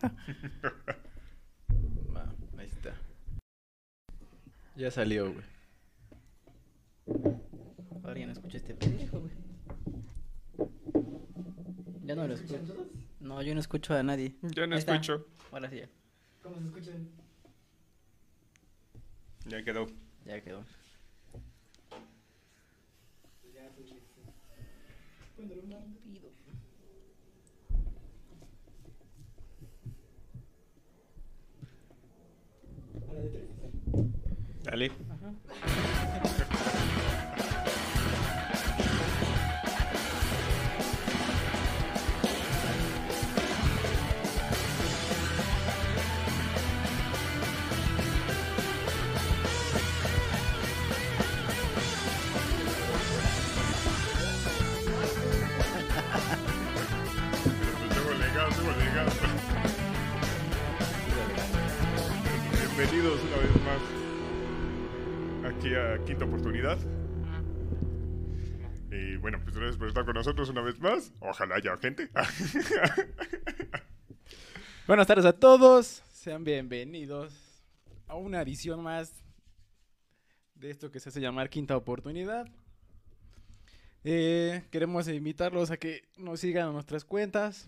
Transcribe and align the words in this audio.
Va, 2.14 2.26
ahí 2.58 2.66
está. 2.66 2.94
Ya 4.76 4.90
salió, 4.90 5.32
güey. 5.32 5.44
Ahora 8.04 8.18
ya 8.18 8.26
no 8.26 8.32
escucho 8.32 8.56
este 8.56 8.74
pendejo, 8.74 9.20
güey. 9.20 9.32
Ya 12.04 12.16
no 12.16 12.26
lo 12.26 12.34
escucho. 12.34 12.60
No, 13.20 13.42
yo 13.42 13.54
no 13.54 13.60
escucho 13.60 13.94
a 13.94 14.02
nadie. 14.02 14.34
Ya 14.42 14.66
no 14.66 14.76
escucho. 14.76 15.26
Ahora 15.52 15.68
sí 15.68 15.76
ya. 15.76 15.88
¿Cómo 16.42 16.58
se 16.58 16.66
escuchan? 16.66 17.08
Ya 19.46 19.62
quedó. 19.62 19.86
Ya 20.24 20.40
quedó. 20.40 20.64
Ya, 23.54 23.70
Dale. 34.62 34.90
Bienvenidos 63.00 63.32
una 63.32 63.38
vez 63.38 63.48
más 63.64 63.80
aquí 65.54 65.72
a 65.74 66.04
Quinta 66.04 66.26
Oportunidad. 66.26 66.76
Y 68.90 69.16
bueno, 69.16 69.40
pues 69.42 69.56
gracias 69.56 69.78
por 69.78 69.88
estar 69.88 70.04
con 70.04 70.12
nosotros 70.12 70.50
una 70.50 70.60
vez 70.60 70.78
más. 70.80 71.10
Ojalá 71.20 71.54
haya 71.54 71.78
gente. 71.78 72.10
Buenas 74.86 75.06
tardes 75.06 75.24
a 75.24 75.32
todos. 75.32 76.02
Sean 76.12 76.44
bienvenidos 76.44 77.64
a 78.06 78.16
una 78.16 78.42
edición 78.42 78.82
más 78.82 79.24
de 80.54 80.68
esto 80.68 80.90
que 80.90 81.00
se 81.00 81.08
hace 81.08 81.22
llamar 81.22 81.48
Quinta 81.48 81.78
Oportunidad. 81.78 82.50
Eh, 84.04 84.64
queremos 84.70 85.08
invitarlos 85.08 85.70
a 85.70 85.78
que 85.78 86.02
nos 86.18 86.40
sigan 86.40 86.68
a 86.68 86.72
nuestras 86.72 87.06
cuentas 87.06 87.66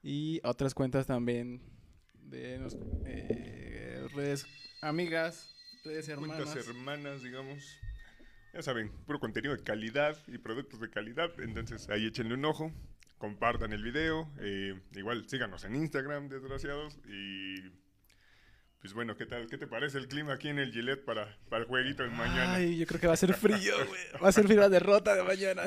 y 0.00 0.40
a 0.44 0.50
otras 0.50 0.74
cuentas 0.74 1.08
también 1.08 1.60
de 2.14 2.64
eh, 3.04 3.65
redes 4.16 4.46
amigas, 4.80 5.54
redes 5.84 6.08
hermanas. 6.08 6.44
Cuentas 6.44 6.66
hermanas, 6.68 7.22
digamos. 7.22 7.62
Ya 8.54 8.62
saben, 8.62 8.90
puro 9.06 9.20
contenido 9.20 9.54
de 9.54 9.62
calidad 9.62 10.16
y 10.26 10.38
productos 10.38 10.80
de 10.80 10.90
calidad. 10.90 11.30
Entonces 11.40 11.88
ahí 11.90 12.06
échenle 12.06 12.34
un 12.34 12.44
ojo. 12.44 12.72
Compartan 13.18 13.72
el 13.72 13.82
video. 13.82 14.30
eh, 14.40 14.78
igual 14.94 15.28
síganos 15.28 15.64
en 15.64 15.76
Instagram, 15.76 16.28
desgraciados. 16.28 16.98
Y 17.08 17.60
pues 18.80 18.92
bueno, 18.94 19.16
¿qué 19.16 19.26
tal? 19.26 19.46
¿Qué 19.48 19.58
te 19.58 19.66
parece 19.66 19.98
el 19.98 20.06
clima 20.06 20.34
aquí 20.34 20.48
en 20.48 20.58
el 20.58 20.72
Gillette 20.72 21.04
para, 21.04 21.36
para 21.48 21.62
el 21.62 21.68
jueguito 21.68 22.02
de 22.02 22.10
mañana? 22.10 22.54
Ay, 22.54 22.78
yo 22.78 22.86
creo 22.86 23.00
que 23.00 23.06
va 23.06 23.14
a 23.14 23.16
ser 23.18 23.34
frío, 23.34 23.74
güey. 23.88 24.00
Va 24.22 24.28
a 24.28 24.32
ser 24.32 24.44
frío 24.46 24.60
la 24.60 24.68
derrota 24.68 25.14
de 25.14 25.22
mañana. 25.24 25.62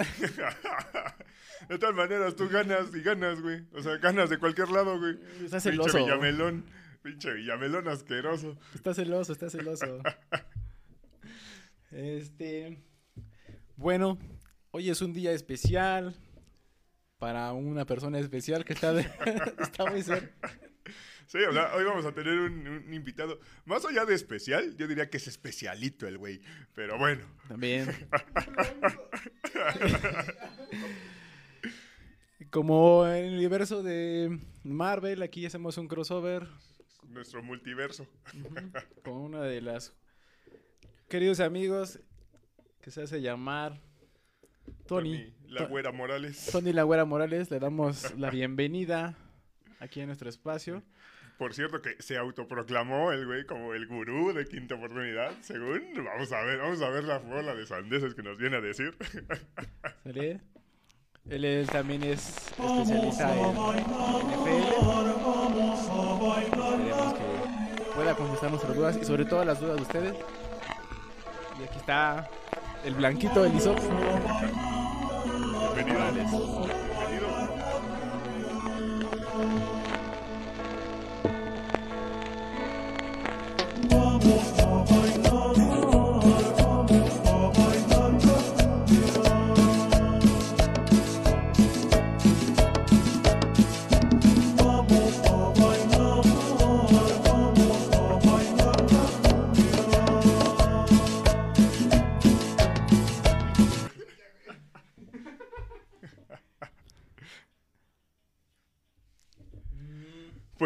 de 1.67 1.77
todas 1.79 1.95
maneras, 1.95 2.35
tú 2.35 2.47
ganas 2.49 2.93
y 2.95 3.01
ganas, 3.01 3.41
güey. 3.41 3.63
O 3.73 3.81
sea, 3.83 3.97
ganas 3.97 4.29
de 4.29 4.37
cualquier 4.37 4.69
lado, 4.69 4.97
güey. 4.99 5.13
Está 5.43 5.57
Pinche 5.57 5.59
celoso. 5.71 5.97
Villamelón. 5.97 6.65
Pinche 7.01 7.33
Villamelón 7.33 7.87
asqueroso. 7.87 8.57
Está 8.75 8.93
celoso, 8.93 9.33
está 9.33 9.49
celoso. 9.49 10.01
Este. 11.91 12.77
Bueno, 13.75 14.19
hoy 14.69 14.91
es 14.91 15.01
un 15.01 15.11
día 15.11 15.31
especial 15.31 16.15
para 17.17 17.51
una 17.53 17.83
persona 17.85 18.19
especial 18.19 18.63
que 18.63 18.73
está, 18.73 18.93
de- 18.93 19.09
está 19.59 19.85
muy 19.89 20.03
cerca. 20.03 20.31
Sí, 21.25 21.39
o 21.39 21.51
sea, 21.51 21.73
hoy 21.75 21.83
vamos 21.85 22.05
a 22.05 22.11
tener 22.13 22.37
un, 22.37 22.67
un 22.67 22.93
invitado. 22.93 23.39
Más 23.65 23.83
allá 23.85 24.05
de 24.05 24.13
especial, 24.13 24.75
yo 24.77 24.87
diría 24.87 25.09
que 25.09 25.17
es 25.17 25.27
especialito 25.27 26.07
el 26.07 26.19
güey. 26.19 26.41
Pero 26.75 26.99
bueno. 26.99 27.25
También. 27.47 27.87
Como 32.51 33.05
en 33.07 33.25
el 33.25 33.33
universo 33.35 33.83
de 33.83 34.39
Marvel, 34.63 35.21
aquí 35.21 35.45
hacemos 35.45 35.77
un 35.77 35.87
crossover 35.87 36.47
Nuestro 37.09 37.41
multiverso. 37.43 38.07
con 39.03 39.13
una 39.13 39.41
de 39.41 39.61
las 39.61 39.93
queridos 41.07 41.39
amigos 41.39 41.99
que 42.81 42.91
se 42.91 43.01
hace 43.03 43.21
llamar 43.21 43.79
Tony. 44.87 45.33
La 45.47 45.61
To- 45.63 45.69
güera 45.69 45.91
Morales. 45.91 46.49
Tony 46.51 46.71
La 46.73 46.83
Güera 46.83 47.05
Morales, 47.05 47.49
le 47.51 47.59
damos 47.59 48.15
la 48.17 48.29
bienvenida 48.29 49.15
aquí 49.79 50.01
en 50.01 50.07
nuestro 50.07 50.29
espacio. 50.29 50.83
Por 51.39 51.53
cierto, 51.53 51.81
que 51.81 51.95
se 52.01 52.17
autoproclamó 52.17 53.11
el 53.13 53.25
güey 53.25 53.45
como 53.45 53.73
el 53.73 53.87
gurú 53.87 54.33
de 54.33 54.45
quinta 54.45 54.75
oportunidad. 54.75 55.31
Según, 55.41 55.81
vamos 55.95 56.31
a 56.33 56.41
ver, 56.43 56.59
vamos 56.59 56.81
a 56.81 56.89
ver 56.89 57.05
la 57.05 57.17
bola 57.19 57.55
de 57.55 57.65
sandeces 57.65 58.13
que 58.13 58.21
nos 58.23 58.37
viene 58.37 58.57
a 58.57 58.61
decir. 58.61 58.95
¿Sale? 60.03 60.41
Él, 61.29 61.45
él 61.45 61.67
también 61.67 62.03
es 62.03 62.27
especialista 62.51 63.33
en 63.33 63.55
NFL. 63.55 64.79
Pueda 67.99 68.15
contestar 68.15 68.49
nuestras 68.49 68.75
dudas 68.77 68.95
y 68.95 69.03
sobre 69.03 69.25
todo 69.25 69.43
las 69.43 69.59
dudas 69.59 69.75
de 69.75 69.81
ustedes. 69.81 70.15
Y 71.59 71.63
aquí 71.65 71.79
está 71.79 72.29
el 72.85 72.95
blanquito, 72.95 73.43
el 73.43 73.53
Isox. 73.53 73.81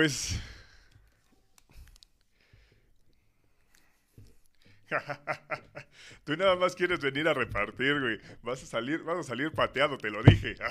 Pues. 0.03 0.38
Tú 6.25 6.36
nada 6.36 6.58
más 6.58 6.75
quieres 6.75 7.00
venir 7.00 7.25
a 7.30 7.34
repartir, 7.34 8.02
güey. 8.02 8.19
Vas 8.41 8.62
a 8.64 8.66
salir, 8.66 9.02
vas 9.03 9.19
a 9.19 9.24
salir 9.24 9.53
pateado, 9.53 9.97
te 9.97 10.09
lo 10.12 10.22
dije. 10.22 10.56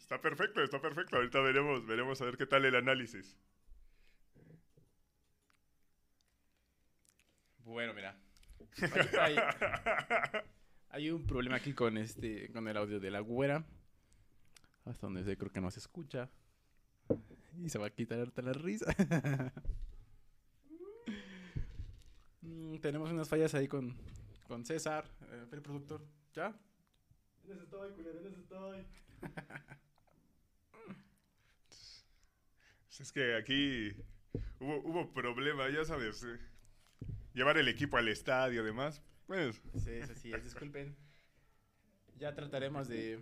Está 0.00 0.20
perfecto, 0.20 0.62
está 0.62 0.80
perfecto. 0.80 1.16
Ahorita 1.16 1.40
veremos, 1.40 1.86
veremos 1.86 2.20
a 2.20 2.24
ver 2.24 2.36
qué 2.36 2.46
tal 2.46 2.64
el 2.64 2.74
análisis. 2.74 3.36
Bueno, 7.64 7.94
mira. 7.94 8.14
Hay, 10.92 11.10
un 11.10 11.26
problema 11.26 11.56
aquí 11.56 11.72
con 11.72 11.96
este, 11.96 12.52
con 12.52 12.68
el 12.68 12.76
audio 12.76 13.00
de 13.00 13.10
la 13.10 13.20
güera. 13.20 13.64
Hasta 14.84 15.06
donde 15.06 15.24
sé, 15.24 15.36
creo 15.36 15.50
que 15.50 15.60
no 15.60 15.70
se 15.70 15.78
escucha. 15.80 16.28
Y 17.62 17.68
se 17.68 17.78
va 17.78 17.86
a 17.86 17.90
quitar 17.90 18.20
harta 18.20 18.42
la 18.42 18.52
risa. 18.52 18.86
Mm, 22.44 22.78
tenemos 22.78 23.08
unas 23.12 23.28
fallas 23.28 23.54
ahí 23.54 23.68
con, 23.68 23.96
con 24.48 24.66
César, 24.66 25.04
eh, 25.30 25.46
el 25.52 25.62
productor. 25.62 26.04
¿Ya? 26.34 26.52
En 27.44 27.52
eso 27.52 27.62
estoy, 27.62 27.92
culero, 27.92 28.18
en 28.18 28.26
eso 28.26 28.40
estoy. 28.40 28.84
Es 32.98 33.12
que 33.12 33.36
aquí 33.36 33.90
hubo, 34.60 34.76
hubo 34.82 35.12
problema, 35.12 35.70
ya 35.70 35.84
sabes. 35.84 36.24
eh, 36.24 36.38
Llevar 37.32 37.56
el 37.58 37.68
equipo 37.68 37.96
al 37.96 38.08
estadio, 38.08 38.62
además. 38.62 39.00
Pues, 39.32 39.62
Sí, 39.82 39.92
es 39.92 40.10
así, 40.10 40.30
es, 40.30 40.44
disculpen. 40.44 40.94
Ya 42.18 42.34
trataremos 42.34 42.86
de... 42.86 43.18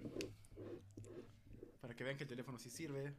Para 1.80 1.94
que 1.94 2.02
vean 2.02 2.16
que 2.16 2.24
el 2.24 2.28
teléfono 2.28 2.58
sí 2.58 2.68
sirve. 2.68 3.14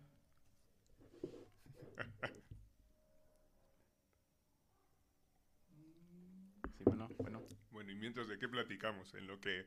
Sí, 6.77 6.83
bueno, 6.83 7.07
bueno. 7.17 7.47
Bueno, 7.69 7.91
y 7.91 7.95
mientras 7.95 8.27
de 8.27 8.38
qué 8.38 8.49
platicamos, 8.49 9.13
en 9.13 9.25
lo 9.25 9.39
que... 9.39 9.65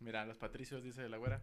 Mira, 0.00 0.24
los 0.24 0.38
patricios, 0.38 0.82
dice 0.82 1.06
la 1.10 1.18
güera. 1.18 1.42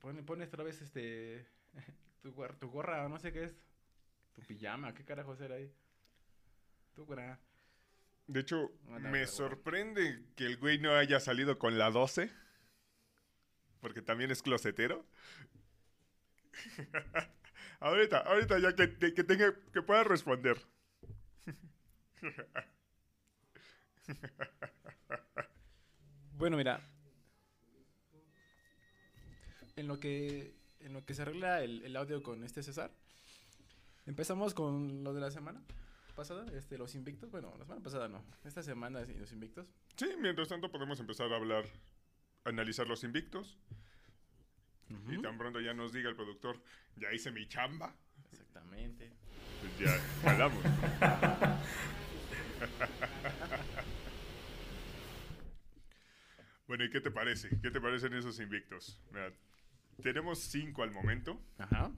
Pone, 0.00 0.24
pone 0.24 0.44
otra 0.46 0.64
vez 0.64 0.82
este. 0.82 1.46
Tu, 2.20 2.32
tu 2.58 2.68
gorra, 2.68 3.06
o 3.06 3.08
no 3.08 3.20
sé 3.20 3.32
qué 3.32 3.44
es. 3.44 3.65
Tu 4.36 4.42
pijama, 4.42 4.94
¿qué 4.94 5.02
carajo 5.04 5.34
será 5.34 5.56
ahí? 5.56 5.72
Tu 6.94 7.04
güera. 7.04 7.40
De 8.26 8.40
hecho, 8.40 8.70
me 9.00 9.26
sorprende 9.26 10.24
que 10.36 10.44
el 10.46 10.58
güey 10.58 10.78
no 10.78 10.94
haya 10.94 11.20
salido 11.20 11.58
con 11.58 11.78
la 11.78 11.90
12. 11.90 12.30
Porque 13.80 14.02
también 14.02 14.30
es 14.30 14.42
closetero. 14.42 15.06
ahorita, 17.80 18.18
ahorita 18.18 18.58
ya 18.58 18.74
que, 18.74 19.14
que 19.14 19.24
tenga, 19.24 19.54
que 19.72 19.82
pueda 19.82 20.04
responder. 20.04 20.58
Bueno, 26.32 26.58
mira. 26.58 26.80
En 29.76 29.88
lo 29.88 29.98
que. 29.98 30.54
En 30.80 30.92
lo 30.92 31.04
que 31.04 31.14
se 31.14 31.22
arregla 31.22 31.62
el, 31.62 31.82
el 31.82 31.96
audio 31.96 32.22
con 32.22 32.44
este 32.44 32.62
César. 32.62 32.90
Empezamos 34.06 34.54
con 34.54 35.02
lo 35.02 35.12
de 35.12 35.20
la 35.20 35.30
semana 35.32 35.60
pasada, 36.14 36.46
este, 36.56 36.78
los 36.78 36.94
invictos. 36.94 37.30
Bueno, 37.30 37.52
la 37.58 37.64
semana 37.64 37.82
pasada 37.82 38.08
no. 38.08 38.24
Esta 38.44 38.62
semana 38.62 39.04
sí, 39.04 39.14
los 39.14 39.32
invictos. 39.32 39.66
Sí, 39.96 40.06
mientras 40.20 40.48
tanto 40.48 40.70
podemos 40.70 41.00
empezar 41.00 41.32
a 41.32 41.36
hablar, 41.36 41.64
analizar 42.44 42.86
los 42.86 43.02
invictos. 43.04 43.58
Y 45.08 45.20
tan 45.20 45.36
pronto 45.36 45.60
ya 45.60 45.74
nos 45.74 45.92
diga 45.92 46.08
el 46.08 46.14
productor, 46.14 46.62
ya 46.94 47.12
hice 47.12 47.32
mi 47.32 47.48
chamba. 47.48 47.92
Exactamente. 48.30 49.12
Pues 49.60 49.78
ya 49.78 50.00
jalamos. 50.22 50.62
bueno, 56.68 56.84
¿y 56.84 56.90
qué 56.90 57.00
te 57.00 57.10
parece? 57.10 57.48
¿Qué 57.60 57.72
te 57.72 57.80
parecen 57.80 58.14
esos 58.14 58.38
invictos? 58.38 59.02
Mira, 59.10 59.32
tenemos 60.00 60.38
cinco 60.38 60.84
al 60.84 60.92
momento, 60.92 61.40
Ajá. 61.58 61.90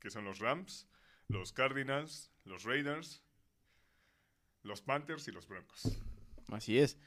que 0.00 0.08
son 0.08 0.24
los 0.24 0.38
Rams, 0.38 0.88
los 1.30 1.52
Cardinals, 1.52 2.30
los 2.44 2.64
Raiders, 2.64 3.22
los 4.62 4.82
Panthers 4.82 5.28
y 5.28 5.32
los 5.32 5.46
Broncos. 5.48 6.00
Así 6.48 6.78
es. 6.78 6.98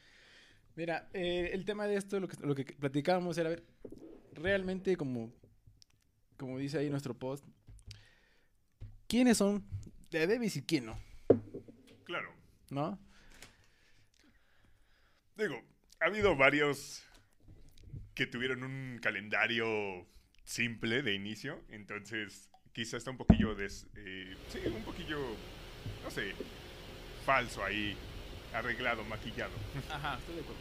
Mira, 0.76 1.08
eh, 1.12 1.50
el 1.52 1.64
tema 1.64 1.86
de 1.86 1.96
esto, 1.96 2.18
lo 2.18 2.26
que, 2.26 2.36
lo 2.44 2.54
que 2.54 2.64
platicábamos 2.64 3.38
era, 3.38 3.50
a 3.50 3.50
ver, 3.50 3.64
realmente 4.32 4.96
como, 4.96 5.32
como 6.36 6.58
dice 6.58 6.78
ahí 6.78 6.90
nuestro 6.90 7.16
post, 7.16 7.44
¿quiénes 9.06 9.38
son 9.38 9.64
de 10.10 10.26
Davis 10.26 10.56
y 10.56 10.62
quién 10.62 10.86
no? 10.86 10.98
Claro, 12.04 12.32
¿No? 12.70 12.98
digo, 15.36 15.62
ha 16.00 16.06
habido 16.06 16.36
varios 16.36 17.04
que 18.14 18.26
tuvieron 18.26 18.62
un 18.62 18.98
calendario 19.00 20.06
simple 20.44 21.02
de 21.02 21.14
inicio, 21.14 21.62
entonces 21.68 22.50
quizá 22.74 22.96
está 22.96 23.10
un 23.10 23.16
poquillo 23.16 23.54
des, 23.54 23.86
eh, 23.96 24.36
sí, 24.52 24.58
un 24.66 24.82
poquillo, 24.82 25.18
no 26.02 26.10
sé, 26.10 26.34
falso 27.24 27.64
ahí, 27.64 27.96
arreglado, 28.52 29.04
maquillado. 29.04 29.52
Ajá, 29.90 30.18
estoy 30.18 30.34
de 30.34 30.40
acuerdo. 30.42 30.60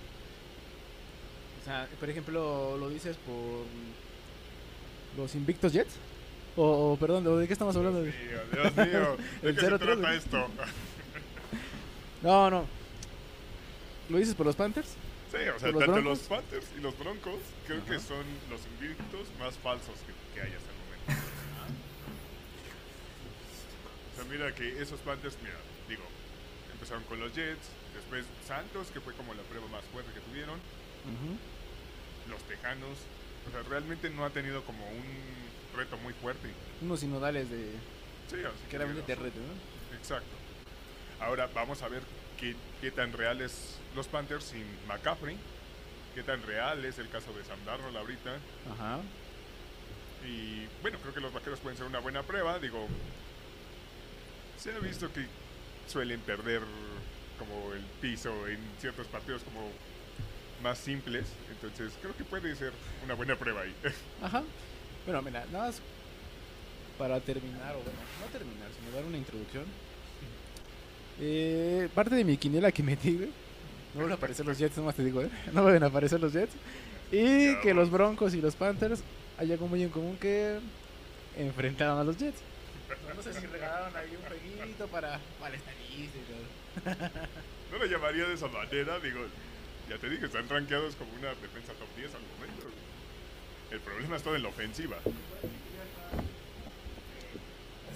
O 1.61 1.65
sea, 1.65 1.87
por 1.99 2.09
ejemplo, 2.09 2.77
¿lo 2.77 2.89
dices 2.89 3.17
por 3.17 3.65
los 5.17 5.33
Invictos 5.35 5.73
Jets? 5.73 5.95
O, 6.55 6.91
o, 6.93 6.97
perdón, 6.97 7.39
¿de 7.39 7.47
qué 7.47 7.53
estamos 7.53 7.75
hablando? 7.75 8.03
Dios 8.03 8.15
mío, 8.15 8.39
Dios 8.51 8.87
mío, 8.87 9.17
¿de 9.41 9.55
qué 9.55 9.59
se 9.61 9.67
0-3, 9.71 9.79
trata 9.79 10.13
esto? 10.13 10.47
No, 12.21 12.49
no. 12.49 12.65
¿Lo 14.07 14.17
dices 14.17 14.33
por 14.33 14.45
los 14.45 14.55
Panthers? 14.55 14.95
Sí, 15.29 15.37
o 15.53 15.59
sea, 15.59 15.71
¿Por 15.71 15.73
los 15.73 15.79
tanto 15.79 15.91
Broncos? 15.93 16.05
los 16.05 16.19
Panthers 16.21 16.67
y 16.77 16.81
los 16.81 16.97
Broncos 16.97 17.39
creo 17.67 17.83
que 17.83 17.99
son 17.99 18.23
los 18.49 18.61
invictos 18.65 19.27
más 19.39 19.55
falsos 19.57 19.95
que, 20.07 20.13
que 20.33 20.41
hay 20.41 20.53
hasta 20.53 20.71
O 24.13 24.15
sea, 24.15 24.25
mira 24.25 24.53
que 24.53 24.81
esos 24.81 24.99
Panthers, 25.01 25.37
mira, 25.41 25.57
digo, 25.89 26.03
empezaron 26.71 27.03
con 27.05 27.19
los 27.19 27.33
Jets, 27.33 27.69
después 27.95 28.25
Santos, 28.47 28.87
que 28.91 29.01
fue 29.01 29.13
como 29.13 29.33
la 29.33 29.41
prueba 29.43 29.67
más 29.67 29.83
fuerte 29.85 30.11
que 30.13 30.19
tuvieron, 30.19 30.59
los 32.29 32.41
Tejanos, 32.43 32.97
o 33.47 33.51
sea, 33.51 33.63
realmente 33.63 34.09
no 34.09 34.25
ha 34.25 34.29
tenido 34.29 34.63
como 34.63 34.87
un 34.87 35.03
reto 35.75 35.97
muy 35.97 36.13
fuerte. 36.13 36.49
Unos 36.81 36.99
sinodales 36.99 37.49
de... 37.49 37.71
Sí, 38.29 38.37
así 38.37 38.69
Que 38.69 38.75
era 38.77 38.85
digo, 38.85 39.05
de 39.05 39.15
reto, 39.15 39.39
¿no? 39.39 39.97
Exacto. 39.97 40.35
Ahora 41.19 41.49
vamos 41.53 41.81
a 41.81 41.87
ver 41.87 42.01
qué, 42.39 42.55
qué 42.81 42.91
tan 42.91 43.11
real 43.13 43.41
es 43.41 43.77
los 43.95 44.07
Panthers 44.07 44.45
sin 44.45 44.65
McCaffrey, 44.87 45.37
qué 46.15 46.23
tan 46.23 46.41
real 46.43 46.85
es 46.85 46.99
el 46.99 47.09
caso 47.09 47.33
de 47.33 47.43
Sam 47.43 47.59
Darnold 47.65 47.97
ahorita. 47.97 48.37
Ajá. 48.71 48.99
Y 50.25 50.67
bueno, 50.81 50.97
creo 50.99 51.13
que 51.13 51.19
los 51.19 51.33
vaqueros 51.33 51.59
pueden 51.59 51.77
ser 51.77 51.85
una 51.85 51.99
buena 51.99 52.23
prueba. 52.23 52.59
Digo, 52.59 52.87
se 54.63 54.71
ha 54.71 54.79
visto 54.79 55.11
que 55.11 55.25
suelen 55.87 56.21
perder 56.21 56.61
como 57.37 57.73
el 57.73 57.81
piso 57.99 58.47
en 58.47 58.59
ciertos 58.79 59.07
partidos 59.07 59.41
como 59.43 59.69
más 60.63 60.77
simples. 60.77 61.25
Entonces 61.51 61.91
creo 62.01 62.15
que 62.15 62.23
puede 62.23 62.55
ser 62.55 62.71
una 63.03 63.13
buena 63.13 63.35
prueba 63.35 63.61
ahí. 63.61 63.75
Ajá. 64.21 64.41
Bueno, 65.05 65.21
mira, 65.21 65.45
nada 65.51 65.67
más 65.67 65.81
para 66.97 67.19
terminar, 67.19 67.75
o 67.75 67.79
bueno, 67.79 67.99
no 68.21 68.27
terminar, 68.31 68.69
sino 68.79 68.95
dar 68.95 69.03
una 69.03 69.17
introducción. 69.17 69.65
Eh, 71.19 71.89
parte 71.93 72.15
de 72.15 72.23
mi 72.23 72.37
quiniela 72.37 72.71
que 72.71 72.83
metí, 72.83 73.17
güey. 73.17 73.31
No 73.93 74.03
van 74.03 74.11
a 74.11 74.15
aparecer 74.15 74.45
los 74.45 74.57
Jets, 74.57 74.77
nomás 74.77 74.95
te 74.95 75.03
digo, 75.03 75.21
¿eh? 75.21 75.29
No 75.51 75.63
van 75.63 75.83
a 75.83 75.87
aparecer 75.87 76.21
los 76.21 76.31
Jets. 76.31 76.53
Y 77.11 77.59
que 77.59 77.73
los 77.73 77.91
Broncos 77.91 78.33
y 78.33 78.41
los 78.41 78.55
Panthers 78.55 79.03
hay 79.37 79.51
algo 79.51 79.67
muy 79.67 79.83
en 79.83 79.89
común 79.89 80.17
que 80.17 80.59
enfrentaron 81.37 81.99
a 81.99 82.03
los 82.05 82.17
Jets. 82.17 82.39
No 83.15 83.21
sé 83.21 83.33
si 83.33 83.45
regalaron 83.47 83.95
ahí 83.95 84.15
un 84.15 84.23
jueguito 84.73 84.87
para, 84.87 85.19
para 85.39 85.55
estadísticas. 85.55 87.21
no 87.71 87.77
lo 87.77 87.85
llamaría 87.85 88.25
de 88.25 88.33
esa 88.33 88.47
manera. 88.47 88.99
Digo, 88.99 89.19
ya 89.89 89.97
te 89.97 90.09
dije, 90.09 90.25
están 90.25 90.47
rankeados 90.49 90.95
como 90.95 91.11
una 91.13 91.29
defensa 91.29 91.73
top 91.73 91.87
10 91.95 92.15
al 92.15 92.21
momento. 92.21 92.67
El 93.71 93.79
problema 93.79 94.15
está 94.17 94.35
en 94.35 94.43
la 94.43 94.49
ofensiva. 94.49 94.97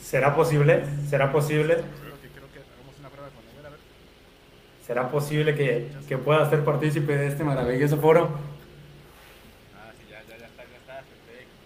¿Será 0.01 0.35
posible? 0.35 0.83
¿Será 1.09 1.31
posible? 1.31 1.75
Creo 1.75 2.21
que, 2.21 2.29
creo 2.29 2.47
que 2.53 2.59
hagamos 2.59 2.99
una 2.99 3.09
prueba 3.09 3.29
con 3.29 3.59
él, 3.59 3.65
a 3.65 3.69
ver. 3.69 3.79
¿Será 4.85 5.09
posible 5.09 5.55
que, 5.55 5.89
que 6.07 6.17
pueda 6.17 6.49
ser 6.49 6.63
partícipe 6.63 7.17
de 7.17 7.27
este 7.27 7.43
maravilloso 7.43 7.97
foro? 7.97 8.39
Ah, 9.75 9.91
sí, 9.99 10.05
ya, 10.09 10.21
ya, 10.21 10.37
ya 10.39 10.45
está, 10.47 10.63
ya 10.63 10.77
está, 10.77 11.03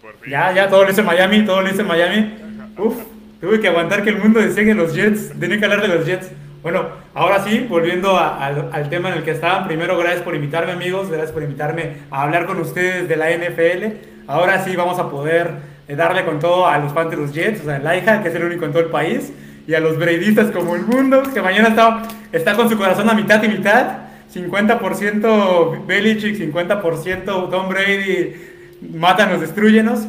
perfecto. 0.02 0.28
Ya, 0.28 0.52
ya, 0.52 0.68
todo 0.68 0.84
lo 0.84 0.90
hice 0.90 1.00
en 1.00 1.06
Miami, 1.06 1.44
todo 1.44 1.62
lo 1.62 1.68
hice 1.68 1.82
en 1.82 1.86
Miami. 1.86 2.34
Uf, 2.76 3.11
tuve 3.42 3.58
que 3.58 3.66
aguantar 3.66 4.04
que 4.04 4.10
el 4.10 4.18
mundo 4.18 4.38
decía 4.38 4.64
que 4.64 4.72
los 4.72 4.94
Jets, 4.94 5.32
tenía 5.38 5.58
que 5.58 5.64
hablar 5.64 5.82
de 5.82 5.88
los 5.88 6.06
Jets. 6.06 6.30
Bueno, 6.62 6.86
ahora 7.12 7.42
sí, 7.42 7.66
volviendo 7.68 8.16
al, 8.16 8.88
tema 8.88 9.08
en 9.10 9.16
el 9.16 9.24
que 9.24 9.32
estaban, 9.32 9.66
primero 9.66 9.98
gracias 9.98 10.22
por 10.22 10.36
invitarme 10.36 10.70
amigos, 10.70 11.08
gracias 11.08 11.32
por 11.32 11.42
invitarme 11.42 11.96
a 12.12 12.22
hablar 12.22 12.46
con 12.46 12.60
ustedes 12.60 13.08
de 13.08 13.16
la 13.16 13.30
NFL. 13.30 14.28
Ahora 14.28 14.64
sí 14.64 14.76
vamos 14.76 15.00
a 15.00 15.10
poder 15.10 15.50
eh, 15.88 15.96
darle 15.96 16.24
con 16.24 16.38
todo 16.38 16.68
a 16.68 16.78
los 16.78 16.92
fans 16.92 17.10
de 17.10 17.16
los 17.16 17.32
Jets, 17.32 17.62
o 17.62 17.64
sea, 17.64 17.80
Laija, 17.80 18.22
que 18.22 18.28
es 18.28 18.34
el 18.36 18.44
único 18.44 18.64
en 18.64 18.70
todo 18.70 18.84
el 18.84 18.90
país, 18.90 19.32
y 19.66 19.74
a 19.74 19.80
los 19.80 19.98
Braidistas 19.98 20.52
como 20.52 20.76
el 20.76 20.82
mundo, 20.82 21.24
que 21.34 21.42
mañana 21.42 21.70
está, 21.70 22.02
está 22.30 22.54
con 22.54 22.68
su 22.68 22.78
corazón 22.78 23.10
a 23.10 23.14
mitad 23.14 23.42
y 23.42 23.48
mitad. 23.48 24.02
50% 24.32 25.84
Belichick, 25.84 26.38
50% 26.38 27.50
Tom 27.50 27.68
Brady, 27.68 28.34
mátanos, 28.80 29.40
destruyenos. 29.40 30.06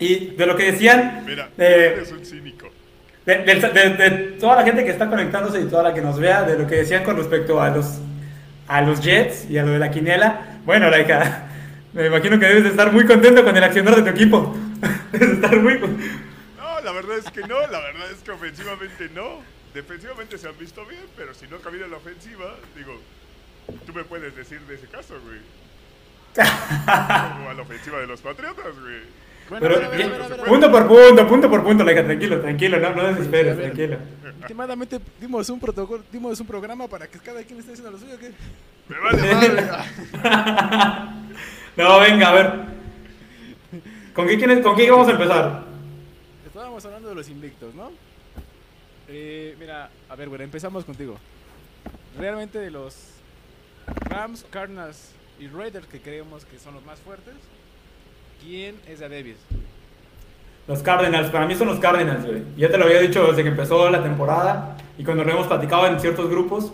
Y 0.00 0.34
de 0.34 0.46
lo 0.46 0.56
que 0.56 0.72
decían, 0.72 1.24
Mira, 1.26 1.50
eh, 1.58 1.92
eres 1.96 2.10
un 2.12 2.24
cínico. 2.24 2.68
de, 3.26 3.36
de- 3.38 3.54
de- 3.54 3.90
de 3.90 4.10
toda 4.40 4.56
la 4.56 4.62
gente 4.64 4.82
que 4.84 4.90
está 4.90 5.08
conectándose 5.08 5.60
y 5.60 5.66
toda 5.66 5.82
la 5.84 5.94
que 5.94 6.00
nos 6.00 6.18
vea, 6.18 6.42
de 6.42 6.58
lo 6.58 6.66
que 6.66 6.76
decían 6.76 7.04
con 7.04 7.16
respecto 7.16 7.60
a 7.60 7.68
los, 7.70 8.00
a 8.66 8.80
los 8.80 9.00
Jets 9.00 9.48
y 9.50 9.58
a 9.58 9.62
lo 9.62 9.72
de 9.72 9.78
la 9.78 9.90
quiniela, 9.90 10.58
bueno, 10.64 10.88
Laika, 10.90 11.46
me 11.92 12.06
imagino 12.06 12.38
que 12.38 12.46
debes 12.46 12.64
de 12.64 12.70
estar 12.70 12.90
muy 12.92 13.04
contento 13.06 13.44
con 13.44 13.56
el 13.56 13.62
accionar 13.62 13.94
de 13.96 14.02
tu 14.02 14.08
equipo. 14.08 14.56
debes 15.12 15.28
de 15.28 15.34
estar 15.34 15.56
muy... 15.60 15.74
No, 15.78 16.80
la 16.82 16.92
verdad 16.92 17.18
es 17.18 17.30
que 17.30 17.40
no, 17.42 17.60
la 17.60 17.80
verdad 17.80 18.10
es 18.10 18.18
que 18.24 18.30
ofensivamente 18.30 19.10
no. 19.14 19.42
Defensivamente 19.74 20.36
se 20.38 20.48
han 20.48 20.58
visto 20.58 20.84
bien, 20.86 21.02
pero 21.16 21.32
si 21.34 21.46
no 21.46 21.58
camina 21.58 21.86
la 21.86 21.98
ofensiva, 21.98 22.56
digo, 22.74 22.98
tú 23.86 23.92
me 23.92 24.02
puedes 24.02 24.34
decir 24.34 24.60
de 24.62 24.74
ese 24.76 24.86
caso, 24.86 25.14
güey. 25.24 25.38
Como 26.34 27.50
a 27.50 27.54
la 27.54 27.62
ofensiva 27.62 27.98
de 28.00 28.06
los 28.06 28.20
Patriotas, 28.20 28.78
güey. 28.80 29.02
Bueno, 29.50 29.66
Pero, 29.66 29.80
ver, 29.90 30.22
a 30.22 30.28
ver. 30.28 30.44
punto 30.44 30.70
por 30.70 30.86
punto, 30.88 31.26
punto 31.26 31.50
por 31.50 31.64
punto, 31.64 31.84
Laika, 31.84 32.04
tranquilo, 32.04 32.40
tranquilo, 32.40 32.78
no, 32.78 32.94
no 32.94 33.02
desesperes, 33.08 33.58
tranquilo. 33.58 33.98
Últimamente 34.40 35.00
dimos 35.20 35.48
un 35.50 35.58
protocolo, 35.60 36.02
dimos 36.10 36.38
un 36.40 36.46
programa 36.46 36.86
para 36.88 37.06
que 37.08 37.18
cada 37.18 37.42
quien 37.42 37.58
esté 37.58 37.72
haciendo 37.72 37.90
lo 37.90 37.98
suyo, 37.98 38.16
¿qué? 38.18 38.30
Me 38.88 38.98
vale 38.98 39.34
madre. 39.34 39.66
No, 41.76 42.00
venga, 42.00 42.28
a 42.28 42.32
ver. 42.34 42.52
¿Con 44.14 44.26
qué, 44.26 44.36
quién- 44.38 44.62
¿Con 44.62 44.76
qué 44.76 44.90
vamos 44.90 45.08
a 45.08 45.12
empezar? 45.12 45.38
Estábamos 45.44 46.46
estábamos 46.46 46.84
hablando 46.84 47.08
de 47.10 47.14
los 47.14 47.28
invictos, 47.28 47.74
¿no? 47.74 47.90
Eh, 49.08 49.56
mira, 49.58 49.88
a 50.08 50.16
ver, 50.16 50.28
bueno, 50.28 50.44
empezamos 50.44 50.84
contigo. 50.84 51.16
Realmente 52.18 52.58
de 52.58 52.70
los 52.70 52.96
Rams, 54.08 54.44
Cardinals 54.50 55.12
y 55.38 55.46
Raiders 55.48 55.86
que 55.86 56.00
creemos 56.00 56.44
que 56.44 56.58
son 56.58 56.74
los 56.74 56.84
más 56.84 56.98
fuertes, 57.00 57.34
¿quién 58.42 58.74
es 58.88 59.00
Davis? 59.00 59.36
Los 60.68 60.82
Cardinals, 60.82 61.30
para 61.30 61.46
mí 61.46 61.54
son 61.54 61.68
los 61.68 61.80
Cardinals, 61.80 62.24
güey. 62.24 62.42
Ya 62.56 62.70
te 62.70 62.78
lo 62.78 62.84
había 62.84 63.00
dicho 63.00 63.26
desde 63.26 63.42
que 63.42 63.48
empezó 63.48 63.90
la 63.90 64.02
temporada 64.02 64.76
y 64.98 65.04
cuando 65.04 65.24
lo 65.24 65.32
hemos 65.32 65.46
platicado 65.46 65.86
en 65.86 65.98
ciertos 66.00 66.28
grupos. 66.30 66.72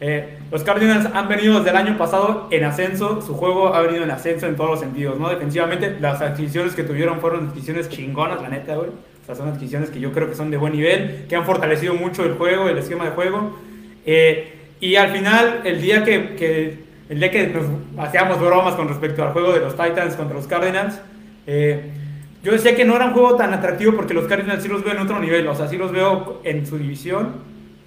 Eh, 0.00 0.38
los 0.52 0.62
Cardinals 0.62 1.08
han 1.12 1.28
venido 1.28 1.56
desde 1.58 1.70
el 1.70 1.76
año 1.76 1.98
pasado 1.98 2.46
en 2.52 2.64
ascenso, 2.64 3.20
su 3.20 3.34
juego 3.34 3.74
ha 3.74 3.80
venido 3.82 4.04
en 4.04 4.10
ascenso 4.10 4.46
en 4.46 4.54
todos 4.54 4.70
los 4.70 4.80
sentidos, 4.80 5.18
¿no? 5.18 5.28
Defensivamente, 5.28 5.96
las 5.98 6.20
adquisiciones 6.20 6.74
que 6.74 6.84
tuvieron 6.84 7.20
fueron 7.20 7.48
adquisiciones 7.48 7.88
chingonas, 7.88 8.40
la 8.40 8.48
neta, 8.48 8.76
güey. 8.76 8.90
O 8.90 9.26
sea, 9.26 9.34
son 9.34 9.48
adquisiciones 9.48 9.90
que 9.90 9.98
yo 9.98 10.12
creo 10.12 10.28
que 10.28 10.34
son 10.36 10.50
de 10.50 10.56
buen 10.56 10.72
nivel, 10.72 11.26
que 11.28 11.34
han 11.34 11.44
fortalecido 11.44 11.94
mucho 11.94 12.24
el 12.24 12.34
juego, 12.34 12.68
el 12.68 12.78
esquema 12.78 13.06
de 13.06 13.10
juego. 13.10 13.58
Eh, 14.06 14.52
y 14.80 14.94
al 14.96 15.10
final, 15.10 15.62
el 15.64 15.80
día 15.80 16.04
que- 16.04 16.86
el 17.08 17.20
día 17.20 17.30
que 17.30 17.46
nos 17.46 17.64
hacíamos 17.98 18.40
bromas 18.40 18.74
con 18.74 18.88
respecto 18.88 19.22
al 19.22 19.32
juego 19.32 19.52
de 19.52 19.60
los 19.60 19.72
Titans 19.72 20.14
contra 20.14 20.36
los 20.36 20.46
Cardinals, 20.46 21.00
eh, 21.46 21.90
yo 22.42 22.52
decía 22.52 22.76
que 22.76 22.84
no 22.84 22.96
era 22.96 23.06
un 23.06 23.12
juego 23.12 23.36
tan 23.36 23.52
atractivo 23.52 23.94
porque 23.96 24.14
los 24.14 24.26
Cardinals 24.26 24.62
sí 24.62 24.68
los 24.68 24.84
veo 24.84 24.94
en 24.94 25.00
otro 25.00 25.18
nivel, 25.18 25.46
o 25.48 25.54
sea, 25.54 25.68
sí 25.68 25.76
los 25.76 25.90
veo 25.90 26.40
en 26.44 26.66
su 26.66 26.78
división, 26.78 27.36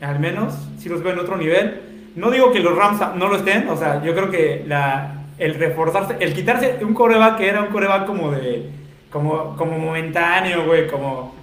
al 0.01 0.19
menos, 0.19 0.55
sí 0.77 0.89
los 0.89 1.03
veo 1.03 1.13
en 1.13 1.19
otro 1.19 1.37
nivel. 1.37 1.81
No 2.15 2.29
digo 2.31 2.51
que 2.51 2.59
los 2.59 2.75
Rams 2.75 2.99
no 3.15 3.29
lo 3.29 3.37
estén, 3.37 3.69
o 3.69 3.77
sea, 3.77 4.03
yo 4.03 4.13
creo 4.13 4.29
que 4.29 4.65
el 5.37 5.53
reforzarse, 5.55 6.17
el 6.19 6.33
quitarse 6.33 6.77
un 6.83 6.93
coreback 6.93 7.37
que 7.37 7.47
era 7.47 7.61
un 7.61 7.67
coreback 7.67 8.05
como 8.05 8.31
de, 8.31 8.69
como, 9.09 9.55
como 9.55 9.77
momentáneo, 9.77 10.65
güey, 10.65 10.87
como... 10.87 11.40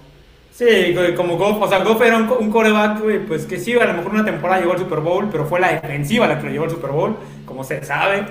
Sí, 0.59 0.93
como 1.15 1.37
Goff, 1.37 1.63
o 1.63 1.69
sea, 1.69 1.85
Goff 1.85 2.03
era 2.03 2.17
un, 2.17 2.29
un 2.37 2.51
coreback, 2.51 3.01
güey, 3.01 3.25
pues 3.25 3.45
que 3.47 3.61
sí, 3.61 3.75
a 3.75 3.85
lo 3.87 3.93
mejor 3.93 4.13
una 4.13 4.25
temporada 4.25 4.59
llegó 4.59 4.73
al 4.73 4.81
Super 4.81 4.99
Bowl, 4.99 5.29
pero 5.31 5.47
fue 5.47 5.61
la 5.61 5.71
defensiva 5.71 6.27
la 6.27 6.41
que 6.41 6.47
lo 6.47 6.51
llevó 6.51 6.65
al 6.65 6.71
Super 6.73 6.91
Bowl, 6.91 7.15
como 7.47 7.63
se 7.63 7.85
sabe. 7.85 8.25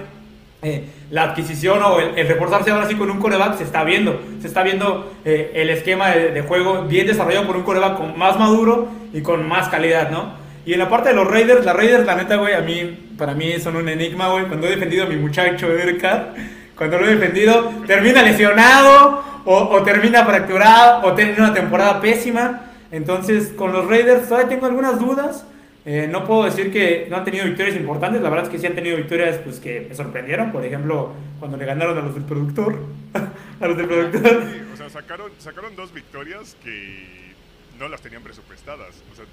Eh, 0.61 0.83
la 1.09 1.23
adquisición 1.23 1.81
o 1.83 2.01
el, 2.01 2.19
el 2.19 2.27
reforzarse 2.27 2.69
ahora 2.69 2.85
sí 2.89 2.95
con 2.95 3.09
un 3.09 3.19
coreback 3.19 3.57
se 3.57 3.63
está 3.63 3.85
viendo. 3.85 4.19
Se 4.41 4.47
está 4.47 4.61
viendo 4.61 5.13
eh, 5.23 5.51
el 5.53 5.69
esquema 5.69 6.09
de, 6.09 6.31
de 6.31 6.41
juego 6.41 6.83
bien 6.83 7.07
desarrollado 7.07 7.47
por 7.47 7.55
un 7.55 7.63
coreback 7.63 8.17
más 8.17 8.37
maduro 8.37 8.89
y 9.13 9.21
con 9.21 9.47
más 9.47 9.69
calidad, 9.69 10.11
¿no? 10.11 10.33
Y 10.65 10.73
en 10.73 10.79
la 10.79 10.89
parte 10.89 11.07
de 11.09 11.15
los 11.15 11.25
Raiders, 11.31 11.63
las 11.63 11.77
Raiders, 11.77 12.05
la 12.05 12.15
neta, 12.15 12.35
güey, 12.35 12.55
a 12.55 12.59
mí, 12.59 13.13
para 13.17 13.35
mí 13.35 13.53
son 13.61 13.77
un 13.77 13.87
enigma, 13.87 14.27
güey. 14.31 14.47
Cuando 14.47 14.67
he 14.67 14.71
defendido 14.71 15.05
a 15.05 15.07
mi 15.07 15.15
muchacho 15.15 15.69
Carr, 16.01 16.33
cuando 16.77 16.99
lo 16.99 17.07
he 17.07 17.15
defendido, 17.15 17.71
termina 17.85 18.21
lesionado 18.21 19.23
o, 19.45 19.55
o 19.55 19.83
termina 19.83 20.25
fracturado 20.25 21.07
o 21.07 21.13
tiene 21.13 21.33
una 21.37 21.53
temporada 21.53 21.99
pésima. 21.99 22.61
Entonces, 22.91 23.49
con 23.49 23.73
los 23.73 23.87
Raiders 23.87 24.27
todavía 24.27 24.49
tengo 24.49 24.65
algunas 24.67 24.99
dudas. 24.99 25.45
Eh, 25.85 26.05
no 26.09 26.25
puedo 26.25 26.43
decir 26.43 26.71
que 26.71 27.07
no 27.09 27.15
han 27.15 27.23
tenido 27.23 27.45
victorias 27.45 27.77
importantes, 27.77 28.21
la 28.21 28.29
verdad 28.29 28.45
es 28.45 28.51
que 28.51 28.59
sí 28.59 28.67
han 28.67 28.75
tenido 28.75 28.97
victorias 28.97 29.37
pues, 29.37 29.61
que 29.61 29.85
me 29.87 29.95
sorprendieron, 29.95 30.51
por 30.51 30.65
ejemplo, 30.65 31.13
cuando 31.39 31.55
le 31.55 31.63
ganaron 31.65 31.97
a 31.97 32.01
los 32.01 32.13
del 32.13 32.25
productor, 32.25 32.77
a 33.61 33.67
los 33.67 33.77
del 33.77 33.87
productor. 33.87 34.43
Sí, 34.51 34.61
o 34.73 34.75
sea, 34.75 34.89
sacaron, 34.89 35.31
sacaron 35.39 35.77
dos 35.77 35.93
victorias 35.93 36.57
que 36.61 37.33
no 37.79 37.87
las 37.87 38.01
tenían 38.01 38.21
presupuestadas. 38.21 39.01
O 39.13 39.15
sea, 39.15 39.23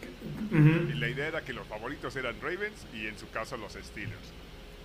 Ujú. 0.56 0.90
y 0.92 0.94
la 0.94 1.08
idea 1.08 1.26
era 1.26 1.40
que 1.40 1.52
los 1.52 1.66
favoritos 1.66 2.14
eran 2.14 2.36
Ravens 2.40 2.86
y 2.94 3.08
en 3.08 3.18
su 3.18 3.28
caso 3.30 3.56
los 3.56 3.72
Steelers. 3.72 4.32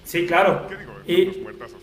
Sí, 0.05 0.25
claro. 0.25 0.65
¿Qué 0.67 0.75
digo? 0.75 0.93
Y, 1.05 1.25
Los 1.25 1.37
muertazos. 1.37 1.81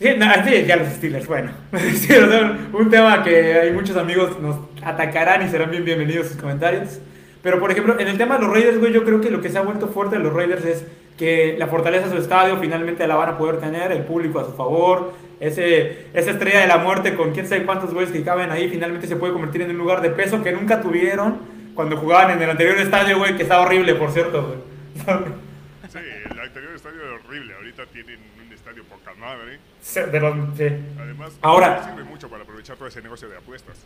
Sí, 0.00 0.10
no, 0.16 0.26
sí, 0.44 0.64
ya 0.64 0.76
los 0.76 0.88
Steelers, 0.88 1.26
bueno. 1.26 1.50
Sí, 1.94 2.14
o 2.14 2.28
sea, 2.28 2.56
un 2.72 2.88
tema 2.88 3.22
que 3.24 3.54
hay 3.54 3.72
muchos 3.72 3.96
amigos 3.96 4.38
nos 4.40 4.56
atacarán 4.82 5.44
y 5.44 5.48
serán 5.50 5.70
bien 5.70 5.84
bienvenidos 5.84 6.28
sus 6.28 6.36
comentarios. 6.36 7.00
Pero, 7.42 7.58
por 7.58 7.70
ejemplo, 7.70 7.98
en 7.98 8.06
el 8.06 8.16
tema 8.16 8.36
de 8.36 8.42
los 8.44 8.52
Raiders, 8.52 8.78
güey, 8.78 8.92
yo 8.92 9.04
creo 9.04 9.20
que 9.20 9.30
lo 9.30 9.40
que 9.40 9.48
se 9.48 9.58
ha 9.58 9.62
vuelto 9.62 9.88
fuerte 9.88 10.16
de 10.16 10.22
los 10.22 10.32
Raiders 10.32 10.64
es 10.64 10.84
que 11.16 11.56
la 11.58 11.66
fortaleza 11.66 12.06
de 12.06 12.12
su 12.14 12.22
estadio 12.22 12.58
finalmente 12.58 13.06
la 13.08 13.16
van 13.16 13.30
a 13.30 13.38
poder 13.38 13.58
tener, 13.58 13.90
el 13.90 14.04
público 14.04 14.38
a 14.38 14.44
su 14.44 14.52
favor, 14.52 15.14
ese, 15.40 16.06
esa 16.14 16.30
estrella 16.30 16.60
de 16.60 16.68
la 16.68 16.78
muerte 16.78 17.14
con 17.14 17.32
quién 17.32 17.48
sabe 17.48 17.64
cuántos 17.64 17.92
güeyes 17.92 18.12
que 18.12 18.22
caben 18.22 18.50
ahí, 18.50 18.68
finalmente 18.68 19.08
se 19.08 19.16
puede 19.16 19.32
convertir 19.32 19.62
en 19.62 19.70
un 19.70 19.78
lugar 19.78 20.00
de 20.00 20.10
peso 20.10 20.42
que 20.42 20.52
nunca 20.52 20.80
tuvieron 20.80 21.38
cuando 21.74 21.96
jugaban 21.96 22.30
en 22.30 22.42
el 22.42 22.50
anterior 22.50 22.78
estadio, 22.78 23.18
güey, 23.18 23.36
que 23.36 23.42
estaba 23.42 23.62
horrible, 23.62 23.94
por 23.96 24.10
cierto, 24.12 24.46
güey. 24.46 25.28
Sí, 25.88 25.98
el 25.98 26.38
anterior 26.38 26.74
estadio 26.74 27.00
era 27.02 27.14
horrible. 27.14 27.54
Ahorita 27.54 27.86
tienen 27.86 28.18
un 28.44 28.52
estadio 28.52 28.84
poca 28.84 29.14
madre. 29.14 29.58
Sí, 29.80 30.00
de 30.00 30.20
los- 30.20 30.34
sí. 30.56 30.68
Además, 31.00 31.32
Ahora- 31.42 31.82
sirve 31.84 32.04
mucho 32.04 32.28
para 32.28 32.42
aprovechar 32.42 32.76
todo 32.76 32.88
ese 32.88 33.02
negocio 33.02 33.28
de 33.28 33.36
apuestas. 33.36 33.76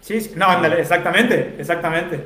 Sí, 0.00 0.20
sí, 0.20 0.32
no, 0.36 0.46
ándale, 0.46 0.80
exactamente, 0.80 1.56
exactamente. 1.58 2.20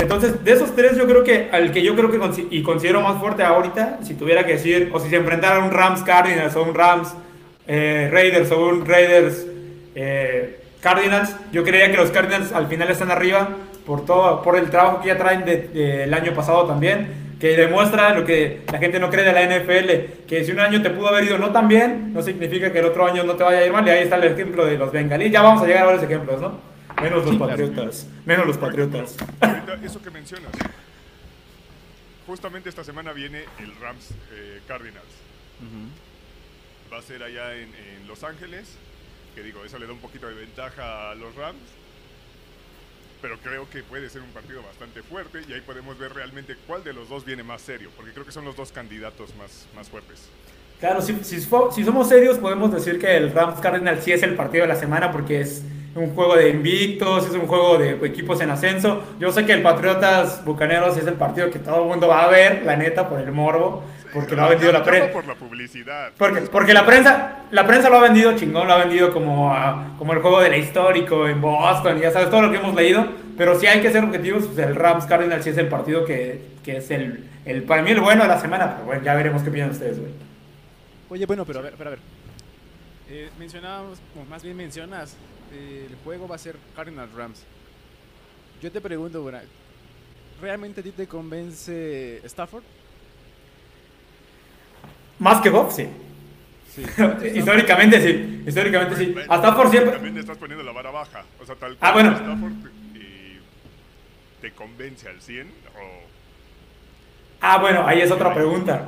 Entonces, 0.00 0.44
de 0.44 0.52
esos 0.52 0.74
tres, 0.76 0.96
yo 0.96 1.06
creo 1.06 1.24
que 1.24 1.48
al 1.50 1.72
que 1.72 1.82
yo 1.82 1.96
creo 1.96 2.10
que 2.10 2.44
y 2.50 2.62
considero 2.62 3.00
más 3.00 3.18
fuerte 3.18 3.42
ahorita, 3.42 3.98
si 4.02 4.14
tuviera 4.14 4.44
que 4.46 4.52
decir, 4.52 4.90
o 4.92 5.00
si 5.00 5.08
se 5.10 5.16
enfrentara 5.16 5.56
a 5.56 5.58
un 5.64 5.70
Rams 5.72 6.02
Cardinals 6.02 6.54
o 6.56 6.62
un 6.62 6.74
Rams 6.74 7.12
eh, 7.66 8.08
Raiders 8.12 8.52
o 8.52 8.68
un 8.68 8.86
Raiders 8.86 9.46
eh, 9.96 10.60
Cardinals, 10.80 11.34
yo 11.50 11.64
creería 11.64 11.90
que 11.90 11.96
los 11.96 12.10
Cardinals 12.10 12.52
al 12.52 12.66
final 12.68 12.90
están 12.90 13.10
arriba 13.10 13.48
por 13.86 14.04
todo, 14.04 14.42
por 14.42 14.56
el 14.56 14.70
trabajo 14.70 15.00
que 15.00 15.08
ya 15.08 15.16
traen 15.18 15.44
de- 15.44 15.68
del 15.68 16.12
año 16.14 16.34
pasado 16.34 16.66
también, 16.66 17.23
que 17.44 17.58
demuestra 17.58 18.14
lo 18.14 18.24
que 18.24 18.62
la 18.72 18.78
gente 18.78 18.98
no 18.98 19.10
cree 19.10 19.22
de 19.22 19.32
la 19.34 19.44
NFL, 19.44 20.26
que 20.26 20.46
si 20.46 20.52
un 20.52 20.60
año 20.60 20.80
te 20.80 20.88
pudo 20.88 21.08
haber 21.08 21.24
ido 21.24 21.36
no 21.36 21.52
tan 21.52 21.68
bien, 21.68 22.14
no 22.14 22.22
significa 22.22 22.72
que 22.72 22.78
el 22.78 22.86
otro 22.86 23.04
año 23.04 23.22
no 23.22 23.36
te 23.36 23.44
vaya 23.44 23.58
a 23.58 23.66
ir 23.66 23.70
mal, 23.70 23.86
y 23.86 23.90
ahí 23.90 24.04
está 24.04 24.16
el 24.16 24.24
ejemplo 24.32 24.64
de 24.64 24.78
los 24.78 24.90
Bengalíes, 24.90 25.30
ya 25.30 25.42
vamos 25.42 25.60
a 25.60 25.66
llegar 25.66 25.82
a 25.82 25.86
varios 25.88 26.04
ejemplos, 26.04 26.40
¿no? 26.40 26.58
Menos 27.02 27.22
los 27.22 27.32
Sí, 27.32 27.36
claro. 27.36 27.50
Patriotas, 27.50 28.06
menos 28.24 28.46
los 28.46 28.56
Patriotas. 28.56 29.16
Eso 29.84 30.00
que 30.00 30.10
mencionas. 30.10 30.52
Justamente 32.26 32.70
esta 32.70 32.82
semana 32.82 33.12
viene 33.12 33.44
el 33.58 33.76
Rams 33.78 34.12
eh, 34.32 34.62
Cardinals. 34.66 35.04
Va 36.90 36.96
a 36.96 37.02
ser 37.02 37.22
allá 37.22 37.56
en, 37.56 37.68
en 37.74 38.08
Los 38.08 38.24
Ángeles. 38.24 38.78
Que 39.34 39.42
digo, 39.42 39.66
eso 39.66 39.78
le 39.78 39.86
da 39.86 39.92
un 39.92 39.98
poquito 39.98 40.28
de 40.28 40.34
ventaja 40.34 41.10
a 41.10 41.14
los 41.14 41.34
Rams. 41.34 41.60
Pero 43.24 43.38
creo 43.38 43.66
que 43.70 43.82
puede 43.82 44.10
ser 44.10 44.20
un 44.20 44.28
partido 44.32 44.62
bastante 44.62 45.02
fuerte 45.02 45.40
y 45.48 45.54
ahí 45.54 45.62
podemos 45.62 45.98
ver 45.98 46.12
realmente 46.12 46.56
cuál 46.66 46.84
de 46.84 46.92
los 46.92 47.08
dos 47.08 47.24
viene 47.24 47.42
más 47.42 47.62
serio. 47.62 47.88
Porque 47.96 48.12
creo 48.12 48.26
que 48.26 48.32
son 48.32 48.44
los 48.44 48.54
dos 48.54 48.70
candidatos 48.70 49.34
más, 49.36 49.66
más 49.74 49.88
fuertes. 49.88 50.28
Claro, 50.78 51.00
si, 51.00 51.14
si, 51.24 51.40
si 51.40 51.84
somos 51.84 52.06
serios, 52.06 52.36
podemos 52.36 52.70
decir 52.70 52.98
que 52.98 53.16
el 53.16 53.32
Rams 53.32 53.60
Cardinals 53.60 54.04
sí 54.04 54.12
es 54.12 54.22
el 54.22 54.34
partido 54.34 54.64
de 54.64 54.68
la 54.68 54.76
semana 54.76 55.10
porque 55.10 55.40
es 55.40 55.62
un 55.94 56.14
juego 56.14 56.36
de 56.36 56.50
invictos, 56.50 57.24
es 57.24 57.32
un 57.32 57.46
juego 57.46 57.78
de 57.78 57.92
equipos 58.06 58.42
en 58.42 58.50
ascenso. 58.50 59.02
Yo 59.18 59.32
sé 59.32 59.46
que 59.46 59.54
el 59.54 59.62
Patriotas 59.62 60.44
Bucaneros 60.44 60.94
es 60.98 61.06
el 61.06 61.14
partido 61.14 61.50
que 61.50 61.60
todo 61.60 61.80
el 61.80 61.88
mundo 61.88 62.08
va 62.08 62.24
a 62.24 62.28
ver, 62.28 62.62
la 62.66 62.76
neta, 62.76 63.08
por 63.08 63.20
el 63.20 63.32
morbo, 63.32 63.84
porque 64.14 64.36
lo 64.36 64.44
ha 64.44 64.48
vendido 64.48 64.72
la 64.72 64.82
prensa. 64.82 65.08
no 65.08 65.12
por 65.12 65.26
la 65.26 65.34
publicidad. 65.34 66.12
Porque, 66.16 66.40
porque 66.42 66.72
la 66.72 66.86
prensa 66.86 67.44
la 67.54 67.66
prensa 67.66 67.88
lo 67.88 67.98
ha 67.98 68.00
vendido 68.00 68.36
chingón, 68.36 68.66
lo 68.66 68.74
ha 68.74 68.78
vendido 68.78 69.12
como, 69.12 69.52
ah, 69.52 69.94
como 69.96 70.12
el 70.12 70.18
juego 70.20 70.40
de 70.40 70.50
la 70.50 70.56
histórico 70.56 71.28
en 71.28 71.40
Boston, 71.40 71.98
y 71.98 72.00
ya 72.00 72.10
sabes, 72.10 72.28
todo 72.28 72.42
lo 72.42 72.50
que 72.50 72.56
hemos 72.56 72.74
leído. 72.74 73.06
Pero 73.36 73.58
si 73.58 73.66
hay 73.66 73.80
que 73.80 73.92
ser 73.92 74.02
objetivos, 74.02 74.46
pues 74.46 74.58
el 74.58 74.74
Rams 74.74 75.04
Cardinals 75.04 75.44
sí 75.44 75.50
es 75.50 75.58
el 75.58 75.68
partido 75.68 76.04
que, 76.04 76.42
que 76.64 76.78
es 76.78 76.90
el, 76.90 77.28
el, 77.44 77.62
para 77.62 77.82
mí 77.82 77.92
el 77.92 78.00
bueno 78.00 78.22
de 78.22 78.28
la 78.28 78.40
semana. 78.40 78.74
Pero 78.74 78.86
bueno, 78.86 79.02
ya 79.04 79.14
veremos 79.14 79.42
qué 79.42 79.50
piensan 79.50 79.72
ustedes, 79.72 80.00
güey. 80.00 80.12
Oye, 81.10 81.26
bueno, 81.26 81.44
pero 81.44 81.60
a 81.60 81.62
ver, 81.62 81.74
pero 81.76 81.90
a 81.90 81.92
ver. 81.92 82.00
Eh, 83.08 83.30
mencionábamos, 83.38 84.00
o 84.20 84.28
más 84.28 84.42
bien 84.42 84.56
mencionas, 84.56 85.16
eh, 85.52 85.86
el 85.88 85.96
juego 86.02 86.26
va 86.26 86.34
a 86.34 86.38
ser 86.38 86.56
Cardinals 86.74 87.12
Rams. 87.12 87.44
Yo 88.60 88.72
te 88.72 88.80
pregunto, 88.80 89.22
bueno, 89.22 89.38
¿realmente 90.40 90.80
a 90.80 90.82
ti 90.82 90.90
te 90.90 91.06
convence 91.06 92.20
Stafford? 92.24 92.64
Más 95.18 95.40
que 95.40 95.50
Goff, 95.50 95.74
sí. 95.74 95.88
Sí. 96.74 96.82
Históricamente 97.34 98.00
sí, 98.00 98.42
históricamente 98.46 98.96
sí. 98.96 99.06
Bueno, 99.12 99.32
A 99.32 99.36
Stafford 99.36 99.70
siempre... 99.70 99.92
También 99.92 100.18
estás 100.18 100.36
poniendo 100.38 100.64
la 100.64 100.72
vara 100.72 100.90
baja. 100.90 101.22
O 101.40 101.46
sea, 101.46 101.54
tal 101.54 101.76
Ah, 101.80 101.92
cual 101.92 102.04
bueno. 102.10 102.10
Stafford 102.18 102.52
eh, 102.96 103.38
te 104.40 104.50
convence 104.52 105.08
al 105.08 105.20
100 105.20 105.46
o... 105.46 106.04
Ah, 107.40 107.58
bueno, 107.58 107.86
ahí 107.86 108.00
es 108.00 108.10
otra 108.10 108.34
pregunta. 108.34 108.86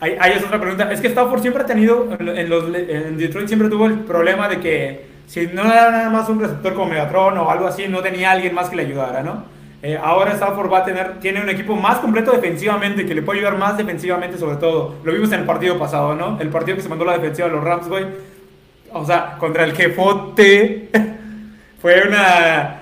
Ahí, 0.00 0.16
ahí 0.18 0.32
es 0.32 0.44
otra 0.44 0.60
pregunta. 0.60 0.90
Es 0.92 1.00
que 1.00 1.08
Stafford 1.08 1.40
siempre 1.42 1.62
ha 1.62 1.66
tenido, 1.66 2.08
en, 2.18 2.48
los, 2.48 2.64
en 2.74 3.18
Detroit 3.18 3.46
siempre 3.46 3.68
tuvo 3.68 3.86
el 3.86 4.00
problema 4.00 4.48
de 4.48 4.60
que 4.60 5.06
si 5.26 5.46
no 5.48 5.62
era 5.64 5.90
nada 5.90 6.10
más 6.10 6.28
un 6.28 6.40
receptor 6.40 6.74
como 6.74 6.90
Megatron 6.90 7.36
o 7.38 7.50
algo 7.50 7.66
así, 7.66 7.86
no 7.86 8.00
tenía 8.00 8.30
alguien 8.32 8.54
más 8.54 8.68
que 8.70 8.76
le 8.76 8.82
ayudara, 8.82 9.22
¿no? 9.22 9.44
Eh, 9.82 9.96
ahora 10.00 10.32
Stafford 10.32 10.72
va 10.72 10.78
a 10.78 10.84
tener, 10.84 11.20
tiene 11.20 11.40
un 11.40 11.48
equipo 11.48 11.76
más 11.76 11.98
completo 11.98 12.32
defensivamente, 12.32 13.06
que 13.06 13.14
le 13.14 13.22
puede 13.22 13.40
ayudar 13.40 13.58
más 13.58 13.76
defensivamente 13.76 14.38
sobre 14.38 14.56
todo. 14.56 14.96
Lo 15.04 15.12
vimos 15.12 15.30
en 15.32 15.40
el 15.40 15.46
partido 15.46 15.78
pasado, 15.78 16.14
¿no? 16.14 16.40
El 16.40 16.48
partido 16.48 16.76
que 16.76 16.82
se 16.82 16.88
mandó 16.88 17.04
la 17.04 17.12
defensiva 17.12 17.48
de 17.48 17.54
los 17.54 17.64
Rams, 17.64 17.88
güey. 17.88 18.04
O 18.92 19.04
sea, 19.04 19.36
contra 19.38 19.64
el 19.64 19.74
jefote. 19.74 20.90
fue 21.80 22.02
una 22.08 22.80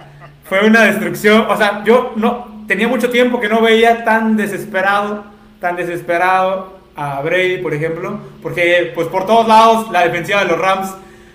fue 0.49 0.67
una 0.67 0.85
destrucción. 0.85 1.47
O 1.49 1.57
sea, 1.57 1.83
yo 1.85 2.12
no 2.17 2.65
tenía 2.67 2.88
mucho 2.88 3.11
tiempo 3.11 3.41
que 3.41 3.49
no 3.49 3.61
veía 3.61 4.05
tan 4.05 4.37
desesperado, 4.37 5.25
tan 5.61 5.76
desesperado 5.76 6.76
a 6.95 7.21
Brady, 7.21 7.59
por 7.59 7.75
ejemplo, 7.75 8.19
porque 8.43 8.93
pues 8.95 9.09
por 9.09 9.26
todos 9.26 9.47
lados 9.47 9.91
la 9.91 10.03
defensiva 10.03 10.41
de 10.41 10.47
los 10.47 10.59
Rams 10.59 10.95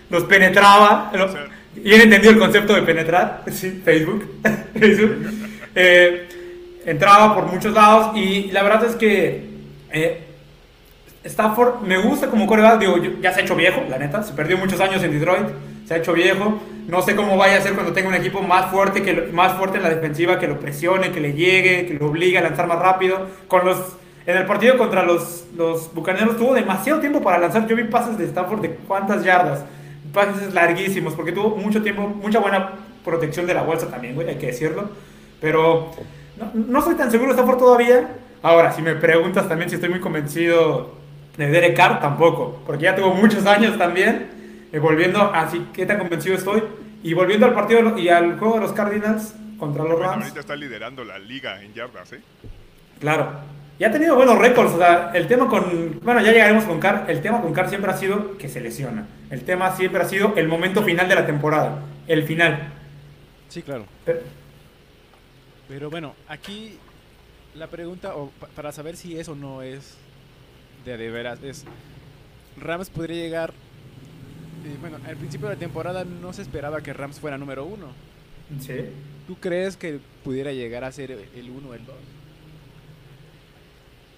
los 0.10 0.24
penetraba. 0.24 1.12
Y 1.76 1.94
he 1.94 2.04
entendido 2.04 2.34
el 2.34 2.40
concepto 2.40 2.74
de 2.74 2.82
penetrar, 2.82 3.44
sí, 3.52 3.82
Facebook, 3.84 4.26
Facebook. 4.74 5.51
Eh, 5.76 6.28
entraba 6.86 7.36
por 7.36 7.46
muchos 7.46 7.74
lados 7.74 8.16
y 8.18 8.52
la 8.52 8.64
verdad 8.64 8.86
es 8.86 8.96
que 8.96 9.44
eh, 9.92 10.22
Stafford 11.24 11.82
me 11.82 11.98
gusta 11.98 12.28
como 12.28 12.48
coreback, 12.48 12.80
digo, 12.80 12.98
ya 13.22 13.32
se 13.34 13.42
ha 13.42 13.44
hecho 13.44 13.56
viejo, 13.56 13.82
la 13.90 13.98
neta, 13.98 14.24
se 14.24 14.34
perdió 14.34 14.58
muchos 14.58 14.80
años 14.82 15.04
en 15.04 15.12
Detroit, 15.12 15.46
se 15.88 15.94
ha 15.94 15.98
hecho 15.98 16.14
viejo, 16.14 16.60
no 16.88 17.02
sé 17.04 17.16
cómo 17.16 17.38
vaya 17.38 17.58
a 17.58 17.62
ser 17.62 17.74
cuando 17.74 17.94
tenga 17.94 18.10
un 18.10 18.16
equipo 18.16 18.42
más 18.42 18.72
fuerte, 18.72 19.04
que 19.04 19.14
lo- 19.14 19.32
más 19.32 19.54
fuerte 19.54 19.78
en 19.78 19.84
la 19.84 19.90
defensiva, 19.90 20.40
que 20.40 20.48
lo 20.48 20.60
presione, 20.60 21.12
que 21.12 21.20
le 21.20 21.34
llegue, 21.34 21.86
que 21.86 21.94
lo 21.94 22.08
obligue 22.08 22.38
a 22.40 22.42
lanzar 22.42 22.68
más 22.68 22.80
rápido, 22.80 23.28
con 23.48 23.66
los... 23.66 23.78
En 24.28 24.38
el 24.38 24.46
partido 24.46 24.78
contra 24.78 25.04
los, 25.04 25.46
los 25.58 25.92
Bucaneros 25.96 26.38
tuvo 26.38 26.54
demasiado 26.54 27.00
tiempo 27.00 27.22
para 27.22 27.40
lanzar. 27.40 27.68
Yo 27.68 27.76
vi 27.76 27.86
pases 27.86 28.20
de 28.20 28.26
Stafford 28.26 28.62
de 28.62 28.70
cuántas 28.88 29.24
yardas. 29.24 29.66
Pases 30.14 30.54
larguísimos, 30.54 31.16
porque 31.16 31.32
tuvo 31.32 31.56
mucho 31.56 31.82
tiempo, 31.82 32.04
mucha 32.08 32.38
buena 32.38 32.70
protección 33.04 33.48
de 33.48 33.56
la 33.56 33.64
bolsa 33.64 33.88
también, 33.88 34.14
güey, 34.14 34.30
hay 34.30 34.36
que 34.36 34.46
decirlo. 34.48 34.92
Pero 35.42 35.92
no, 36.38 36.52
no 36.54 36.82
soy 36.82 36.96
tan 36.96 37.12
seguro 37.12 37.34
de 37.34 37.40
Stafford 37.42 37.58
todavía. 37.60 38.10
Ahora, 38.44 38.72
si 38.72 38.82
me 38.82 38.96
preguntas 38.96 39.48
también 39.50 39.70
si 39.70 39.76
estoy 39.76 39.90
muy 39.90 40.00
convencido 40.00 40.96
de 41.38 41.48
Derek 41.48 41.76
Carr, 41.76 42.00
tampoco, 42.00 42.62
porque 42.66 42.84
ya 42.86 42.96
tuvo 42.96 43.14
muchos 43.14 43.46
años 43.46 43.78
también. 43.78 44.30
Y 44.74 44.78
volviendo, 44.78 45.20
así 45.34 45.68
qué 45.74 45.86
tan 45.86 45.98
convencido 46.00 46.36
estoy. 46.36 46.64
Y 47.04 47.14
volviendo 47.14 47.46
al 47.46 47.54
partido 47.54 47.98
y 47.98 48.10
al 48.10 48.38
juego 48.40 48.56
de 48.56 48.62
los 48.62 48.72
Cardinals 48.74 49.34
contra 49.58 49.84
los 49.84 49.94
Bueno, 49.94 50.08
Rams. 50.12 50.24
ahorita 50.24 50.40
está 50.40 50.56
liderando 50.56 51.04
la 51.04 51.20
liga 51.20 51.62
en 51.62 51.74
yardas, 51.74 52.14
¿eh? 52.14 52.22
Claro. 53.00 53.28
Y 53.80 53.84
ha 53.84 53.92
tenido 53.92 54.16
buenos 54.16 54.38
récords. 54.38 54.74
O 54.74 54.78
sea, 54.78 55.12
el 55.16 55.28
tema 55.28 55.48
con. 55.48 56.00
Bueno, 56.04 56.22
ya 56.22 56.32
llegaremos 56.32 56.66
con 56.66 56.80
Carr. 56.80 57.06
El 57.08 57.22
tema 57.22 57.42
con 57.42 57.52
Carr 57.54 57.70
siempre 57.70 57.90
ha 57.92 57.98
sido 57.98 58.38
que 58.38 58.48
se 58.48 58.62
lesiona. 58.62 59.08
El 59.32 59.44
tema 59.44 59.76
siempre 59.76 60.02
ha 60.04 60.06
sido 60.06 60.34
el 60.36 60.48
momento 60.48 60.84
final 60.84 61.10
de 61.10 61.16
la 61.16 61.26
temporada. 61.26 61.80
El 62.08 62.24
final. 62.24 62.72
Sí, 63.50 63.64
claro. 63.64 63.86
Pero- 64.06 64.20
Pero 65.72 65.90
bueno, 65.90 66.16
aquí 66.28 66.78
la 67.56 67.68
pregunta, 67.68 68.14
o 68.18 68.30
para 68.58 68.74
saber 68.74 68.98
si 68.98 69.18
es 69.18 69.30
o 69.30 69.36
no 69.36 69.62
es 69.62 69.96
de 70.84 70.98
de 70.98 71.10
veras, 71.10 71.42
es. 71.42 71.64
Rams 72.58 72.90
podría 72.90 73.16
llegar. 73.16 73.52
eh, 74.66 74.76
bueno, 74.82 74.98
al 75.08 75.16
principio 75.16 75.48
de 75.48 75.54
la 75.56 75.60
temporada 75.60 76.04
no 76.04 76.34
se 76.34 76.42
esperaba 76.42 76.82
que 76.82 76.92
Rams 76.92 77.22
fuera 77.22 77.38
número 77.38 77.64
uno. 77.64 77.88
Sí. 78.60 78.74
¿Tú 79.28 79.38
crees 79.38 79.78
que 79.78 80.02
pudiera 80.26 80.52
llegar 80.52 80.84
a 80.84 80.92
ser 80.92 81.12
el 81.12 81.50
1 81.50 81.70
o 81.70 81.74
el 81.74 81.86
2? 81.86 81.96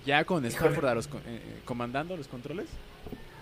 Ya 0.08 0.24
con 0.24 0.44
Stafford 0.46 0.86
a 0.88 0.96
los 0.96 1.06
eh, 1.06 1.60
comandando 1.66 2.18
los 2.18 2.28
controles. 2.28 2.66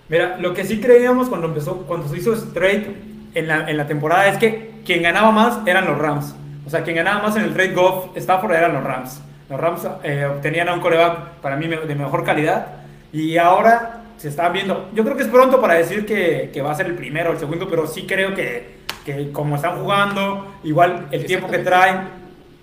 Mira, 0.09 0.37
lo 0.37 0.53
que 0.53 0.65
sí 0.65 0.81
creíamos 0.81 1.29
cuando 1.29 1.47
empezó, 1.47 1.77
cuando 1.87 2.09
se 2.09 2.17
hizo 2.17 2.33
straight 2.33 2.87
en 3.35 3.47
la, 3.47 3.69
en 3.69 3.77
la 3.77 3.87
temporada 3.87 4.27
es 4.27 4.37
que 4.37 4.81
quien 4.85 5.01
ganaba 5.01 5.31
más 5.31 5.65
eran 5.65 5.85
los 5.85 5.97
Rams. 5.97 6.35
O 6.65 6.69
sea, 6.69 6.83
quien 6.83 6.95
ganaba 6.95 7.23
más 7.23 7.35
en 7.35 7.43
el 7.43 7.53
trade 7.53 7.73
golf 7.73 8.15
Stafford 8.15 8.53
eran 8.53 8.73
los 8.73 8.83
Rams. 8.83 9.21
Los 9.49 9.59
Rams 9.59 9.81
eh, 10.03 10.25
obtenían 10.25 10.69
a 10.69 10.73
un 10.73 10.79
coreback 10.79 11.41
para 11.41 11.57
mí 11.57 11.67
de 11.67 11.95
mejor 11.95 12.23
calidad 12.23 12.67
y 13.11 13.37
ahora 13.37 14.03
se 14.17 14.29
está 14.29 14.49
viendo. 14.49 14.89
Yo 14.93 15.03
creo 15.03 15.17
que 15.17 15.23
es 15.23 15.29
pronto 15.29 15.59
para 15.59 15.73
decir 15.73 16.05
que, 16.05 16.51
que 16.53 16.61
va 16.61 16.71
a 16.71 16.75
ser 16.75 16.85
el 16.85 16.95
primero 16.95 17.31
o 17.31 17.33
el 17.33 17.39
segundo, 17.39 17.67
pero 17.67 17.87
sí 17.87 18.05
creo 18.05 18.33
que, 18.35 18.77
que 19.03 19.31
como 19.31 19.55
están 19.55 19.79
jugando, 19.81 20.55
igual 20.63 21.07
el 21.11 21.25
tiempo 21.25 21.49
que 21.49 21.59
traen. 21.59 22.07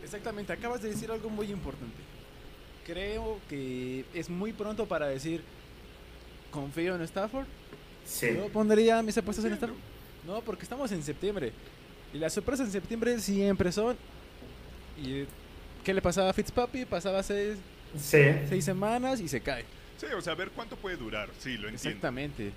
Exactamente, 0.02 0.52
acabas 0.52 0.80
de 0.80 0.90
decir 0.90 1.10
algo 1.10 1.28
muy 1.28 1.50
importante. 1.50 1.96
Creo 2.86 3.38
que 3.48 4.04
es 4.14 4.30
muy 4.30 4.52
pronto 4.52 4.86
para 4.86 5.08
decir 5.08 5.42
confío 6.50 6.94
en 6.94 7.02
Stafford. 7.02 7.46
Sí. 8.06 8.34
Yo 8.34 8.48
pondría 8.48 9.02
mis 9.02 9.18
apuestas 9.18 9.44
en 9.44 9.52
Stafford. 9.54 9.76
No, 10.26 10.40
porque 10.40 10.62
estamos 10.62 10.90
en 10.92 11.02
septiembre. 11.02 11.52
Y 12.12 12.18
las 12.18 12.32
sorpresas 12.32 12.66
en 12.66 12.72
septiembre 12.72 13.18
siempre 13.20 13.70
son. 13.72 13.96
¿Y 14.96 15.24
qué 15.84 15.92
le 15.94 16.02
pasaba 16.02 16.30
a 16.30 16.32
Fitzpapi? 16.32 16.84
Pasaba 16.84 17.22
seis, 17.22 17.56
Sí. 17.96 18.22
seis 18.48 18.64
semanas 18.64 19.20
y 19.20 19.28
se 19.28 19.40
cae. 19.40 19.64
Sí, 19.98 20.06
o 20.16 20.20
sea, 20.20 20.32
a 20.32 20.36
ver 20.36 20.50
cuánto 20.50 20.76
puede 20.76 20.96
durar. 20.96 21.28
Sí, 21.38 21.56
lo 21.56 21.68
entiendo. 21.68 21.88
Exactamente. 21.88 22.52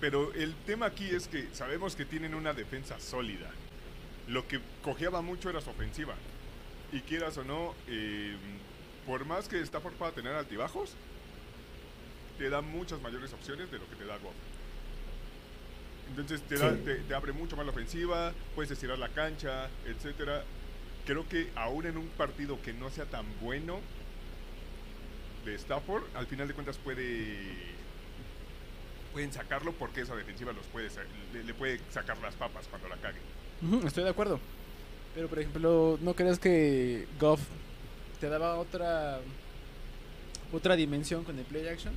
Pero 0.00 0.32
el 0.34 0.54
tema 0.66 0.86
aquí 0.86 1.08
es 1.10 1.28
que 1.28 1.48
sabemos 1.52 1.94
que 1.94 2.04
tienen 2.04 2.34
una 2.34 2.52
defensa 2.54 2.98
sólida. 3.00 3.50
Lo 4.28 4.46
que 4.48 4.60
cojeaba 4.82 5.20
mucho 5.20 5.50
era 5.50 5.60
su 5.60 5.70
ofensiva. 5.70 6.14
Y 6.92 7.00
quieras 7.00 7.36
o 7.38 7.44
no, 7.44 7.74
eh, 7.88 8.34
por 9.06 9.24
más 9.24 9.48
que 9.48 9.60
Stafford 9.60 9.94
pueda 9.94 10.12
tener 10.12 10.32
altibajos, 10.34 10.92
te 12.38 12.48
da 12.48 12.60
muchas 12.62 13.00
mayores 13.02 13.32
opciones 13.32 13.70
de 13.70 13.78
lo 13.78 13.88
que 13.90 13.96
te 13.96 14.04
da 14.06 14.16
Goff. 14.18 14.34
Entonces 16.10 16.42
te, 16.42 16.56
da- 16.58 16.74
Sí. 16.74 16.82
te, 16.84 16.94
te 16.96 17.14
abre 17.14 17.32
mucho 17.32 17.56
más 17.56 17.64
la 17.64 17.72
ofensiva, 17.72 18.32
puedes 18.54 18.70
estirar 18.70 18.98
la 18.98 19.08
cancha, 19.08 19.68
etcétera. 19.86 20.42
Creo 21.06 21.26
que 21.28 21.50
aún 21.54 21.86
en 21.86 21.96
un 21.96 22.08
partido 22.08 22.60
que 22.62 22.72
no 22.72 22.90
sea 22.90 23.04
tan 23.06 23.24
bueno 23.40 23.80
de 25.44 25.54
Stafford, 25.54 26.02
al 26.14 26.26
final 26.26 26.46
de 26.48 26.54
cuentas 26.54 26.76
puede 26.78 27.70
pueden 29.12 29.32
sacarlo 29.32 29.72
porque 29.72 30.02
esa 30.02 30.14
defensiva 30.14 30.52
los 30.52 30.64
puede 30.66 30.88
le, 31.32 31.42
le 31.42 31.54
puede 31.54 31.80
sacar 31.90 32.16
las 32.18 32.34
papas 32.34 32.66
cuando 32.68 32.88
la 32.88 32.96
cague. 32.96 33.18
Ujú, 33.62 33.86
estoy 33.86 34.04
de 34.04 34.10
acuerdo. 34.10 34.38
Pero, 35.14 35.26
por 35.28 35.38
ejemplo, 35.40 35.98
¿no 36.00 36.14
crees 36.14 36.38
que 36.38 37.06
Goff 37.18 37.40
te 38.20 38.28
daba 38.28 38.56
otra 38.56 39.18
otra 40.52 40.76
dimensión 40.76 41.24
con 41.24 41.38
el 41.38 41.44
play 41.44 41.66
action? 41.68 41.94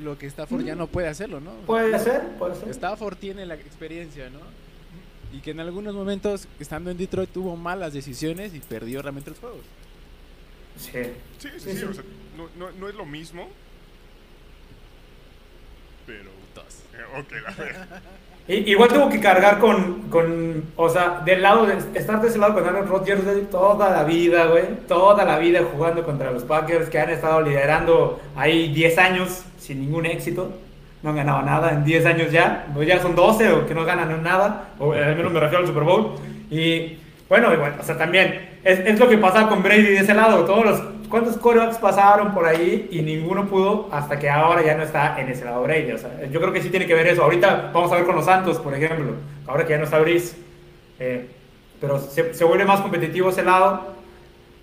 Lo 0.00 0.18
que 0.18 0.26
Stafford 0.26 0.64
ya 0.64 0.74
no 0.74 0.86
puede 0.86 1.08
hacerlo, 1.08 1.40
¿no? 1.40 1.52
Puede 1.66 1.98
ser, 1.98 2.22
puede 2.38 2.54
ser. 2.54 2.68
Stafford 2.68 3.16
tiene 3.16 3.46
la 3.46 3.54
experiencia, 3.54 4.28
¿no? 4.30 4.40
Y 5.32 5.40
que 5.40 5.52
en 5.52 5.60
algunos 5.60 5.94
momentos, 5.94 6.48
estando 6.60 6.90
en 6.90 6.98
Detroit, 6.98 7.30
tuvo 7.30 7.56
malas 7.56 7.92
decisiones 7.92 8.54
y 8.54 8.60
perdió 8.60 9.02
realmente 9.02 9.30
los 9.30 9.38
juegos. 9.38 9.64
Sí. 10.78 11.02
Sí, 11.38 11.48
sí, 11.58 11.76
Sí, 11.76 11.84
o 11.84 11.94
sea, 11.94 12.04
no, 12.36 12.48
no, 12.58 12.72
no 12.72 12.88
es 12.88 12.94
lo 12.94 13.06
mismo. 13.06 13.48
Pero. 16.06 16.36
Ok, 17.18 17.32
la 17.44 17.64
verdad. 17.64 18.02
Igual 18.48 18.88
tuvo 18.88 19.08
que 19.08 19.18
cargar 19.18 19.58
con, 19.58 20.02
con, 20.02 20.64
o 20.76 20.88
sea, 20.88 21.20
del 21.24 21.42
lado, 21.42 21.66
de, 21.66 21.78
estar 21.98 22.20
de 22.22 22.28
ese 22.28 22.38
lado 22.38 22.54
con 22.54 22.64
Aaron 22.64 22.86
Rodgers 22.86 23.22
toda 23.50 23.90
la 23.90 24.04
vida, 24.04 24.46
güey, 24.46 24.64
toda 24.86 25.24
la 25.24 25.38
vida 25.38 25.62
jugando 25.72 26.04
contra 26.04 26.30
los 26.30 26.44
Packers 26.44 26.88
que 26.88 27.00
han 27.00 27.10
estado 27.10 27.40
liderando 27.40 28.20
ahí 28.36 28.72
10 28.72 28.98
años 28.98 29.42
sin 29.66 29.80
ningún 29.80 30.06
éxito, 30.06 30.52
no 31.02 31.10
han 31.10 31.16
ganado 31.16 31.42
nada 31.42 31.72
en 31.72 31.84
10 31.84 32.06
años 32.06 32.32
ya, 32.32 32.66
o 32.76 32.82
ya 32.82 33.00
son 33.00 33.14
12 33.14 33.52
o 33.52 33.66
que 33.66 33.74
no 33.74 33.84
ganan 33.84 34.22
nada, 34.22 34.70
o 34.78 34.92
al 34.92 35.16
menos 35.16 35.32
me 35.32 35.40
refiero 35.40 35.62
al 35.62 35.66
Super 35.66 35.84
Bowl, 35.84 36.14
y 36.50 36.98
bueno, 37.28 37.52
igual, 37.52 37.74
o 37.80 37.82
sea, 37.82 37.98
también 37.98 38.58
es, 38.62 38.98
lo 38.98 39.08
que 39.08 39.18
pasaba 39.18 39.48
con 39.48 39.62
Brady 39.62 39.82
de 39.82 39.98
ese 39.98 40.14
lado, 40.14 40.44
todos 40.44 40.64
los, 40.64 40.82
¿cuántos 41.08 41.36
quarterbacks 41.36 41.78
pasaron 41.78 42.32
por 42.32 42.46
ahí 42.46 42.88
y 42.90 43.02
ninguno 43.02 43.46
pudo 43.46 43.88
hasta 43.90 44.18
que 44.18 44.30
ahora 44.30 44.64
ya 44.64 44.76
no 44.76 44.84
está 44.84 45.20
en 45.20 45.28
ese 45.28 45.44
lado 45.44 45.62
Brady? 45.62 45.92
O 45.92 45.98
sea, 45.98 46.10
yo 46.30 46.40
creo 46.40 46.52
que 46.52 46.62
sí 46.62 46.68
tiene 46.68 46.86
que 46.86 46.94
ver 46.94 47.06
eso. 47.08 47.22
Ahorita 47.22 47.70
vamos 47.72 47.92
a 47.92 47.96
ver 47.96 48.04
con 48.04 48.16
los 48.16 48.24
Santos, 48.24 48.58
por 48.58 48.74
ejemplo, 48.74 49.14
ahora 49.46 49.64
que 49.64 49.70
ya 49.70 49.78
no 49.78 49.84
está 49.84 49.98
Brice, 49.98 50.36
eh, 50.98 51.28
pero 51.80 51.98
se, 51.98 52.34
se 52.34 52.44
vuelve 52.44 52.64
más 52.64 52.80
competitivo 52.80 53.30
ese 53.30 53.42
lado. 53.42 53.94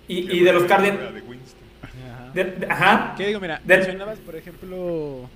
Y, 0.06 0.38
y 0.38 0.40
de 0.40 0.52
los 0.52 0.64
Cardinals, 0.64 1.00
De 2.34 2.44
de- 2.44 2.50
de- 2.52 2.66
ajá, 2.66 3.14
¿Qué 3.16 3.26
digo? 3.28 3.40
Mira, 3.40 3.60
Del- 3.64 3.78
mencionabas, 3.80 4.18
por 4.18 4.34
ejemplo, 4.36 5.28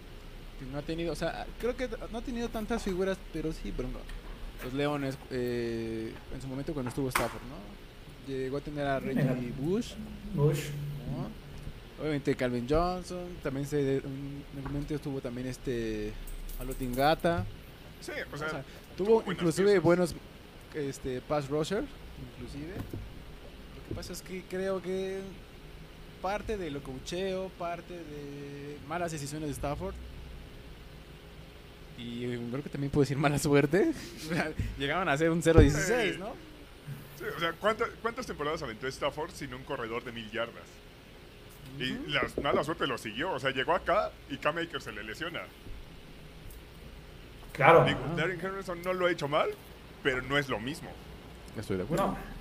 que 0.58 0.66
no 0.72 0.78
ha 0.78 0.82
tenido, 0.82 1.12
o 1.12 1.16
sea, 1.16 1.46
creo 1.60 1.76
que 1.76 1.88
no 2.10 2.18
ha 2.18 2.22
tenido 2.22 2.48
tantas 2.48 2.82
figuras, 2.82 3.16
pero 3.32 3.52
sí, 3.52 3.70
por 3.72 3.84
ejemplo, 3.84 4.02
los 4.64 4.74
Leones, 4.74 5.16
eh, 5.30 6.12
en 6.34 6.42
su 6.42 6.48
momento 6.48 6.72
cuando 6.74 6.88
estuvo 6.88 7.08
Stafford, 7.08 7.42
¿no? 7.42 8.32
Llegó 8.32 8.56
a 8.58 8.60
tener 8.60 8.86
a 8.86 8.98
Reggie 9.00 9.22
Mira. 9.22 9.36
Bush, 9.58 9.92
Bush, 10.34 10.64
¿no? 11.16 12.02
Obviamente 12.02 12.34
Calvin 12.36 12.66
Johnson, 12.68 13.26
también 13.42 13.66
se, 13.66 13.98
en 13.98 14.02
un 14.06 14.62
momento 14.64 14.94
estuvo 14.94 15.20
también 15.20 15.46
este, 15.48 16.12
Alotingata, 16.60 17.44
Sí, 18.00 18.12
o 18.30 18.34
o 18.34 18.38
sea, 18.38 18.50
sea, 18.50 18.64
tuvo 18.96 19.22
inclusive 19.30 19.66
piezas. 19.68 19.82
buenos 19.82 20.14
este, 20.74 21.20
pass 21.22 21.48
rusher, 21.48 21.82
inclusive. 22.36 22.74
Lo 22.74 23.88
que 23.88 23.94
pasa 23.94 24.12
es 24.12 24.22
que 24.22 24.42
creo 24.48 24.80
que 24.82 25.20
parte 26.20 26.56
de 26.56 26.70
lo 26.70 26.82
coacheo, 26.82 27.50
parte 27.58 27.94
de 27.94 28.78
malas 28.88 29.12
decisiones 29.12 29.48
de 29.48 29.54
Stafford. 29.54 29.94
Y 31.96 32.26
creo 32.50 32.62
que 32.62 32.68
también 32.68 32.90
puedo 32.90 33.02
decir 33.02 33.16
mala 33.16 33.38
suerte. 33.38 33.92
Llegaban 34.78 35.08
a 35.08 35.16
ser 35.16 35.30
un 35.30 35.42
0-16, 35.42 36.18
¿no? 36.18 36.32
sí, 37.18 37.24
o 37.36 37.40
sea 37.40 37.52
¿cuántas, 37.54 37.88
¿cuántas 38.00 38.26
temporadas 38.26 38.62
aventó 38.62 38.86
Stafford 38.86 39.32
sin 39.32 39.52
un 39.52 39.64
corredor 39.64 40.04
de 40.04 40.12
mil 40.12 40.30
yardas? 40.30 40.66
Y 41.78 41.92
la 42.10 42.22
mala 42.42 42.64
suerte 42.64 42.86
lo 42.86 42.98
siguió. 42.98 43.32
O 43.32 43.40
sea, 43.40 43.50
llegó 43.50 43.74
acá 43.74 44.10
y 44.30 44.36
Cam 44.38 44.58
Akers 44.58 44.84
se 44.84 44.92
le 44.92 45.02
lesiona. 45.02 45.42
claro. 47.52 47.84
Digo, 47.84 48.00
Darren 48.16 48.40
Henderson 48.40 48.80
no 48.82 48.92
lo 48.92 49.06
ha 49.06 49.10
hecho 49.10 49.28
mal, 49.28 49.50
pero 50.02 50.22
no 50.22 50.38
es 50.38 50.48
lo 50.48 50.58
mismo. 50.58 50.90
Estoy 51.56 51.76
de 51.76 51.82
acuerdo. 51.82 52.06
No. 52.06 52.37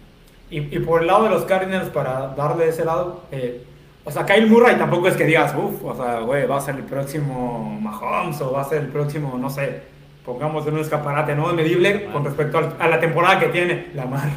Y, 0.49 0.75
y 0.75 0.79
por 0.79 1.01
el 1.01 1.07
lado 1.07 1.23
de 1.23 1.29
los 1.29 1.43
Cardinals, 1.43 1.89
para 1.89 2.29
darle 2.29 2.69
ese 2.69 2.85
lado, 2.85 3.23
eh, 3.31 3.63
o 4.07 4.11
sea, 4.11 4.25
Kyle 4.25 4.47
Murray 4.47 4.77
tampoco 4.77 5.09
es 5.09 5.17
que 5.17 5.25
digas, 5.25 5.53
uff, 5.53 5.83
o 5.83 5.93
sea, 5.93 6.21
güey, 6.21 6.45
va 6.47 6.57
a 6.57 6.61
ser 6.61 6.75
el 6.75 6.83
próximo 6.83 7.77
Mahomes 7.81 8.39
o 8.39 8.53
va 8.53 8.61
a 8.61 8.63
ser 8.63 8.83
el 8.83 8.87
próximo, 8.87 9.37
no 9.37 9.49
sé. 9.49 9.81
pongamos 10.23 10.65
en 10.65 10.75
un 10.75 10.79
escaparate 10.79 11.35
no 11.35 11.51
medible 11.51 12.05
con 12.05 12.23
respecto 12.23 12.57
a 12.79 12.87
la 12.87 12.99
temporada 13.01 13.37
que 13.39 13.47
tiene 13.47 13.87
la 13.93 14.05
mar. 14.05 14.29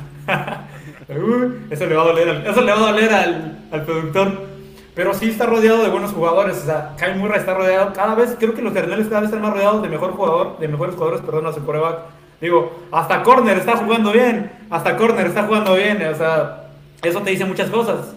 Uy, 1.08 1.66
eso 1.70 1.86
le 1.86 1.94
va 1.94 2.02
a 2.02 2.06
doler 2.06 2.28
al, 2.28 2.46
eso 2.46 2.60
le 2.62 2.72
va 2.72 2.78
a 2.78 2.92
doler 2.92 3.12
al, 3.12 3.58
al 3.70 3.84
productor. 3.84 4.50
Pero 4.94 5.14
sí 5.14 5.30
está 5.30 5.46
rodeado 5.46 5.84
de 5.84 5.88
buenos 5.88 6.12
jugadores. 6.12 6.58
O 6.58 6.66
sea, 6.66 6.96
Kyle 6.98 7.14
Murray 7.14 7.38
está 7.38 7.54
rodeado. 7.54 7.92
Cada 7.92 8.16
vez, 8.16 8.34
creo 8.38 8.54
que 8.54 8.62
los 8.62 8.72
Cardenales 8.72 9.06
cada 9.06 9.20
vez 9.20 9.28
están 9.28 9.42
más 9.42 9.52
rodeados 9.52 9.82
de 9.82 9.88
mejor 9.88 10.12
jugador, 10.12 10.58
de 10.58 10.68
mejores 10.68 10.96
jugadores, 10.96 11.22
perdón, 11.22 11.46
a 11.46 11.52
su 11.52 11.64
coreback. 11.64 11.98
Digo, 12.40 12.88
hasta 12.90 13.22
Corner 13.22 13.58
está 13.58 13.76
jugando 13.76 14.12
bien. 14.12 14.50
Hasta 14.70 14.96
Corner 14.96 15.26
está 15.26 15.44
jugando 15.44 15.74
bien. 15.74 16.02
O 16.06 16.14
sea, 16.14 16.70
eso 17.02 17.20
te 17.22 17.30
dice 17.30 17.44
muchas 17.44 17.70
cosas. 17.70 18.14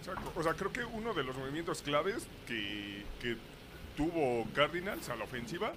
O 0.00 0.04
sea, 0.04 0.14
o 0.36 0.42
sea, 0.42 0.54
creo 0.54 0.72
que 0.72 0.84
uno 0.84 1.14
de 1.14 1.22
los 1.22 1.36
movimientos 1.36 1.82
claves 1.82 2.26
que, 2.46 3.04
que 3.20 3.36
tuvo 3.96 4.46
Cardinals 4.54 5.08
a 5.08 5.16
la 5.16 5.24
ofensiva 5.24 5.72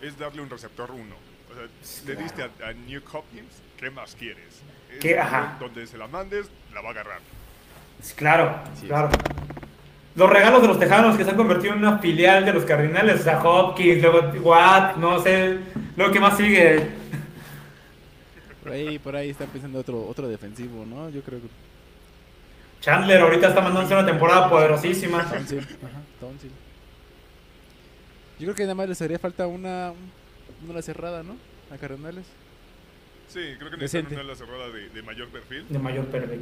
es 0.00 0.18
darle 0.18 0.42
un 0.42 0.50
receptor 0.50 0.90
uno. 0.90 1.14
O 1.50 1.54
sea, 1.54 2.06
le 2.06 2.22
diste 2.22 2.42
a, 2.42 2.68
a 2.68 2.72
New 2.72 3.02
Hopkins, 3.12 3.62
¿qué 3.78 3.90
más 3.90 4.14
quieres? 4.14 4.62
Es 4.92 4.98
¿Qué? 5.00 5.18
Ajá. 5.18 5.56
Donde 5.60 5.86
se 5.86 5.98
la 5.98 6.08
mandes, 6.08 6.46
la 6.72 6.80
va 6.80 6.88
a 6.88 6.92
agarrar. 6.92 7.20
Sí, 8.02 8.14
Claro, 8.14 8.60
Así 8.72 8.86
es. 8.86 9.55
Los 10.16 10.30
regalos 10.30 10.62
de 10.62 10.68
los 10.68 10.78
Tejanos 10.78 11.16
que 11.16 11.24
se 11.24 11.30
han 11.30 11.36
convertido 11.36 11.74
en 11.74 11.80
una 11.80 11.98
filial 11.98 12.44
de 12.46 12.52
los 12.54 12.64
Cardinales, 12.64 13.20
o 13.20 13.22
sea, 13.22 13.42
Hopkins, 13.42 14.02
luego 14.02 14.32
Watt, 14.40 14.96
no 14.96 15.20
sé, 15.20 15.58
luego 15.94 16.10
qué 16.10 16.20
más 16.20 16.36
sigue. 16.38 16.88
Por 18.62 18.72
ahí, 18.72 18.98
por 18.98 19.14
ahí 19.14 19.30
está 19.30 19.44
pensando 19.44 19.78
otro, 19.78 20.06
otro 20.08 20.26
defensivo, 20.26 20.86
¿no? 20.86 21.10
Yo 21.10 21.20
creo 21.20 21.38
que 21.40 21.48
Chandler 22.80 23.20
ahorita 23.20 23.48
está 23.48 23.60
mandándose 23.60 23.94
una 23.94 24.06
temporada 24.06 24.48
poderosísima. 24.48 25.22
Tonsil. 25.24 25.58
Ajá, 25.58 26.00
Tonsil. 26.18 26.50
Yo 28.38 28.46
creo 28.46 28.54
que 28.54 28.62
nada 28.62 28.74
más 28.74 28.88
les 28.88 29.00
haría 29.02 29.18
falta 29.18 29.46
una, 29.46 29.92
una 30.68 30.82
cerrada, 30.82 31.22
¿no? 31.22 31.36
A 31.72 31.78
Cardenales. 31.78 32.26
Sí, 33.28 33.40
creo 33.58 33.70
que 33.70 33.76
necesitan 33.76 34.24
una 34.24 34.34
cerrada 34.34 34.68
de, 34.70 34.88
de 34.88 35.02
mayor 35.02 35.28
perfil. 35.28 35.66
De 35.68 35.78
mayor 35.78 36.06
perfil. 36.06 36.40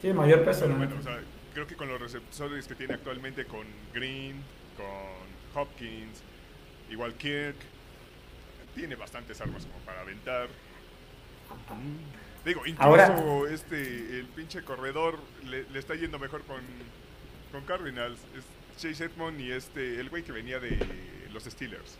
Sí, 0.00 0.08
de 0.08 0.14
mayor 0.14 0.44
peso. 0.44 0.68
Bueno, 0.68 0.96
o 0.98 1.02
sea, 1.02 1.18
creo 1.52 1.66
que 1.66 1.76
con 1.76 1.88
los 1.88 2.00
receptores 2.00 2.66
que 2.66 2.74
tiene 2.74 2.94
actualmente, 2.94 3.44
con 3.44 3.66
Green, 3.94 4.42
con 4.76 5.60
Hopkins, 5.62 6.22
igual 6.90 7.14
Kirk, 7.14 7.56
tiene 8.74 8.94
bastantes 8.96 9.40
armas 9.40 9.64
como 9.66 9.78
para 9.84 10.00
aventar. 10.00 10.48
Digo, 12.44 12.62
incluso 12.66 12.82
Ahora- 12.88 13.14
este, 13.52 13.76
el 14.18 14.26
pinche 14.34 14.62
corredor 14.62 15.18
le, 15.44 15.64
le 15.70 15.78
está 15.78 15.94
yendo 15.94 16.18
mejor 16.18 16.42
con, 16.42 16.60
con 17.52 17.62
Cardinals. 17.64 18.18
Es 18.36 18.44
Chase 18.82 19.04
Edmond 19.04 19.38
y 19.40 19.52
este, 19.52 20.00
el 20.00 20.08
güey 20.08 20.22
que 20.22 20.32
venía 20.32 20.58
de 20.58 20.78
los 21.32 21.44
Steelers. 21.44 21.98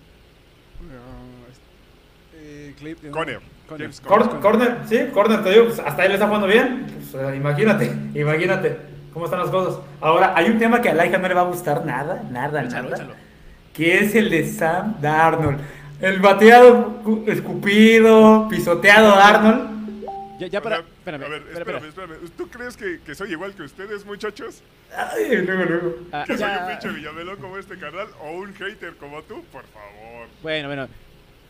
Eh, 2.35 2.75
Clay- 2.79 2.97
no, 3.03 3.11
Conner. 3.13 3.41
Conner. 3.69 3.87
James 3.87 4.01
Cor- 4.01 4.41
corner, 4.41 4.79
sí, 4.89 4.99
Corner, 5.13 5.45
te 5.45 5.51
digo, 5.51 5.67
pues, 5.67 5.79
hasta 5.79 6.05
él 6.07 6.13
está 6.13 6.27
jugando 6.27 6.47
bien. 6.47 6.87
Pues, 7.11 7.23
eh, 7.23 7.37
imagínate, 7.37 7.93
imagínate 8.19 8.79
cómo 9.13 9.25
están 9.27 9.41
las 9.41 9.51
cosas. 9.51 9.81
Ahora, 10.01 10.33
hay 10.37 10.51
un 10.51 10.59
tema 10.59 10.81
que 10.81 10.89
a 10.91 10.95
Laika 10.95 11.19
no 11.19 11.29
le 11.29 11.35
va 11.35 11.43
a 11.43 11.45
gustar 11.45 11.85
nada, 11.85 12.23
nada, 12.31 12.63
Échalo, 12.65 12.91
nada. 12.91 12.97
échalo. 12.97 13.15
Que 13.73 13.99
es 14.01 14.15
el 14.15 14.31
de 14.31 14.47
Sam 14.51 15.01
Darnold. 15.01 15.59
El 16.01 16.19
bateado, 16.21 16.99
cu- 17.03 17.25
escupido, 17.27 18.49
pisoteado 18.51 19.11
Darnold. 19.17 19.73
Ya, 20.51 20.61
para. 20.61 20.79
espérame, 20.79 21.23
a 21.25 21.29
ver, 21.29 21.43
espérame, 21.57 21.85
espérame. 21.87 22.15
¿Tú 22.37 22.49
crees 22.49 22.77
que, 22.77 22.99
que 23.07 23.15
soy 23.15 23.31
igual 23.31 23.55
que 23.55 23.63
ustedes, 23.63 24.05
muchachos? 24.05 24.61
Ay, 24.95 25.37
luego, 25.37 25.65
luego. 25.65 25.95
Ah, 26.11 26.25
¿Que 26.27 26.37
soy 26.37 26.51
un 26.51 26.67
pinche 26.69 26.89
villamelón 26.89 27.37
como 27.37 27.57
este 27.59 27.79
canal 27.79 28.09
o 28.21 28.33
un 28.33 28.53
hater 28.55 28.95
como 28.97 29.23
tú? 29.23 29.45
Por 29.53 29.63
favor. 29.67 30.27
Bueno, 30.43 30.67
bueno. 30.67 30.89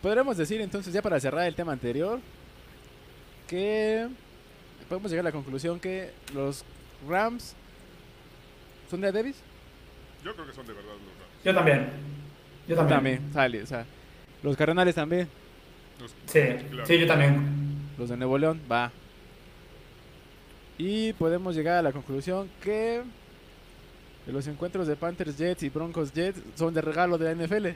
Podremos 0.03 0.37
decir 0.37 0.61
entonces, 0.61 0.93
ya 0.93 1.01
para 1.01 1.19
cerrar 1.21 1.47
el 1.47 1.55
tema 1.55 1.73
anterior, 1.73 2.19
que 3.49 4.09
podemos 4.89 5.11
llegar 5.11 5.25
a 5.27 5.29
la 5.29 5.33
conclusión 5.33 5.81
que 5.81 6.11
los 6.35 6.65
Rams 7.09 7.55
son 8.91 9.01
de 9.01 9.13
Davis. 9.13 9.37
Yo 10.25 10.35
creo 10.35 10.47
que 10.47 10.53
son 10.53 10.67
de 10.67 10.73
verdad 10.73 10.91
los 10.93 11.01
Rams. 11.01 11.45
Yo 11.45 11.55
también. 11.55 11.89
Yo 12.69 12.77
también. 12.77 12.97
También, 12.97 13.33
sale, 13.33 13.63
o 13.63 13.67
sea, 13.67 13.85
los 14.43 14.57
Cardenales 14.57 14.95
también, 14.95 15.29
Los- 16.01 16.15
Sí, 16.27 16.41
claro. 16.71 16.87
sí, 16.87 16.99
yo 16.99 17.07
también. 17.07 17.91
los 17.99 18.09
de 18.09 18.17
Nuevo 18.17 18.39
León, 18.39 18.61
va. 18.71 18.91
Y 20.79 21.13
podemos 21.15 21.55
llegar 21.55 21.77
a 21.79 21.83
la 21.83 21.93
conclusión 21.93 22.49
que 22.63 23.03
los 24.27 24.47
encuentros 24.47 24.87
de 24.87 24.97
Panthers 24.97 25.37
Jets 25.37 25.63
y 25.65 25.69
Broncos 25.69 26.13
Jets 26.13 26.41
son 26.55 26.73
de 26.75 26.81
regalo 26.81 27.19
de 27.19 27.25
la 27.35 27.45
NFL. 27.47 27.67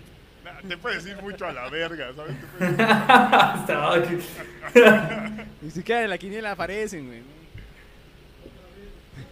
Nah, 0.44 0.60
te 0.68 0.76
puedes 0.76 1.04
ir 1.06 1.20
mucho 1.20 1.44
a 1.46 1.52
la 1.52 1.68
verga, 1.68 2.12
¿sabes? 2.14 2.36
Te 2.40 2.46
puedes- 2.58 2.80
Hasta 2.80 3.92
aquí. 3.94 4.16
Ni 5.62 5.70
siquiera 5.70 6.04
en 6.04 6.10
la 6.10 6.18
quiniela 6.18 6.52
aparecen, 6.52 7.06
güey. 7.06 7.22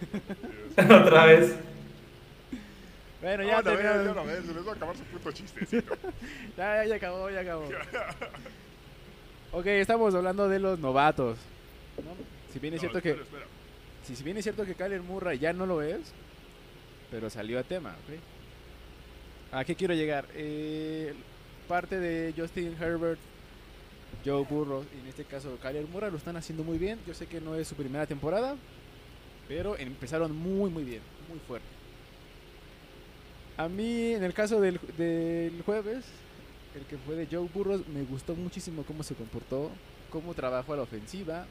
Otra 1.03 1.27
vez. 1.27 1.55
Bueno, 3.21 3.43
No, 3.43 3.49
ya 3.49 3.63
la 3.63 3.71
verga, 3.75 4.15
se 4.43 4.53
les 4.53 4.67
va 4.67 4.73
a 4.73 4.75
acabar 4.75 4.97
su 4.97 5.03
puto 5.05 5.33
chistecito. 5.33 5.97
Ya, 6.57 6.77
ya, 6.77 6.85
ya 6.87 6.95
acabó, 6.97 7.31
ya 7.31 7.41
acabó. 7.41 7.69
ok, 9.53 9.67
estamos 9.67 10.15
hablando 10.15 10.49
de 10.49 10.59
los 10.59 10.79
novatos. 10.79 11.39
¿no? 11.97 12.11
Si 12.53 12.59
bien 12.59 12.75
es 12.75 12.79
No, 12.83 12.91
cierto 12.91 12.99
espera, 12.99 13.17
que 13.17 13.23
espera. 13.23 13.47
si, 14.07 14.17
si 14.17 14.23
bien 14.25 14.37
es 14.37 14.45
cierto 14.45 14.65
que 14.67 14.75
Kyler 14.75 15.01
Murray 15.03 15.39
ya 15.39 15.53
no 15.53 15.65
lo 15.67 15.81
es, 15.83 16.01
pero 17.11 17.31
salió 17.31 17.59
a 17.59 17.63
tema, 17.63 17.91
¿ok? 18.05 18.19
¿A 19.53 19.65
qué 19.65 19.75
quiero 19.75 19.95
llegar? 19.95 20.27
Eh, 20.35 21.15
parte 21.69 21.99
de 21.99 22.35
Justin 22.37 22.77
Herbert, 22.81 23.19
Joe 24.25 24.45
Burrow, 24.45 24.85
y 24.97 25.01
en 25.01 25.07
este 25.07 25.25
caso 25.25 25.57
Kyler 25.63 25.87
Murray 25.87 26.11
lo 26.11 26.17
están 26.19 26.37
haciendo 26.37 26.63
muy 26.65 26.77
bien. 26.77 26.99
Yo 27.07 27.15
sé 27.15 27.27
que 27.27 27.41
no 27.41 27.55
es 27.55 27.69
su 27.69 27.75
primera 27.75 28.07
temporada, 28.07 28.57
pero 29.49 29.77
empezaron 29.77 30.35
muy 30.35 30.71
muy 30.71 30.85
bien, 30.85 31.03
muy 31.29 31.39
fuerte. 31.41 31.67
A 33.57 33.69
mí, 33.69 34.13
en 34.13 34.25
el 34.25 34.35
caso 34.35 34.61
del, 34.61 34.81
del 34.99 35.63
jueves, 35.65 36.05
el 36.75 36.85
que 36.87 36.99
fue 36.99 37.15
de 37.15 37.29
Joe 37.31 37.49
Burrow, 37.55 37.85
me 37.95 38.03
gustó 38.03 38.35
muchísimo 38.35 38.83
cómo 38.83 39.03
se 39.05 39.15
comportó, 39.15 39.71
cómo 40.11 40.35
trabajó 40.35 40.73
a 40.73 40.77
la 40.77 40.83
ofensiva, 40.83 41.47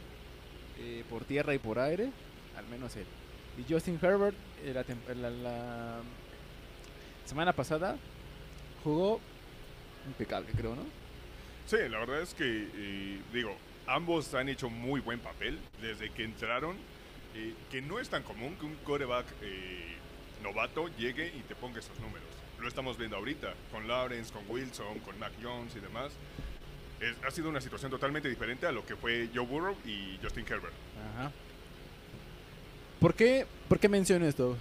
eh, 0.80 1.04
por 1.10 1.24
tierra 1.24 1.54
y 1.54 1.60
por 1.60 1.80
aire, 1.80 2.12
al 2.58 2.66
menos 2.68 2.96
él. 2.98 3.06
Y 3.58 3.72
Justin 3.72 4.00
Herbert, 4.02 4.36
eh, 4.64 4.74
la 4.74 6.02
semana 7.26 7.54
pasada, 7.54 7.96
jugó 8.84 9.22
impecable, 10.08 10.50
creo, 10.58 10.76
¿no? 10.76 10.84
Sí, 11.66 11.78
la 11.90 12.00
verdad 12.00 12.22
es 12.22 12.34
que, 12.34 12.68
eh, 12.76 13.22
digo, 13.32 13.56
ambos 13.88 14.34
han 14.34 14.50
hecho 14.50 14.70
muy 14.70 15.00
buen 15.00 15.20
papel 15.20 15.60
desde 15.82 16.10
que 16.10 16.24
entraron. 16.26 16.76
Eh, 17.36 17.54
que 17.72 17.82
no 17.82 18.00
es 18.00 18.10
tan 18.10 18.24
común 18.24 18.56
que 18.60 18.66
un 18.66 18.76
coreback 18.84 19.26
eh, 19.42 19.96
novato 20.44 20.90
llegue 20.98 21.28
y 21.36 21.42
te 21.42 21.56
ponga 21.56 21.80
esos 21.80 21.98
números. 22.00 22.28
Lo 22.60 22.68
estamos 22.68 22.98
viendo 22.98 23.18
ahorita 23.18 23.54
con 23.72 23.88
Lawrence, 23.88 24.32
con 24.32 24.44
Wilson, 24.48 25.00
con 25.00 25.18
Mac 25.20 25.32
Jones 25.42 25.76
y 25.76 25.80
demás. 25.80 26.12
Es- 27.02 27.16
ha 27.28 27.32
sido 27.32 27.50
una 27.50 27.60
situación 27.62 27.92
totalmente 27.92 28.30
diferente 28.30 28.66
a 28.68 28.72
lo 28.72 28.86
que 28.86 28.96
fue 28.96 29.30
Joe 29.34 29.46
Burrow 29.46 29.76
y 29.86 30.18
Justin 30.24 30.46
Herbert. 30.48 30.74
Ajá. 31.18 31.32
¿Por 33.00 33.14
qué, 33.16 33.46
¿Por 33.68 33.80
qué 33.80 33.90
menciono 33.90 34.26
esto? 34.26 34.58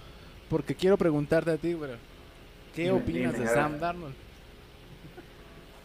Porque 0.49 0.75
quiero 0.75 0.97
preguntarte 0.97 1.51
a 1.51 1.57
ti, 1.57 1.73
bro. 1.73 1.95
¿Qué 2.75 2.91
opinas 2.91 3.33
dime, 3.33 3.45
de. 3.47 3.53
Sam 3.53 3.79
Darnold? 3.79 4.13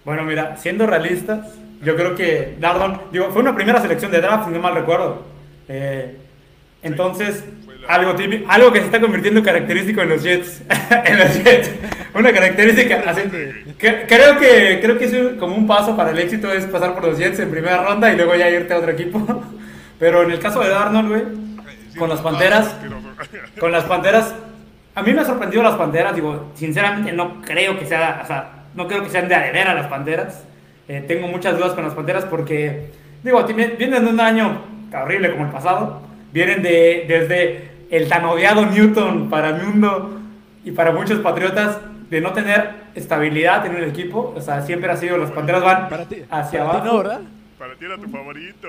Bueno, 0.04 0.24
mira, 0.24 0.56
siendo 0.56 0.86
realistas, 0.86 1.54
yo 1.82 1.94
creo 1.94 2.14
que 2.16 2.56
Darnold, 2.58 3.10
digo, 3.12 3.30
fue 3.30 3.42
una 3.42 3.54
primera 3.54 3.80
selección 3.80 4.10
de 4.10 4.20
draft, 4.20 4.46
si 4.48 4.52
no 4.54 4.60
mal 4.60 4.74
recuerdo. 4.74 5.22
Eh, 5.68 6.16
entonces, 6.82 7.44
algo, 7.88 8.14
típico- 8.14 8.50
algo 8.50 8.72
que 8.72 8.80
se 8.80 8.86
está 8.86 9.00
convirtiendo 9.00 9.42
característico 9.42 10.02
en 10.02 10.08
los 10.10 10.22
Jets. 10.22 10.62
en 11.04 11.18
los 11.18 11.42
Jets. 11.42 11.70
Una 12.14 12.32
característica. 12.32 13.02
creo, 13.78 14.38
que, 14.38 14.78
creo 14.82 14.98
que 14.98 15.04
es 15.04 15.38
como 15.38 15.56
un 15.56 15.66
paso 15.66 15.96
para 15.96 16.10
el 16.10 16.18
éxito 16.18 16.52
es 16.52 16.64
pasar 16.66 16.94
por 16.94 17.04
los 17.04 17.18
Jets 17.18 17.38
en 17.40 17.50
primera 17.50 17.82
ronda 17.84 18.12
y 18.12 18.16
luego 18.16 18.34
ya 18.34 18.48
irte 18.50 18.74
a 18.74 18.78
otro 18.78 18.90
equipo. 18.90 19.44
Pero 19.98 20.22
en 20.22 20.30
el 20.30 20.38
caso 20.38 20.60
de 20.60 20.68
Darnold, 20.68 21.08
güey, 21.08 21.22
Con 21.98 22.08
las 22.08 22.20
Panteras. 22.20 22.76
con 23.58 23.72
las 23.72 23.84
Panteras, 23.84 24.32
a 24.94 25.02
mí 25.02 25.12
me 25.12 25.20
ha 25.20 25.24
sorprendido 25.24 25.62
las 25.62 25.74
Panteras, 25.74 26.14
digo, 26.14 26.52
sinceramente 26.54 27.12
no 27.12 27.40
creo 27.42 27.78
que 27.78 27.86
sea, 27.86 28.20
o 28.22 28.26
no 28.74 28.86
creo 28.86 29.02
que 29.02 29.10
sean 29.10 29.28
de 29.28 29.34
a 29.34 29.74
las 29.74 29.86
Panteras. 29.88 30.44
Eh, 30.86 31.04
tengo 31.06 31.26
muchas 31.26 31.56
dudas 31.56 31.72
con 31.72 31.84
las 31.84 31.94
Panteras 31.94 32.24
porque, 32.24 32.90
digo, 33.22 33.42
vienen 33.44 34.04
de 34.04 34.10
un 34.10 34.20
año 34.20 34.62
horrible 34.94 35.32
como 35.32 35.44
el 35.46 35.50
pasado, 35.50 36.00
vienen 36.32 36.62
de, 36.62 37.04
desde 37.08 37.70
el 37.90 38.08
tan 38.08 38.24
odiado 38.24 38.66
Newton 38.66 39.30
para 39.30 39.50
el 39.50 39.62
mundo 39.62 40.20
y 40.64 40.72
para 40.72 40.92
muchos 40.92 41.20
patriotas 41.20 41.78
de 42.10 42.20
no 42.20 42.32
tener 42.32 42.70
estabilidad 42.94 43.64
en 43.66 43.76
un 43.76 43.84
equipo, 43.84 44.34
o 44.36 44.40
sea, 44.40 44.62
siempre 44.62 44.90
ha 44.90 44.96
sido, 44.96 45.18
las 45.18 45.30
Panteras 45.30 45.62
van 45.62 45.88
Para 45.88 46.04
ti, 46.04 46.22
hacia 46.30 46.64
para 46.64 46.72
ti 46.72 46.78
abajo. 46.78 46.84
no, 46.84 46.98
¿verdad? 46.98 47.20
Para 47.58 47.74
ti 47.74 47.84
era 47.84 47.96
tu 47.96 48.08
favorito. 48.08 48.68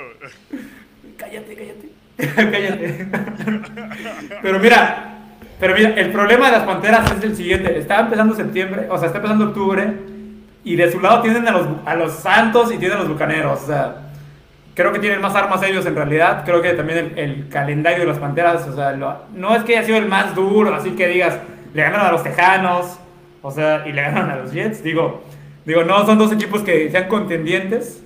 Cállate, 1.17 1.56
cállate. 1.56 1.89
cállate. 2.52 3.08
pero 4.41 4.60
mira, 4.60 5.19
pero 5.60 5.76
mira, 5.76 5.89
el 5.89 6.12
problema 6.12 6.48
de 6.48 6.52
las 6.54 6.63
panteras 6.63 7.12
es 7.12 7.24
el 7.24 7.36
siguiente. 7.36 7.78
Está 7.78 8.00
empezando 8.00 8.36
septiembre, 8.36 8.88
o 8.89 8.98
sea, 8.98 9.08
está 9.08 9.19
empezando 9.19 9.45
octubre. 9.45 9.93
Y 10.63 10.76
de 10.76 10.91
su 10.91 11.00
lado 11.00 11.22
tienen 11.22 11.48
a 11.48 11.52
los, 11.52 11.67
a 11.86 11.95
los 11.95 12.13
Santos 12.13 12.74
y 12.74 12.78
tienen 12.78 12.98
a 12.98 13.02
los 13.02 13.10
Bucaneros. 13.10 13.63
O 13.63 13.67
sea, 13.67 14.09
creo 14.80 14.94
que 14.94 15.00
tienen 15.00 15.20
más 15.20 15.36
armas 15.36 15.62
ellos 15.63 15.86
en 15.86 15.94
realidad. 15.94 16.44
Creo 16.46 16.62
que 16.62 16.72
también 16.72 17.12
el, 17.18 17.20
el 17.20 17.50
calendario 17.50 18.00
de 18.00 18.06
las 18.06 18.18
Panteras, 18.18 18.65
o 18.65 18.74
sea, 18.74 18.94
lo- 18.94 19.24
no 19.36 19.54
es 19.54 19.63
que 19.65 19.76
haya 19.78 19.86
sido 19.86 19.98
el 19.98 20.08
más 20.08 20.34
duro, 20.34 20.74
así 20.74 20.92
que 20.92 21.06
digas, 21.08 21.38
le 21.74 21.82
ganaron 21.84 22.08
a 22.08 22.12
los 22.13 22.24
Tejanos, 22.24 22.98
o 23.42 23.52
sea, 23.52 23.86
y 23.86 23.92
le 23.92 24.02
ganaron 24.02 24.30
a 24.30 24.38
los 24.38 24.54
Jets. 24.54 24.82
Digo, 24.82 25.22
digo 25.65 25.84
no 25.84 26.06
son 26.06 26.18
dos 26.18 26.32
equipos 26.32 26.62
que 26.62 26.89
sean 26.89 27.10
contendientes. 27.10 28.02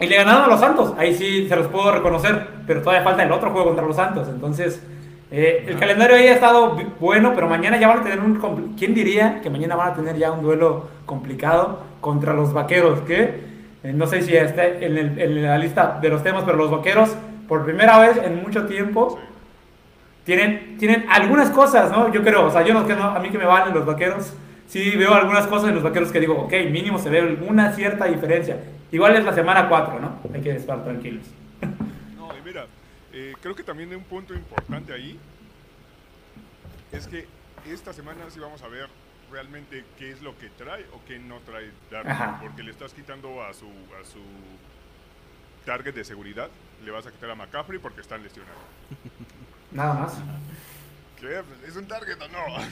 Y 0.00 0.06
le 0.06 0.16
ganaron 0.16 0.44
a 0.44 0.46
los 0.46 0.60
Santos, 0.60 0.94
ahí 0.96 1.14
sí 1.14 1.46
se 1.46 1.56
los 1.56 1.66
puedo 1.66 1.92
reconocer, 1.92 2.48
pero 2.66 2.80
todavía 2.80 3.04
falta 3.04 3.22
el 3.22 3.30
otro 3.30 3.50
juego 3.50 3.66
contra 3.66 3.84
los 3.84 3.94
Santos. 3.94 4.28
Entonces, 4.28 4.82
eh, 5.30 5.66
el 5.68 5.78
calendario 5.78 6.16
ahí 6.16 6.26
ha 6.28 6.32
estado 6.32 6.74
bueno, 7.00 7.32
pero 7.34 7.48
mañana 7.48 7.76
ya 7.76 7.88
van 7.88 7.98
a 7.98 8.02
tener 8.02 8.18
un... 8.18 8.74
¿Quién 8.78 8.94
diría 8.94 9.40
que 9.42 9.50
mañana 9.50 9.76
van 9.76 9.90
a 9.90 9.94
tener 9.94 10.16
ya 10.16 10.32
un 10.32 10.42
duelo 10.42 10.88
complicado 11.04 11.80
contra 12.00 12.32
los 12.32 12.54
Vaqueros? 12.54 13.00
Que 13.02 13.51
no 13.82 14.06
sé 14.06 14.22
si 14.22 14.36
está 14.36 14.66
en, 14.66 15.42
la 15.42 15.58
lista 15.58 15.98
de 16.00 16.08
los 16.08 16.22
temas, 16.22 16.44
pero 16.44 16.56
los 16.56 16.70
Vaqueros, 16.70 17.16
por 17.48 17.64
primera 17.64 17.98
vez 17.98 18.16
en 18.18 18.40
mucho 18.42 18.66
tiempo, 18.66 19.18
tienen, 20.24 20.76
tienen 20.78 21.06
algunas 21.10 21.50
cosas, 21.50 21.90
¿no? 21.90 22.12
Yo 22.12 22.22
creo, 22.22 22.46
o 22.46 22.50
sea, 22.50 22.62
yo 22.62 22.74
no, 22.74 22.86
que 22.86 22.92
a 22.92 23.18
mí 23.18 23.30
que 23.30 23.38
me 23.38 23.44
valen 23.44 23.74
los 23.74 23.84
Vaqueros, 23.84 24.34
sí 24.68 24.96
veo 24.96 25.12
algunas 25.14 25.46
cosas 25.48 25.70
en 25.70 25.74
los 25.74 25.82
Vaqueros 25.82 26.12
que 26.12 26.20
digo, 26.20 26.34
ok, 26.34 26.52
mínimo 26.70 26.98
se 26.98 27.10
ve 27.10 27.38
una 27.48 27.72
cierta 27.72 28.04
diferencia. 28.04 28.56
Igual 28.92 29.16
es 29.16 29.24
la 29.24 29.32
semana 29.32 29.68
4, 29.68 29.98
¿no? 29.98 30.18
Hay 30.32 30.40
que 30.40 30.52
estar 30.52 30.82
tranquilos. 30.84 31.24
No, 32.16 32.28
y 32.38 32.40
mira, 32.44 32.66
eh, 33.12 33.34
creo 33.42 33.56
que 33.56 33.64
también 33.64 33.92
un 33.96 34.04
punto 34.04 34.32
importante 34.32 34.92
ahí 34.92 35.18
es 36.92 37.08
que 37.08 37.26
esta 37.68 37.92
semana 37.92 38.20
sí 38.28 38.38
vamos 38.38 38.62
a 38.62 38.68
ver 38.68 38.88
realmente 39.32 39.84
qué 39.98 40.12
es 40.12 40.22
lo 40.22 40.36
que 40.38 40.48
trae 40.50 40.84
o 40.92 41.00
qué 41.06 41.18
no 41.18 41.38
trae 41.40 41.70
Ajá. 42.04 42.38
porque 42.40 42.62
le 42.62 42.70
estás 42.70 42.92
quitando 42.92 43.42
a 43.42 43.52
su 43.54 43.66
a 43.66 44.04
su 44.04 44.20
target 45.64 45.94
de 45.94 46.04
seguridad, 46.04 46.48
le 46.84 46.90
vas 46.90 47.06
a 47.06 47.10
quitar 47.12 47.30
a 47.30 47.34
McCaffrey 47.34 47.78
porque 47.78 48.00
está 48.00 48.18
lesionado. 48.18 48.58
Nada 49.72 49.94
más. 49.94 50.14
¿Qué? 51.20 51.42
Pues, 51.42 51.70
¿Es 51.70 51.76
un 51.76 51.86
target 51.86 52.20
o 52.20 52.28
no? 52.28 52.62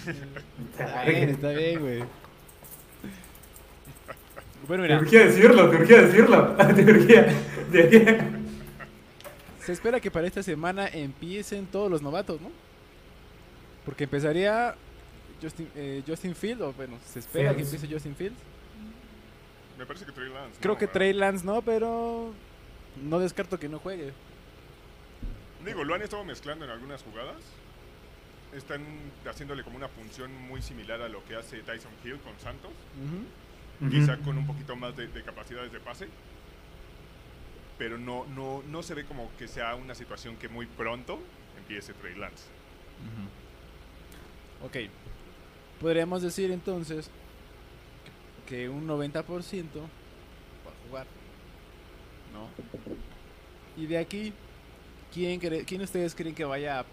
Está 0.73 1.05
bien, 1.05 1.31
está 1.31 1.49
bien, 1.51 1.81
güey. 1.81 2.05
Bueno, 4.67 4.83
mira, 4.83 4.99
Te 4.99 5.05
urgía 5.05 5.25
decirlo, 5.27 5.71
te 5.71 5.77
urgía 5.77 6.03
decirlo. 6.03 6.57
Te 6.57 6.83
urgía. 6.85 7.27
te 7.73 7.87
urgía. 7.87 8.31
se 9.65 9.73
espera 9.73 10.01
que 10.01 10.11
para 10.11 10.27
esta 10.27 10.43
semana 10.43 10.87
empiecen 10.89 11.67
todos 11.67 11.91
los 11.91 12.03
novatos, 12.03 12.41
¿no? 12.41 12.51
Porque 13.85 14.05
empezaría 14.05 14.75
Justin, 15.41 15.69
eh, 15.75 16.03
Justin 16.07 16.35
Field, 16.35 16.63
o 16.63 16.73
bueno, 16.73 16.99
se 17.05 17.19
espera 17.19 17.55
que 17.55 17.63
empiece 17.63 17.89
Justin 17.89 18.15
Field. 18.15 18.37
Me 19.79 19.87
parece 19.87 20.05
que 20.05 20.13
Trey 20.13 20.29
Lance. 20.29 20.61
Creo 20.61 20.75
no, 20.75 20.79
que 20.79 20.87
¿verdad? 20.87 20.93
Trey 20.93 21.13
Lance 21.15 21.47
no, 21.47 21.63
pero 21.63 22.33
no 23.03 23.19
descarto 23.19 23.59
que 23.59 23.69
no 23.69 23.79
juegue. 23.79 24.13
Digo, 25.65 25.85
lo 25.85 25.95
han 25.95 26.03
estado 26.03 26.25
mezclando 26.25 26.65
en 26.65 26.71
algunas 26.71 27.03
jugadas. 27.03 27.37
Están 28.55 28.83
haciéndole 29.27 29.63
como 29.63 29.77
una 29.77 29.89
función 29.89 30.35
muy 30.49 30.61
similar 30.61 31.01
a 31.01 31.09
lo 31.09 31.25
que 31.25 31.37
hace 31.37 31.63
Tyson 31.63 31.93
Hill 32.05 32.19
con 32.19 32.39
Santos. 32.41 32.73
Quizá 33.91 34.19
con 34.19 34.37
un 34.37 34.47
poquito 34.47 34.77
más 34.77 34.97
de, 34.97 35.09
de 35.09 35.23
capacidades 35.23 35.73
de 35.73 35.81
pase. 35.81 36.09
Pero 37.79 37.97
no, 37.97 38.27
no, 38.27 38.63
no 38.69 38.83
se 38.83 38.95
ve 38.95 39.05
como 39.05 39.31
que 39.39 39.49
sea 39.49 39.75
una 39.77 39.95
situación 39.95 40.37
que 40.37 40.49
muy 40.49 40.67
pronto 40.67 41.19
empiece 41.57 41.95
Trey 41.95 42.15
Lance. 42.17 42.45
Ok. 44.63 44.77
Podríamos 45.81 46.23
decir 46.23 46.51
entonces 46.51 47.11
que 48.47 48.69
un 48.69 48.87
90% 48.87 49.15
va 49.17 49.21
a 50.71 50.89
jugar. 50.89 51.07
¿No? 52.33 52.49
Y 53.83 53.87
de 53.87 53.99
aquí, 53.99 54.33
¿quién, 55.13 55.41
cree- 55.41 55.65
quién 55.65 55.81
ustedes 55.83 56.15
creen 56.15 56.35
que 56.35 56.45
vaya 56.45 56.81
a, 56.81 56.85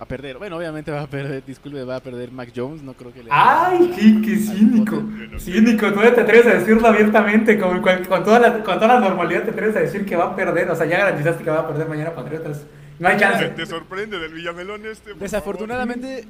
a 0.00 0.06
perder? 0.06 0.38
Bueno, 0.38 0.56
obviamente 0.56 0.90
va 0.90 1.02
a 1.02 1.06
perder, 1.06 1.44
disculpe, 1.44 1.84
va 1.84 1.96
a 1.96 2.00
perder 2.00 2.30
Mac 2.32 2.50
Jones. 2.54 2.82
No 2.82 2.94
creo 2.94 3.12
que 3.12 3.22
le. 3.22 3.30
¡Ay, 3.32 3.92
qué, 3.94 4.20
qué 4.26 4.36
cínico! 4.38 5.02
Cínico, 5.38 5.90
todavía 5.90 6.14
te 6.14 6.20
atreves 6.22 6.46
a 6.46 6.58
decirlo 6.58 6.86
abiertamente, 6.88 7.58
con, 7.58 7.80
con, 7.80 8.04
con 8.06 8.24
toda 8.24 8.38
la, 8.40 8.52
con 8.64 8.74
toda 8.80 8.94
la 8.94 9.00
normalidad 9.00 9.44
te 9.44 9.50
atreves 9.50 9.76
a 9.76 9.80
decir 9.80 10.04
que 10.04 10.16
va 10.16 10.24
a 10.26 10.36
perder. 10.36 10.68
O 10.70 10.74
sea, 10.74 10.86
ya 10.86 10.98
garantizaste 10.98 11.44
que 11.44 11.50
va 11.50 11.60
a 11.60 11.68
perder 11.68 11.88
mañana 11.88 12.14
Patriotas. 12.14 12.64
No 12.98 13.08
hay 13.08 13.16
¿Te, 13.16 13.20
chance. 13.20 13.48
te 13.50 13.66
sorprende 13.66 14.18
del 14.18 14.32
Villamelón 14.34 14.84
este? 14.86 15.10
por 15.12 15.20
Desafortunadamente, 15.20 16.24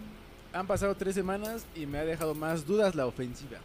han 0.53 0.67
pasado 0.67 0.95
tres 0.95 1.15
semanas 1.15 1.67
y 1.75 1.87
me 1.87 1.99
ha 1.99 2.05
dejado 2.05 2.35
más 2.35 2.67
dudas 2.67 2.95
la 2.95 3.07
ofensiva. 3.07 3.59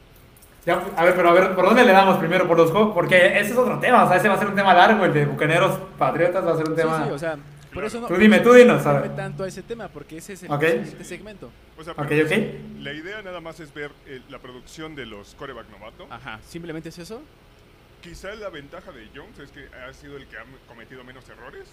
Ya, 0.65 0.83
a 0.95 1.03
ver, 1.05 1.15
pero 1.15 1.29
a 1.29 1.33
ver, 1.33 1.53
¿por 1.55 1.65
dónde 1.65 1.85
le 1.85 1.91
damos 1.91 2.17
primero? 2.17 2.47
¿Por 2.47 2.57
los 2.57 2.71
juegos? 2.71 2.93
Porque 2.93 3.39
ese 3.39 3.51
es 3.51 3.57
otro 3.57 3.77
tema, 3.79 4.03
o 4.03 4.07
sea, 4.07 4.17
ese 4.17 4.27
va 4.27 4.33
a 4.35 4.39
ser 4.39 4.47
un 4.47 4.55
tema 4.55 4.73
largo, 4.73 5.05
el 5.05 5.13
de 5.13 5.25
Bucaneros 5.27 5.77
Patriotas 5.97 6.43
va 6.45 6.53
a 6.53 6.57
ser 6.57 6.67
un 6.69 6.75
Sí, 6.75 6.81
tema... 6.81 7.05
sí, 7.05 7.11
o 7.11 7.19
sea, 7.19 7.37
por 7.71 7.85
eso 7.85 7.99
no. 8.01 8.07
Tú 8.07 8.15
dime, 8.15 8.39
tú 8.39 8.53
dinos, 8.53 8.83
no 8.83 8.99
me 9.01 9.09
tanto 9.09 9.43
a 9.43 9.47
ese 9.47 9.61
tema, 9.61 9.89
porque 9.89 10.17
ese 10.17 10.33
es 10.33 10.43
el 10.43 10.51
Ok. 10.51 10.63
siguiente 10.63 11.03
segmento. 11.03 11.51
O 11.77 11.83
sea, 11.83 11.93
Ok, 11.93 12.05
pero 12.07 12.25
ok. 12.25 12.33
La 12.79 12.93
idea 12.93 13.21
nada 13.21 13.41
más 13.41 13.59
es 13.59 13.71
ver 13.73 13.91
eh, 14.07 14.21
la 14.29 14.39
producción 14.39 14.95
de 14.95 15.05
los 15.05 15.35
coreback 15.35 15.69
novato. 15.69 16.07
Ajá, 16.09 16.39
simplemente 16.47 16.89
es 16.89 16.97
eso. 16.97 17.21
Quizá 18.01 18.33
la 18.35 18.49
ventaja 18.49 18.91
de 18.91 19.07
Jones 19.15 19.37
es 19.39 19.51
que 19.51 19.67
ha 19.75 19.93
sido 19.93 20.17
el 20.17 20.25
que 20.27 20.37
ha 20.37 20.45
cometido 20.67 21.03
menos 21.03 21.27
errores. 21.29 21.67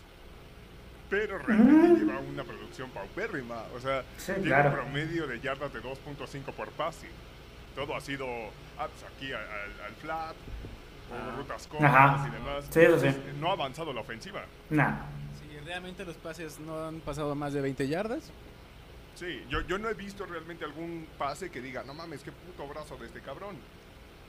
Pero 1.12 1.36
realmente 1.38 2.00
lleva 2.06 2.20
una 2.20 2.42
producción 2.42 2.88
paupérrima. 2.88 3.64
O 3.76 3.80
sea, 3.80 4.02
Sí, 4.16 4.32
tiene 4.32 4.48
claro. 4.48 4.70
un 4.70 4.74
promedio 4.76 5.26
de 5.26 5.40
yardas 5.40 5.70
de 5.70 5.82
2.5 5.82 6.54
por 6.54 6.70
pase. 6.70 7.06
Todo 7.76 7.94
ha 7.94 8.00
sido 8.00 8.26
ah, 8.78 8.88
pues 8.88 9.04
aquí 9.14 9.30
al, 9.30 9.42
al- 9.42 9.80
al 9.88 9.92
flat, 10.00 10.34
o 11.12 11.36
rutas 11.36 11.66
cortas 11.66 12.26
y 12.26 12.30
demás. 12.30 12.64
Sí, 12.70 12.80
sí. 13.10 13.16
No 13.38 13.50
ha 13.50 13.52
avanzado 13.52 13.92
la 13.92 14.00
ofensiva. 14.00 14.42
Nah. 14.70 15.02
Si 15.38 15.58
realmente 15.66 16.02
los 16.06 16.16
pases 16.16 16.58
no 16.60 16.82
han 16.82 17.00
pasado 17.00 17.34
más 17.34 17.52
de 17.52 17.60
20 17.60 17.86
yardas. 17.88 18.30
Sí, 19.14 19.44
yo, 19.50 19.60
yo 19.66 19.76
no 19.76 19.90
he 19.90 19.94
visto 19.94 20.24
realmente 20.24 20.64
algún 20.64 21.06
pase 21.18 21.50
que 21.50 21.60
diga, 21.60 21.84
no 21.84 21.92
mames, 21.92 22.22
qué 22.22 22.32
puto 22.32 22.66
brazo 22.66 22.96
de 22.96 23.04
este 23.06 23.20
cabrón. 23.20 23.56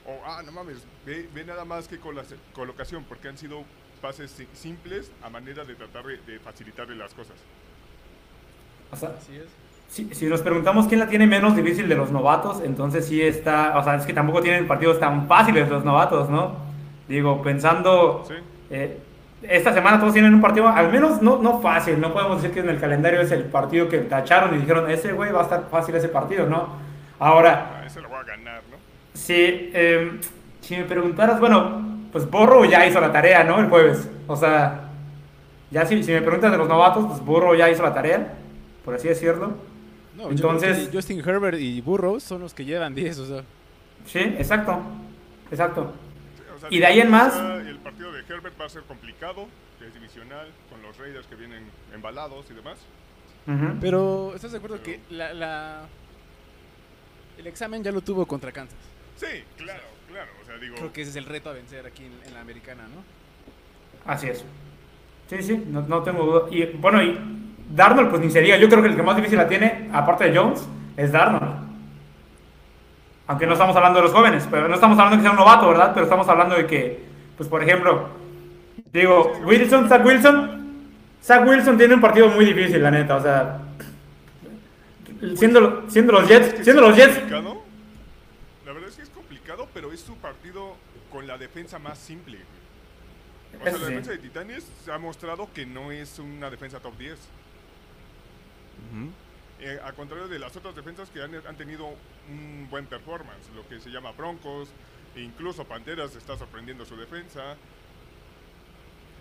O, 0.06 0.20
ah, 0.26 0.42
no 0.44 0.52
mames, 0.52 0.76
ve, 1.06 1.30
ve 1.32 1.44
nada 1.46 1.64
más 1.64 1.88
que 1.88 1.98
con 1.98 2.14
la 2.14 2.24
colocación, 2.52 3.04
porque 3.04 3.28
han 3.28 3.38
sido 3.38 3.64
pases 4.04 4.30
si- 4.30 4.46
simples 4.52 5.10
a 5.22 5.30
manera 5.30 5.64
de 5.64 5.74
tratar 5.74 6.04
de, 6.04 6.18
de 6.30 6.38
facilitarle 6.38 6.94
las 6.94 7.14
cosas. 7.14 7.36
O 8.92 8.96
sea, 8.96 9.10
Así 9.18 9.36
es. 9.36 9.46
si, 9.88 10.14
si 10.14 10.26
nos 10.26 10.42
preguntamos 10.42 10.86
quién 10.88 11.00
la 11.00 11.08
tiene 11.08 11.26
menos 11.26 11.56
difícil 11.56 11.88
de 11.88 11.94
los 11.94 12.10
novatos, 12.10 12.60
entonces 12.62 13.06
sí 13.06 13.22
está... 13.22 13.78
O 13.78 13.82
sea, 13.82 13.94
es 13.94 14.04
que 14.04 14.12
tampoco 14.12 14.42
tienen 14.42 14.66
partidos 14.68 15.00
tan 15.00 15.26
fáciles 15.26 15.68
los 15.70 15.84
novatos, 15.84 16.28
¿no? 16.28 16.56
Digo, 17.08 17.40
pensando... 17.42 18.24
Sí. 18.28 18.34
Eh, 18.70 18.98
esta 19.42 19.72
semana 19.74 19.98
todos 19.98 20.12
tienen 20.12 20.34
un 20.34 20.40
partido, 20.42 20.68
al 20.68 20.90
menos 20.92 21.20
no, 21.22 21.38
no 21.38 21.60
fácil, 21.60 21.98
no 22.00 22.12
podemos 22.12 22.40
decir 22.40 22.54
que 22.54 22.60
en 22.60 22.68
el 22.70 22.80
calendario 22.80 23.20
es 23.22 23.30
el 23.32 23.44
partido 23.44 23.88
que 23.88 23.98
tacharon 23.98 24.54
y 24.54 24.58
dijeron, 24.58 24.90
ese 24.90 25.12
güey 25.12 25.32
va 25.32 25.40
a 25.40 25.42
estar 25.44 25.68
fácil 25.70 25.94
ese 25.94 26.08
partido, 26.08 26.46
¿no? 26.46 26.68
Ahora, 27.18 27.80
Ah, 27.80 27.86
ese 27.86 28.00
lo 28.00 28.08
voy 28.08 28.18
a 28.18 28.22
ganar, 28.22 28.62
¿no? 28.70 28.76
si, 29.12 29.34
eh, 29.36 30.18
si 30.62 30.76
me 30.76 30.84
preguntaras, 30.84 31.38
bueno, 31.40 31.93
pues 32.14 32.30
Borro 32.30 32.64
ya 32.64 32.86
hizo 32.86 33.00
la 33.00 33.10
tarea, 33.12 33.42
¿no? 33.42 33.58
El 33.58 33.68
jueves, 33.68 34.08
o 34.28 34.36
sea, 34.36 34.88
ya 35.72 35.84
si, 35.84 36.00
si 36.04 36.12
me 36.12 36.22
preguntas 36.22 36.52
de 36.52 36.58
los 36.58 36.68
novatos, 36.68 37.04
pues 37.08 37.20
Borro 37.24 37.56
ya 37.56 37.68
hizo 37.68 37.82
la 37.82 37.92
tarea, 37.92 38.34
por 38.84 38.94
así 38.94 39.08
decirlo. 39.08 39.54
No, 40.16 40.30
Entonces- 40.30 40.90
Justin 40.92 41.18
Herbert 41.28 41.58
y 41.58 41.80
Burrows 41.80 42.22
son 42.22 42.40
los 42.40 42.54
que 42.54 42.64
llevan 42.64 42.94
10, 42.94 43.18
o 43.18 43.26
sea. 43.26 43.42
Sí, 44.06 44.20
exacto, 44.20 44.78
exacto. 45.50 45.92
Sí, 46.36 46.42
o 46.54 46.58
sea, 46.60 46.68
Y 46.70 46.78
de 46.78 46.86
ahí 46.86 47.00
en 47.00 47.10
más- 47.10 47.36
El 47.36 47.78
partido 47.78 48.12
de 48.12 48.20
Herbert 48.20 48.54
va 48.60 48.66
a 48.66 48.68
ser 48.68 48.82
complicado, 48.84 49.46
que 49.80 49.88
es 49.88 49.92
divisional, 49.94 50.46
con 50.70 50.80
los 50.82 50.96
Raiders 50.96 51.26
que 51.26 51.34
vienen 51.34 51.64
embalados 51.92 52.46
y 52.50 52.54
demás. 52.54 52.78
Pero, 53.80 54.32
¿estás 54.36 54.52
de 54.52 54.58
acuerdo 54.58 54.80
que 54.82 55.00
la, 55.10 55.34
la- 55.34 55.82
el 57.38 57.46
examen 57.48 57.82
ya 57.82 57.90
lo 57.90 58.00
tuvo 58.00 58.24
contra 58.24 58.52
Kansas? 58.52 58.78
Sí, 59.16 59.26
claro, 59.56 59.82
claro. 60.08 60.30
O 60.54 60.56
sea, 60.56 60.58
digo, 60.58 60.76
Creo 60.76 60.92
que 60.92 61.02
ese 61.02 61.10
es 61.10 61.16
el 61.16 61.24
reto 61.26 61.50
a 61.50 61.52
vencer 61.52 61.86
aquí 61.86 62.04
en, 62.04 62.12
en 62.26 62.34
la 62.34 62.40
americana, 62.40 62.84
¿no? 62.94 63.02
Así 64.10 64.28
es. 64.28 64.44
Sí, 65.28 65.42
sí, 65.42 65.64
no, 65.68 65.82
no 65.82 66.02
tengo 66.02 66.24
duda. 66.24 66.42
Y 66.50 66.64
bueno, 66.76 67.02
y 67.02 67.18
Darnold, 67.74 68.10
pues 68.10 68.22
ni 68.22 68.30
se 68.30 68.40
diga. 68.40 68.56
Yo 68.56 68.68
creo 68.68 68.82
que 68.82 68.88
el 68.88 68.96
que 68.96 69.02
más 69.02 69.16
difícil 69.16 69.38
la 69.38 69.48
tiene, 69.48 69.88
aparte 69.92 70.30
de 70.30 70.38
Jones, 70.38 70.66
es 70.96 71.12
Darnold. 71.12 71.64
Aunque 73.26 73.46
no 73.46 73.54
estamos 73.54 73.74
hablando 73.74 74.00
de 74.00 74.04
los 74.04 74.12
jóvenes, 74.12 74.46
pero 74.50 74.68
no 74.68 74.74
estamos 74.74 74.98
hablando 74.98 75.16
de 75.16 75.22
que 75.22 75.22
sea 75.22 75.30
un 75.30 75.38
novato, 75.38 75.68
¿verdad? 75.68 75.92
Pero 75.94 76.04
estamos 76.04 76.28
hablando 76.28 76.56
de 76.56 76.66
que, 76.66 77.04
pues 77.38 77.48
por 77.48 77.62
ejemplo, 77.62 78.08
digo, 78.92 79.32
Wilson, 79.44 79.88
Zach 79.88 80.04
Wilson, 80.04 80.84
Zach 81.22 81.46
Wilson 81.46 81.78
tiene 81.78 81.94
un 81.94 82.02
partido 82.02 82.28
muy 82.28 82.44
difícil, 82.44 82.82
la 82.82 82.90
neta, 82.90 83.16
o 83.16 83.22
sea, 83.22 83.60
siendo, 85.36 85.84
siendo 85.88 86.12
los 86.12 86.28
Jets, 86.28 86.62
siendo 86.62 86.82
los 86.82 86.94
Jets, 86.94 87.14
complicado. 87.14 87.62
La 88.66 88.72
verdad 88.72 88.88
es 88.90 88.96
que 88.96 89.02
es 89.02 89.08
complicado, 89.08 89.63
pero 89.74 89.92
es 89.92 90.00
su 90.00 90.16
partido 90.16 90.76
con 91.10 91.26
la 91.26 91.36
defensa 91.36 91.78
más 91.78 91.98
simple. 91.98 92.38
O 93.60 93.62
sea, 93.64 93.72
la 93.72 93.78
sí. 93.78 93.84
defensa 93.84 94.10
de 94.12 94.18
Titanes 94.18 94.64
ha 94.88 94.98
mostrado 94.98 95.52
que 95.52 95.66
no 95.66 95.92
es 95.92 96.18
una 96.18 96.48
defensa 96.50 96.80
top 96.80 96.96
10. 96.96 97.18
Eh, 99.60 99.78
a 99.84 99.92
contrario 99.92 100.28
de 100.28 100.38
las 100.38 100.54
otras 100.56 100.74
defensas 100.74 101.08
que 101.10 101.22
han, 101.22 101.34
han 101.46 101.56
tenido 101.56 101.86
un 102.28 102.66
buen 102.70 102.86
performance, 102.86 103.48
lo 103.54 103.66
que 103.68 103.80
se 103.80 103.90
llama 103.90 104.12
Broncos, 104.12 104.68
Incluso 105.16 105.64
Panteras 105.64 106.16
está 106.16 106.36
sorprendiendo 106.36 106.84
su 106.84 106.96
defensa. 106.96 107.54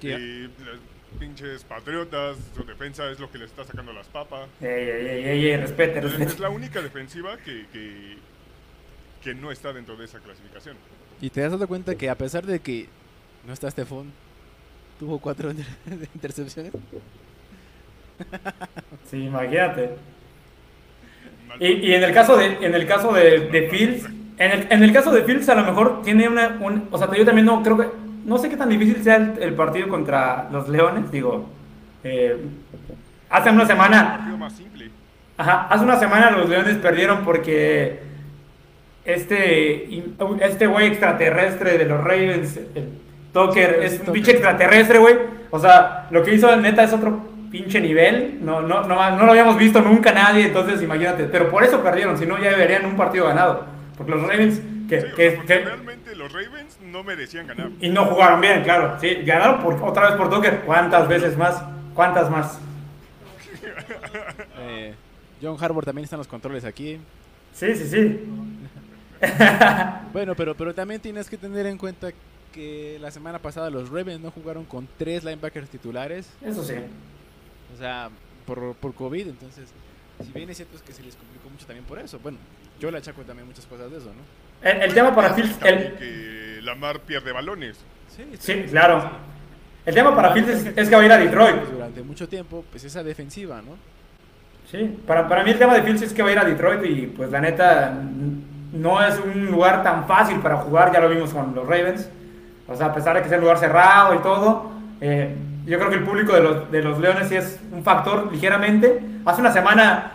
Que- 0.01 0.17
Y 0.17 0.51
pinches 1.19 1.63
Patriotas, 1.63 2.35
su 2.55 2.63
defensa 2.63 3.11
es 3.11 3.19
lo 3.19 3.29
que 3.31 3.37
le 3.37 3.45
está 3.45 3.63
sacando 3.63 3.93
las 3.93 4.07
papas. 4.07 4.49
Ey, 4.59 4.67
ey, 4.89 5.45
ey, 5.51 5.57
respete, 5.57 5.99
Es, 5.99 6.03
respete. 6.05 6.23
es 6.31 6.39
la 6.39 6.49
única 6.49 6.81
defensiva 6.81 7.37
que, 7.37 7.67
que, 7.71 8.17
que 9.23 9.33
no 9.33 9.51
está 9.51 9.71
dentro 9.73 9.95
de 9.95 10.05
esa 10.05 10.19
clasificación. 10.19 10.75
Y 11.21 11.29
te 11.29 11.43
has 11.43 11.51
dado 11.51 11.67
cuenta 11.67 11.95
que 11.95 12.09
a 12.09 12.15
pesar 12.15 12.45
de 12.45 12.59
que 12.59 12.87
no 13.47 13.53
está 13.53 13.69
Stefan, 13.71 14.11
tuvo 14.99 15.19
cuatro 15.19 15.51
inter- 15.85 16.07
intercepciones. 16.13 16.71
Sí, 19.09 19.25
imagínate. 19.25 19.91
Y, 21.59 21.67
y 21.67 21.93
en 21.93 22.03
el 22.03 22.13
caso 22.13 22.37
de, 22.37 22.57
en 22.61 22.73
el 22.75 22.87
caso 22.87 23.13
de, 23.13 23.41
de 23.49 23.69
Fields, 23.69 24.05
en 24.37 24.51
el, 24.51 24.67
en 24.71 24.83
el 24.83 24.91
caso 24.93 25.11
de 25.11 25.23
Fields 25.23 25.47
a 25.49 25.55
lo 25.55 25.63
mejor 25.63 26.01
tiene 26.03 26.27
una, 26.27 26.57
un, 26.59 26.87
o 26.91 26.97
sea, 26.97 27.13
yo 27.15 27.25
también 27.25 27.45
no 27.45 27.61
creo 27.61 27.77
que, 27.77 27.87
no 28.25 28.37
sé 28.37 28.49
qué 28.49 28.57
tan 28.57 28.69
difícil 28.69 29.03
sea 29.03 29.17
el, 29.17 29.33
el 29.41 29.53
partido 29.53 29.87
contra 29.87 30.49
los 30.51 30.67
Leones, 30.69 31.11
digo, 31.11 31.47
eh, 32.03 32.37
hace 33.29 33.49
una 33.51 33.61
un 33.61 33.67
semana, 33.67 34.35
ajá, 35.37 35.67
hace 35.69 35.83
una 35.83 35.99
semana 35.99 36.31
los 36.31 36.49
Leones 36.49 36.77
perdieron 36.77 37.23
porque 37.23 37.99
este, 39.05 40.03
este 40.41 40.67
güey 40.67 40.87
extraterrestre 40.87 41.77
de 41.77 41.85
los 41.85 42.03
Ravens, 42.03 42.57
el 42.57 42.89
Tucker, 43.33 43.79
es 43.83 44.01
un 44.05 44.13
pinche 44.13 44.31
extraterrestre, 44.31 44.99
güey, 44.99 45.15
o 45.49 45.59
sea, 45.59 46.07
lo 46.11 46.23
que 46.23 46.35
hizo 46.35 46.55
neta 46.55 46.83
es 46.83 46.93
otro 46.93 47.21
pinche 47.51 47.79
nivel, 47.81 48.39
no, 48.41 48.61
no, 48.61 48.83
no, 48.83 49.17
no 49.17 49.25
lo 49.25 49.31
habíamos 49.31 49.57
visto 49.57 49.81
nunca 49.81 50.11
nadie, 50.11 50.45
entonces 50.45 50.81
imagínate, 50.81 51.25
pero 51.25 51.49
por 51.49 51.63
eso 51.63 51.83
perdieron, 51.83 52.17
si 52.17 52.25
no 52.25 52.41
ya 52.41 52.55
verían 52.55 52.85
un 52.85 52.95
partido 52.95 53.25
ganado, 53.27 53.65
porque 53.97 54.11
los 54.11 54.21
Ravens, 54.21 54.61
que, 54.87 55.01
Sí, 55.01 55.43
realmente 55.45 56.15
los 56.15 56.31
Ravens 56.31 56.77
no 56.81 57.03
merecían 57.03 57.47
ganar. 57.47 57.69
y 57.79 57.89
no 57.89 58.05
jugaron 58.05 58.41
bien, 58.41 58.63
claro, 58.63 58.97
sí, 59.01 59.15
ganaron 59.25 59.61
por, 59.61 59.75
otra 59.83 60.09
vez 60.09 60.15
por 60.15 60.29
Tucker, 60.29 60.61
¿cuántas 60.65 61.07
veces 61.07 61.37
más? 61.37 61.61
¿Cuántas 61.93 62.29
más? 62.29 62.59
Eh, 64.65 64.93
John 65.41 65.57
Harbour 65.59 65.83
también 65.83 66.05
está 66.05 66.15
en 66.15 66.19
los 66.19 66.27
controles 66.27 66.63
aquí. 66.63 66.97
Sí, 67.53 67.75
sí, 67.75 67.85
sí. 67.85 68.19
Bueno, 70.13 70.35
pero, 70.35 70.55
pero 70.55 70.73
también 70.73 71.01
tienes 71.01 71.29
que 71.29 71.37
tener 71.37 71.65
en 71.65 71.77
cuenta 71.77 72.11
que 72.53 72.97
la 73.01 73.09
semana 73.11 73.39
pasada 73.39 73.69
los 73.69 73.89
Ravens 73.89 74.21
no 74.21 74.31
jugaron 74.31 74.63
con 74.63 74.87
tres 74.97 75.23
linebackers 75.23 75.69
titulares. 75.69 76.29
Eso 76.41 76.63
sí. 76.63 76.75
O 77.73 77.77
sea, 77.77 78.09
por, 78.45 78.75
por 78.75 78.93
COVID. 78.93 79.27
Entonces, 79.27 79.69
si 80.23 80.31
bien 80.31 80.49
es 80.49 80.57
cierto 80.57 80.77
es 80.77 80.83
que 80.83 80.93
se 80.93 81.01
les 81.01 81.15
complicó 81.15 81.49
mucho 81.49 81.65
también 81.65 81.85
por 81.85 81.99
eso. 81.99 82.19
Bueno, 82.19 82.37
yo 82.79 82.91
le 82.91 82.99
achaco 82.99 83.23
también 83.23 83.47
muchas 83.47 83.65
cosas 83.65 83.89
de 83.89 83.97
eso, 83.97 84.07
¿no? 84.07 84.69
El, 84.69 84.81
el 84.83 84.93
tema 84.93 85.13
para 85.13 85.33
Fields, 85.33 85.57
el, 85.63 85.95
que 85.95 86.59
Lamar 86.61 86.99
pierde 87.01 87.31
balones. 87.31 87.77
Sí, 88.15 88.23
sí, 88.39 88.65
claro. 88.69 89.11
El 89.85 89.93
tema 89.93 90.15
para 90.15 90.31
Fields 90.31 90.49
es, 90.49 90.77
es 90.77 90.89
que 90.89 90.95
va 90.95 91.01
a 91.01 91.05
ir 91.05 91.11
a 91.11 91.17
Detroit. 91.17 91.63
Durante 91.63 92.03
mucho 92.03 92.29
tiempo, 92.29 92.63
pues 92.71 92.83
esa 92.83 93.03
defensiva, 93.03 93.61
¿no? 93.61 93.75
Sí, 94.71 94.97
para, 95.05 95.27
para 95.27 95.43
mí 95.43 95.51
el 95.51 95.57
tema 95.57 95.75
de 95.75 95.83
Fields 95.83 96.03
es 96.03 96.13
que 96.13 96.23
va 96.23 96.29
a 96.29 96.31
ir 96.31 96.39
a 96.39 96.45
Detroit 96.45 96.85
y 96.85 97.07
pues 97.07 97.29
la 97.31 97.41
neta 97.41 97.99
no 98.73 99.01
es 99.05 99.19
un 99.19 99.47
lugar 99.51 99.83
tan 99.83 100.05
fácil 100.07 100.39
para 100.39 100.57
jugar, 100.57 100.91
ya 100.91 100.99
lo 100.99 101.09
vimos 101.09 101.31
con 101.33 101.53
los 101.55 101.65
Ravens. 101.67 102.09
O 102.67 102.75
sea, 102.75 102.87
a 102.87 102.93
pesar 102.93 103.15
de 103.15 103.21
que 103.21 103.29
sea 103.29 103.37
un 103.37 103.43
lugar 103.43 103.57
cerrado 103.59 104.15
y 104.15 104.19
todo, 104.19 104.71
eh, 105.01 105.35
yo 105.65 105.77
creo 105.77 105.89
que 105.89 105.95
el 105.97 106.03
público 106.03 106.33
de 106.33 106.41
los, 106.41 106.71
de 106.71 106.81
los 106.81 106.99
Leones 106.99 107.27
sí 107.29 107.35
es 107.35 107.59
un 107.71 107.83
factor 107.83 108.31
ligeramente. 108.31 109.01
Hace 109.25 109.41
una 109.41 109.51
semana 109.51 110.11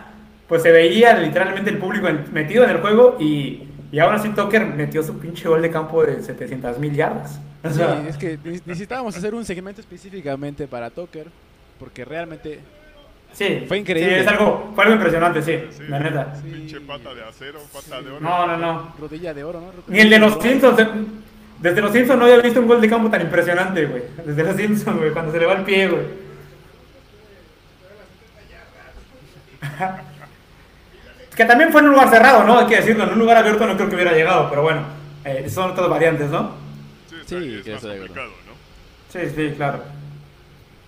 pues 0.47 0.61
se 0.63 0.71
veía 0.71 1.13
literalmente 1.15 1.69
el 1.69 1.77
público 1.77 2.07
en- 2.07 2.25
metido 2.33 2.63
en 2.63 2.71
el 2.71 2.77
juego 2.81 3.17
y, 3.19 3.67
y 3.91 3.99
aún 3.99 4.15
así 4.15 4.29
Tucker 4.29 4.65
metió 4.65 5.03
su 5.03 5.17
pinche 5.19 5.47
gol 5.47 5.61
de 5.61 5.69
campo 5.69 6.03
de 6.03 6.21
700 6.23 6.79
mil 6.79 6.93
yardas. 6.95 7.39
O 7.63 7.69
Sí, 7.69 7.81
es 8.07 8.17
que 8.17 8.37
ne- 8.43 8.61
necesitábamos 8.65 9.15
hacer 9.15 9.35
un 9.35 9.45
segmento 9.45 9.79
específicamente 9.81 10.67
para 10.67 10.89
Tucker. 10.89 11.27
Porque 11.79 12.03
realmente 12.03 12.59
sí, 13.33 13.65
Fue 13.67 13.77
increíble. 13.77 14.15
sí, 14.15 14.19
es 14.21 14.27
algo, 14.27 14.71
fue 14.75 14.83
algo 14.83 14.95
impresionante, 14.95 15.41
sí, 15.41 15.59
Sí. 15.71 15.83
la 15.87 15.99
neta. 15.99 16.35
Sí. 16.41 16.49
Pinche 16.49 16.81
pata 16.81 17.13
de 17.13 17.23
acero, 17.23 17.59
pata 17.73 18.01
de 18.01 18.11
oro. 18.11 18.19
No, 18.19 18.47
no, 18.47 18.57
no. 18.57 18.93
rodilla 18.99 19.33
de 19.33 19.43
oro, 19.43 19.61
¿no? 19.61 19.71
Ni 19.87 19.99
el 19.99 20.09
de 20.09 20.19
los 20.19 20.41
Simpsons. 20.41 20.79
eh, 20.79 20.87
Desde 21.59 21.81
los 21.81 21.91
Simpsons 21.91 22.17
no 22.19 22.25
había 22.25 22.37
visto 22.41 22.59
un 22.61 22.67
gol 22.67 22.79
de 22.81 22.89
campo 22.89 23.09
tan 23.09 23.21
impresionante, 23.21 23.85
güey. 23.85 24.03
Desde 24.25 24.43
los 24.43 24.55
Simpsons, 24.55 24.97
güey, 24.97 25.11
cuando 25.11 25.31
se 25.31 25.39
le 25.39 25.45
va 25.45 25.53
el 25.53 25.63
pie, 25.63 25.87
güey. 25.89 26.03
que 31.35 31.45
también 31.45 31.71
fue 31.71 31.81
en 31.81 31.87
un 31.87 31.93
lugar 31.93 32.09
cerrado, 32.09 32.43
¿no? 32.43 32.59
Hay 32.59 32.67
que 32.67 32.77
decirlo. 32.77 33.03
En 33.05 33.11
un 33.13 33.19
lugar 33.19 33.37
abierto 33.37 33.65
no 33.65 33.75
creo 33.75 33.89
que 33.89 33.95
hubiera 33.95 34.13
llegado, 34.13 34.49
pero 34.49 34.61
bueno. 34.63 34.81
eh, 35.25 35.49
son 35.49 35.75
todas 35.75 35.89
variantes, 35.89 36.29
¿no? 36.29 36.51
Sí, 37.09 37.15
Sí, 37.25 37.61
es 37.65 37.83
más 37.83 37.91
complicado, 37.93 38.27
¿no? 38.47 38.53
Sí, 39.09 39.19
sí, 39.35 39.53
claro. 39.55 39.83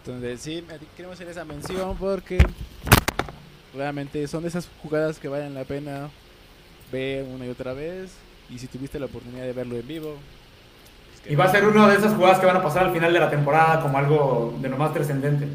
Entonces, 0.06 0.42
sí, 0.42 0.64
queremos 0.96 1.16
hacer 1.16 1.28
esa 1.30 1.46
mención 1.46 1.96
porque 1.98 2.40
realmente 3.76 4.28
son 4.28 4.42
de 4.44 4.50
esas 4.50 4.68
jugadas 4.82 5.20
que 5.20 5.28
valen 5.28 5.54
la 5.54 5.64
pena 5.64 6.10
ver 6.92 7.24
una 7.26 7.46
y 7.46 7.50
otra 7.50 7.74
vez. 7.74 8.12
Y 8.50 8.58
si 8.60 8.68
tuviste 8.68 9.00
la 9.00 9.06
oportunidad 9.06 9.44
de 9.44 9.54
verlo 9.54 9.78
en 9.78 9.88
vivo, 9.88 10.18
pues 11.10 11.22
que- 11.22 11.34
Y 11.34 11.36
va 11.36 11.46
a 11.46 11.52
ser 11.52 11.66
una 11.66 11.88
de 11.88 11.96
esas 11.98 12.14
jugadas 12.16 12.40
que 12.40 12.46
van 12.48 12.58
a 12.58 12.64
pasar 12.64 12.86
al 12.88 12.94
final 12.94 13.14
de 13.14 13.20
la 13.20 13.30
temporada 13.30 13.82
como 13.82 13.98
algo 13.98 14.58
de 14.60 14.70
lo 14.70 14.78
más 14.78 14.94
trascendente. 14.94 15.48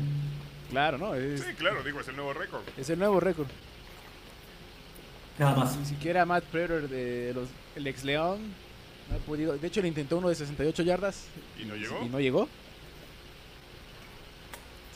Claro, 0.71 0.97
¿no? 0.99 1.15
Es, 1.15 1.41
Sí, 1.41 1.53
claro, 1.59 1.83
digo, 1.83 2.01
es 2.01 2.09
el 2.09 2.17
nuevo 2.17 2.33
récord. 2.33 2.63
es 2.77 2.89
el 2.89 2.99
nuevo 2.99 3.21
récord. 3.21 3.49
Nada 5.39 5.55
más. 5.57 5.77
Ni 5.77 5.85
siquiera 5.85 6.25
Matt 6.25 6.45
Prater 6.45 6.89
de 6.89 7.33
los, 7.35 7.49
el 7.75 7.87
ex 7.87 8.05
León 8.05 8.39
no 9.11 9.17
ha 9.17 9.19
podido. 9.19 9.57
De 9.59 9.67
hecho, 9.67 9.83
le 9.83 9.89
intentó 9.89 10.17
uno 10.19 10.29
de 10.31 10.35
68 10.35 10.83
yardas 10.83 11.27
¿Y 11.61 11.67
no 11.67 11.75
llegó? 11.77 12.03
y 12.03 12.09
no 12.09 12.21
llegó. 12.21 12.49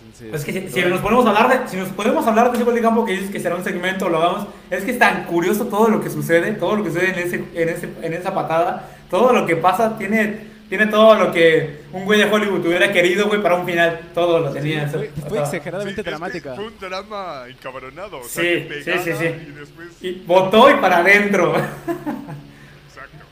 Entonces, 0.01 0.35
Es 0.35 0.45
que 0.45 0.69
si, 0.71 0.89
nos 0.89 1.01
podemos 1.01 1.27
hablar 1.27 1.49
de, 1.49 1.69
si 1.69 1.77
nos 1.77 1.89
podemos 1.91 2.27
hablar 2.27 2.51
de 2.51 2.57
ese 2.57 2.65
gol 2.65 2.75
de 2.75 2.81
campo 2.81 3.05
que 3.05 3.13
dices 3.13 3.31
que 3.31 3.41
será 3.41 3.55
un 3.57 3.65
segmento, 3.65 4.09
lo 4.09 4.19
hagamos. 4.19 4.47
Es 4.71 4.85
que 4.85 4.93
es 4.93 4.99
tan 4.99 5.25
curioso 5.25 5.67
todo 5.67 5.89
lo 5.89 6.01
que 6.01 6.11
sucede, 6.11 6.53
todo 6.53 6.77
lo 6.77 6.85
que 6.85 6.91
sucede 6.91 7.13
en, 7.13 7.19
ese, 7.19 7.45
en, 7.55 7.69
ese, 7.69 7.89
en 8.03 8.13
esa 8.13 8.35
patada, 8.35 8.89
todo 9.11 9.33
lo 9.33 9.47
que 9.47 9.57
pasa 9.57 9.97
tiene, 9.99 10.41
tiene 10.69 10.87
todo 10.87 11.15
lo 11.15 11.33
que 11.33 11.81
un 11.93 12.05
güey 12.05 12.19
de 12.19 12.31
Hollywood 12.31 12.67
hubiera 12.67 12.93
querido, 12.93 13.29
güey, 13.29 13.43
para 13.43 13.57
un 13.57 13.67
final. 13.67 14.01
Todo 14.15 14.41
lo 14.41 14.53
tenía. 14.53 14.89
fue, 14.89 15.11
sea, 15.11 15.29
fue 15.29 15.39
Sí, 15.39 15.45
exageradamente 15.45 16.01
es 16.01 16.05
que 16.05 16.11
dramática. 16.11 16.55
Fue 16.55 16.67
un 16.67 16.79
drama 16.79 17.45
encabronado. 17.49 18.19
O 18.21 18.25
sea, 18.25 18.43
Sí, 18.43 18.69
que 18.69 18.83
sí, 18.83 18.93
sí, 19.05 19.13
sí. 19.19 19.25
Y 19.25 19.53
después. 19.53 19.89
Y 20.01 20.13
botó 20.27 20.71
y 20.71 20.75
para 20.75 20.99
adentro. 20.99 21.55
Exacto. 21.57 23.25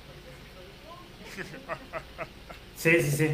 Sí, 2.77 3.03
sí, 3.03 3.11
sí. 3.11 3.31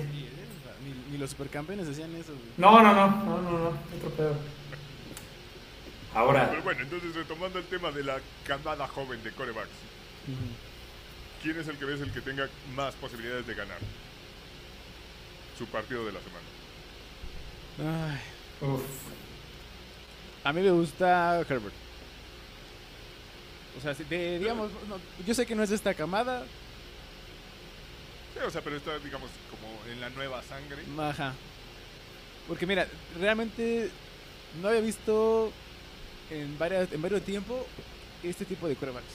Ni, 1.15 1.19
los 1.21 1.31
supercampeones 1.31 1.87
decían 1.87 2.13
eso. 2.17 2.33
güey. 2.33 2.45
No, 2.57 2.83
no, 2.83 2.93
no, 2.93 3.07
no, 3.07 3.41
no, 3.43 3.51
no, 3.59 3.69
otro 3.69 4.11
pedo. 4.17 4.35
Ahora, 6.13 6.49
Pero 6.51 6.63
bueno, 6.63 6.81
entonces 6.83 7.15
retomando 7.15 7.59
el 7.59 7.65
tema 7.67 7.91
de 7.93 8.03
la 8.05 8.19
camada 8.45 8.87
joven 8.89 9.23
de 9.23 9.31
corebacks. 9.33 9.69
¿Quién 11.43 11.59
es 11.59 11.69
el 11.69 11.77
que 11.77 11.85
ves 11.85 12.01
el 12.01 12.13
que 12.13 12.21
tenga 12.21 12.49
más 12.75 12.95
posibilidades 12.95 13.47
de 13.47 13.55
ganar 13.55 13.79
su 15.59 15.67
partido 15.67 16.05
de 16.07 16.13
la 16.13 16.21
semana? 16.21 18.11
Ay, 18.13 18.21
uf. 18.69 18.83
a 20.45 20.53
mí 20.53 20.61
me 20.63 20.71
gusta 20.71 21.41
Herbert. 21.41 21.75
O 23.79 23.81
sea, 23.83 23.95
si 23.95 24.05
de- 24.05 24.39
digamos, 24.39 24.71
no, 24.89 24.99
yo 25.27 25.35
sé 25.35 25.45
que 25.47 25.55
no 25.55 25.63
es 25.65 25.71
de 25.71 25.77
esta 25.77 25.95
camada. 25.95 26.45
Sí, 28.35 28.41
o 28.45 28.51
sea, 28.51 28.61
pero 28.63 28.77
está, 28.77 28.99
digamos, 28.99 29.31
como 29.51 29.93
en 29.93 30.01
la 30.01 30.11
nueva 30.11 30.43
sangre. 30.43 30.83
Ajá. 30.99 31.33
Porque 32.49 32.67
mira, 32.67 32.87
realmente 33.19 33.91
no 34.61 34.69
había 34.69 34.81
visto 34.81 35.53
en, 36.31 36.59
varias, 36.59 36.93
en 36.93 37.01
varios 37.01 37.23
tiempo 37.23 37.67
este 38.23 38.45
tipo 38.45 38.67
de 38.69 38.75
quarterbacks. 38.75 39.07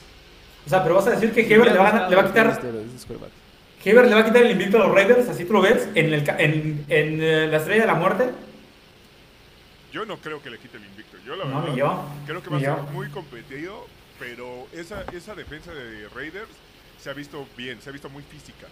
O 0.65 0.69
sea, 0.69 0.83
pero 0.83 0.95
vas 0.95 1.07
a 1.07 1.11
decir 1.11 1.31
que 1.31 1.41
Heber 1.41 1.71
le 1.71 1.77
va, 1.77 1.89
a- 2.05 2.09
le 2.09 2.15
va 2.15 2.21
a 2.23 2.27
quitar 2.27 2.47
Este. 2.47 2.67
Heber 3.89 4.05
le 4.07 4.13
va 4.15 4.21
a 4.21 4.25
quitar 4.25 4.43
el 4.43 4.51
invicto 4.51 4.77
a 4.77 4.87
los 4.87 4.93
Raiders, 4.95 5.29
así 5.29 5.45
tú 5.45 5.53
lo 5.53 5.61
ves, 5.61 5.87
en, 5.95 6.13
el, 6.13 6.23
ca- 6.23 6.37
en, 6.37 6.85
en 6.89 7.21
eh, 7.21 7.47
la 7.47 7.57
estrella 7.57 7.81
de 7.81 7.87
la 7.87 7.95
muerte. 7.95 8.29
Yo 9.91 10.05
no 10.05 10.17
creo 10.17 10.41
que 10.41 10.49
le 10.49 10.59
quite 10.59 10.77
el 10.77 10.85
invicto. 10.85 11.17
Yo, 11.25 11.35
la 11.35 11.45
No, 11.45 11.61
verdad, 11.61 11.75
yo. 11.75 12.05
creo 12.25 12.43
que 12.43 12.49
va 12.49 12.57
a 12.57 12.59
ser 12.59 12.73
muy 12.93 13.09
competido, 13.09 13.87
pero 14.19 14.67
esa, 14.73 15.03
esa 15.13 15.33
defensa 15.33 15.73
de 15.73 16.07
Raiders 16.09 16.49
se 17.01 17.09
ha 17.09 17.13
visto 17.13 17.47
bien, 17.57 17.81
se 17.81 17.89
ha 17.89 17.93
visto 17.93 18.09
muy 18.09 18.21
física. 18.23 18.67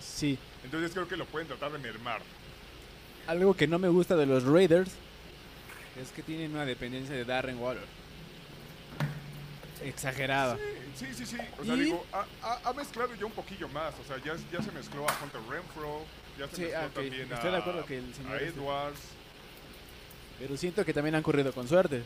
Sí. 0.00 0.38
Entonces 0.64 0.90
creo 0.92 1.08
que 1.08 1.16
lo 1.16 1.26
pueden 1.26 1.48
tratar 1.48 1.72
de 1.72 1.78
mermar. 1.78 2.20
Algo 3.26 3.54
que 3.54 3.66
no 3.66 3.78
me 3.78 3.88
gusta 3.88 4.16
de 4.16 4.26
los 4.26 4.44
Raiders 4.44 4.90
es 6.00 6.10
que 6.12 6.22
tienen 6.22 6.52
una 6.52 6.64
dependencia 6.64 7.14
de 7.14 7.24
Darren 7.24 7.58
Waller. 7.58 7.84
Exagerada. 9.82 10.56
Sí, 10.96 11.06
sí, 11.12 11.26
sí. 11.26 11.26
sí. 11.26 11.36
O 11.60 11.64
sea, 11.64 11.74
¿Y? 11.76 11.80
digo, 11.80 12.04
ha, 12.42 12.72
mezclado 12.72 13.14
ya 13.14 13.26
un 13.26 13.32
poquillo 13.32 13.68
más. 13.68 13.94
O 14.00 14.04
sea, 14.06 14.16
ya, 14.18 14.34
ya 14.52 14.62
se 14.62 14.72
mezcló 14.72 15.08
a 15.08 15.16
Hunter 15.22 15.40
Renfro, 15.48 16.04
ya 16.38 16.48
se 16.48 16.56
Sí, 16.56 16.62
mezcló 16.62 16.78
ah, 16.80 16.86
ok. 16.86 16.92
también 16.94 17.32
Estoy 17.32 17.48
a, 17.48 17.52
de 17.52 17.56
acuerdo 17.58 17.84
que 17.84 17.98
el 17.98 18.14
señor 18.14 18.32
a 18.32 18.36
este- 18.40 18.58
Edwards. 18.60 19.00
Pero 20.40 20.56
siento 20.56 20.84
que 20.84 20.92
también 20.94 21.14
han 21.16 21.22
corrido 21.22 21.52
con 21.52 21.66
suerte. 21.68 22.02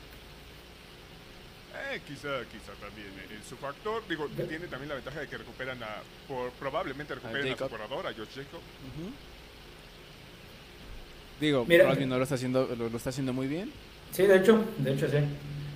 Eh, 1.90 2.00
quizá, 2.06 2.28
quizá 2.50 2.72
también. 2.80 3.08
eh, 3.18 3.34
en 3.36 3.42
su 3.48 3.56
factor, 3.56 4.02
digo, 4.08 4.26
tiene 4.48 4.66
también 4.66 4.88
la 4.90 4.94
ventaja 4.96 5.20
de 5.20 5.28
que 5.28 5.36
recuperan 5.38 5.82
a, 5.82 5.88
por, 6.28 6.50
probablemente 6.52 7.14
recuperen 7.14 7.46
a, 7.46 7.56
su 7.56 7.64
Jacob. 7.64 7.70
corredor, 7.70 8.06
a 8.06 8.10
Josh 8.10 8.34
Jacob. 8.36 8.60
Ujú. 8.60 9.10
Digo, 11.40 11.64
Mira- 11.66 11.84
Crosby 11.86 12.06
no 12.06 12.16
lo 12.18 12.22
está 12.22 12.36
haciendo, 12.36 12.68
lo, 12.78 12.88
lo 12.88 12.96
está 12.96 13.10
haciendo 13.10 13.32
muy 13.32 13.46
bien. 13.48 13.72
Sí, 14.12 14.22
de 14.24 14.36
hecho, 14.36 14.64
de 14.78 14.92
hecho 14.92 15.08
sí. 15.08 15.16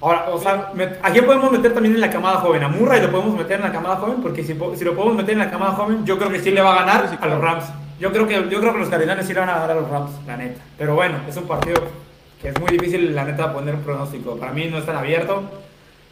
Ahora, 0.01 0.29
o 0.31 0.39
sea, 0.41 0.73
met- 0.75 0.99
¿a 1.03 1.11
quién 1.11 1.25
podemos 1.25 1.51
meter 1.51 1.73
también 1.73 1.95
en 1.95 2.01
la 2.01 2.11
camada 2.11 2.37
joven? 2.41 2.63
A 2.63 2.69
Murray 2.69 3.01
lo 3.01 3.11
podemos 3.11 3.35
meter 3.37 3.57
en 3.57 3.63
la 3.63 3.73
camada 3.73 3.97
joven, 3.97 4.21
porque 4.23 4.45
si, 4.45 4.55
po- 4.55 4.77
si 4.77 4.85
lo 4.85 4.95
podemos 4.95 5.17
meter 5.17 5.33
en 5.33 5.39
la 5.41 5.51
camada 5.51 5.73
joven, 5.73 6.05
yo 6.05 6.19
creo 6.19 6.31
que 6.31 6.39
sí 6.41 6.51
le 6.51 6.61
va 6.61 6.73
a 6.75 6.85
ganar 6.85 7.19
a 7.21 7.27
los 7.27 7.41
Rams. 7.41 7.65
Yo 7.99 8.13
creo 8.13 8.29
que, 8.29 8.35
yo 8.35 8.61
creo 8.61 8.73
que 8.75 8.79
los 8.79 8.89
Cardinales 8.91 9.27
sí 9.27 9.33
le 9.33 9.41
van 9.41 9.49
a 9.49 9.55
ganar 9.55 9.71
a 9.71 9.75
los 9.75 9.89
Rams, 9.89 10.11
la 10.27 10.37
neta. 10.37 10.61
Pero 10.77 10.95
bueno, 10.95 11.19
es 11.27 11.37
un 11.37 11.49
partido 11.49 11.83
que 12.43 12.49
es 12.49 12.61
muy 12.61 12.69
difícil, 12.71 13.15
la 13.15 13.25
neta, 13.25 13.53
poner 13.55 13.75
un 13.75 13.83
pronóstico. 13.83 14.37
Para 14.37 14.53
mí 14.53 14.67
no 14.67 14.79
es 14.79 14.85
tan 14.87 14.97
abierto. 14.97 15.63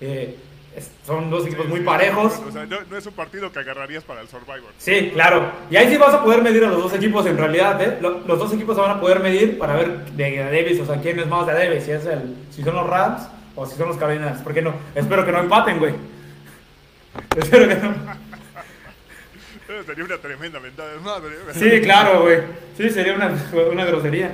Eh, 0.01 0.37
es- 0.77 0.91
son 1.07 1.31
dos 1.31 1.47
equipos 1.47 1.67
muy 1.69 1.79
Sí, 1.81 1.85
parejos. 1.85 2.41
O 2.49 2.51
sea, 2.51 2.67
no, 2.67 2.79
no 2.91 2.97
es 2.97 3.07
un 3.07 3.13
partido 3.13 3.53
que 3.53 3.61
agarrarías 3.61 4.03
para 4.05 4.21
el 4.21 4.29
Survivor. 4.29 4.73
Sí, 4.79 5.11
claro. 5.15 5.51
Y 5.71 5.77
ahí 5.77 5.89
sí 5.89 5.97
vas 5.97 6.15
a 6.15 6.23
poder 6.23 6.43
medir 6.43 6.65
a 6.65 6.69
los 6.69 6.83
dos 6.83 6.93
equipos 6.95 7.25
en 7.27 7.39
realidad, 7.39 7.81
¿eh? 7.81 7.99
Lo- 8.01 8.21
Los 8.27 8.39
dos 8.39 8.53
equipos 8.53 8.75
se 8.75 8.83
van 8.83 8.91
a 8.93 9.01
poder 9.01 9.21
medir 9.21 9.57
para 9.59 9.75
ver 9.77 10.05
de 10.07 10.43
a 10.43 10.47
Davis, 10.47 10.81
o 10.81 10.87
sea, 10.87 11.01
quién 11.01 11.19
es 11.21 11.27
más 11.27 11.47
de 11.47 11.53
Davis, 11.55 11.85
si 11.85 11.93
es 11.93 12.05
el, 12.07 12.37
si 12.51 12.63
son 12.65 12.75
los 12.75 12.87
Rams 12.89 13.23
o 13.55 13.67
si 13.67 13.77
son 13.77 13.89
los 13.89 13.97
Cardinals. 13.97 14.41
¿Por 14.43 14.53
qué 14.53 14.63
no? 14.63 14.75
Espero 14.95 15.25
que 15.25 15.31
no 15.33 15.39
empaten, 15.41 15.79
güey. 15.79 15.95
Espero 17.37 17.69
que 17.69 17.75
no. 17.77 17.95
Sería 19.87 20.05
una 20.05 20.19
tremenda 20.19 20.61
mentada 20.61 20.93
de 20.93 20.99
madre. 21.01 21.31
Sí, 21.55 21.81
claro, 21.83 22.23
güey. 22.23 22.39
Sí, 22.77 22.91
sería 22.91 23.15
una, 23.15 23.33
una 23.73 23.85
grosería. 23.85 24.33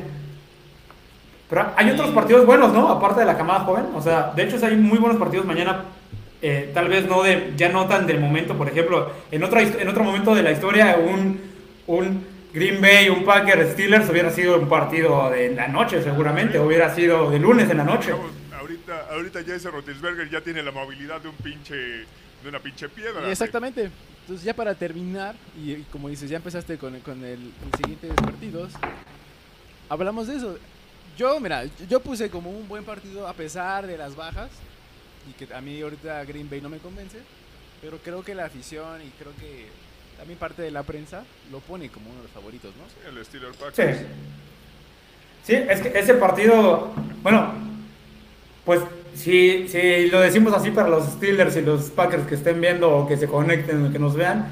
Pero 1.50 1.72
hay 1.76 1.90
otros 1.90 2.10
partidos 2.10 2.46
buenos, 2.46 2.72
¿no? 2.72 2.88
Aparte 2.88 3.20
de 3.20 3.26
la 3.26 3.36
camada 3.36 3.60
joven. 3.60 3.86
O 3.94 4.00
sea, 4.00 4.32
de 4.34 4.44
hecho, 4.44 4.64
hay 4.64 4.76
muy 4.76 4.98
buenos 4.98 5.18
partidos 5.18 5.44
mañana. 5.44 5.84
eh, 6.42 6.70
tal 6.72 6.88
vez 6.88 7.06
no 7.06 7.22
de, 7.22 7.52
ya 7.56 7.68
no 7.68 7.86
tan 7.86 8.06
del 8.06 8.20
momento. 8.20 8.56
Por 8.56 8.68
ejemplo, 8.68 9.10
en, 9.30 9.42
otra, 9.42 9.60
en 9.62 9.88
otro 9.88 10.04
momento 10.04 10.34
de 10.34 10.42
la 10.42 10.52
historia, 10.52 10.96
un, 10.96 11.40
un 11.86 12.24
Green 12.52 12.80
Bay, 12.80 13.08
un 13.08 13.24
Packers 13.24 13.72
Steelers 13.72 14.08
hubiera 14.08 14.30
sido 14.30 14.58
un 14.58 14.68
partido 14.68 15.30
de 15.30 15.54
la 15.54 15.68
noche, 15.68 16.02
seguramente. 16.02 16.58
Hubiera 16.58 16.94
sido 16.94 17.30
de 17.30 17.38
lunes 17.38 17.68
en 17.68 17.78
la 17.78 17.84
noche. 17.84 18.12
Ahorita, 18.58 19.06
ahorita 19.10 19.40
ya 19.42 19.54
ese 19.54 19.70
Rotisberger 19.70 20.30
ya 20.30 20.40
tiene 20.40 20.62
la 20.62 20.70
movilidad 20.72 21.20
de 21.20 21.28
un 21.28 21.34
pinche, 21.36 21.74
de 21.74 22.48
una 22.48 22.58
pinche 22.60 22.88
piedra. 22.88 23.28
Exactamente. 23.30 23.90
Entonces 24.22 24.44
ya 24.44 24.54
para 24.54 24.74
terminar, 24.74 25.34
y, 25.60 25.72
y 25.72 25.86
como 25.90 26.08
dices, 26.08 26.30
ya 26.30 26.36
empezaste 26.36 26.78
con, 26.78 26.98
con 27.00 27.24
el, 27.24 27.40
los 27.40 27.76
siguientes 27.76 28.12
partidos, 28.14 28.72
hablamos 29.88 30.28
de 30.28 30.36
eso. 30.36 30.56
Yo, 31.16 31.38
mira, 31.40 31.64
yo 31.88 32.00
puse 32.00 32.30
como 32.30 32.50
un 32.50 32.66
buen 32.68 32.84
partido 32.84 33.28
a 33.28 33.32
pesar 33.32 33.86
de 33.86 33.98
las 33.98 34.16
bajas, 34.16 34.50
y 35.28 35.32
que 35.32 35.52
a 35.52 35.60
mí 35.60 35.80
ahorita 35.80 36.24
Green 36.24 36.48
Bay 36.48 36.60
no 36.60 36.68
me 36.68 36.78
convence, 36.78 37.18
pero 37.80 37.98
creo 37.98 38.22
que 38.22 38.34
la 38.34 38.46
afición 38.46 39.02
y 39.02 39.10
creo 39.18 39.32
que 39.38 39.66
también 40.16 40.38
parte 40.38 40.62
de 40.62 40.70
la 40.70 40.82
prensa 40.82 41.24
lo 41.50 41.60
pone 41.60 41.88
como 41.88 42.10
uno 42.10 42.18
de 42.18 42.24
los 42.24 42.32
favoritos, 42.32 42.72
¿no? 42.76 42.84
Sí, 42.88 43.18
el 43.18 43.24
Steelers. 43.24 43.56
Packers. 43.56 43.98
Sí, 45.42 45.54
es 45.54 45.80
que 45.80 45.98
ese 45.98 46.14
partido, 46.14 46.90
bueno, 47.22 47.54
pues 48.64 48.82
si, 49.14 49.66
si 49.68 50.08
lo 50.08 50.20
decimos 50.20 50.52
así 50.52 50.70
para 50.70 50.88
los 50.88 51.04
Steelers 51.04 51.56
y 51.56 51.62
los 51.62 51.90
Packers 51.90 52.26
que 52.26 52.34
estén 52.34 52.60
viendo 52.60 52.90
o 52.90 53.08
que 53.08 53.16
se 53.16 53.26
conecten 53.26 53.86
o 53.86 53.92
que 53.92 53.98
nos 53.98 54.14
vean, 54.14 54.46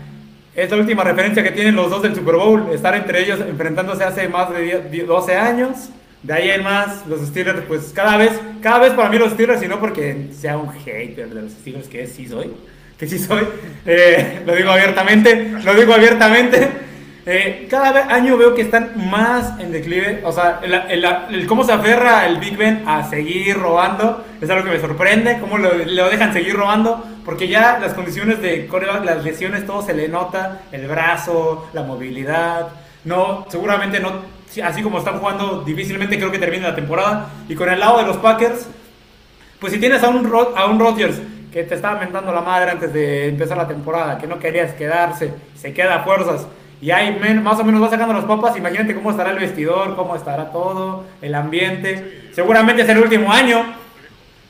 es 0.55 0.71
la 0.71 0.77
última 0.79 1.05
referencia 1.05 1.43
que 1.43 1.53
tienen 1.53 1.77
los 1.77 1.91
dos 1.91 2.03
del 2.03 2.17
Super 2.17 2.37
Bowl, 2.37 2.69
estar 2.73 2.95
entre 2.95 3.23
ellos 3.23 3.39
enfrentándose 3.41 4.05
hace 4.05 4.29
más 4.29 4.51
de 4.51 4.63
10 4.63 4.91
10, 4.91 5.07
12 5.07 5.37
años. 5.37 5.91
De 6.29 6.35
ahí 6.35 6.51
en 6.51 6.63
más, 6.63 7.07
los 7.07 7.27
Steelers, 7.27 7.63
pues 7.67 7.91
cada 7.95 8.19
vez, 8.19 8.33
cada 8.63 8.79
vez 8.81 8.93
para 8.93 9.09
mí 9.09 9.19
los 9.19 9.33
Steelers, 9.33 9.63
y 9.63 9.67
no 9.67 9.81
porque 9.81 10.29
sea 10.39 10.59
un 10.59 10.71
hater 10.71 11.31
de 11.31 11.41
los 11.43 11.53
Steelers, 11.53 11.89
que 11.89 12.07
sí 12.07 12.29
soy, 12.29 12.53
que 12.99 13.07
sí 13.09 13.19
soy, 13.19 13.45
eh, 13.87 14.43
lo 14.47 14.55
digo 14.55 14.71
abiertamente, 14.71 15.53
lo 15.65 15.75
digo 15.75 15.95
abiertamente, 15.95 16.69
eh, 17.25 17.67
cada 17.71 18.15
año 18.15 18.37
veo 18.37 18.55
que 18.55 18.63
están 18.63 18.93
más 19.11 19.59
en 19.59 19.73
declive. 19.73 20.21
O 20.25 20.33
sea, 20.33 20.61
el, 20.63 20.73
el- 20.75 21.05
el 21.31 21.47
cómo 21.47 21.63
se 21.65 21.73
aferra 21.73 22.27
el 22.27 22.39
Big 22.39 22.57
Ben 22.57 22.85
a 22.87 23.09
seguir 23.09 23.57
robando 23.59 24.25
es 24.41 24.49
algo 24.49 24.65
que 24.65 24.71
me 24.71 24.81
sorprende. 24.81 25.39
Cómo 25.39 25.59
lo, 25.59 25.75
lo 25.75 26.09
dejan 26.09 26.33
seguir 26.33 26.55
robando. 26.57 27.05
Porque 27.27 27.47
ya 27.47 27.79
las 27.81 27.93
condiciones 27.93 28.41
de 28.41 28.67
coreback, 28.67 29.05
las 29.05 29.25
lesiones, 29.25 29.67
todo 29.67 29.83
se 29.83 29.93
le 29.93 30.09
nota. 30.09 30.63
El 30.73 30.87
brazo, 30.89 31.69
la 31.75 31.83
movilidad. 31.83 32.69
No, 33.05 33.47
seguramente 33.51 34.01
no. 34.01 34.38
Sí, 34.51 34.61
Así 34.61 34.83
como 34.83 34.99
están 34.99 35.19
jugando, 35.19 35.63
difícilmente 35.65 36.17
creo 36.19 36.31
que 36.31 36.39
termine 36.39 36.63
la 36.65 36.75
temporada. 36.75 37.29
Y 37.49 37.55
con 37.55 37.69
el 37.71 37.79
lado 37.81 37.99
de 37.99 38.07
los 38.07 38.17
Packers, 38.19 38.67
pues 39.61 39.73
si 39.73 39.79
tienes 39.79 40.03
a 40.03 40.09
un, 40.09 40.25
Rod- 40.31 40.55
a 40.57 40.67
un 40.67 40.79
Rodgers 40.79 41.17
que 41.53 41.63
te 41.65 41.75
estaba 41.75 41.99
mentando 41.99 42.33
la 42.33 42.43
madre 42.43 42.71
antes 42.71 42.93
de 42.93 43.29
empezar 43.29 43.57
la 43.57 43.67
temporada, 43.67 44.19
que 44.19 44.27
no 44.27 44.39
querías 44.39 44.73
quedarse, 44.75 45.33
se 45.57 45.73
queda 45.73 45.97
a 45.97 46.05
fuerzas, 46.05 46.47
y 46.81 46.91
ahí 46.91 47.19
men- 47.21 47.43
más 47.43 47.59
o 47.59 47.65
menos 47.65 47.83
va 47.83 47.89
sacando 47.91 48.13
las 48.15 48.25
papas, 48.27 48.57
imagínate 48.57 48.95
cómo 48.95 49.11
estará 49.11 49.31
el 49.31 49.39
vestidor, 49.39 49.97
cómo 49.97 50.15
estará 50.15 50.53
todo, 50.53 51.05
el 51.23 51.35
ambiente. 51.35 52.29
Seguramente 52.33 52.83
es 52.83 52.89
el 52.91 52.99
último 52.99 53.33
año, 53.33 53.65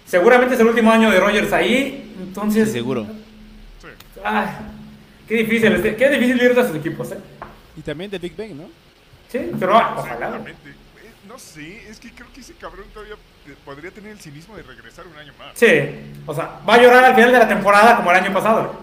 seguramente 0.05 0.55
es 0.55 0.61
el 0.61 0.67
último 0.67 0.91
año 0.91 1.11
de 1.11 1.21
Rodgers 1.21 1.53
ahí, 1.53 2.13
entonces... 2.21 2.71
seguro. 2.73 3.07
Ay, 4.25 4.47
qué 5.29 5.35
difícil, 5.37 5.73
este- 5.73 5.95
qué 5.97 6.09
difícil 6.11 6.43
ir 6.43 6.59
a 6.59 6.67
sus 6.67 6.77
equipos, 6.77 7.13
¿eh? 7.13 7.19
Y 7.77 7.81
también 7.81 8.11
de 8.11 8.19
Big 8.19 8.37
Ben, 8.37 8.59
¿no? 8.59 8.65
Sí, 9.31 9.51
pero 9.59 9.77
ah, 9.77 9.95
ojalá. 9.99 10.41
Eh, 10.47 10.55
No 11.27 11.39
sé, 11.39 11.89
es 11.89 11.99
que 12.01 12.11
creo 12.13 12.27
que 12.33 12.41
ese 12.41 12.55
cabrón 12.55 12.87
todavía 12.95 13.15
eh, 13.47 13.55
podría 13.65 13.91
tener 13.91 14.13
el 14.13 14.21
cinismo 14.21 14.57
de 14.57 14.63
regresar 14.63 15.07
un 15.07 15.17
año 15.19 15.33
más. 15.39 15.51
Sí, 15.55 15.67
o 16.27 16.35
sea, 16.35 16.61
va 16.69 16.75
a 16.75 16.79
llorar 16.83 17.05
al 17.05 17.15
final 17.15 17.33
de 17.33 17.39
la 17.39 17.49
temporada 17.49 17.97
como 17.97 18.11
el 18.11 18.17
año 18.17 18.33
pasado. 18.33 18.75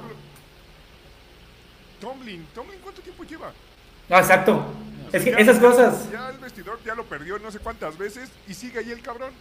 Tomlin, 1.99 2.45
Tomlin, 2.53 2.79
¿cuánto 2.81 3.01
tiempo 3.01 3.23
lleva? 3.23 3.51
Ah, 4.09 4.19
exacto. 4.19 4.65
Es 5.11 5.23
que 5.23 5.31
Ya- 5.31 5.37
esas 5.37 5.57
cosas... 5.59 6.11
Ya 6.11 6.29
el 6.29 6.37
vestidor 6.37 6.79
ya 6.85 6.93
lo 6.93 7.05
perdió 7.05 7.39
no 7.39 7.49
sé 7.51 7.59
cuántas 7.59 7.97
veces 7.97 8.29
y 8.47 8.53
sigue 8.53 8.79
ahí 8.79 8.91
el 8.91 9.01
cabrón. 9.01 9.31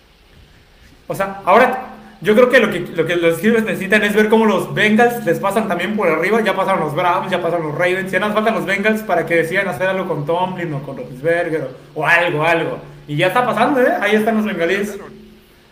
O 1.07 1.15
sea, 1.15 1.43
ahora 1.45 1.89
yo 2.21 2.35
creo 2.35 2.49
que 2.49 2.61
lo 2.61 2.71
que, 2.71 2.81
lo 2.81 3.07
que 3.07 3.17
los 3.17 3.39
Steelers 3.39 3.65
necesitan 3.65 4.03
es 4.03 4.15
ver 4.15 4.29
cómo 4.29 4.47
los 4.47 4.73
Bengals 4.73 5.25
les 5.25 5.39
pasan 5.39 5.69
también 5.69 5.97
por 5.97 6.09
arriba. 6.09 6.41
Ya 6.43 6.57
pasaron 6.57 6.81
los 6.81 6.95
Browns, 6.95 7.31
ya 7.31 7.43
pasaron 7.43 7.67
los 7.69 7.75
Ravens. 7.75 8.11
Ya 8.11 8.19
nos 8.21 8.33
faltan 8.33 8.55
los 8.55 8.65
Bengals 8.65 9.03
para 9.03 9.27
que 9.27 9.37
decidan 9.37 9.69
hacer 9.69 9.87
algo 9.89 10.09
con 10.09 10.25
Tomlin 10.25 10.73
o 10.75 10.83
con 10.83 10.97
Roethlisberger 10.97 11.71
o, 11.95 12.01
o 12.01 12.07
algo, 12.07 12.45
algo. 12.45 12.79
Y 13.07 13.17
ya 13.17 13.27
está 13.29 13.45
pasando, 13.45 13.81
¿eh? 13.83 13.93
Ahí 14.01 14.15
están 14.15 14.37
los 14.37 14.47
bengalíes. 14.47 14.99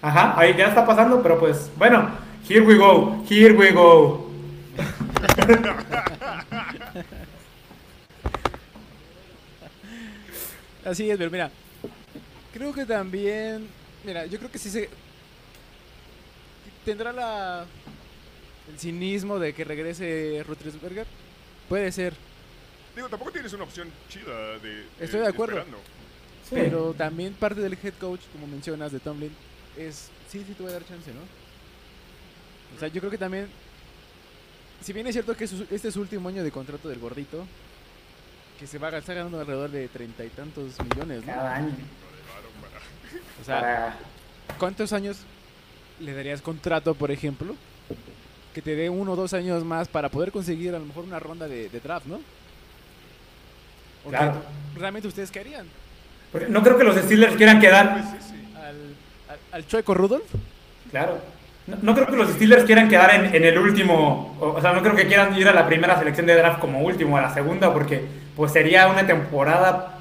Ajá, 0.03 0.35
ahí 0.37 0.55
ya 0.57 0.67
está 0.67 0.85
pasando, 0.85 1.23
pero 1.23 1.39
pues, 1.39 1.71
bueno, 1.77 2.11
here 2.49 2.63
we 2.63 2.77
go, 2.77 3.25
here 3.31 3.55
we 3.55 3.71
go. 3.71 4.29
Así 10.85 11.09
es, 11.09 11.17
pero 11.17 11.31
mira, 11.31 11.49
creo 12.53 12.73
que 12.73 12.85
también, 12.85 13.69
mira, 14.05 14.27
yo 14.27 14.39
creo 14.39 14.51
que 14.51 14.59
sí 14.59 14.69
se 14.69 14.91
tendrá 16.85 17.13
la 17.13 17.67
el 18.71 18.79
cinismo 18.79 19.39
de 19.39 19.53
que 19.55 19.65
regrese 19.65 20.45
Rutgersberger. 20.47 21.07
Puede 21.69 21.91
ser, 21.93 22.15
Digo, 22.95 23.09
tampoco 23.09 23.33
tienes 23.33 23.53
una 23.53 23.65
opción 23.65 23.91
chida 24.09 24.59
de. 24.59 24.87
Estoy 25.01 25.21
de 25.21 25.29
acuerdo. 25.29 25.65
Sí. 26.49 26.57
pero 26.57 26.93
también 26.93 27.33
parte 27.35 27.61
del 27.61 27.79
head 27.83 27.95
coach, 27.99 28.21
como 28.33 28.47
mencionas, 28.47 28.93
de 28.93 29.01
Tomlin, 29.01 29.35
es 29.77 30.11
sí, 30.29 30.45
sí 30.47 30.55
te 30.55 30.63
voy 30.63 30.71
a 30.71 30.75
dar 30.75 30.87
chance, 30.87 31.11
¿no? 31.13 31.21
O 32.77 32.79
sea, 32.79 32.89
yo 32.89 33.01
creo 33.01 33.11
que 33.11 33.19
también, 33.19 33.49
si 34.83 34.93
bien 34.93 35.07
es 35.07 35.15
cierto 35.15 35.37
que 35.37 35.45
este 35.45 35.89
es 35.89 35.95
su 35.95 36.01
último 36.01 36.29
año 36.29 36.45
de 36.45 36.51
contrato 36.51 36.89
del 36.89 36.99
gordito, 36.99 37.47
que 38.59 38.67
se 38.67 38.79
va 38.79 38.89
a 38.89 38.99
estar 38.99 39.15
ganando 39.15 39.41
alrededor 39.41 39.71
de 39.71 39.89
treinta 39.89 40.25
y 40.25 40.29
tantos 40.31 40.79
millones, 40.81 41.25
¿no? 41.25 41.33
Cada 41.33 41.57
año. 41.57 41.75
O 43.41 43.45
sea, 43.45 43.99
¿Cuántos 44.59 44.93
años 44.93 45.19
le 46.03 46.15
darías 46.15 46.43
contrato, 46.43 46.95
por 46.95 47.11
ejemplo? 47.11 47.55
Que 48.55 48.61
te 48.61 48.77
dé 48.77 48.91
uno 48.91 49.13
o 49.13 49.17
dos 49.17 49.33
años 49.33 49.65
más 49.65 49.89
para 49.89 50.09
poder 50.09 50.31
conseguir 50.31 50.75
a 50.75 50.79
lo 50.79 50.85
mejor 50.85 51.05
una 51.05 51.19
ronda 51.19 51.49
de, 51.49 51.69
de 51.69 51.81
draft, 51.81 52.07
¿no? 52.07 52.21
Claro. 54.09 54.43
¿Realmente 54.77 55.09
ustedes 55.09 55.31
qué 55.31 55.41
harían? 55.41 55.67
Porque 56.31 56.49
no 56.49 56.63
creo 56.63 56.77
que 56.77 56.85
los 56.85 56.97
Steelers 56.97 57.37
quieran 57.37 57.61
quedar. 57.61 57.89
¿Al, 58.57 58.95
al, 59.29 59.39
al 59.53 59.67
Chueco 59.67 59.95
Rudolph? 59.95 60.31
Claro. 60.91 61.19
No, 61.67 61.77
no 61.81 61.95
creo 61.95 62.09
que 62.09 62.17
los 62.17 62.31
Steelers 62.31 62.65
quieran 62.65 62.89
quedar 62.89 63.15
en, 63.15 63.35
en 63.35 63.45
el 63.45 63.57
último. 63.57 64.37
O, 64.41 64.49
o 64.49 64.61
sea, 64.61 64.73
no 64.73 64.83
creo 64.83 64.97
que 64.97 65.07
quieran 65.07 65.37
ir 65.37 65.47
a 65.47 65.55
la 65.55 65.67
primera 65.67 65.99
selección 65.99 66.27
de 66.27 66.35
draft 66.35 66.59
como 66.59 66.81
último, 66.81 67.17
a 67.17 67.23
la 67.23 67.33
segunda, 67.33 67.73
porque 67.73 68.05
pues 68.35 68.53
sería 68.53 68.89
una 68.89 69.07
temporada. 69.07 69.99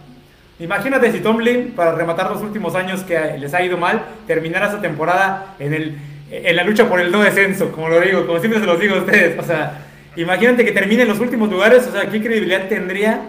Imagínate 0.61 1.11
si 1.11 1.19
Tomlin, 1.19 1.71
para 1.75 1.93
rematar 1.93 2.29
los 2.29 2.41
últimos 2.41 2.75
años 2.75 3.01
que 3.03 3.17
les 3.39 3.53
ha 3.53 3.63
ido 3.63 3.77
mal, 3.77 4.03
terminara 4.27 4.67
esa 4.67 4.79
temporada 4.79 5.55
en, 5.57 5.73
el, 5.73 5.97
en 6.29 6.55
la 6.55 6.63
lucha 6.63 6.87
por 6.87 6.99
el 6.99 7.11
no 7.11 7.21
descenso, 7.21 7.71
como 7.71 7.89
lo 7.89 7.99
digo, 7.99 8.27
como 8.27 8.39
siempre 8.39 8.59
se 8.59 8.67
los 8.67 8.79
digo 8.79 8.95
a 8.95 8.99
ustedes. 8.99 9.39
O 9.39 9.43
sea, 9.43 9.85
imagínate 10.15 10.63
que 10.63 10.71
termine 10.71 11.01
en 11.01 11.07
los 11.07 11.19
últimos 11.19 11.49
lugares, 11.49 11.87
o 11.87 11.91
sea, 11.91 12.07
¿qué 12.09 12.21
credibilidad 12.21 12.67
tendría 12.69 13.21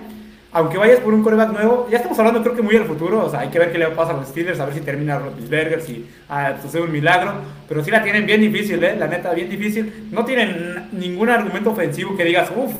aunque 0.54 0.76
vayas 0.76 1.00
por 1.00 1.14
un 1.14 1.22
coreback 1.22 1.50
nuevo, 1.50 1.88
ya 1.90 1.96
estamos 1.96 2.18
hablando 2.18 2.42
creo 2.42 2.54
que 2.54 2.60
muy 2.60 2.76
al 2.76 2.84
futuro, 2.84 3.24
o 3.24 3.30
sea, 3.30 3.40
hay 3.40 3.48
que 3.48 3.58
ver 3.58 3.72
qué 3.72 3.78
le 3.78 3.86
pasa 3.88 4.10
a 4.10 4.16
los 4.18 4.28
Steelers, 4.28 4.60
a 4.60 4.66
ver 4.66 4.74
si 4.74 4.80
termina 4.82 5.18
Roethlisberger, 5.18 5.80
si 5.80 6.06
ah, 6.28 6.56
sucede 6.60 6.82
un 6.82 6.92
milagro, 6.92 7.32
pero 7.66 7.82
sí 7.82 7.90
la 7.90 8.02
tienen 8.02 8.26
bien 8.26 8.42
difícil, 8.42 8.84
¿eh? 8.84 8.94
la 8.98 9.06
neta, 9.06 9.32
bien 9.32 9.48
difícil. 9.48 10.08
No 10.12 10.26
tienen 10.26 10.90
ningún 10.92 11.30
argumento 11.30 11.70
ofensivo 11.70 12.14
que 12.14 12.24
digas, 12.24 12.52
uff, 12.54 12.74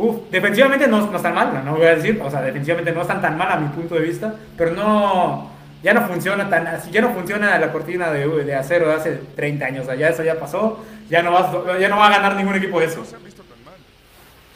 uff, 0.00 0.30
defensivamente 0.30 0.88
no, 0.88 1.10
no 1.10 1.16
están 1.16 1.34
mal, 1.34 1.52
no, 1.52 1.62
no 1.62 1.76
voy 1.76 1.86
a 1.86 1.94
decir, 1.94 2.20
o 2.24 2.30
sea, 2.30 2.40
defensivamente 2.40 2.92
no 2.92 3.02
están 3.02 3.20
tan 3.20 3.36
mal 3.36 3.52
a 3.52 3.56
mi 3.56 3.68
punto 3.68 3.94
de 3.94 4.00
vista, 4.00 4.34
pero 4.56 4.72
no, 4.72 5.50
ya 5.82 5.92
no 5.92 6.06
funciona 6.06 6.48
tan 6.48 6.66
así, 6.66 6.90
ya 6.90 7.02
no 7.02 7.10
funciona 7.10 7.58
la 7.58 7.70
cortina 7.70 8.10
de, 8.10 8.26
de 8.44 8.54
acero 8.54 8.88
de 8.88 8.94
hace 8.94 9.20
30 9.36 9.64
años, 9.64 9.82
o 9.84 9.86
sea, 9.86 9.96
ya 9.96 10.08
eso 10.08 10.22
ya 10.22 10.40
pasó, 10.40 10.82
ya 11.10 11.22
no, 11.22 11.32
vas, 11.32 11.50
ya 11.78 11.88
no 11.88 11.98
va 11.98 12.06
a 12.06 12.10
ganar 12.10 12.34
ningún 12.36 12.54
equipo 12.54 12.80
de 12.80 12.86
mal. 12.86 12.96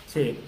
Sí. 0.07 0.41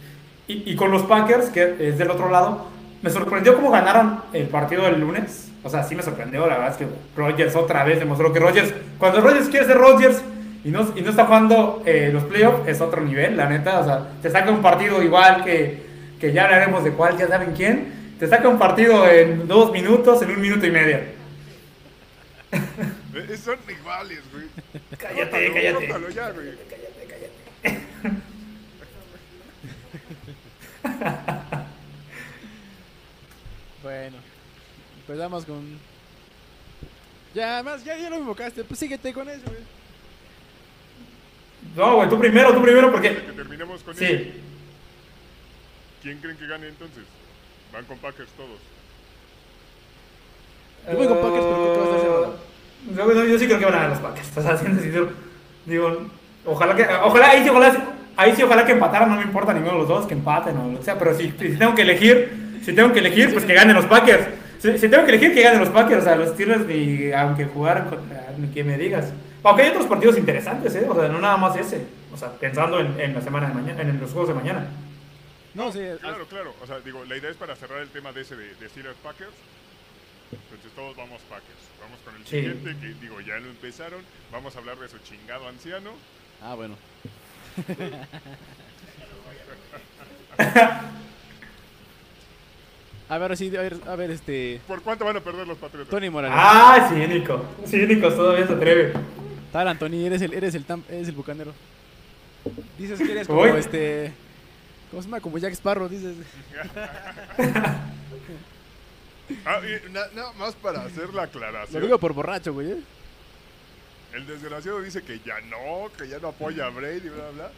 Y, 0.48 0.72
y 0.72 0.76
con 0.76 0.90
los 0.90 1.02
Packers, 1.02 1.50
que 1.50 1.76
es 1.78 1.98
del 1.98 2.10
otro 2.10 2.30
lado, 2.30 2.66
me 3.02 3.10
sorprendió 3.10 3.54
cómo 3.54 3.70
ganaron 3.70 4.22
el 4.32 4.48
partido 4.48 4.84
del 4.84 5.00
lunes. 5.00 5.50
O 5.62 5.68
sea, 5.68 5.82
sí 5.82 5.94
me 5.94 6.02
sorprendió, 6.02 6.46
la 6.46 6.58
verdad 6.58 6.70
es 6.70 6.76
que 6.76 6.86
Rodgers 7.16 7.56
otra 7.56 7.84
vez 7.84 7.98
demostró 7.98 8.32
que 8.32 8.38
Rodgers, 8.38 8.72
cuando 8.98 9.20
Rodgers 9.20 9.48
quiere 9.48 9.66
ser 9.66 9.76
Rodgers 9.76 10.22
y 10.66 10.70
no, 10.72 10.92
y 10.96 11.00
no 11.00 11.10
está 11.10 11.26
jugando 11.26 11.80
eh, 11.86 12.10
los 12.12 12.24
playoffs, 12.24 12.66
es 12.66 12.80
otro 12.80 13.00
nivel, 13.00 13.36
la 13.36 13.48
neta. 13.48 13.78
O 13.78 13.84
sea, 13.84 14.08
te 14.20 14.28
saca 14.28 14.50
un 14.50 14.62
partido 14.62 15.00
igual 15.00 15.44
que, 15.44 15.86
que 16.18 16.32
ya 16.32 16.42
hablaremos 16.42 16.82
de 16.82 16.90
cuál, 16.90 17.16
ya 17.16 17.28
saben 17.28 17.52
quién. 17.54 18.16
Te 18.18 18.26
saca 18.26 18.48
un 18.48 18.58
partido 18.58 19.08
en 19.08 19.46
dos 19.46 19.70
minutos, 19.70 20.20
en 20.22 20.30
un 20.32 20.40
minuto 20.40 20.66
y 20.66 20.70
medio. 20.72 20.98
Eh, 23.16 23.34
Son 23.38 23.56
iguales, 23.66 24.20
güey. 24.30 24.44
Cállate, 24.98 25.48
Rótalo, 25.48 25.54
cállate. 25.54 25.86
rótalo 25.86 26.08
ya, 26.10 26.30
güey. 26.32 26.48
Bueno, 33.82 34.16
pues 35.06 35.18
vamos 35.18 35.46
con. 35.46 35.78
Ya, 37.34 37.62
más, 37.62 37.82
ya, 37.84 37.96
ya 37.96 38.10
lo 38.10 38.18
invocaste. 38.18 38.64
Pues 38.64 38.78
síguete 38.80 39.14
con 39.14 39.30
eso, 39.30 39.44
güey. 39.46 39.75
No, 41.74 41.96
güey, 41.96 42.08
tú 42.08 42.18
primero, 42.18 42.52
tú 42.54 42.62
primero, 42.62 42.90
porque... 42.90 43.14
Que 43.16 43.32
terminemos 43.32 43.82
con. 43.82 43.94
Sí, 43.96 44.32
¿Quién 46.02 46.18
creen 46.18 46.36
que 46.36 46.46
gane 46.46 46.68
entonces? 46.68 47.02
Van 47.72 47.84
con 47.84 47.98
Packers 47.98 48.28
todos. 48.36 48.60
Yo 50.90 50.96
voy 50.96 51.06
con 51.08 51.16
Packers, 51.18 51.44
pero 51.44 51.56
creo 51.56 51.72
que 51.74 51.78
va 51.90 51.96
a 51.96 52.00
cerrado. 52.00 52.36
Yo, 52.96 53.12
yo- 53.14 53.24
yo 53.32 53.38
sí 53.38 53.46
creo 53.46 53.58
que 53.58 53.64
van 53.64 53.74
a 53.74 53.78
ganar 53.78 53.90
los 53.90 53.98
Packers. 53.98 54.36
O 54.36 54.42
sea, 54.42 54.56
siendo 54.58 54.80
sincero, 54.82 55.10
digo, 55.64 56.06
ojalá 56.44 56.76
que, 56.76 56.84
ojalá, 57.02 57.30
ahí 57.30 57.42
sí, 57.42 57.48
ojalá, 57.48 57.76
ahí 58.16 58.34
sí, 58.36 58.42
ojalá 58.42 58.64
que 58.64 58.72
empataran, 58.72 59.10
no 59.10 59.16
me 59.16 59.22
importa 59.22 59.52
ninguno 59.52 59.72
de 59.72 59.78
los 59.80 59.88
dos, 59.88 60.06
que 60.06 60.14
empaten 60.14 60.56
o 60.56 60.70
lo 60.70 60.78
que 60.78 60.84
sea, 60.84 60.98
pero 60.98 61.12
si, 61.16 61.30
si 61.32 61.56
tengo 61.56 61.74
que 61.74 61.82
elegir, 61.82 62.58
si 62.64 62.72
tengo 62.72 62.92
que 62.92 63.00
elegir, 63.00 63.32
pues 63.32 63.44
que 63.44 63.54
ganen 63.54 63.74
los 63.74 63.86
Packers. 63.86 64.28
Si, 64.60 64.78
si 64.78 64.88
tengo 64.88 65.04
que 65.04 65.10
elegir, 65.10 65.34
que 65.34 65.42
ganen 65.42 65.60
los 65.60 65.68
Packers, 65.70 66.02
o 66.02 66.04
sea, 66.04 66.16
los 66.16 66.30
Steelers, 66.30 66.64
ni, 66.66 67.10
aunque 67.12 67.46
jugaran 67.46 67.88
contra, 67.88 68.32
ni 68.38 68.46
que 68.48 68.62
me 68.62 68.78
digas. 68.78 69.12
Aunque 69.46 69.62
hay 69.62 69.68
otros 69.70 69.86
partidos 69.86 70.18
interesantes, 70.18 70.74
¿eh? 70.74 70.86
O 70.88 70.94
sea, 70.94 71.08
no 71.08 71.20
nada 71.20 71.36
más 71.36 71.56
ese. 71.56 71.86
O 72.12 72.16
sea, 72.16 72.32
pensando 72.32 72.80
en, 72.80 72.98
en 73.00 73.14
la 73.14 73.20
semana 73.20 73.48
de 73.48 73.54
mañana, 73.54 73.82
en 73.82 74.00
los 74.00 74.10
juegos 74.10 74.28
de 74.28 74.34
mañana. 74.34 74.66
No, 75.54 75.72
sí, 75.72 75.80
Claro, 76.00 76.26
claro. 76.26 76.54
O 76.62 76.66
sea, 76.66 76.80
digo, 76.80 77.04
la 77.04 77.16
idea 77.16 77.30
es 77.30 77.36
para 77.36 77.54
cerrar 77.56 77.80
el 77.80 77.88
tema 77.88 78.12
de 78.12 78.22
ese 78.22 78.36
de, 78.36 78.54
de 78.56 78.68
Steelers 78.68 78.96
Packers. 79.02 79.30
Entonces 80.32 80.72
todos 80.74 80.96
vamos 80.96 81.22
Packers. 81.30 81.62
Vamos 81.80 81.98
con 82.04 82.14
el 82.16 82.24
Sí. 82.24 82.30
siguiente, 82.40 82.76
que 82.80 82.94
digo, 83.00 83.20
ya 83.20 83.36
lo 83.38 83.46
empezaron. 83.48 84.00
Vamos 84.32 84.54
a 84.56 84.58
hablar 84.58 84.76
de 84.78 84.88
su 84.88 84.98
chingado 84.98 85.46
anciano. 85.48 85.90
Ah, 86.42 86.54
bueno. 86.54 86.76
a 93.08 93.18
ver, 93.18 93.36
sí, 93.36 93.56
a 93.56 93.60
ver, 93.62 93.76
a 93.86 93.96
ver, 93.96 94.10
este. 94.10 94.60
¿Por 94.66 94.82
cuánto 94.82 95.04
van 95.04 95.16
a 95.16 95.20
perder 95.20 95.46
los 95.46 95.56
Patriotas? 95.58 95.90
Tony 95.90 96.10
Morales. 96.10 96.36
Ah, 96.38 96.88
cínico. 96.92 97.44
Cínico, 97.66 98.12
todavía 98.12 98.46
se 98.46 98.52
atreve. 98.54 98.92
Tal, 99.52 99.68
Anthony, 99.68 100.04
eres 100.06 100.22
el, 100.22 100.32
eres 100.34 100.54
el, 100.54 100.66
tam- 100.66 100.82
eres 100.88 101.08
el 101.08 101.14
bucanero. 101.14 101.52
Dices 102.78 102.98
que 102.98 103.12
eres 103.12 103.26
como 103.26 103.44
este. 103.46 104.12
¿Cómo 104.90 105.02
se 105.02 105.08
llama? 105.08 105.20
Como 105.20 105.38
Jack 105.38 105.52
Sparrow, 105.54 105.88
dices. 105.88 106.14
Ah, 109.44 109.58
y 109.60 109.90
na- 109.90 110.06
nada 110.14 110.32
más 110.34 110.54
para 110.54 110.82
hacer 110.82 111.08
la 111.08 111.12
Lo 111.14 111.20
aclaración. 111.22 111.82
digo 111.82 111.98
por 111.98 112.12
borracho, 112.12 112.52
güey. 112.52 112.70
¿eh? 112.72 112.80
El 114.12 114.24
desgraciado 114.26 114.80
dice 114.82 115.02
que 115.02 115.18
ya 115.24 115.40
no, 115.42 115.90
que 115.98 116.08
ya 116.08 116.18
no 116.20 116.28
apoya 116.28 116.66
a 116.66 116.70
Brady, 116.70 117.08
bla, 117.08 117.30
bla. 117.34 117.50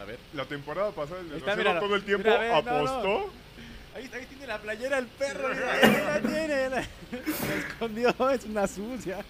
A 0.00 0.04
ver. 0.04 0.18
La 0.34 0.44
temporada 0.44 0.90
pasada 0.90 1.20
el 1.20 1.32
está, 1.32 1.56
desgraciado 1.56 1.80
todo 1.86 1.94
el 1.96 2.02
tiempo 2.04 2.28
Mira, 2.28 2.38
ve, 2.40 2.48
no, 2.48 2.62
no. 2.62 2.70
apostó. 2.90 3.32
Ahí, 3.96 4.10
ahí 4.12 4.26
tiene 4.26 4.46
la 4.46 4.58
playera 4.58 4.98
el 4.98 5.06
perro. 5.06 5.48
mira, 5.54 5.72
Ahí 5.72 6.04
la 6.04 6.20
tiene. 6.20 6.68
La, 6.68 6.76
la 7.48 7.54
escondió, 7.68 8.30
es 8.30 8.44
una 8.44 8.66
sucia. 8.66 9.24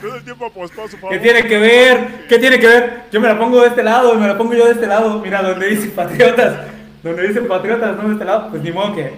Todo 0.00 0.16
el 0.16 0.24
tiempo 0.24 0.46
apostó 0.46 0.84
a 0.84 0.88
su 0.88 0.96
favor. 0.96 1.10
¿Qué 1.16 1.18
tiene 1.22 1.42
que 1.46 1.58
ver? 1.58 2.26
¿Qué 2.28 2.38
tiene 2.38 2.58
que 2.58 2.66
ver? 2.66 3.02
Yo 3.12 3.20
me 3.20 3.28
la 3.28 3.38
pongo 3.38 3.60
de 3.62 3.68
este 3.68 3.82
lado 3.82 4.14
y 4.14 4.18
me 4.18 4.26
la 4.26 4.38
pongo 4.38 4.54
yo 4.54 4.66
de 4.66 4.72
este 4.72 4.86
lado. 4.86 5.20
Mira, 5.20 5.42
donde 5.42 5.66
dice 5.68 5.88
patriotas. 5.88 6.66
Donde 7.02 7.28
dice 7.28 7.42
patriotas, 7.42 7.96
no 7.96 8.08
de 8.08 8.12
este 8.12 8.24
lado. 8.24 8.48
Pues 8.50 8.62
ni 8.62 8.72
modo 8.72 8.94
que. 8.94 9.12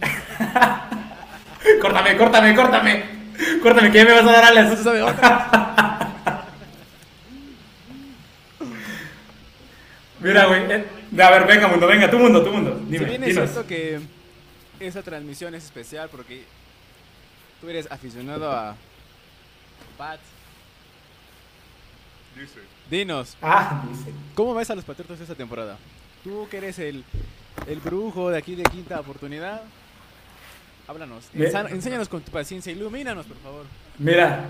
córtame, 1.80 2.16
córtame, 2.16 2.54
córtame. 2.54 3.04
Córtame, 3.62 3.90
que 3.90 3.98
ya 3.98 4.04
me 4.04 4.12
vas 4.12 4.26
a 4.26 4.32
dar 4.32 4.54
No 4.54 4.76
se 4.76 4.88
alas. 4.90 5.16
Mira, 10.20 10.46
güey. 10.46 10.62
eh, 10.72 10.84
a 11.22 11.30
ver, 11.30 11.46
venga, 11.46 11.68
mundo, 11.68 11.86
venga, 11.86 12.10
tu 12.10 12.18
mundo, 12.18 12.42
tu 12.42 12.52
mundo. 12.52 12.80
Si 12.86 12.92
Dime, 12.92 13.04
bien 13.04 13.22
es 13.22 13.28
dinos. 13.30 13.50
cierto 13.50 13.68
que 13.68 14.00
esa 14.80 15.02
transmisión 15.02 15.54
es 15.54 15.64
especial 15.64 16.08
porque 16.10 16.42
tú 17.60 17.68
eres 17.68 17.86
aficionado 17.90 18.50
a 18.50 18.74
Pats. 19.98 20.20
Dice. 22.38 22.60
Dinos, 22.90 23.36
Ah, 23.42 23.82
dice. 23.90 24.12
¿cómo 24.34 24.54
ves 24.54 24.70
a 24.70 24.74
los 24.76 24.84
Patriotas 24.84 25.20
esta 25.20 25.34
temporada? 25.34 25.76
Tú 26.24 26.46
que 26.50 26.58
eres 26.58 26.78
el, 26.78 27.04
el 27.66 27.80
brujo 27.80 28.30
de 28.30 28.38
aquí 28.38 28.54
de 28.54 28.62
quinta 28.64 29.00
oportunidad. 29.00 29.62
Háblanos, 30.86 31.24
ensa- 31.34 31.68
enséñanos 31.70 32.08
con 32.08 32.22
tu 32.22 32.30
paciencia, 32.32 32.72
ilumínanos 32.72 33.26
por 33.26 33.36
favor. 33.38 33.64
Mira, 33.98 34.44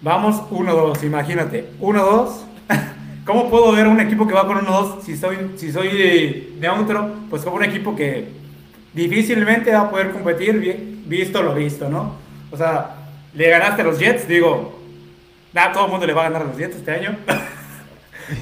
vamos 0.00 0.36
1-2, 0.50 1.04
imagínate. 1.04 1.70
1-2. 1.80 2.32
¿Cómo 3.26 3.50
puedo 3.50 3.72
ver 3.72 3.86
un 3.86 4.00
equipo 4.00 4.26
que 4.26 4.32
va 4.34 4.46
con 4.46 4.56
1-2 4.64 5.02
si 5.02 5.16
soy, 5.16 5.52
si 5.56 5.70
soy 5.70 5.88
de- 5.88 6.52
neutro? 6.58 7.14
Pues 7.30 7.42
como 7.42 7.56
un 7.56 7.64
equipo 7.64 7.94
que 7.94 8.28
difícilmente 8.94 9.70
va 9.70 9.82
a 9.82 9.90
poder 9.90 10.10
competir, 10.12 10.58
vi- 10.58 11.02
visto 11.06 11.42
lo 11.42 11.54
visto, 11.54 11.88
¿no? 11.90 12.16
O 12.50 12.56
sea, 12.56 12.96
le 13.34 13.50
ganaste 13.50 13.82
a 13.82 13.84
los 13.84 13.98
Jets, 13.98 14.26
digo, 14.26 14.77
nada, 15.58 15.72
todo 15.72 15.86
el 15.86 15.90
mundo 15.90 16.06
le 16.06 16.12
va 16.12 16.26
a 16.26 16.30
ganar 16.30 16.46
los 16.46 16.56
Jets 16.56 16.76
este 16.76 16.92
año. 16.92 17.18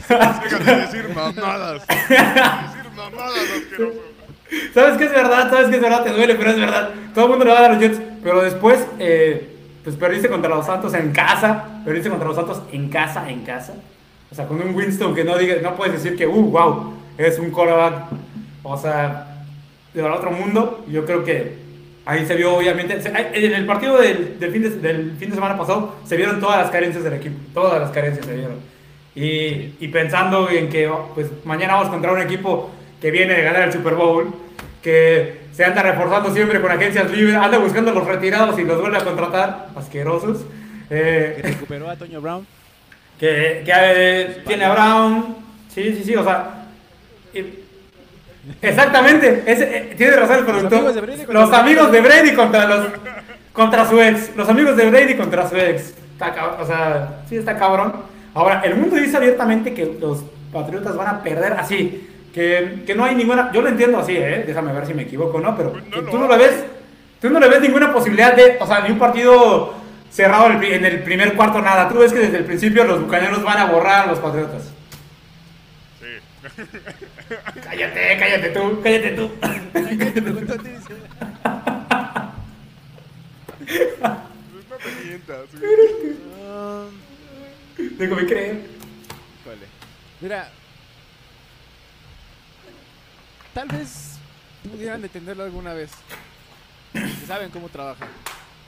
Deja 0.09 0.59
de 0.59 0.81
decir 0.81 1.09
mamadas. 1.14 1.87
Decir 1.87 2.91
mamadas, 2.95 3.51
asqueroso. 3.57 4.01
Sabes 4.75 4.97
que 4.97 5.05
es 5.05 5.11
verdad, 5.11 5.51
sabes 5.51 5.69
que 5.69 5.77
es 5.77 5.83
verdad, 5.83 6.05
te 6.05 6.11
duele, 6.11 6.35
pero 6.35 6.51
es 6.51 6.59
verdad. 6.59 6.91
Todo 7.14 7.25
el 7.25 7.31
mundo 7.31 7.45
le 7.45 7.53
va 7.53 7.59
a 7.59 7.62
dar 7.62 7.71
los 7.73 7.81
Jets, 7.81 8.01
pero 8.23 8.43
después, 8.43 8.87
eh, 8.99 9.57
pues 9.83 9.97
perdiste 9.97 10.29
contra 10.29 10.55
los 10.55 10.67
Santos 10.67 10.95
en 10.95 11.12
casa, 11.12 11.64
perdiste 11.85 12.11
contra 12.11 12.29
los 12.29 12.37
Santos 12.37 12.62
en 12.73 12.89
casa, 12.89 13.29
en 13.31 13.45
casa. 13.45 13.75
O 14.31 14.35
sea, 14.35 14.47
con 14.47 14.61
un 14.61 14.75
Winston 14.75 15.14
que 15.14 15.25
no 15.25 15.37
digas, 15.39 15.62
no 15.62 15.75
puedes 15.75 15.95
decir 15.95 16.17
que, 16.17 16.27
uh, 16.27 16.51
wow, 16.51 16.95
es 17.17 17.39
un 17.39 17.51
quarterback, 17.51 18.05
o 18.62 18.77
sea, 18.77 19.45
de 19.95 20.03
otro 20.03 20.31
mundo. 20.31 20.85
Yo 20.89 21.05
creo 21.07 21.25
que 21.25 21.66
ahí 22.07 22.24
se 22.24 22.34
vio, 22.36 22.57
obviamente, 22.57 23.00
se- 23.02 23.09
en 23.11 23.52
el 23.52 23.66
partido 23.66 23.98
del, 24.00 24.38
del 24.40 24.50
fin 24.52 24.62
de, 24.62 24.70
del 24.70 25.12
fin 25.18 25.28
de 25.28 25.34
semana 25.34 25.59
pasado, 25.59 25.96
se 26.07 26.16
vieron 26.16 26.40
todas 26.40 26.62
las 26.62 26.70
carencias 26.70 27.04
del 27.04 27.12
equipo, 27.14 27.36
todas 27.52 27.80
las 27.80 27.90
carencias 27.90 28.24
se 28.24 28.34
vieron. 28.34 28.57
Y, 29.14 29.74
y 29.84 29.88
pensando 29.88 30.48
en 30.50 30.68
que 30.68 30.88
oh, 30.88 31.11
pues 31.14 31.26
mañana 31.44 31.74
vamos 31.74 31.88
contra 31.90 32.12
un 32.12 32.20
equipo 32.22 32.70
que 33.00 33.11
viene 33.11 33.34
de 33.34 33.42
ganar 33.42 33.62
el 33.62 33.72
Super 33.72 33.94
Bowl, 33.94 34.32
que 34.82 35.40
se 35.52 35.64
anda 35.64 35.82
reforzando 35.82 36.32
siempre 36.32 36.61
con 36.61 36.70
agencias 36.70 37.11
libres, 37.11 37.34
anda 37.34 37.59
buscando 37.59 37.90
a 37.90 37.94
los 37.94 38.07
retirados 38.07 38.59
y 38.59 38.64
los 38.64 38.80
vuelve 38.80 38.98
a 38.98 39.04
contratar, 39.04 39.68
asquerosos. 39.76 40.38
Que 40.88 40.96
Eh, 40.98 41.40
recuperó 41.42 41.90
a 41.90 41.96
Toño 41.96 42.20
Brown. 42.20 42.46
que, 43.18 43.62
que, 43.64 43.72
eh, 43.74 44.42
tiene 44.46 44.64
a 44.64 44.72
Brown, 44.72 45.36
sí, 45.74 45.94
sí, 45.96 46.02
sí, 46.04 46.14
o 46.14 46.22
sea, 46.22 46.66
y- 47.34 47.64
exactamente, 48.62 49.42
ese, 49.47 49.64
eh, 49.76 49.94
tiene 49.97 50.16
razón 50.16 50.38
el 50.38 50.44
productor. 50.44 50.78
amigos 50.80 50.94
de 50.94 51.01
Brady 51.01 51.16
contra 51.24 51.34
los 51.40 51.53
amigos 51.53 51.92
de 51.92 52.01
Brady 52.01 52.32
contra 52.34 52.66
los 52.66 52.86
contra 53.53 53.88
su 53.88 54.01
ex, 54.01 54.36
los 54.36 54.49
amigos 54.49 54.76
de 54.76 54.90
Brady 54.90 55.14
contra 55.14 55.49
su 55.49 55.57
ex, 55.57 55.94
Está 56.12 56.32
o 56.61 56.66
sea, 56.66 57.20
sí 57.28 57.36
está 57.36 57.57
cabrón. 57.59 57.92
Ahora, 58.34 58.62
el 58.64 58.74
mundo 58.76 58.97
dice 58.97 59.16
abiertamente 59.16 59.72
que 59.74 59.97
los 60.01 60.24
Patriotas 60.53 60.97
van 60.97 61.09
a 61.09 61.22
perder 61.22 61.53
así, 61.55 62.09
que, 62.32 62.82
que 62.86 62.94
no 62.94 63.05
hay 63.05 63.14
ninguna, 63.14 63.51
yo 63.53 63.61
lo 63.62 63.68
entiendo 63.68 63.99
así, 63.99 64.16
¿eh? 64.16 64.44
déjame 64.47 64.72
ver 64.72 64.86
si 64.86 64.94
me 64.94 65.03
equivoco 65.03 65.38
o 65.38 65.40
no, 65.40 65.57
pero 65.57 65.72
Pues 65.72 65.84
no 66.05 66.11
tú 66.11 66.18
no 66.18 66.26
lo 66.28 66.38
ves, 66.38 66.64
tú 67.20 67.30
no 67.30 67.40
le 67.40 67.49
ves 67.49 67.61
ninguna 67.62 67.92
posibilidad 67.92 68.34
de, 68.34 68.57
o 68.61 68.66
sea, 68.66 68.80
ni 68.80 68.90
un 68.90 68.99
partido 68.99 69.74
cerrado 70.11 70.47
en 70.47 70.53
el 70.53 70.59
pri- 70.59 70.72
en 70.74 70.84
el 70.84 71.03
primer 71.03 71.34
cuarto 71.34 71.61
nada. 71.61 71.88
Tú 71.88 71.99
ves 71.99 72.12
que 72.12 72.20
desde 72.20 72.38
el 72.38 72.44
principio 72.44 72.84
los 72.84 73.01
bucaneros 73.03 73.42
van 73.42 73.59
a 73.59 73.66
borrar 73.66 74.05
a 74.05 74.07
los 74.11 74.18
Patriotas. 74.18 74.70
Cállate, 77.64 78.16
cállate 78.18 78.49
tú, 78.51 78.80
cállate 78.82 79.11
tú. 79.12 79.32
Ay, 79.42 79.99
¿qué 79.99 80.07
te 80.07 80.22
preguntó 80.22 80.55
a 80.55 80.59
ti? 80.59 80.68
No 84.68 84.76
te 84.76 85.05
mientas, 85.05 85.47
güey. 85.59 86.16
Déjame 87.99 88.26
creer. 88.26 88.55
híjole. 89.40 89.66
Mira. 90.20 90.51
Tal 93.55 93.68
vez 93.68 94.18
pudieran 94.70 95.01
detenerlo 95.03 95.44
alguna 95.44 95.72
vez. 95.72 95.90
Saben 97.26 97.51
cómo 97.51 97.68
trabaja. 97.68 98.07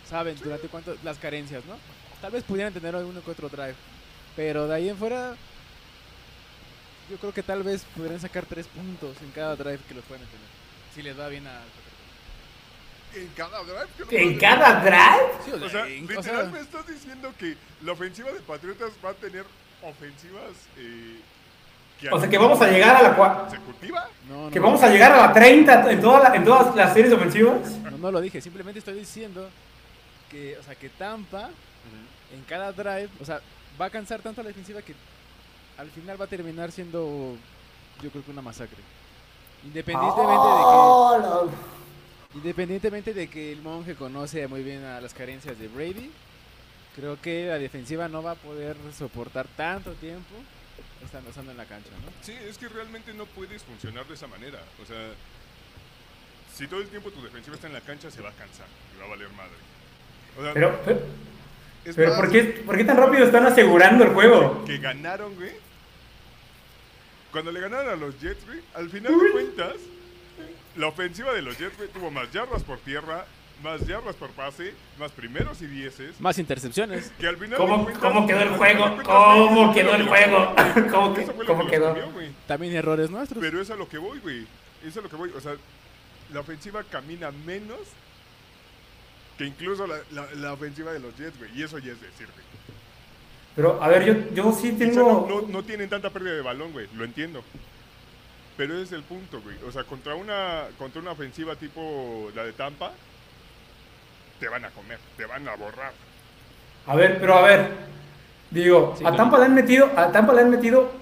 Saben 0.08 0.36
durante 0.42 0.68
cuánto 0.68 0.96
las 1.04 1.18
carencias, 1.18 1.64
¿no? 1.66 1.76
Tal 2.20 2.32
vez 2.32 2.42
pudieran 2.42 2.72
tener 2.72 2.96
alguno 2.96 3.22
que 3.22 3.30
otro 3.30 3.48
drive. 3.48 3.74
Pero 4.34 4.66
de 4.66 4.74
ahí 4.74 4.88
en 4.88 4.96
fuera. 4.96 5.36
Yo 7.10 7.16
creo 7.16 7.32
que 7.32 7.42
tal 7.42 7.62
vez 7.62 7.84
podrían 7.96 8.20
sacar 8.20 8.44
tres 8.46 8.66
puntos 8.66 9.16
en 9.22 9.30
cada 9.30 9.56
drive 9.56 9.78
que 9.88 9.94
los 9.94 10.04
puedan 10.04 10.24
tener. 10.26 10.46
Si 10.94 11.02
les 11.02 11.18
va 11.18 11.28
bien 11.28 11.46
a 11.46 11.60
En 13.14 13.28
cada 13.28 13.62
drive. 13.62 14.08
que 14.08 14.22
¿En 14.22 14.38
cada 14.38 14.80
drive? 14.80 15.32
Sí, 15.44 15.50
O 15.52 15.68
sea, 15.70 15.86
en- 15.88 16.04
o 16.04 16.08
literal 16.08 16.22
sea, 16.22 16.44
me 16.52 16.60
estás 16.60 16.86
diciendo 16.86 17.32
que 17.38 17.56
la 17.82 17.92
ofensiva 17.92 18.30
de 18.32 18.40
Patriotas 18.40 18.90
va 19.04 19.10
a 19.10 19.14
tener 19.14 19.44
ofensivas 19.82 20.52
eh, 20.76 21.20
O 22.12 22.20
sea 22.20 22.28
que 22.28 22.36
vamos 22.38 22.60
a 22.60 22.70
llegar 22.70 22.96
a 22.96 23.02
la 23.02 23.16
cua- 23.16 23.40
consecutiva. 23.40 24.08
no, 24.28 24.44
no, 24.46 24.50
que 24.50 24.58
no. 24.60 24.66
vamos 24.66 24.82
a 24.82 24.88
llegar 24.90 25.12
a 25.12 25.26
la 25.28 25.32
30 25.32 25.90
en, 25.90 26.00
toda 26.00 26.28
la- 26.28 26.36
en 26.36 26.44
todas 26.44 26.74
las 26.76 26.92
series 26.92 27.12
ofensivas. 27.12 27.70
No, 27.90 27.96
no 27.98 28.10
lo 28.12 28.20
dije, 28.20 28.40
simplemente 28.40 28.80
estoy 28.80 28.94
diciendo 28.94 29.48
que, 30.30 30.58
o 30.58 30.62
sea, 30.62 30.74
que 30.74 30.88
Tampa 30.90 31.48
en 32.34 32.42
cada 32.46 32.70
drive, 32.72 33.08
o 33.20 33.24
sea, 33.24 33.40
va 33.80 33.86
a 33.86 33.90
cansar 33.90 34.20
tanto 34.20 34.42
a 34.42 34.44
la 34.44 34.48
defensiva 34.48 34.82
que 34.82 34.94
al 35.78 35.90
final 35.90 36.20
va 36.20 36.24
a 36.26 36.28
terminar 36.28 36.72
siendo, 36.72 37.36
yo 38.02 38.10
creo 38.10 38.24
que 38.24 38.30
una 38.30 38.42
masacre. 38.42 38.78
Independientemente 39.64 40.32
Oh, 40.36 41.46
de 41.46 41.50
que, 41.50 42.38
independientemente 42.38 43.14
de 43.14 43.28
que 43.28 43.52
el 43.52 43.62
monje 43.62 43.94
conoce 43.94 44.46
muy 44.48 44.62
bien 44.62 44.84
a 44.84 45.00
las 45.00 45.14
carencias 45.14 45.58
de 45.58 45.68
Brady, 45.68 46.10
creo 46.96 47.20
que 47.20 47.46
la 47.46 47.58
defensiva 47.58 48.08
no 48.08 48.22
va 48.22 48.32
a 48.32 48.36
poder 48.36 48.76
soportar 48.96 49.46
tanto 49.56 49.92
tiempo 49.94 50.34
estando, 51.04 51.30
estando 51.30 51.52
en 51.52 51.56
la 51.56 51.64
cancha, 51.64 51.90
¿no? 52.04 52.10
Sí, 52.22 52.32
es 52.32 52.58
que 52.58 52.68
realmente 52.68 53.14
no 53.14 53.24
puedes 53.26 53.62
funcionar 53.62 54.04
de 54.06 54.14
esa 54.14 54.26
manera. 54.26 54.58
O 54.82 54.86
sea, 54.86 54.96
si 56.54 56.66
todo 56.66 56.80
el 56.80 56.88
tiempo 56.88 57.10
tu 57.10 57.22
defensiva 57.22 57.54
está 57.54 57.68
en 57.68 57.74
la 57.74 57.80
cancha, 57.80 58.10
se 58.10 58.20
va 58.20 58.30
a 58.30 58.32
cansar 58.32 58.66
y 58.96 59.00
va 59.00 59.06
a 59.06 59.08
valer 59.10 59.28
madre. 59.30 59.52
O 60.38 60.42
sea, 60.42 60.54
Pero, 60.54 60.80
pero, 60.84 61.00
es 61.84 61.94
pero 61.96 62.10
más, 62.10 62.18
¿por, 62.18 62.30
qué, 62.32 62.42
¿por 62.66 62.76
qué 62.76 62.84
tan 62.84 62.96
rápido 62.96 63.24
están 63.24 63.46
asegurando 63.46 64.04
el 64.04 64.10
juego? 64.10 64.64
que 64.64 64.78
ganaron, 64.78 65.34
güey. 65.36 65.67
Cuando 67.38 67.52
le 67.52 67.60
ganaron 67.60 67.88
a 67.92 67.94
los 67.94 68.18
Jets, 68.20 68.44
güey, 68.46 68.58
al 68.74 68.90
final 68.90 69.12
de 69.16 69.30
cuentas, 69.30 69.74
la 70.74 70.88
ofensiva 70.88 71.32
de 71.32 71.40
los 71.40 71.56
Jets, 71.56 71.76
güey, 71.76 71.88
tuvo 71.88 72.10
más 72.10 72.32
yardas 72.32 72.64
por 72.64 72.78
tierra, 72.80 73.26
más 73.62 73.86
yardas 73.86 74.16
por 74.16 74.30
pase, 74.30 74.74
más 74.98 75.12
primeros 75.12 75.62
y 75.62 75.66
dieces. 75.68 76.20
Más 76.20 76.36
intercepciones. 76.40 77.12
Que 77.16 77.28
al 77.28 77.36
final 77.36 77.50
de 77.50 77.56
¿Cómo, 77.58 77.84
cuentas- 77.84 78.02
cómo 78.02 78.26
quedó 78.26 78.40
el 78.40 78.48
juego? 78.48 78.84
cuentas, 78.86 79.06
¿Cómo 79.06 79.62
eso 79.66 79.72
quedó 79.72 79.94
el 79.94 80.08
juego? 80.08 80.54
¿Cómo, 80.90 81.14
que- 81.14 81.22
eso 81.22 81.32
fue 81.32 81.44
lo 81.44 81.52
cómo 81.52 81.64
que 81.66 81.70
quedó? 81.70 82.10
güey. 82.10 82.30
También 82.48 82.74
errores 82.74 83.08
nuestros. 83.08 83.40
Pero 83.40 83.62
es 83.62 83.70
a 83.70 83.76
lo 83.76 83.88
que 83.88 83.98
voy, 83.98 84.18
güey. 84.18 84.44
Es 84.84 84.96
a 84.96 85.00
lo 85.00 85.08
que 85.08 85.14
voy. 85.14 85.30
O 85.36 85.40
sea, 85.40 85.54
la 86.32 86.40
ofensiva 86.40 86.82
camina 86.82 87.30
menos 87.30 87.78
que 89.38 89.44
incluso 89.44 89.86
la, 89.86 90.00
la- 90.10 90.28
la 90.34 90.52
ofensiva 90.54 90.92
de 90.92 90.98
los 90.98 91.16
Jets, 91.16 91.38
güey. 91.38 91.56
Y 91.56 91.62
eso 91.62 91.78
ya 91.78 91.92
es 91.92 92.00
decir, 92.00 92.26
güey. 92.34 92.57
Pero, 93.58 93.82
a 93.82 93.88
ver, 93.88 94.04
yo, 94.04 94.14
yo 94.34 94.52
sí 94.52 94.70
tengo... 94.70 95.26
no, 95.28 95.40
no, 95.40 95.48
no 95.48 95.64
tienen 95.64 95.88
tanta 95.88 96.10
pérdida 96.10 96.34
de 96.34 96.42
balón, 96.42 96.70
güey. 96.70 96.86
Lo 96.94 97.02
entiendo. 97.02 97.42
Pero 98.56 98.74
ese 98.74 98.84
es 98.84 98.92
el 98.92 99.02
punto, 99.02 99.40
güey. 99.42 99.56
O 99.66 99.72
sea, 99.72 99.82
contra 99.82 100.14
una, 100.14 100.66
contra 100.78 101.02
una 101.02 101.10
ofensiva 101.10 101.56
tipo 101.56 102.30
la 102.36 102.44
de 102.44 102.52
Tampa, 102.52 102.92
te 104.38 104.48
van 104.48 104.64
a 104.64 104.70
comer, 104.70 105.00
te 105.16 105.26
van 105.26 105.48
a 105.48 105.56
borrar. 105.56 105.90
A 106.86 106.94
ver, 106.94 107.18
pero 107.18 107.34
a 107.34 107.42
ver. 107.42 107.68
Digo, 108.52 108.94
Sí, 108.96 109.04
a. 109.04 109.16
Tampa 109.16 109.40
le 109.40 109.46
han 109.46 109.54
metido, 109.56 109.90
a 109.96 110.12
Tampa 110.12 110.34
le 110.34 110.42
han 110.42 110.50
metido 110.50 110.92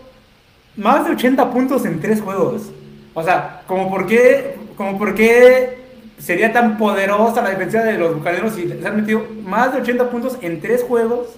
más 0.76 1.04
de 1.04 1.12
80 1.12 1.50
puntos 1.50 1.84
en 1.84 2.00
tres 2.00 2.22
juegos. 2.22 2.70
O 3.12 3.22
sea, 3.22 3.64
como 3.66 3.90
por 3.90 4.06
qué, 4.06 4.56
como 4.78 4.96
por 4.96 5.14
qué 5.14 5.84
sería 6.16 6.54
tan 6.54 6.78
poderosa 6.78 7.42
la 7.42 7.50
defensa 7.50 7.82
de 7.82 7.98
los 7.98 8.14
bucaneros 8.14 8.54
si 8.54 8.64
les 8.64 8.82
han 8.82 8.96
metido 8.96 9.26
más 9.42 9.74
de 9.74 9.82
80 9.82 10.08
puntos 10.08 10.38
en 10.40 10.58
tres 10.62 10.82
juegos. 10.82 11.36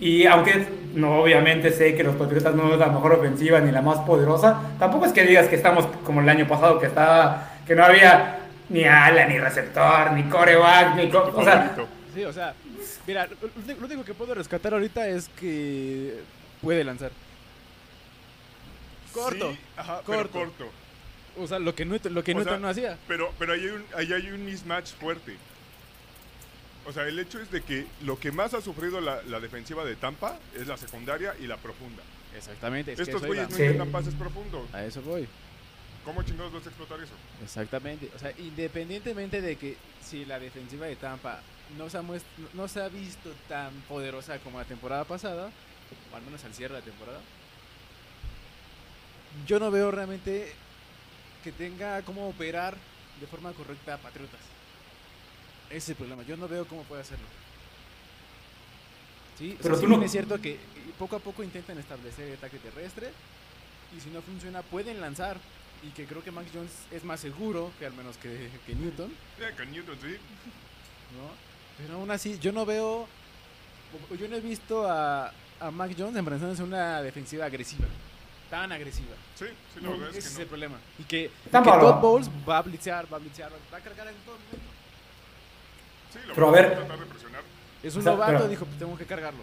Y 0.00 0.26
aunque 0.26 0.66
no, 0.94 1.20
obviamente 1.22 1.72
sé 1.72 1.94
que 1.94 2.04
los 2.04 2.14
Patriotas 2.16 2.54
no 2.54 2.72
es 2.72 2.78
la 2.78 2.88
mejor 2.88 3.14
ofensiva 3.14 3.60
ni 3.60 3.72
la 3.72 3.82
más 3.82 3.98
poderosa, 4.00 4.60
tampoco 4.78 5.06
es 5.06 5.12
que 5.12 5.24
digas 5.24 5.48
que 5.48 5.56
estamos 5.56 5.86
como 6.04 6.20
el 6.20 6.28
año 6.28 6.46
pasado 6.46 6.78
que 6.78 6.86
estaba, 6.86 7.50
que 7.66 7.74
no 7.74 7.84
había 7.84 8.38
ni 8.68 8.84
ala, 8.84 9.26
ni 9.26 9.38
receptor, 9.38 10.12
ni 10.12 10.24
coreback, 10.24 10.94
ni 10.96 11.08
co- 11.10 11.32
o 11.34 11.42
sea, 11.42 11.52
Favorito. 11.62 11.88
Sí, 12.14 12.24
o 12.24 12.32
sea, 12.32 12.54
mira, 13.06 13.26
lo, 13.26 13.86
único 13.86 14.04
que 14.04 14.14
puedo 14.14 14.34
rescatar 14.34 14.72
ahorita 14.74 15.08
es 15.08 15.28
que 15.30 16.20
puede 16.62 16.84
lanzar. 16.84 17.10
Corto, 19.12 19.50
Sí, 19.52 19.58
ajá, 19.76 20.00
corto. 20.04 20.28
pero 20.32 20.44
corto. 20.46 20.64
O 21.40 21.46
sea, 21.46 21.58
lo 21.58 21.74
que 21.74 21.84
Newton, 21.84 22.14
lo 22.14 22.22
que 22.22 22.32
O 22.32 22.34
Newton 22.36 22.52
sea, 22.54 22.60
no 22.60 22.68
hacía. 22.68 22.98
Pero, 23.06 23.32
pero 23.38 23.52
ahí, 23.52 23.60
hay 23.60 23.68
un, 23.68 23.84
ahí 23.96 24.12
hay 24.12 24.30
un 24.30 24.44
mismatch 24.44 24.92
fuerte. 24.94 25.36
O 26.88 26.92
sea, 26.92 27.06
el 27.06 27.18
hecho 27.18 27.38
es 27.38 27.50
de 27.50 27.60
que 27.60 27.86
lo 28.02 28.18
que 28.18 28.32
más 28.32 28.54
ha 28.54 28.62
sufrido 28.62 28.98
la, 29.02 29.22
la 29.24 29.40
defensiva 29.40 29.84
de 29.84 29.94
Tampa 29.94 30.38
es 30.56 30.66
la 30.66 30.78
secundaria 30.78 31.34
y 31.38 31.46
la 31.46 31.58
profunda. 31.58 32.02
Exactamente, 32.34 32.94
es 32.94 33.00
Estos 33.00 33.22
güeyes 33.26 33.50
no 33.50 33.56
Sí. 33.56 33.62
intentan 33.62 33.90
pases 33.90 34.14
profundos. 34.14 34.72
A 34.72 34.82
eso 34.84 35.02
voy. 35.02 35.28
¿Cómo 36.02 36.22
chingados 36.22 36.50
vas 36.50 36.64
a 36.64 36.68
explotar 36.70 36.98
eso? 37.02 37.12
Exactamente. 37.44 38.10
O 38.16 38.18
sea, 38.18 38.32
independientemente 38.38 39.42
de 39.42 39.56
que 39.56 39.76
si 40.02 40.24
la 40.24 40.38
defensiva 40.38 40.86
de 40.86 40.96
Tampa 40.96 41.42
no 41.76 41.90
se 41.90 41.98
ha, 41.98 42.02
muest- 42.02 42.24
no 42.54 42.66
se 42.68 42.80
ha 42.80 42.88
visto 42.88 43.34
tan 43.48 43.70
poderosa 43.82 44.38
como 44.38 44.58
la 44.58 44.64
temporada 44.64 45.04
pasada, 45.04 45.50
o 46.10 46.16
al 46.16 46.22
menos 46.22 46.42
al 46.44 46.54
cierre 46.54 46.72
de 46.76 46.80
la 46.80 46.84
temporada, 46.86 47.20
yo 49.46 49.58
no 49.60 49.70
veo 49.70 49.90
realmente 49.90 50.52
que 51.44 51.52
tenga 51.52 52.00
cómo 52.02 52.28
operar 52.30 52.78
de 53.20 53.26
forma 53.26 53.52
correcta 53.52 53.92
a 53.94 53.98
Patriotas. 53.98 54.40
Ese 55.68 55.76
es 55.78 55.88
el 55.90 55.96
problema. 55.96 56.22
Yo 56.22 56.36
no 56.36 56.48
veo 56.48 56.66
cómo 56.66 56.82
puede 56.84 57.02
hacerlo. 57.02 57.26
Sí, 59.38 59.54
o 59.58 59.62
Pero 59.62 59.74
sea, 59.74 59.80
tú 59.86 59.92
sí 59.92 59.96
no- 59.96 60.04
es 60.04 60.10
cierto 60.10 60.40
que 60.40 60.58
poco 60.98 61.16
a 61.16 61.20
poco 61.20 61.42
intentan 61.42 61.78
establecer 61.78 62.28
el 62.28 62.34
ataque 62.34 62.58
terrestre 62.58 63.12
y 63.96 64.00
si 64.00 64.10
no 64.10 64.20
funciona 64.22 64.62
pueden 64.62 65.00
lanzar 65.00 65.36
y 65.82 65.90
que 65.90 66.06
creo 66.06 66.24
que 66.24 66.32
Max 66.32 66.48
Jones 66.52 66.72
es 66.90 67.04
más 67.04 67.20
seguro 67.20 67.70
que 67.78 67.86
al 67.86 67.92
menos 67.94 68.16
que, 68.16 68.48
que 68.66 68.74
Newton, 68.74 69.12
Ya, 69.38 69.54
con 69.54 69.70
Newton, 69.70 69.96
sí. 70.02 70.16
¿no? 71.16 71.30
Pero 71.78 71.94
aún 71.98 72.10
así 72.10 72.36
yo 72.40 72.50
no 72.50 72.66
veo, 72.66 73.06
yo 74.18 74.28
no 74.28 74.34
he 74.36 74.40
visto 74.40 74.90
a, 74.90 75.32
a 75.60 75.70
Mac 75.70 75.94
Jones 75.96 76.16
enfrentándose 76.16 76.62
a 76.62 76.64
una 76.64 77.02
defensiva 77.02 77.44
agresiva, 77.46 77.86
tan 78.50 78.72
agresiva. 78.72 79.14
Sí, 79.38 79.44
sí, 79.72 79.80
la 79.80 79.90
verdad 79.90 80.08
Ese 80.08 80.18
es 80.18 80.26
es 80.26 80.32
que 80.32 80.42
el 80.42 80.46
no. 80.46 80.50
problema. 80.50 80.78
Y 80.98 81.04
que, 81.04 81.24
y 81.26 81.28
que 81.44 81.50
Todd 81.50 82.00
Bowles 82.00 82.28
va 82.48 82.58
a 82.58 82.62
blitzear, 82.62 83.06
va 83.12 83.18
a 83.18 83.20
blitzear, 83.20 83.52
va 83.72 83.78
a 83.78 83.80
cargar 83.80 84.08
en 84.08 84.14
todo 84.26 84.34
momento. 84.34 84.68
Sí, 86.12 86.18
Pero 86.34 86.48
a 86.48 86.50
ver. 86.52 86.64
es 86.66 86.72
tratar 86.78 86.98
de 86.98 87.06
presionar. 87.06 87.40
Es 87.82 87.94
un 87.94 88.00
O 88.00 88.02
sea, 88.02 88.12
novato, 88.12 88.32
pero- 88.32 88.48
dijo, 88.48 88.64
pues 88.64 88.78
tengo 88.78 88.96
que 88.96 89.04
cargarlo. 89.04 89.40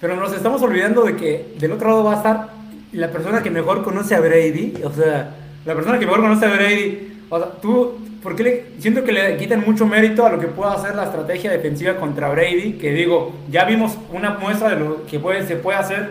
Pero 0.00 0.16
nos 0.16 0.32
estamos 0.32 0.62
olvidando 0.62 1.02
de 1.04 1.16
que 1.16 1.54
del 1.58 1.72
otro 1.72 1.88
lado 1.88 2.04
va 2.04 2.12
a 2.14 2.16
estar 2.16 2.48
la 2.92 3.10
persona 3.10 3.42
que 3.42 3.50
mejor 3.50 3.82
conoce 3.82 4.14
a 4.14 4.20
Brady. 4.20 4.74
O 4.84 4.92
sea, 4.92 5.34
la 5.64 5.74
persona 5.74 5.98
que 5.98 6.06
mejor 6.06 6.20
conoce 6.20 6.46
a 6.46 6.50
Brady. 6.50 7.22
O 7.28 7.38
sea, 7.38 7.48
tú, 7.60 7.98
¿por 8.22 8.36
qué 8.36 8.42
le, 8.44 8.66
siento 8.80 9.02
que 9.04 9.12
le 9.12 9.36
quitan 9.36 9.64
mucho 9.66 9.86
mérito 9.86 10.24
a 10.24 10.30
lo 10.30 10.38
que 10.38 10.46
pueda 10.46 10.72
hacer 10.74 10.94
la 10.94 11.04
estrategia 11.04 11.50
defensiva 11.50 11.96
contra 11.96 12.28
Brady? 12.28 12.74
Que 12.74 12.92
digo, 12.92 13.34
ya 13.50 13.64
vimos 13.64 13.98
una 14.12 14.30
muestra 14.34 14.70
de 14.70 14.76
lo 14.80 15.04
que 15.06 15.18
puede, 15.18 15.46
se 15.46 15.56
puede 15.56 15.78
hacer, 15.78 16.10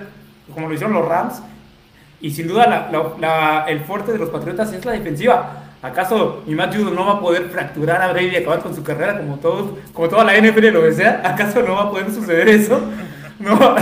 como 0.54 0.68
lo 0.68 0.74
hicieron 0.74 0.94
los 0.96 1.08
Rams. 1.08 1.42
Y 2.20 2.32
sin 2.32 2.48
duda 2.48 2.68
la- 2.68 2.92
la- 2.92 3.14
la- 3.20 3.66
el 3.70 3.80
fuerte 3.82 4.12
de 4.12 4.18
los 4.18 4.30
Patriotas 4.30 4.74
es 4.74 4.84
la 4.84 4.92
defensiva. 4.92 5.64
¿Acaso 5.82 6.44
mi 6.48 6.56
Matt 6.56 6.76
Judon 6.76 6.96
no 6.96 7.06
va 7.06 7.14
a 7.14 7.20
poder 7.20 7.50
fracturar 7.50 8.02
a 8.02 8.12
Brady 8.12 8.30
y 8.30 8.36
acabar 8.38 8.60
con 8.62 8.76
su 8.76 8.84
carrera 8.84 9.18
como 9.20 9.38
todos, 9.38 9.78
como 9.94 10.10
toda 10.10 10.24
la 10.24 10.36
NFL 10.38 10.68
lo 10.72 10.82
desea? 10.82 11.22
¿Acaso 11.24 11.62
no 11.62 11.74
va 11.76 11.84
a 11.84 11.90
poder 11.92 12.12
suceder 12.12 12.48
eso? 12.50 12.82
No. 13.40 13.76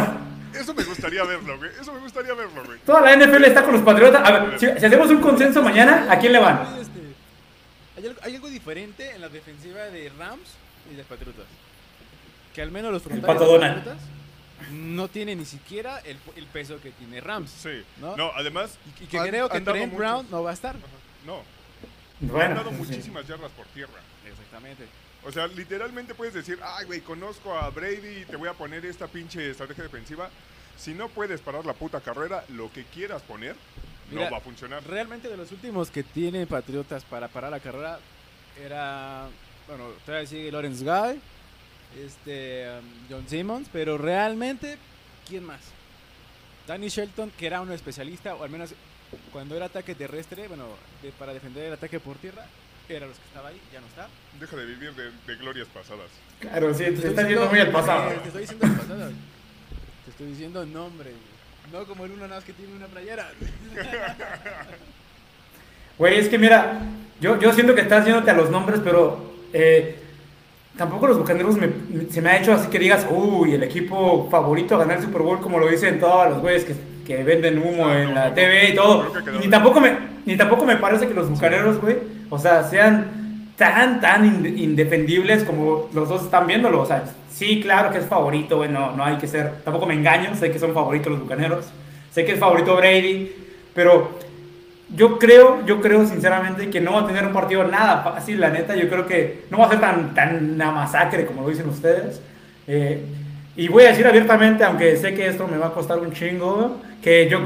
Eso 0.53 0.73
me 0.73 0.83
gustaría 0.83 1.23
verlo, 1.23 1.57
güey. 1.57 1.69
Eso 1.79 1.93
me 1.93 1.99
gustaría 1.99 2.33
verlo, 2.33 2.63
güey. 2.65 2.79
Toda 2.85 3.01
la 3.01 3.15
NFL 3.15 3.43
está 3.45 3.63
con 3.63 3.73
los 3.73 3.81
Patriotas. 3.83 4.21
A 4.27 4.31
ver, 4.39 4.59
si, 4.59 4.65
si 4.79 4.85
hacemos 4.85 5.09
un 5.09 5.21
consenso 5.21 5.61
mañana, 5.61 6.07
¿a 6.09 6.17
quién 6.19 6.33
le 6.33 6.39
van? 6.39 6.61
Este, 6.79 6.99
hay, 7.97 8.05
algo, 8.07 8.19
hay 8.23 8.35
algo 8.35 8.47
diferente 8.49 9.11
en 9.11 9.21
la 9.21 9.29
defensiva 9.29 9.81
de 9.85 10.11
Rams 10.17 10.49
y 10.91 10.95
de 10.95 11.03
Patriotas. 11.03 11.45
Que 12.53 12.61
al 12.61 12.71
menos 12.71 12.91
los. 12.91 13.01
Patriotas 13.03 13.97
no 14.71 15.07
tienen 15.09 15.39
ni 15.39 15.45
siquiera 15.45 15.99
el, 15.99 16.17
el 16.35 16.45
peso 16.47 16.79
que 16.81 16.91
tiene 16.91 17.19
Rams. 17.21 17.51
Sí. 17.51 17.83
¿No? 18.01 18.15
No, 18.17 18.31
además. 18.35 18.77
Y 19.01 19.05
que 19.05 19.19
han- 19.19 19.27
creo 19.27 19.49
que 19.49 19.61
Trent 19.61 19.95
Brown 19.95 20.25
no 20.31 20.43
va 20.43 20.51
a 20.51 20.53
estar. 20.53 20.75
Ajá. 20.75 20.85
No, 21.25 21.41
Bueno, 22.19 22.55
dado 22.55 22.69
sí. 22.71 22.75
muchísimas 22.77 23.27
yardas 23.27 23.51
por 23.51 23.65
tierra. 23.67 23.99
Exactamente. 24.25 24.87
O 25.23 25.31
sea, 25.31 25.47
literalmente 25.47 26.13
puedes 26.13 26.33
decir, 26.33 26.59
ay, 26.63 26.85
güey, 26.85 27.01
conozco 27.01 27.57
a 27.57 27.69
Brady 27.71 28.21
y 28.21 28.25
te 28.25 28.35
voy 28.35 28.47
a 28.47 28.53
poner 28.53 28.85
esta 28.85 29.07
pinche 29.07 29.49
estrategia 29.49 29.83
defensiva. 29.83 30.29
Si 30.77 30.93
no 30.93 31.09
puedes 31.09 31.41
parar 31.41 31.65
la 31.65 31.73
puta 31.73 31.99
carrera, 31.99 32.43
lo 32.49 32.71
que 32.71 32.83
quieras 32.85 33.21
poner, 33.23 33.55
Mira, 34.11 34.25
no 34.25 34.31
va 34.31 34.37
a 34.37 34.41
funcionar. 34.41 34.85
Realmente 34.85 35.27
de 35.27 35.37
los 35.37 35.51
últimos 35.51 35.89
que 35.89 36.03
tiene 36.03 36.45
Patriotas 36.45 37.03
para 37.05 37.27
parar 37.27 37.51
la 37.51 37.59
carrera 37.59 37.99
era, 38.63 39.27
bueno, 39.67 39.89
todavía 40.05 40.27
sigue 40.27 40.51
Lawrence 40.51 40.83
Guy, 40.83 41.19
este, 42.05 42.69
um, 42.69 42.85
John 43.09 43.27
Simmons, 43.27 43.67
pero 43.71 43.97
realmente, 43.97 44.77
¿quién 45.27 45.43
más? 45.43 45.61
Danny 46.67 46.89
Shelton, 46.89 47.31
que 47.31 47.47
era 47.47 47.61
un 47.61 47.71
especialista, 47.71 48.35
o 48.35 48.43
al 48.43 48.49
menos 48.49 48.73
cuando 49.31 49.55
era 49.55 49.65
ataque 49.67 49.95
terrestre, 49.95 50.47
bueno, 50.47 50.65
de- 51.01 51.11
para 51.11 51.33
defender 51.33 51.65
el 51.65 51.73
ataque 51.73 51.99
por 51.99 52.15
tierra, 52.17 52.45
era 52.87 53.07
los 53.07 53.17
que 53.17 53.25
estaba 53.25 53.49
ahí, 53.49 53.59
ya 53.73 53.81
no 53.81 53.87
está. 53.87 54.07
Deja 54.39 54.55
de 54.55 54.65
vivir 54.65 54.93
de, 54.93 55.05
de 55.05 55.35
glorias 55.39 55.67
pasadas. 55.73 56.09
Claro, 56.39 56.73
sí, 56.73 56.79
Te 56.79 56.85
te 56.85 56.93
estoy 56.95 57.09
estás 57.11 57.27
yendo 57.27 57.41
diciendo- 57.47 57.49
muy 57.51 57.59
al 57.59 57.71
pasado. 57.71 58.11
eh, 58.11 58.17
Te 58.21 58.27
estoy 58.27 58.41
diciendo 58.41 58.65
el 58.67 58.73
pasado. 58.73 59.11
Te 60.05 60.11
estoy 60.11 60.27
diciendo 60.27 60.65
nombre, 60.65 61.09
güey. 61.11 61.35
No 61.81 61.87
como 61.87 62.05
el 62.05 62.11
uno 62.11 62.23
nada 62.27 62.35
más 62.35 62.43
que 62.45 62.53
tiene 62.53 62.73
una 62.75 62.85
playera. 62.87 63.31
Güey, 65.97 66.19
es 66.19 66.27
que 66.27 66.37
mira, 66.37 66.79
yo, 67.21 67.39
yo 67.39 67.53
siento 67.53 67.73
que 67.73 67.81
estás 67.81 68.05
yéndote 68.05 68.29
a 68.29 68.33
los 68.33 68.49
nombres, 68.49 68.81
pero 68.83 69.33
eh, 69.53 69.97
tampoco 70.77 71.07
los 71.07 71.17
bucaneros 71.17 71.55
me- 71.55 71.67
me- 71.67 72.09
se 72.11 72.21
me 72.21 72.31
ha 72.31 72.37
hecho 72.41 72.51
así 72.53 72.67
que 72.69 72.79
digas, 72.79 73.07
uy, 73.09 73.53
el 73.53 73.63
equipo 73.63 74.27
favorito 74.29 74.75
a 74.75 74.79
ganar 74.79 74.97
el 74.97 75.03
Super 75.05 75.21
Bowl, 75.21 75.39
como 75.39 75.57
lo 75.57 75.69
dicen 75.69 75.99
todos 75.99 76.29
los 76.31 76.41
güeyes 76.41 76.65
que, 76.65 76.75
que 77.05 77.23
venden 77.23 77.59
humo 77.59 77.87
Ah, 77.87 78.01
en 78.01 78.13
la 78.15 78.33
TV 78.33 78.69
y 78.69 78.75
todo. 78.75 79.03
de- 79.13 79.47
tampoco, 79.47 79.79
me, 79.79 79.93
ni 80.25 80.35
tampoco 80.37 80.65
me 80.65 80.75
parece 80.77 81.07
que 81.07 81.13
los 81.13 81.29
bucaneros, 81.29 81.79
güey, 81.79 81.97
o 82.29 82.37
sea, 82.39 82.63
sean 82.63 83.51
tan, 83.57 84.01
tan 84.01 84.25
inde- 84.25 84.57
indefendibles 84.57 85.43
como 85.43 85.89
los 85.93 86.09
dos 86.09 86.23
están 86.23 86.47
viéndolo. 86.47 86.81
O 86.81 86.85
sea, 86.85 87.03
sí, 87.31 87.61
claro 87.61 87.91
que 87.91 87.99
es 87.99 88.05
favorito, 88.05 88.57
güey, 88.57 88.69
no, 88.69 88.91
no 88.95 89.05
hay 89.05 89.17
que 89.17 89.27
ser, 89.27 89.51
tampoco 89.63 89.85
me 89.85 89.93
engaño, 89.93 90.35
sé 90.35 90.51
que 90.51 90.59
son 90.59 90.73
favoritos 90.73 91.11
los 91.11 91.21
bucaneros, 91.21 91.65
sé 92.11 92.25
que 92.25 92.33
es 92.33 92.39
favorito 92.39 92.75
Brady, 92.75 93.31
pero 93.73 94.11
yo 94.95 95.17
creo, 95.19 95.65
yo 95.65 95.81
creo 95.81 96.05
sinceramente 96.05 96.69
que 96.69 96.79
no 96.79 96.93
va 96.93 97.01
a 97.01 97.07
tener 97.07 97.25
un 97.25 97.33
partido 97.33 97.63
nada 97.65 98.03
fácil, 98.03 98.39
la 98.39 98.49
neta. 98.49 98.75
Yo 98.75 98.87
creo 98.87 99.07
que 99.07 99.45
no 99.49 99.57
va 99.57 99.65
a 99.65 99.69
ser 99.69 99.79
tan, 99.79 100.13
tan 100.13 100.53
una 100.53 100.71
masacre 100.71 101.25
como 101.25 101.41
lo 101.41 101.49
dicen 101.49 101.67
ustedes. 101.67 102.21
Eh, 102.67 103.03
y 103.57 103.67
voy 103.67 103.83
a 103.85 103.89
decir 103.89 104.05
abiertamente, 104.07 104.63
aunque 104.63 104.97
sé 104.97 105.13
que 105.13 105.27
esto 105.27 105.47
me 105.47 105.57
va 105.57 105.67
a 105.67 105.73
costar 105.73 105.99
un 105.99 106.11
chingo, 106.11 106.81
que 107.01 107.27
yo 107.29 107.39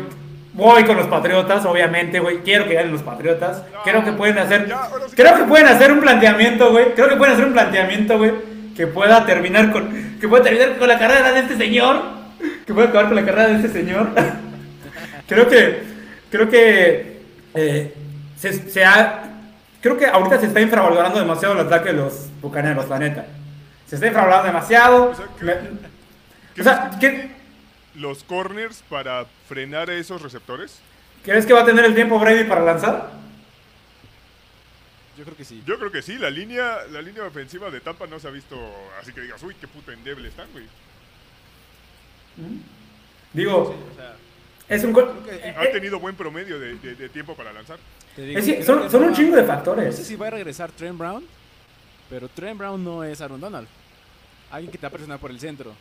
voy 0.53 0.83
con 0.83 0.97
los 0.97 1.07
Patriotas, 1.07 1.65
obviamente, 1.65 2.19
güey. 2.19 2.39
Quiero 2.39 2.67
que 2.67 2.73
ganen 2.73 2.91
los 2.91 3.03
Patriotas. 3.03 3.63
Creo 3.83 4.03
que 4.03 4.11
pueden 4.13 4.37
hacer, 4.39 4.67
creo 5.15 5.37
que 5.37 5.43
pueden 5.43 5.67
hacer 5.67 5.91
un 5.91 5.99
planteamiento, 5.99 6.71
güey. 6.71 6.93
Creo 6.95 7.09
que 7.09 7.15
pueden 7.15 7.33
hacer 7.35 7.45
un 7.45 7.53
planteamiento, 7.53 8.17
güey, 8.17 8.31
que 8.75 8.87
pueda 8.87 9.25
terminar 9.25 9.71
con, 9.71 10.17
que 10.19 10.27
pueda 10.27 10.43
terminar 10.43 10.77
con 10.77 10.87
la 10.87 10.97
carrera 10.97 11.31
de 11.31 11.39
este 11.41 11.55
señor, 11.57 12.01
que 12.65 12.73
pueda 12.73 12.89
acabar 12.89 13.07
con 13.07 13.15
la 13.15 13.25
carrera 13.25 13.47
de 13.49 13.55
este 13.57 13.69
señor. 13.69 14.09
creo 15.27 15.47
que, 15.47 15.83
creo 16.31 16.49
que 16.49 17.21
eh, 17.53 17.93
se, 18.37 18.53
se 18.53 18.83
ha, 18.83 19.23
creo 19.81 19.97
que 19.97 20.05
ahorita 20.07 20.39
se 20.39 20.47
está 20.47 20.59
infravalorando 20.61 21.19
demasiado 21.19 21.53
el 21.53 21.67
ataque 21.67 21.89
de 21.89 21.97
los 21.97 22.29
bucaneros, 22.41 22.89
la 22.89 22.97
neta. 22.99 23.25
Se 23.87 23.95
está 23.95 24.07
infravalorando 24.07 24.47
demasiado. 24.47 25.11
O 25.11 25.15
sea, 25.15 25.25
¿qué- 25.37 25.45
Me- 25.45 25.53
¿Qué 25.53 25.98
o 26.57 26.63
sea, 26.63 26.91
¿qué- 26.99 27.31
los 27.95 28.23
corners 28.23 28.83
para 28.89 29.25
frenar 29.47 29.89
a 29.89 29.93
esos 29.95 30.21
receptores? 30.21 30.79
¿crees 31.23 31.45
que 31.45 31.53
va 31.53 31.61
a 31.61 31.65
tener 31.65 31.83
el 31.85 31.93
tiempo 31.95 32.17
Brady 32.17 32.45
para 32.45 32.61
lanzar? 32.61 33.11
Yo 35.17 35.25
creo 35.25 35.35
que 35.35 35.43
sí. 35.43 35.61
Yo 35.65 35.77
creo 35.77 35.91
que 35.91 36.01
sí, 36.01 36.17
la 36.17 36.29
línea, 36.29 36.77
la 36.91 37.01
línea 37.01 37.25
ofensiva 37.25 37.69
de 37.69 37.81
Tampa 37.81 38.07
no 38.07 38.19
se 38.19 38.27
ha 38.29 38.31
visto 38.31 38.55
así 39.01 39.11
que 39.11 39.19
digas, 39.21 39.43
uy, 39.43 39.53
qué 39.59 39.67
puto 39.67 39.91
endeble 39.91 40.29
están, 40.29 40.47
güey. 40.53 40.65
Digo, 43.33 43.57
O 43.91 43.95
sea, 43.95 44.15
es 44.69 44.83
un... 44.83 44.93
que- 44.93 45.01
eh, 45.49 45.55
Han 45.57 45.71
tenido 45.73 45.99
buen 45.99 46.15
promedio 46.15 46.57
de, 46.59 46.75
de- 46.75 46.95
de 46.95 47.09
tiempo 47.09 47.35
para 47.35 47.51
lanzar. 47.51 47.77
te 48.15 48.21
digo, 48.23 48.39
es 48.39 48.45
que 48.45 48.63
creo 48.63 48.89
son, 48.89 49.03
un 49.03 49.13
chingo 49.13 49.35
de 49.35 49.41
No 49.41 49.47
sé 49.47 49.53
factores. 49.53 49.95
si 49.97 50.15
va 50.15 50.27
a 50.27 50.31
regresar 50.31 50.71
Trent 50.71 50.97
Brown, 50.97 51.25
pero 52.09 52.29
Trent 52.29 52.57
Brown 52.57 52.81
no 52.83 53.03
es 53.03 53.19
Aaron 53.21 53.41
Donald. 53.41 53.67
Alguien 54.51 54.71
que 54.71 54.77
te 54.77 54.83
va 54.83 54.87
a 54.87 54.91
presionar 54.91 55.19
por 55.19 55.31
el 55.31 55.39
centro. 55.39 55.73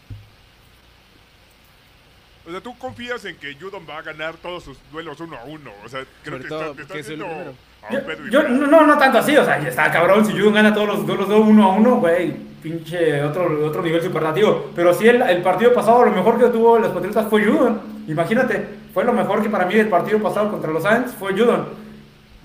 O 2.48 2.50
sea, 2.50 2.60
tú 2.62 2.76
confías 2.78 3.22
en 3.26 3.36
que 3.36 3.54
Judon 3.54 3.84
va 3.88 3.98
a 3.98 4.02
ganar 4.02 4.34
todos 4.36 4.64
sus 4.64 4.78
duelos 4.90 5.20
uno 5.20 5.36
a 5.36 5.44
uno. 5.44 5.70
O 5.84 5.88
sea, 5.88 6.04
creo 6.22 6.36
Sobre 6.38 6.42
que 6.44 6.48
todo 6.48 6.60
está, 6.60 6.72
te 6.76 6.82
porque 6.82 6.82
estás 6.82 6.98
es 6.98 7.08
el 7.08 7.16
viendo 7.16 7.34
primero. 7.82 8.26
a 8.26 8.30
Yo, 8.30 8.40
un 8.40 8.60
no, 8.60 8.66
no, 8.66 8.86
no 8.86 8.98
tanto 8.98 9.18
así, 9.18 9.36
o 9.36 9.44
sea, 9.44 9.60
ya 9.60 9.68
está 9.68 9.90
cabrón, 9.92 10.24
si 10.24 10.32
Judon 10.32 10.54
gana 10.54 10.72
todos 10.72 10.88
los 10.88 11.06
duelos 11.06 11.28
uno 11.28 11.64
a 11.70 11.74
uno, 11.74 11.96
güey, 11.96 12.32
pinche 12.62 13.22
otro, 13.22 13.66
otro 13.66 13.82
nivel 13.82 14.00
superlativo. 14.02 14.70
Pero 14.74 14.94
sí, 14.94 15.06
el, 15.06 15.20
el 15.22 15.42
partido 15.42 15.74
pasado, 15.74 16.04
lo 16.06 16.10
mejor 16.12 16.38
que 16.40 16.46
tuvo 16.48 16.78
los 16.78 16.90
Patriotas 16.92 17.28
fue 17.28 17.44
Judon. 17.44 17.80
Imagínate, 18.08 18.66
fue 18.94 19.04
lo 19.04 19.12
mejor 19.12 19.42
que 19.42 19.50
para 19.50 19.66
mí 19.66 19.74
el 19.74 19.88
partido 19.88 20.18
pasado 20.22 20.50
contra 20.50 20.70
los 20.72 20.82
Saints 20.82 21.12
fue 21.18 21.32
Judon. 21.32 21.68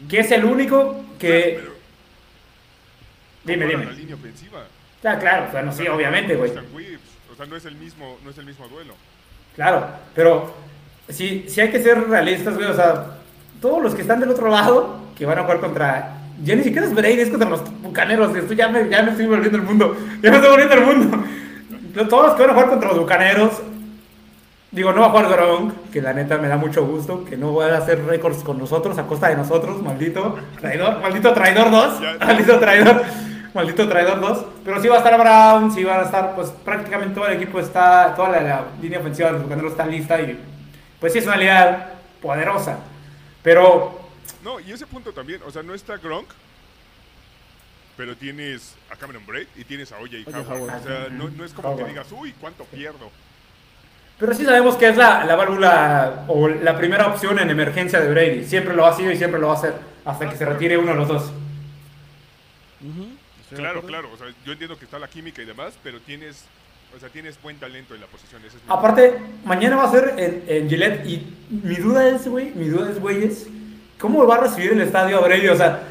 Que 0.10 0.20
es 0.20 0.32
el 0.32 0.44
único 0.44 1.02
que... 1.18 1.60
Pero- 1.62 1.74
Dime, 3.46 3.66
dime. 3.68 3.86
la 3.86 3.92
línea 3.92 4.16
ofensiva. 4.16 4.64
Ya, 5.02 5.20
claro, 5.20 5.48
o 5.50 5.52
sea, 5.52 5.62
no, 5.64 5.72
sí, 5.74 5.88
obviamente, 5.88 6.36
güey. 6.36 6.52
O 6.52 7.36
sea, 7.36 7.46
no 7.46 7.56
es 7.56 7.66
el 7.66 7.76
mismo, 7.76 8.18
no 8.24 8.30
es 8.30 8.38
el 8.38 8.46
mismo 8.46 8.68
duelo. 8.70 8.94
Claro, 9.56 9.86
pero 10.16 10.52
sí, 11.10 11.46
sí 11.48 11.62
hay 11.62 11.70
que 11.70 11.82
ser 11.82 12.08
realistas, 12.10 12.56
güey. 12.56 12.68
O 12.70 12.74
sea, 12.76 13.06
todos 13.62 13.82
los 13.82 13.94
que 13.96 14.02
están 14.02 14.20
del 14.20 14.30
otro 14.30 14.50
lado, 14.50 14.98
que 15.18 15.26
van 15.26 15.38
a 15.40 15.44
jugar 15.44 15.60
contra. 15.60 16.18
Ya 16.44 16.56
ni 16.56 16.64
siquiera 16.64 16.88
es 16.88 16.94
Brady, 16.94 17.20
es 17.22 17.30
contra 17.30 17.50
los 17.50 17.62
bucaneros. 17.82 18.36
Esto 18.36 18.54
ya 18.54 18.68
me, 18.68 18.90
ya 18.90 19.04
me 19.04 19.12
estoy 19.12 19.28
volviendo 19.28 19.58
el 19.58 19.64
mundo. 19.64 19.96
Ya 20.22 20.30
me 20.32 20.38
estoy 20.38 20.50
volviendo 20.52 20.76
el 20.76 20.86
mundo. 20.86 21.24
Todos 22.10 22.28
los 22.28 22.36
que 22.36 22.42
van 22.42 22.50
a 22.50 22.54
jugar 22.54 22.70
contra 22.70 22.90
los 22.90 23.00
bucaneros. 23.00 23.52
Digo, 24.72 24.92
no 24.92 25.02
va 25.02 25.08
a 25.08 25.10
jugar 25.12 25.28
Gronk, 25.30 25.92
que 25.92 26.02
la 26.02 26.14
neta 26.14 26.40
me 26.40 26.48
da 26.48 26.58
mucho 26.58 26.84
gusto, 26.84 27.24
que 27.26 27.38
no 27.38 27.54
va 27.54 27.68
a 27.68 27.78
hacer 27.78 28.04
récords 28.06 28.44
con 28.44 28.58
nosotros 28.58 28.98
a 28.98 29.04
costa 29.04 29.30
de 29.30 29.36
nosotros, 29.36 29.80
maldito 29.84 30.36
traidor, 30.60 31.00
maldito 31.00 31.32
traidor 31.32 31.70
2, 31.70 32.02
Ya. 32.02 32.26
maldito 32.26 32.58
traidor, 32.58 33.04
maldito 33.54 33.88
traidor 33.88 34.20
2. 34.20 34.46
Pero 34.66 34.82
sí 34.82 34.88
va 34.88 34.96
a 34.96 34.98
estar 35.00 35.20
Brown, 35.20 35.72
sí 35.74 35.84
van 35.84 36.00
a 36.02 36.04
estar, 36.04 36.36
pues 36.36 36.50
prácticamente 36.50 37.16
todo 37.16 37.28
el 37.28 37.34
equipo 37.42 37.60
está, 37.60 38.14
toda 38.16 38.30
la, 38.30 38.42
la 38.42 38.66
línea 38.82 39.00
ofensiva 39.00 39.28
de 39.28 39.34
los 39.34 39.44
bucaneros 39.44 39.72
está 39.72 39.86
lista 39.86 40.20
y 40.22 40.40
pues 41.00 41.14
sí 41.14 41.20
es 41.20 41.26
una 41.26 41.38
liga 41.38 41.92
poderosa. 42.22 42.80
Pero 43.42 44.00
No, 44.44 44.60
y 44.60 44.72
ese 44.72 44.88
punto 44.88 45.12
también, 45.14 45.42
o 45.46 45.52
sea, 45.52 45.64
no 45.64 45.74
está 45.74 45.98
Gronk, 45.98 46.28
pero 47.96 48.16
tienes 48.16 48.76
a 48.90 48.96
Cameron 48.96 49.26
Braid 49.26 49.48
y 49.56 49.64
tienes 49.66 49.92
a 49.92 49.98
OJ 49.98 50.26
O.J. 50.28 50.40
Howard. 50.40 50.62
Howard. 50.62 50.82
O 50.82 50.84
sea, 50.84 51.08
no, 51.12 51.30
no 51.30 51.46
es 51.46 51.54
como 51.54 51.70
que 51.76 51.84
Howard. 51.84 51.90
digas, 51.90 52.08
uy, 52.12 52.34
¿cuánto 52.40 52.64
pierdo? 52.66 53.12
Pero 54.20 54.34
sí 54.34 54.46
sabemos 54.46 54.76
que 54.78 54.88
es 54.90 54.98
la, 54.98 55.26
la 55.26 55.36
válvula 55.36 56.24
o 56.28 56.48
la 56.48 56.78
primera 56.78 57.08
opción 57.08 57.40
en 57.40 57.50
emergencia 57.50 58.00
de 58.00 58.10
Brady. 58.10 58.46
Siempre 58.46 58.74
lo 58.76 58.86
ha 58.86 58.96
sido 58.96 59.12
y 59.12 59.18
siempre 59.18 59.40
lo 59.40 59.48
va 59.48 59.54
a 59.54 59.58
hacer 59.58 59.74
hasta 60.06 60.30
que 60.30 60.36
se 60.38 60.46
retire 60.46 60.78
uno 60.78 60.92
de 60.92 60.98
los 60.98 61.08
dos. 61.08 61.32
Estoy 62.80 62.90
de 62.90 63.13
Claro, 63.56 63.82
claro, 63.84 64.10
o 64.14 64.18
sea, 64.18 64.28
yo 64.46 64.52
entiendo 64.52 64.78
que 64.78 64.86
está 64.86 65.00
la 65.00 65.08
química 65.08 65.42
y 65.42 65.46
demás, 65.46 65.74
pero 65.84 66.00
tienes, 66.00 66.46
o 66.96 67.00
sea, 67.00 67.10
tienes 67.10 67.42
buen 67.42 67.58
talento 67.58 67.94
en 67.96 68.02
la 68.02 68.08
posición. 68.08 68.42
Ese 68.46 68.58
es 68.58 68.64
mi- 68.64 68.70
Aparte, 68.74 69.16
mañana 69.46 69.76
va 69.78 69.84
a 69.86 69.92
ser 69.92 70.14
en, 70.18 70.44
en 70.48 70.70
Gillette 70.70 71.06
y 71.06 71.34
mi 71.50 71.76
duda 71.76 72.08
es, 72.10 72.28
güey, 72.28 72.52
mi 72.56 72.68
duda 72.68 72.90
es, 72.92 73.00
güey, 73.00 73.24
es 73.26 73.48
¿cómo 74.00 74.26
va 74.28 74.36
a 74.36 74.42
recibir 74.42 74.72
el 74.74 74.82
estadio 74.82 75.18
a 75.18 75.22
Brady? 75.22 75.48
O 75.50 75.56
sea, 75.56 75.82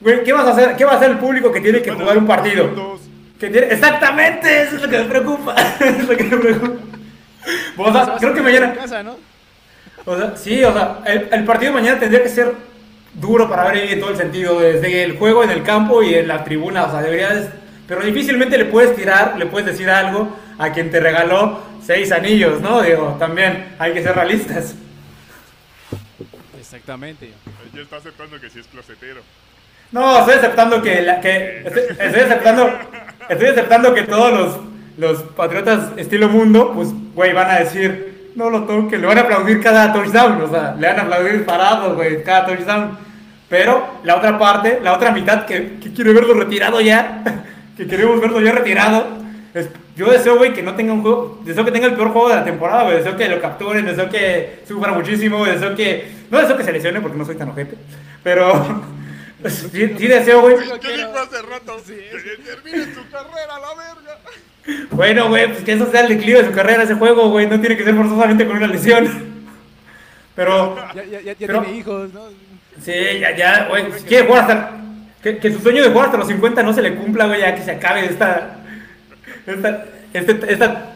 güey, 0.00 0.22
¿qué 0.24 0.32
vas 0.32 0.46
a 0.46 0.50
hacer? 0.52 0.76
¿Qué 0.76 0.84
va 0.84 0.92
a 0.92 0.96
hacer 0.96 1.10
el 1.10 1.18
público 1.18 1.50
que 1.52 1.60
tiene 1.60 1.80
que 1.82 1.90
Bueno, 1.90 2.04
jugar 2.04 2.18
un 2.18 2.26
partido? 2.26 2.68
dos, 2.68 3.00
Que 3.38 3.48
tiene- 3.50 3.68
Exactamente, 3.72 4.62
eso 4.62 4.76
es 4.76 4.82
lo 4.82 4.88
que 4.88 4.98
me 4.98 5.04
preocupa. 5.04 5.54
es 5.80 6.08
lo 6.08 6.16
que 6.16 6.24
me 6.24 6.36
preocupa. 6.36 6.80
O 7.78 7.92
sea, 7.92 8.16
creo 8.18 8.34
que 8.34 8.42
mañana... 8.42 8.74
casa, 8.74 9.02
¿no? 9.02 9.16
O 10.04 10.16
sea, 10.16 10.36
sí, 10.36 10.62
o 10.64 10.72
sea, 10.72 11.00
el, 11.06 11.28
el 11.32 11.44
partido 11.44 11.72
de 11.72 11.80
mañana 11.80 11.98
tendría 12.00 12.22
que 12.22 12.28
ser 12.28 12.54
duro 13.14 13.48
para 13.48 13.64
Brady 13.64 13.92
en 13.94 14.00
todo 14.00 14.10
el 14.10 14.16
sentido, 14.16 14.60
desde 14.60 15.02
el 15.02 15.18
juego 15.18 15.42
en 15.44 15.50
el 15.50 15.62
campo 15.62 16.02
y 16.02 16.14
en 16.14 16.28
la 16.28 16.44
tribuna, 16.44 16.84
o 16.84 16.90
sea, 16.90 17.02
debería 17.02 17.30
de- 17.30 17.48
Pero 17.88 18.02
difícilmente 18.02 18.56
le 18.56 18.66
puedes 18.66 18.94
tirar, 18.94 19.36
le 19.36 19.46
puedes 19.46 19.66
decir 19.66 19.90
algo 19.90 20.36
a 20.58 20.70
quien 20.72 20.90
te 20.92 21.00
regaló 21.00 21.60
seis 21.84 22.12
anillos, 22.12 22.60
¿no? 22.60 22.82
Digo, 22.82 23.16
también 23.18 23.74
hay 23.80 23.92
que 23.92 24.02
ser 24.02 24.14
realistas. 24.14 24.74
Exactamente. 26.58 27.32
Ya 27.74 27.82
está 27.82 27.96
aceptando 27.96 28.40
que 28.40 28.48
sí 28.50 28.60
es 28.60 28.66
closetero. 28.66 29.20
No, 29.92 30.20
estoy 30.20 30.34
aceptando 30.34 30.80
que, 30.82 31.02
la- 31.02 31.20
que 31.20 31.62
estoy, 31.66 31.82
estoy 31.98 32.20
aceptando, 32.20 32.70
estoy 33.28 33.48
aceptando 33.48 33.92
que 33.94 34.02
todos 34.02 34.32
los, 34.32 34.58
los 34.96 35.22
patriotas 35.32 35.90
estilo 35.96 36.28
mundo, 36.28 36.72
pues, 36.74 36.88
güey, 37.14 37.32
van 37.32 37.50
a 37.50 37.58
decir, 37.60 38.09
no 38.34 38.50
lo 38.50 38.64
toque, 38.64 38.98
le 38.98 39.06
van 39.06 39.18
a 39.18 39.22
aplaudir 39.22 39.60
cada 39.60 39.92
touchdown, 39.92 40.40
o 40.42 40.48
sea, 40.48 40.74
le 40.78 40.86
van 40.86 40.98
a 40.98 41.02
aplaudir 41.02 41.44
parados, 41.44 41.94
güey, 41.96 42.22
cada 42.22 42.46
touchdown. 42.46 42.96
Pero 43.48 43.84
la 44.04 44.16
otra 44.16 44.38
parte, 44.38 44.78
la 44.82 44.92
otra 44.92 45.10
mitad 45.10 45.44
que, 45.44 45.78
que 45.80 45.92
quiere 45.92 46.12
verlo 46.12 46.34
retirado 46.34 46.80
ya, 46.80 47.22
que 47.76 47.86
queremos 47.86 48.20
verlo 48.20 48.40
ya 48.40 48.52
retirado, 48.52 49.06
es- 49.54 49.68
yo 49.96 50.10
deseo, 50.10 50.38
güey, 50.38 50.54
que 50.54 50.62
no 50.62 50.74
tenga 50.76 50.92
un 50.94 51.02
juego, 51.02 51.40
deseo 51.44 51.64
que 51.64 51.72
tenga 51.72 51.86
el 51.86 51.94
peor 51.94 52.10
juego 52.12 52.28
de 52.30 52.36
la 52.36 52.44
temporada, 52.44 52.84
güey, 52.84 52.96
deseo 52.98 53.16
que 53.16 53.28
lo 53.28 53.40
capturen, 53.40 53.84
deseo 53.84 54.08
que 54.08 54.60
sufra 54.66 54.92
muchísimo, 54.92 55.44
deseo 55.44 55.74
que, 55.74 56.10
no 56.30 56.38
deseo 56.38 56.56
que 56.56 56.64
se 56.64 56.72
lesione 56.72 57.00
porque 57.00 57.18
no 57.18 57.24
soy 57.26 57.34
tan 57.36 57.50
ojete, 57.50 57.76
pero 58.22 58.82
sí, 59.46 59.68
sí 59.98 60.06
deseo, 60.06 60.40
güey, 60.42 60.56
Lo 60.66 60.74
¿Qué 60.80 60.88
quiero. 60.88 61.08
dijo 61.08 61.18
hace 61.18 61.42
rato? 61.42 61.76
Sí, 61.84 61.94
que 61.94 62.42
termine 62.44 62.84
su 62.94 63.10
carrera, 63.10 63.58
la 63.60 63.74
verga. 63.74 64.18
Bueno, 64.90 65.28
güey, 65.28 65.46
pues 65.48 65.64
que 65.64 65.72
eso 65.72 65.90
sea 65.90 66.02
el 66.02 66.08
declive 66.08 66.42
de 66.42 66.48
su 66.48 66.52
carrera, 66.52 66.82
ese 66.82 66.94
juego, 66.94 67.28
güey. 67.30 67.46
No 67.46 67.60
tiene 67.60 67.76
que 67.76 67.84
ser 67.84 67.94
forzosamente 67.94 68.46
con 68.46 68.56
una 68.56 68.66
lesión. 68.66 69.08
Pero 70.34 70.76
Ya, 70.94 71.04
ya, 71.04 71.20
ya, 71.20 71.34
Pero- 71.46 71.62
tiene 71.62 71.78
hijos, 71.78 72.12
¿no? 72.12 72.20
Sí, 72.82 72.92
ya, 73.20 73.36
ya, 73.36 73.66
güey. 73.68 73.84
si 73.98 74.04
quiere 74.04 74.26
jugar 74.26 74.42
hasta. 74.42 74.70
Que, 75.22 75.36
que 75.38 75.52
su 75.52 75.58
sueño 75.60 75.82
de 75.82 75.90
jugar 75.90 76.06
hasta 76.06 76.16
los 76.18 76.28
50 76.28 76.62
no 76.62 76.72
se 76.72 76.80
le 76.80 76.94
cumpla, 76.94 77.26
güey, 77.26 77.40
ya 77.40 77.54
que 77.54 77.62
se 77.62 77.72
acabe 77.72 78.06
esta. 78.06 78.56
Esta. 79.46 79.84
este- 80.14 80.52
esta 80.52 80.86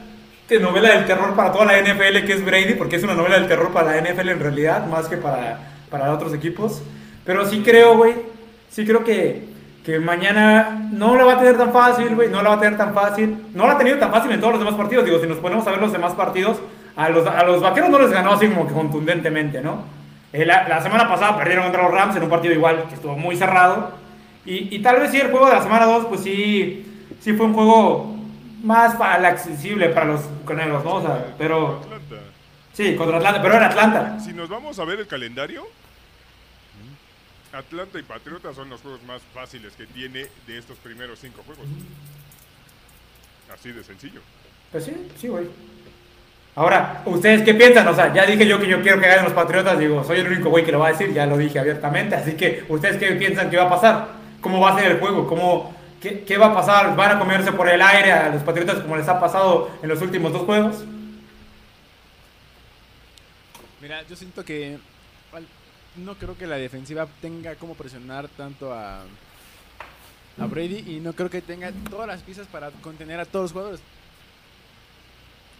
novela 0.61 0.91
del 0.95 1.05
terror 1.07 1.35
para 1.35 1.51
toda 1.53 1.65
la 1.67 1.79
NFL 1.79 2.25
que 2.27 2.33
es 2.35 2.45
Brady, 2.45 2.75
porque 2.75 2.97
es 2.97 3.03
una 3.03 3.15
novela 3.15 3.37
del 3.39 3.49
terror 3.49 3.73
para 3.73 3.91
la 3.93 3.99
NFL 4.01 4.29
en 4.31 4.41
realidad, 4.41 4.87
más 4.87 5.09
que 5.09 5.17
para, 5.17 5.59
para 5.91 6.13
otros 6.13 6.33
equipos. 6.33 6.81
Pero 7.25 7.45
sí 7.49 7.63
creo, 7.65 7.97
güey. 7.97 8.15
Sí 8.71 8.85
creo 8.87 9.03
que, 9.05 9.43
que 9.85 9.99
mañana 10.01 10.89
no 10.93 11.15
la 11.15 11.25
va 11.25 11.33
a 11.35 11.39
tener 11.39 11.59
tan 11.59 11.73
fácil, 11.73 12.15
güey. 12.15 12.31
No 12.31 12.43
la 12.43 12.51
va 12.51 12.55
a 12.57 12.61
tener 12.61 12.79
tan 12.79 12.95
fácil. 12.95 13.47
No 13.55 13.67
la 13.67 13.75
ha 13.75 13.79
tenido 13.79 13.99
tan 13.99 14.11
fácil 14.11 14.33
en 14.33 14.41
todos 14.41 14.55
los 14.55 14.61
demás 14.61 14.77
partidos. 14.77 15.05
Digo, 15.05 15.19
si 15.21 15.27
nos 15.27 15.39
ponemos 15.39 15.67
a 15.67 15.71
ver 15.71 15.81
los 15.81 15.93
demás 15.93 16.15
partidos, 16.15 16.59
a 16.97 17.09
los, 17.11 17.27
a 17.27 17.45
los 17.45 17.61
vaqueros 17.61 17.91
no 17.91 17.99
les 17.99 18.11
ganó 18.11 18.33
así 18.33 18.49
como 18.49 18.67
que 18.67 18.73
contundentemente, 18.73 19.61
¿no? 19.61 19.85
Eh, 20.33 20.47
la, 20.47 20.67
la 20.69 20.81
semana 20.81 21.07
pasada 21.09 21.37
perdieron 21.37 21.65
contra 21.65 21.83
los 21.83 21.93
Rams 21.93 22.17
en 22.17 22.23
un 22.23 22.31
partido 22.31 22.55
igual 22.55 22.85
que 22.89 22.95
estuvo 22.95 23.17
muy 23.17 23.37
cerrado. 23.37 23.93
Y, 24.47 24.75
y 24.75 24.81
tal 24.81 25.01
vez 25.01 25.11
sí, 25.11 25.21
el 25.21 25.31
juego 25.31 25.47
de 25.47 25.53
la 25.55 25.63
semana 25.63 25.85
2, 25.85 26.07
pues 26.07 26.23
sí, 26.23 27.07
sí 27.21 27.35
fue 27.35 27.47
un 27.47 27.53
juego 27.55 28.17
más 28.63 28.95
para 28.97 29.29
accesible 29.29 29.91
para 29.91 30.07
los 30.07 30.23
bucaneros, 30.41 30.83
¿no? 30.83 30.95
O 30.95 31.03
sea, 31.03 31.27
pero 31.37 31.81
Atlanta. 31.83 32.17
sí, 32.73 32.97
contra 32.97 33.19
Atlanta, 33.19 33.43
pero 33.43 33.55
era 33.55 33.67
Atlanta. 33.67 34.19
Si 34.19 34.33
nos 34.33 34.49
vamos 34.49 34.79
a 34.79 34.85
ver 34.85 34.99
el 35.01 35.07
calendario, 35.07 35.67
Atlanta 37.55 37.99
y 37.99 38.03
Patriotas 38.03 38.57
son 38.57 38.69
los 38.69 38.81
juegos 38.81 39.03
más 39.05 39.23
fáciles 39.33 39.75
que 39.75 39.87
tiene 39.87 40.27
de 40.47 40.59
estos 40.59 40.77
primeros 40.79 41.21
cinco 41.21 41.43
juegos. 41.47 41.67
Así 43.53 43.71
de 43.73 43.85
sencillo. 43.85 44.21
Pues 44.73 44.85
sí, 44.85 45.09
sí, 45.17 45.29
güey. 45.29 45.47
Ahora, 46.57 47.03
¿ustedes 47.05 47.43
qué 47.43 47.55
piensan? 47.55 47.87
O 47.89 47.95
sea, 47.95 48.13
ya 48.13 48.27
dije 48.27 48.47
yo 48.47 48.59
que 48.59 48.69
yo 48.69 48.83
quiero 48.83 49.01
que 49.01 49.07
ganen 49.07 49.25
los 49.25 49.33
Patriotas, 49.33 49.79
digo, 49.79 50.03
soy 50.05 50.21
el 50.21 50.27
único 50.27 50.51
güey 50.51 50.65
que 50.65 50.73
lo 50.73 50.79
va 50.81 50.89
a 50.89 50.93
decir, 50.93 51.13
ya 51.13 51.27
lo 51.27 51.37
dije 51.37 51.59
abiertamente, 51.59 52.15
así 52.15 52.35
que, 52.35 52.65
¿ustedes 52.69 52.97
qué 52.97 53.13
piensan 53.13 53.51
que 53.51 53.57
va 53.57 53.65
a 53.65 53.71
pasar? 53.71 54.09
¿Cómo 54.41 54.61
va 54.61 54.71
a 54.71 54.79
ser 54.79 54.93
el 54.93 55.01
juego? 55.01 55.27
¿Cómo, 55.27 55.75
qué, 56.01 56.23
qué 56.25 56.39
va 56.39 56.47
a 56.47 56.55
pasar? 56.55 56.95
¿Van 56.97 57.17
a 57.17 57.19
comerse 57.19 57.53
por 57.53 57.69
el 57.69 57.83
aire 57.83 58.13
a 58.13 58.29
los 58.31 58.43
Patriotas 58.43 58.81
como 58.81 58.97
les 58.97 59.09
ha 59.09 59.19
pasado 59.19 59.71
en 59.83 59.89
los 59.89 60.01
últimos 60.01 60.33
dos 60.33 60.43
juegos? 60.43 60.85
Mira, 63.81 64.03
yo 64.09 64.17
siento 64.17 64.45
que 64.45 64.79
no 65.97 66.15
creo 66.17 66.37
que 66.37 66.47
la 66.47 66.57
defensiva 66.57 67.07
tenga 67.21 67.55
como 67.57 67.75
presionar 67.75 68.29
tanto 68.29 68.73
a, 68.73 69.03
a 70.39 70.47
Brady 70.47 70.97
y 70.97 71.01
no 71.01 71.13
creo 71.13 71.31
que 71.31 71.41
tenga 71.43 71.73
todas 71.91 72.07
las 72.07 72.23
piezas 72.23 72.47
para 72.49 72.71
contener 72.71 73.21
a 73.21 73.25
todos 73.25 73.45
los 73.45 73.53
jugadores. 73.53 73.81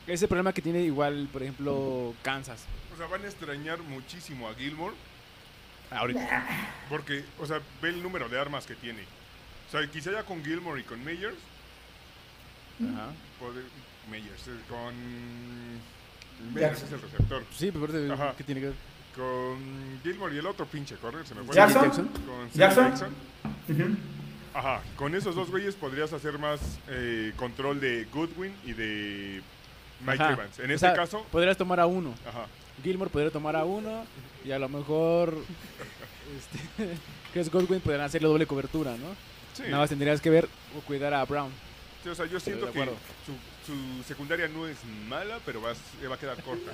Ese 0.07 0.29
problema 0.29 0.53
que 0.53 0.61
tiene 0.61 0.81
igual, 0.83 1.29
por 1.33 1.43
ejemplo, 1.43 2.15
Kansas. 2.23 2.65
O 2.93 2.97
sea, 2.97 3.07
van 3.07 3.25
a 3.25 3.27
extrañar 3.27 3.79
muchísimo 3.81 4.49
a 4.49 4.55
Gilmore 4.55 4.95
Ahorita. 5.91 6.45
porque, 6.89 7.25
o 7.39 7.47
sea, 7.47 7.61
ve 7.81 7.89
el 7.89 8.03
número 8.03 8.29
de 8.29 8.39
armas 8.39 8.67
que 8.67 8.75
tiene. 8.75 9.03
O 9.69 9.71
sea, 9.71 9.91
quizá 9.91 10.13
ya 10.13 10.23
con 10.25 10.45
Gilmore 10.45 10.81
y 10.81 10.85
con 10.85 11.03
Meyers, 11.03 11.37
Ajá. 12.81 13.13
Meyers, 14.11 14.49
eh, 14.49 14.61
con... 14.69 14.95
Meyers 16.53 16.83
es 16.83 16.93
el 16.93 17.01
receptor. 17.01 17.45
Sí, 17.57 17.71
pero. 17.73 18.35
¿qué 18.37 18.45
tiene 18.45 18.61
que 18.61 18.67
ver? 18.69 18.77
Con 19.17 20.01
Gilmore 20.03 20.35
y 20.35 20.39
el 20.39 20.47
otro 20.47 20.67
pinche 20.67 20.97
corner, 20.97 21.27
se 21.27 21.35
me 21.35 21.43
fue. 21.45 21.55
Jackson. 21.55 21.83
Jackson. 21.85 22.09
Con 22.27 22.51
Jackson. 22.53 22.85
Jackson. 23.69 23.99
Ajá, 24.53 24.81
con 24.97 25.15
esos 25.15 25.35
dos 25.35 25.51
güeyes 25.51 25.75
podrías 25.75 26.13
hacer 26.13 26.39
más 26.39 26.61
eh, 26.89 27.33
control 27.37 27.81
de 27.81 28.07
Goodwin 28.13 28.53
y 28.65 28.73
de 28.73 29.43
Mike 30.01 30.23
Ajá. 30.23 30.33
Evans. 30.35 30.59
En 30.61 30.71
O 30.71 30.75
este 30.75 30.87
sea, 30.87 30.95
caso, 30.95 31.25
Podrías 31.33 31.57
tomar 31.57 31.81
a 31.81 31.87
uno. 31.87 32.15
ajá. 32.29 32.47
Gilmore 32.83 33.11
podría 33.11 33.31
tomar 33.31 33.55
a 33.57 33.65
uno 33.65 34.05
y 34.45 34.51
a 34.51 34.59
lo 34.59 34.69
mejor 34.69 35.37
este, 36.37 36.97
Chris 37.33 37.51
Godwin 37.51 37.81
podrían 37.81 38.03
hacerle 38.05 38.29
doble 38.29 38.47
cobertura, 38.47 38.93
¿no? 38.97 39.15
Sí, 39.55 39.63
Nada 39.67 39.79
más 39.79 39.91
tendrías 39.91 40.21
que 40.21 40.31
ver 40.31 40.49
o 40.77 40.81
cuidar 40.83 41.15
a 41.15 41.25
Brown. 41.25 41.51
sí, 42.03 42.09
o 42.09 42.15
sea, 42.15 42.27
yo 42.27 42.39
siento 42.41 42.67
de 42.67 42.73
que 42.73 42.83
acuerdo. 42.83 42.99
su, 43.25 43.33
su 43.73 44.03
secundaria 44.05 44.49
no 44.49 44.67
es 44.67 44.77
mala, 45.09 45.39
pero 45.47 45.61
va, 45.63 45.73
va 46.09 46.15
a 46.15 46.19
quedar 46.19 46.41
corta. 46.43 46.73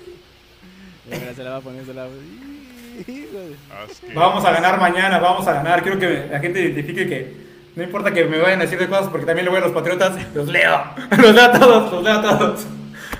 Se 1.34 1.42
la 1.44 1.50
va 1.50 1.56
a 1.56 1.60
poner, 1.60 1.84
se 1.84 1.94
la 1.94 2.04
va 2.04 2.08
a... 2.10 3.10
Híjole. 3.10 3.56
Así 3.84 4.06
que- 4.06 4.14
Vamos 4.14 4.44
a 4.44 4.52
ganar 4.52 4.78
mañana, 4.80 5.18
vamos 5.18 5.46
a 5.46 5.52
ganar. 5.54 5.82
Quiero 5.82 5.98
que 5.98 6.28
la 6.30 6.38
gente 6.40 6.60
identifique 6.60 7.08
que 7.08 7.36
no 7.76 7.82
importa 7.82 8.12
que 8.12 8.24
me 8.24 8.38
vayan 8.38 8.60
a 8.60 8.64
decir 8.64 8.78
de 8.78 8.88
cosas 8.88 9.08
porque 9.08 9.26
también 9.26 9.44
le 9.46 9.50
voy 9.50 9.58
a 9.60 9.62
los 9.62 9.72
Patriotas, 9.72 10.12
los 10.34 10.48
leo. 10.48 10.82
Los 11.18 11.34
leo 11.34 11.44
a 11.44 11.52
todos, 11.52 11.92
los 11.92 12.02
leo 12.04 12.12
a 12.14 12.22
todos. 12.22 12.66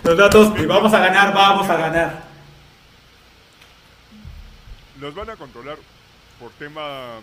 Los 0.04 0.16
leo 0.16 0.26
a 0.26 0.30
todos 0.30 0.60
y 0.60 0.66
vamos 0.66 0.92
a 0.92 0.98
ganar, 1.00 1.32
vamos 1.34 1.68
a 1.68 1.76
ganar. 1.76 2.22
Los 5.00 5.14
van 5.14 5.30
a 5.30 5.36
controlar 5.36 5.76
por 6.38 6.50
tema 6.52 7.20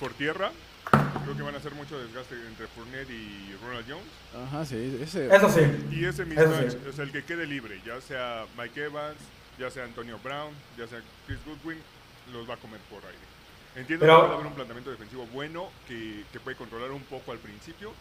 por 0.00 0.12
tierra. 0.12 0.50
Creo 0.90 1.36
que 1.36 1.42
van 1.42 1.54
a 1.54 1.58
hacer 1.58 1.74
mucho 1.74 1.98
desgaste 1.98 2.34
entre 2.46 2.66
Fournette 2.68 3.10
y 3.10 3.54
Ronald 3.62 3.86
Jones. 3.88 4.06
Ajá, 4.46 4.64
sí, 4.64 4.98
ese... 5.02 5.34
Eso 5.34 5.48
sí. 5.50 5.60
Y 5.90 6.04
ese 6.04 6.24
mismatch, 6.24 6.70
sí. 6.72 6.78
o 6.88 6.92
sea, 6.92 7.04
el 7.04 7.12
que 7.12 7.22
quede 7.24 7.46
libre, 7.46 7.80
ya 7.84 8.00
sea 8.00 8.46
Mike 8.56 8.84
Evans, 8.84 9.16
ya 9.58 9.70
sea 9.70 9.84
Antonio 9.84 10.18
Brown, 10.22 10.52
ya 10.76 10.86
sea 10.86 11.00
Chris 11.26 11.38
Goodwin, 11.44 11.78
los 12.32 12.48
va 12.48 12.54
a 12.54 12.56
comer 12.58 12.80
por 12.90 13.04
aire. 13.04 13.18
Entiendo 13.76 14.06
Pero- 14.06 14.14
que 14.16 14.20
puede 14.22 14.34
haber 14.34 14.46
un 14.46 14.54
planteamiento 14.54 14.90
defensivo 14.90 15.26
bueno 15.26 15.68
que, 15.86 16.24
que 16.32 16.40
puede 16.40 16.56
controlar 16.56 16.90
un 16.92 17.02
poco 17.02 17.32
al 17.32 17.38
principio, 17.38 17.92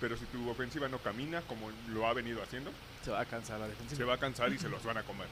pero 0.00 0.16
si 0.16 0.24
tu 0.26 0.48
ofensiva 0.48 0.88
no 0.88 0.98
camina 0.98 1.40
como 1.42 1.70
lo 1.88 2.06
ha 2.06 2.12
venido 2.14 2.42
haciendo, 2.42 2.70
Se 3.04 3.10
va 3.10 3.20
a 3.20 3.24
cansar 3.24 3.58
la 3.58 3.66
se 3.66 3.72
defensiva. 3.72 4.06
va 4.08 4.14
a 4.14 4.18
cansar 4.18 4.52
y 4.52 4.58
se 4.58 4.68
los 4.68 4.82
van 4.84 4.98
a 4.98 5.02
comer. 5.02 5.26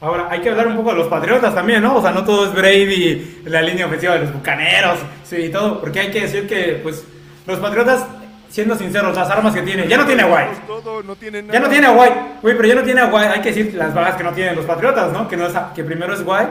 Ahora, 0.00 0.28
hay 0.30 0.40
que 0.40 0.48
hablar 0.48 0.66
un 0.68 0.76
poco 0.76 0.90
de 0.92 0.96
los 0.98 1.08
Patriotas 1.08 1.54
también, 1.54 1.82
¿no? 1.82 1.96
O 1.96 2.02
sea, 2.02 2.10
no 2.10 2.24
todo 2.24 2.46
es 2.46 2.54
Brady, 2.54 3.42
la 3.44 3.60
línea 3.60 3.86
ofensiva 3.86 4.14
de 4.14 4.20
los 4.20 4.32
Bucaneros, 4.32 4.98
sí, 5.24 5.36
y 5.36 5.48
todo. 5.50 5.78
Porque 5.80 6.00
hay 6.00 6.10
que 6.10 6.22
decir 6.22 6.46
que, 6.48 6.80
pues, 6.82 7.04
los 7.46 7.58
Patriotas, 7.58 8.06
siendo 8.48 8.74
sinceros, 8.76 9.14
las 9.14 9.28
armas 9.28 9.54
que 9.54 9.60
tienen, 9.62 9.88
ya 9.88 9.98
no 9.98 10.06
tiene 10.06 10.22
a 10.22 10.26
White. 10.26 10.50
Todo, 10.66 11.02
no 11.02 11.16
tiene 11.16 11.42
nada. 11.42 11.52
Ya 11.52 11.60
no 11.60 11.68
tiene 11.68 11.86
a 11.86 11.92
White, 11.92 12.16
güey, 12.40 12.56
pero 12.56 12.68
ya 12.68 12.74
no 12.76 12.82
tiene 12.82 13.00
a 13.02 13.06
White. 13.06 13.28
Hay 13.28 13.40
que 13.42 13.52
decir 13.52 13.74
las 13.74 13.92
bajas 13.92 14.16
que 14.16 14.24
no 14.24 14.32
tienen 14.32 14.56
los 14.56 14.64
Patriotas, 14.64 15.12
¿no? 15.12 15.28
Que, 15.28 15.36
no 15.36 15.46
es 15.46 15.52
que 15.74 15.84
primero 15.84 16.14
es 16.14 16.22
White, 16.24 16.50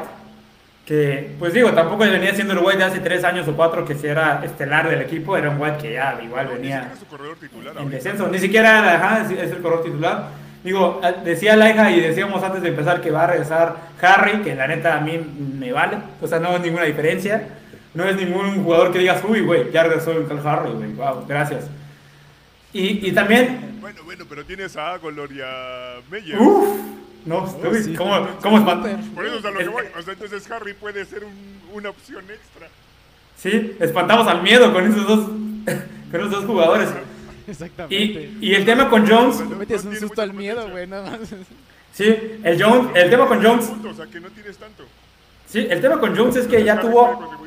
que, 0.86 1.32
pues 1.40 1.52
digo, 1.54 1.72
tampoco 1.72 2.00
venía 2.00 2.34
siendo 2.36 2.54
el 2.54 2.60
White 2.60 2.78
de 2.78 2.84
hace 2.84 3.00
tres 3.00 3.24
años 3.24 3.48
o 3.48 3.54
cuatro 3.54 3.84
que 3.84 3.96
si 3.96 4.08
era 4.08 4.42
estelar 4.44 4.90
del 4.90 5.02
equipo, 5.02 5.36
era 5.38 5.50
un 5.50 5.60
White 5.60 5.78
que 5.82 5.94
ya 5.94 6.20
igual 6.24 6.46
No, 6.46 6.52
ni 6.54 6.58
venía 6.60 6.78
siquiera 6.82 6.94
es 6.94 7.00
su 7.00 7.06
corredor 7.08 7.38
titular 7.38 7.72
en 7.74 7.78
ahorita. 7.80 7.96
descenso. 7.96 8.28
Ni 8.28 8.40
siquiera 8.40 8.94
ajá, 8.96 9.22
es 9.24 9.32
es 9.32 9.52
el 9.52 9.62
corredor 9.62 9.84
titular. 9.84 10.28
Digo, 10.64 11.00
eh, 11.04 11.16
decía 11.24 11.56
Laija 11.56 11.90
y 11.92 12.02
decíamos 12.02 12.44
antes 12.44 12.62
de 12.62 12.70
empezar 12.70 13.02
que 13.02 13.12
va 13.12 13.24
a 13.24 13.28
regresar 13.28 13.78
Harry, 14.02 14.42
que 14.42 14.56
la 14.56 14.68
neta 14.68 14.98
a 14.98 15.02
mí 15.02 15.18
me 15.58 15.72
vale. 15.72 15.98
O 16.22 16.28
sea, 16.28 16.40
no 16.40 16.56
es 16.56 16.62
ninguna 16.62 16.84
diferencia. 16.84 17.48
No 17.94 18.04
es 18.08 18.16
ningún 18.18 18.64
jugador 18.64 18.92
que 18.92 19.00
digas, 19.00 19.24
uy, 19.28 19.42
güey, 19.42 19.72
ya 19.72 19.84
regresó 19.84 20.12
el 20.12 20.28
Harry, 20.48 20.72
güey. 20.72 20.92
Wow, 20.94 21.26
gracias. 21.28 21.66
Y, 22.72 23.08
y 23.08 23.12
también, 23.14 23.78
Bueno, 23.82 24.02
bueno, 24.04 24.26
pero 24.30 24.46
tienes 24.46 24.76
a 24.78 24.94
Agolor 24.94 25.32
y 25.32 25.42
a 25.42 25.96
Meyer. 26.12 26.38
uff, 26.40 26.78
no, 27.26 27.44
uy, 27.70 27.84
sí, 27.84 27.96
¿cómo, 27.96 28.28
cómo 28.42 28.60
espanta- 28.60 29.00
Por 29.16 29.26
eso 29.26 29.40
es 29.40 29.46
a 29.46 29.50
lo 29.52 29.58
que 29.58 29.64
Es- 29.64 29.72
voy. 29.72 29.86
O 29.98 30.02
sea, 30.04 30.14
entonces 30.14 30.52
Harry 30.52 30.74
puede 30.74 31.04
ser 31.06 31.24
un- 31.24 31.60
una 31.74 31.90
opción 31.90 32.24
extra. 32.30 32.68
Sí, 33.38 33.76
espantamos 33.80 34.28
al 34.28 34.44
miedo 34.44 34.72
con 34.72 34.86
esos 34.86 35.08
dos, 35.08 35.20
con 36.12 36.20
esos 36.20 36.32
dos 36.32 36.46
jugadores. 36.46 36.90
Exactamente. 37.50 38.32
Y, 38.42 38.50
y 38.50 38.56
el 38.56 38.66
tema 38.66 38.90
con 38.90 39.08
Jones, 39.08 39.42
Le 39.42 39.56
metes 39.56 39.84
un 39.86 39.96
susto 39.96 40.22
al 40.22 40.34
miedo, 40.34 40.70
güey, 40.70 40.88
nada 40.88 41.12
más. 41.12 41.20
sí, 41.94 42.16
el 42.44 42.62
Jones, 42.62 42.92
el 42.96 43.10
tema 43.10 43.28
con 43.28 43.44
Jones, 43.44 43.66
Punto, 43.66 43.90
o 43.90 43.94
sea, 43.94 44.06
que 44.06 44.20
no 44.20 44.30
tienes 44.30 44.58
tanto. 44.58 44.84
sí, 45.48 45.68
el 45.70 45.82
tema 45.82 46.00
con 46.00 46.16
Jones 46.16 46.36
es 46.36 46.48
que 46.48 46.64
ya 46.64 46.80
tuvo. 46.80 47.38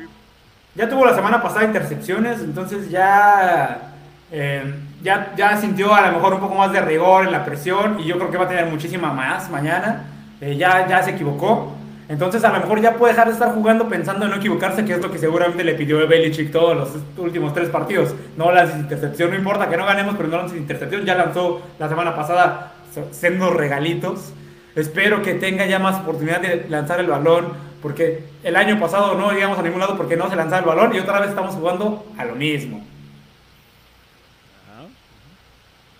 Ya 0.75 0.89
tuvo 0.89 1.05
la 1.05 1.13
semana 1.13 1.39
pasada 1.41 1.65
intercepciones, 1.65 2.39
entonces 2.39 2.89
ya, 2.89 3.93
eh, 4.31 4.73
ya, 5.03 5.31
ya 5.37 5.55
sintió 5.57 5.93
a 5.93 6.07
lo 6.07 6.13
mejor 6.13 6.33
un 6.33 6.39
poco 6.39 6.55
más 6.55 6.71
de 6.71 6.81
rigor 6.81 7.25
en 7.25 7.31
la 7.31 7.45
presión 7.45 7.99
y 7.99 8.05
yo 8.05 8.17
creo 8.17 8.31
que 8.31 8.37
va 8.37 8.45
a 8.45 8.49
tener 8.49 8.65
muchísima 8.65 9.13
más 9.13 9.51
mañana. 9.51 10.05
Eh, 10.41 10.57
ya, 10.57 10.87
ya 10.87 11.03
se 11.03 11.11
equivocó. 11.11 11.75
Entonces 12.09 12.43
a 12.43 12.51
lo 12.51 12.59
mejor 12.59 12.81
ya 12.81 12.95
puede 12.95 13.13
dejar 13.13 13.27
de 13.27 13.33
estar 13.33 13.53
jugando 13.53 13.87
pensando 13.87 14.25
en 14.25 14.31
no 14.31 14.37
equivocarse, 14.37 14.83
que 14.83 14.93
es 14.93 15.01
lo 15.01 15.11
que 15.11 15.17
seguramente 15.17 15.63
le 15.63 15.73
pidió 15.73 16.05
Belichick 16.07 16.51
todos 16.51 16.75
los 16.75 16.89
últimos 17.17 17.53
tres 17.53 17.69
partidos. 17.69 18.13
No 18.37 18.51
lances 18.51 18.77
intercepción, 18.77 19.31
no 19.31 19.37
importa 19.37 19.69
que 19.69 19.77
no 19.77 19.85
ganemos, 19.85 20.15
pero 20.15 20.27
no 20.27 20.37
lances 20.37 20.57
intercepción. 20.57 21.05
Ya 21.05 21.15
lanzó 21.15 21.61
la 21.79 21.87
semana 21.87 22.15
pasada 22.15 22.73
siendo 23.11 23.51
regalitos. 23.51 24.33
Espero 24.75 25.21
que 25.21 25.35
tenga 25.35 25.65
ya 25.65 25.79
más 25.79 26.01
oportunidad 26.01 26.41
de 26.41 26.65
lanzar 26.67 26.99
el 26.99 27.07
balón, 27.07 27.53
porque 27.81 28.23
el 28.43 28.55
año 28.55 28.79
pasado 28.79 29.15
no 29.15 29.31
llegamos 29.31 29.57
a 29.59 29.61
ningún 29.61 29.79
lado 29.79 29.95
porque 29.95 30.17
no 30.17 30.29
se 30.29 30.35
lanzaba 30.35 30.59
el 30.59 30.65
balón 30.65 30.95
y 30.95 30.99
otra 30.99 31.19
vez 31.19 31.29
estamos 31.29 31.55
jugando 31.55 32.05
a 32.17 32.25
lo 32.25 32.35
mismo. 32.35 32.85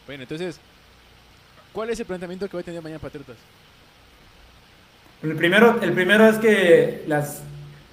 Bueno, 0.05 0.23
entonces, 0.23 0.59
¿cuál 1.71 1.89
es 1.89 1.99
el 1.99 2.05
planteamiento 2.05 2.47
que 2.49 2.57
va 2.57 2.61
a 2.61 2.63
tener 2.63 2.81
mañana 2.81 2.99
Patriotas? 2.99 3.37
El 5.23 5.35
primero, 5.37 5.79
el 5.81 5.93
primero 5.93 6.27
es 6.27 6.37
que 6.37 7.05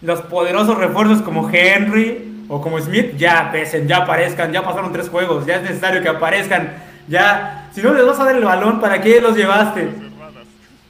los 0.02 0.20
poderosos 0.22 0.76
refuerzos 0.76 1.22
como 1.22 1.48
Henry 1.48 2.44
o 2.48 2.60
como 2.60 2.80
Smith 2.80 3.16
ya 3.16 3.50
pesen, 3.52 3.86
ya 3.86 3.98
aparezcan, 3.98 4.50
ya 4.50 4.64
pasaron 4.64 4.92
tres 4.92 5.08
juegos, 5.08 5.46
ya 5.46 5.56
es 5.56 5.62
necesario 5.62 6.02
que 6.02 6.08
aparezcan. 6.08 6.72
Ya, 7.06 7.68
si 7.72 7.82
no 7.82 7.94
les 7.94 8.04
vas 8.04 8.18
a 8.18 8.24
dar 8.24 8.34
el 8.34 8.44
balón, 8.44 8.80
¿para 8.80 9.00
qué 9.00 9.20
los 9.20 9.36
llevaste? 9.36 9.88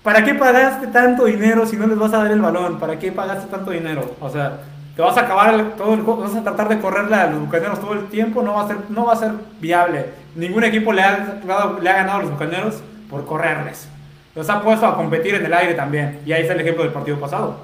¿para 0.02 0.24
qué 0.24 0.32
pagaste 0.32 0.86
tanto 0.86 1.26
dinero 1.26 1.66
si 1.66 1.76
no 1.76 1.86
les 1.86 1.98
vas 1.98 2.14
a 2.14 2.22
dar 2.22 2.30
el 2.30 2.40
balón? 2.40 2.78
¿Para 2.78 2.98
qué 2.98 3.12
pagaste 3.12 3.50
tanto 3.50 3.70
dinero? 3.70 4.16
O 4.18 4.30
sea, 4.30 4.60
te 4.96 5.02
vas 5.02 5.18
a 5.18 5.20
acabar 5.20 5.74
todo 5.76 5.92
el 5.92 6.00
juego, 6.00 6.22
vas 6.22 6.34
a 6.34 6.42
tratar 6.42 6.70
de 6.70 6.80
correrle 6.80 7.16
a 7.16 7.26
los 7.26 7.40
bucaneros 7.40 7.82
todo 7.82 7.92
el 7.92 8.06
tiempo, 8.06 8.40
no 8.40 8.54
va 8.54 8.62
a 8.62 8.66
ser, 8.66 8.78
no 8.88 9.04
va 9.04 9.12
a 9.12 9.16
ser 9.16 9.32
viable. 9.60 10.06
Ningún 10.34 10.64
equipo 10.64 10.90
le 10.90 11.02
ha, 11.02 11.38
le 11.82 11.90
ha 11.90 11.96
ganado 11.96 12.20
a 12.20 12.22
los 12.22 12.30
bucaneros 12.30 12.82
por 13.10 13.26
correrles. 13.26 13.89
Los 14.34 14.48
ha 14.48 14.62
puesto 14.62 14.86
a 14.86 14.96
competir 14.96 15.34
en 15.34 15.44
el 15.46 15.52
aire 15.52 15.74
también. 15.74 16.20
Y 16.24 16.32
ahí 16.32 16.42
está 16.42 16.54
el 16.54 16.60
ejemplo 16.60 16.84
del 16.84 16.92
partido 16.92 17.18
pasado. 17.18 17.60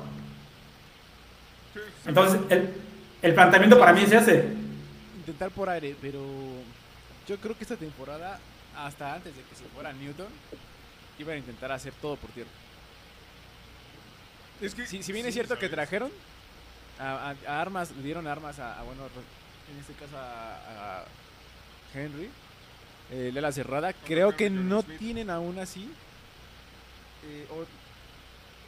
Entonces, 2.07 2.41
el, 2.51 2.71
el 3.23 3.35
planteamiento 3.35 3.79
para 3.79 3.93
mí 3.93 4.03
es 4.03 4.13
ese. 4.13 4.45
Intentar 5.17 5.51
por 5.51 5.69
aire, 5.69 5.97
pero 6.01 6.21
yo 7.27 7.37
creo 7.39 7.57
que 7.57 7.65
esta 7.65 7.77
temporada, 7.77 8.39
hasta 8.77 9.15
antes 9.15 9.35
de 9.37 9.43
que 9.43 9.55
se 9.57 9.65
fuera 9.75 9.93
Newton, 9.93 10.27
iban 11.19 11.35
a 11.35 11.39
intentar 11.39 11.73
hacer 11.73 11.93
todo 12.01 12.17
por 12.17 12.31
tierra. 12.31 12.51
Es 14.61 14.75
que 14.75 14.87
Si, 14.87 15.03
si 15.03 15.13
bien 15.13 15.25
sí, 15.25 15.29
es 15.29 15.35
cierto 15.35 15.59
que 15.59 15.69
trajeron 15.69 16.11
a, 16.99 17.31
a- 17.31 17.53
a 17.53 17.61
armas, 17.61 17.91
le 17.97 18.03
dieron 18.03 18.27
armas 18.27 18.59
a, 18.59 18.79
a, 18.81 18.83
bueno, 18.85 19.03
en 19.73 19.79
este 19.81 19.93
caso 19.95 20.17
a, 20.17 21.01
a 21.01 21.05
Henry, 21.95 22.31
eh, 23.11 23.31
Lela 23.35 23.53
Cerrada, 23.53 23.93
creo 23.93 24.35
que 24.37 24.49
no 24.49 24.83
tienen 24.83 25.29
aún 25.31 25.59
así, 25.59 25.93
eh, 27.29 27.47
o 27.51 27.67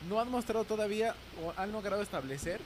no 0.08 0.20
han 0.20 0.30
mostrado 0.30 0.64
todavía, 0.64 1.14
o 1.42 1.52
han 1.56 1.72
logrado 1.72 2.02
establecer 2.02 2.60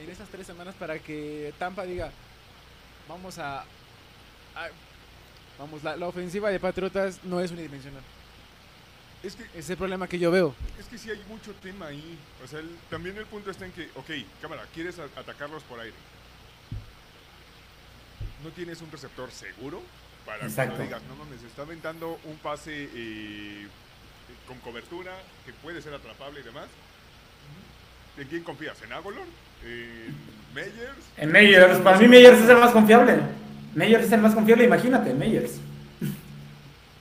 en 0.00 0.10
estas 0.10 0.28
tres 0.28 0.46
semanas 0.46 0.74
para 0.78 0.98
que 0.98 1.52
Tampa 1.58 1.84
diga, 1.84 2.10
vamos 3.08 3.38
a... 3.38 3.60
a- 3.60 4.70
vamos, 5.58 5.84
la, 5.84 5.96
la 5.96 6.08
ofensiva 6.08 6.50
de 6.50 6.58
Patriotas 6.58 7.20
no 7.24 7.40
es 7.40 7.50
unidimensional. 7.52 8.02
Es 9.22 9.36
que 9.36 9.44
Ese 9.44 9.58
es 9.60 9.70
el 9.70 9.76
problema 9.76 10.06
que 10.08 10.18
yo 10.18 10.30
veo. 10.30 10.54
Es 10.78 10.86
que 10.86 10.98
sí 10.98 11.08
hay 11.10 11.22
mucho 11.28 11.52
tema 11.62 11.86
ahí. 11.86 12.18
O 12.44 12.48
sea, 12.48 12.58
el- 12.58 12.76
también 12.90 13.16
el 13.16 13.26
punto 13.26 13.50
está 13.50 13.64
en 13.64 13.72
que, 13.72 13.88
ok, 13.94 14.10
cámara, 14.42 14.66
quieres 14.74 14.98
a- 14.98 15.04
atacarlos 15.18 15.62
por 15.62 15.78
aire. 15.80 15.94
No 18.42 18.50
tienes 18.50 18.82
un 18.82 18.90
receptor 18.90 19.30
seguro 19.30 19.80
para 20.26 20.40
que 20.40 20.66
no 20.66 20.78
digas, 20.78 21.02
no 21.04 21.16
mames, 21.16 21.42
está 21.42 21.62
aventando 21.62 22.18
un 22.24 22.36
pase 22.38 22.90
eh, 22.94 23.68
con 24.46 24.58
cobertura 24.58 25.12
que 25.46 25.52
puede 25.52 25.80
ser 25.82 25.94
atrapable 25.94 26.40
y 26.40 26.42
demás. 26.42 26.66
¿En 28.18 28.28
quién 28.28 28.42
confías? 28.42 28.80
¿En 28.82 28.92
Agolor? 28.92 29.24
¿En 29.64 30.14
Meyers? 30.54 30.98
En 31.16 31.32
Meyers, 31.32 31.78
para 31.78 31.98
mí 31.98 32.06
Meyers 32.08 32.38
es 32.38 32.48
el 32.48 32.58
más 32.58 32.70
confiable. 32.72 33.18
Meyers 33.74 34.04
es 34.04 34.12
el 34.12 34.20
más 34.20 34.34
confiable, 34.34 34.64
imagínate, 34.64 35.14
Meyers. 35.14 35.52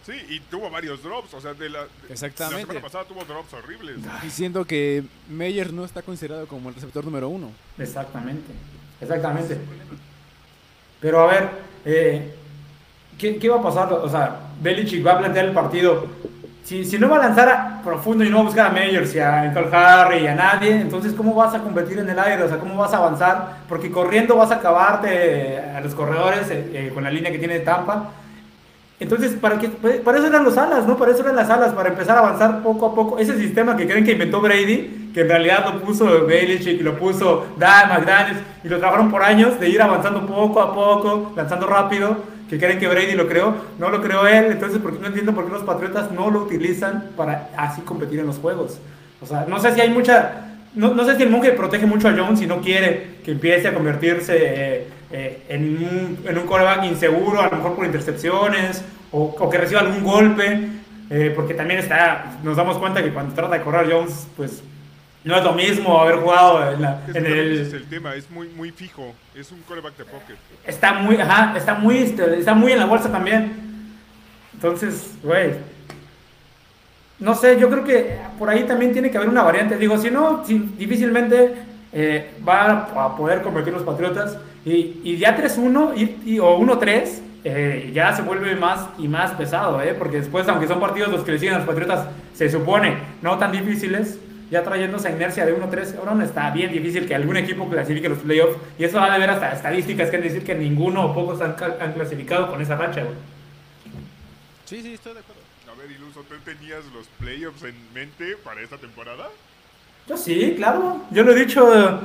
Sí, 0.05 0.11
y 0.27 0.41
tuvo 0.41 0.69
varios 0.69 1.01
drops. 1.01 1.33
O 1.33 1.39
sea, 1.39 1.53
de 1.53 1.69
la, 1.69 1.87
Exactamente. 2.09 2.59
la 2.59 2.67
semana 2.67 2.81
pasada 2.81 3.05
tuvo 3.05 3.23
drops 3.23 3.53
horribles. 3.53 3.95
Diciendo 4.21 4.65
que 4.65 5.01
Meyer 5.29 5.71
no 5.71 5.85
está 5.85 6.01
considerado 6.01 6.45
como 6.45 6.67
el 6.67 6.75
receptor 6.75 7.05
número 7.05 7.29
uno. 7.29 7.51
Exactamente, 7.77 8.51
exactamente. 8.99 9.57
Pero 10.99 11.21
a 11.21 11.31
ver, 11.31 11.49
eh, 11.85 12.33
¿qué, 13.17 13.37
qué 13.37 13.47
va 13.47 13.59
a 13.59 13.63
pasar? 13.63 13.93
O 13.93 14.09
sea, 14.09 14.41
Belichick 14.61 15.05
va 15.07 15.13
a 15.13 15.19
plantear 15.19 15.45
el 15.45 15.53
partido. 15.53 16.05
Si, 16.63 16.85
si 16.85 16.97
no 16.97 17.09
va 17.09 17.17
a 17.17 17.27
lanzar 17.27 17.49
a 17.49 17.81
profundo 17.83 18.23
y 18.23 18.29
no 18.29 18.37
va 18.37 18.43
a 18.43 18.45
buscar 18.45 18.67
a 18.67 18.69
Meyers 18.69 19.13
y 19.13 19.19
a 19.19 19.43
Michael 19.43 19.73
Harry 19.73 20.19
y 20.19 20.27
a 20.27 20.35
nadie, 20.35 20.79
entonces 20.79 21.11
¿cómo 21.13 21.35
vas 21.35 21.53
a 21.53 21.59
competir 21.59 21.99
en 21.99 22.09
el 22.09 22.17
aire? 22.17 22.43
O 22.43 22.47
sea, 22.47 22.57
¿cómo 22.57 22.77
vas 22.77 22.93
a 22.93 22.97
avanzar? 22.97 23.57
Porque 23.67 23.91
corriendo 23.91 24.37
vas 24.37 24.49
a 24.49 24.55
acabarte 24.55 25.59
a 25.59 25.81
los 25.81 25.93
corredores 25.93 26.49
eh, 26.49 26.71
eh, 26.73 26.91
con 26.93 27.03
la 27.03 27.11
línea 27.11 27.33
que 27.33 27.37
tiene 27.37 27.59
Tampa. 27.59 28.11
Entonces, 28.97 29.33
¿para, 29.33 29.59
qué? 29.59 29.67
para 29.67 30.17
eso 30.17 30.27
eran 30.27 30.45
los 30.45 30.57
alas, 30.57 30.87
¿no? 30.87 30.95
Para 30.95 31.11
eso 31.11 31.21
eran 31.23 31.35
las 31.35 31.49
alas, 31.49 31.73
para 31.73 31.89
empezar 31.89 32.15
a 32.15 32.19
avanzar 32.19 32.63
poco 32.63 32.85
a 32.85 32.95
poco. 32.95 33.19
Ese 33.19 33.37
sistema 33.37 33.75
que 33.75 33.85
creen 33.85 34.05
que 34.05 34.13
inventó 34.13 34.39
Brady, 34.39 35.11
que 35.13 35.21
en 35.21 35.27
realidad 35.27 35.65
lo 35.65 35.81
puso 35.81 36.25
Belichick 36.25 36.79
y 36.79 36.83
lo 36.83 36.97
puso 36.97 37.47
Dan 37.57 37.89
McDaniels 37.89 38.39
y 38.63 38.69
lo 38.69 38.77
trabajaron 38.77 39.11
por 39.11 39.21
años 39.21 39.59
de 39.59 39.67
ir 39.67 39.81
avanzando 39.81 40.25
poco 40.25 40.61
a 40.61 40.73
poco, 40.73 41.33
lanzando 41.35 41.67
rápido, 41.67 42.15
que 42.53 42.59
creen 42.63 42.79
que 42.79 42.87
Brady 42.87 43.13
lo 43.13 43.27
creó, 43.27 43.55
no 43.79 43.89
lo 43.89 44.01
creó 44.01 44.27
él. 44.27 44.45
Entonces, 44.51 44.79
¿por 44.79 44.93
qué 44.93 44.99
no 44.99 45.07
entiendo 45.07 45.33
por 45.33 45.45
qué 45.45 45.51
los 45.51 45.63
Patriotas 45.63 46.11
no 46.11 46.29
lo 46.29 46.43
utilizan 46.43 47.09
para 47.17 47.49
así 47.57 47.81
competir 47.81 48.19
en 48.19 48.27
los 48.27 48.37
juegos? 48.37 48.79
O 49.21 49.25
sea, 49.25 49.45
no 49.47 49.59
sé 49.59 49.73
si 49.73 49.81
hay 49.81 49.89
mucha... 49.89 50.49
No, 50.75 50.93
no 50.93 51.03
sé 51.05 51.15
si 51.15 51.23
el 51.23 51.29
monje 51.29 51.51
protege 51.51 51.85
mucho 51.85 52.07
a 52.07 52.13
Jones 52.15 52.41
y 52.41 52.47
no 52.47 52.61
quiere 52.61 53.17
que 53.23 53.31
empiece 53.31 53.67
a 53.67 53.73
convertirse 53.73 54.35
eh, 54.37 54.87
eh, 55.11 55.43
en, 55.49 55.63
un, 55.77 56.17
en 56.25 56.37
un 56.37 56.45
quarterback 56.45 56.85
inseguro, 56.85 57.41
a 57.41 57.49
lo 57.49 57.57
mejor 57.57 57.75
por 57.75 57.85
intercepciones, 57.85 58.83
o, 59.11 59.35
o 59.39 59.49
que 59.49 59.57
reciba 59.57 59.81
algún 59.81 60.03
golpe, 60.03 60.67
eh, 61.09 61.31
porque 61.35 61.53
también 61.53 61.79
está, 61.79 62.37
nos 62.43 62.57
damos 62.57 62.77
cuenta 62.77 63.03
que 63.03 63.11
cuando 63.11 63.35
trata 63.35 63.55
de 63.55 63.61
correr 63.61 63.91
Jones, 63.91 64.27
pues 64.35 64.63
no 65.23 65.35
es 65.37 65.43
lo 65.43 65.53
mismo 65.53 65.99
haber 65.99 66.17
jugado 66.17 66.71
en, 66.73 66.81
la- 66.81 67.01
Es 67.07 67.15
en 67.15 67.25
ese 67.25 67.61
es 67.61 67.73
el... 67.73 67.81
el 67.81 67.89
tema, 67.89 68.15
es 68.15 68.29
muy, 68.29 68.47
muy 68.49 68.71
fijo. 68.71 69.13
Es 69.35 69.51
un 69.51 69.61
coreback 69.61 69.95
de 69.97 70.05
pocket. 70.05 70.35
Está 70.65 70.93
muy, 70.93 71.15
ajá, 71.17 71.53
está 71.57 71.75
muy, 71.75 71.97
este, 71.99 72.39
está 72.39 72.53
muy 72.53 72.71
en 72.73 72.79
la 72.79 72.85
bolsa 72.85 73.11
también. 73.11 73.53
Entonces, 74.53 75.15
güey, 75.23 75.51
no 77.19 77.35
sé, 77.35 77.59
yo 77.59 77.69
creo 77.69 77.83
que 77.83 78.17
por 78.37 78.49
ahí 78.49 78.63
también 78.63 78.91
tiene 78.91 79.09
que 79.09 79.17
haber 79.17 79.29
una 79.29 79.43
variante. 79.43 79.77
Digo, 79.77 79.97
si 79.97 80.11
no, 80.11 80.43
si- 80.45 80.59
difícilmente 80.77 81.53
eh, 81.93 82.31
va 82.47 82.71
a 83.05 83.15
poder 83.15 83.41
convertir 83.41 83.73
los 83.73 83.83
Patriotas. 83.83 84.37
Y, 84.65 85.01
y 85.03 85.17
ya 85.17 85.37
3-1 85.37 85.93
y, 85.95 86.33
y- 86.33 86.39
o 86.39 86.57
1-3 86.59 87.19
eh, 87.45 87.91
ya 87.93 88.13
se 88.15 88.21
vuelve 88.21 88.55
más 88.55 88.87
y 88.97 89.07
más 89.09 89.31
pesado, 89.31 89.81
¿eh? 89.81 89.93
porque 89.97 90.17
después, 90.17 90.47
aunque 90.47 90.67
son 90.67 90.79
partidos 90.79 91.11
los 91.11 91.23
que 91.23 91.33
le 91.33 91.39
siguen 91.39 91.55
a 91.55 91.57
los 91.59 91.67
Patriotas, 91.67 92.07
se 92.33 92.49
supone 92.49 92.97
no 93.21 93.37
tan 93.37 93.51
difíciles, 93.51 94.17
ya 94.53 94.63
trayendo 94.63 94.97
esa 94.97 95.09
inercia 95.09 95.45
de 95.45 95.53
1-3, 95.57 95.97
ahora 95.97 96.13
no 96.13 96.23
está 96.23 96.49
bien 96.51 96.71
difícil 96.71 97.05
que 97.07 97.15
algún 97.15 97.35
equipo 97.37 97.67
clasifique 97.69 98.07
los 98.07 98.19
playoffs. 98.19 98.57
Y 98.79 98.83
eso 98.85 98.97
va 98.97 99.13
a 99.13 99.17
ver 99.17 99.29
hasta 99.29 99.51
estadísticas 99.51 100.09
que 100.09 100.15
han 100.17 100.21
de 100.21 100.29
decir 100.29 100.45
que 100.45 100.55
ninguno 100.55 101.05
o 101.07 101.13
pocos 101.13 101.41
han, 101.41 101.53
ca- 101.53 101.77
han 101.81 101.93
clasificado 101.93 102.49
con 102.49 102.61
esa 102.61 102.75
racha, 102.75 103.01
güey. 103.03 103.15
Sí, 104.65 104.81
sí, 104.81 104.93
estoy 104.93 105.13
de 105.13 105.19
acuerdo. 105.19 105.41
A 105.71 105.75
ver, 105.81 105.91
Iluso, 105.91 106.21
¿tú 106.21 106.35
tenías 106.45 106.79
los 106.95 107.07
playoffs 107.19 107.63
en 107.63 107.75
mente 107.93 108.37
para 108.43 108.61
esta 108.61 108.77
temporada? 108.77 109.25
Yo 110.07 110.17
sí, 110.17 110.53
claro. 110.55 111.01
Yo 111.11 111.23
lo 111.23 111.31
he 111.31 111.35
dicho. 111.45 111.99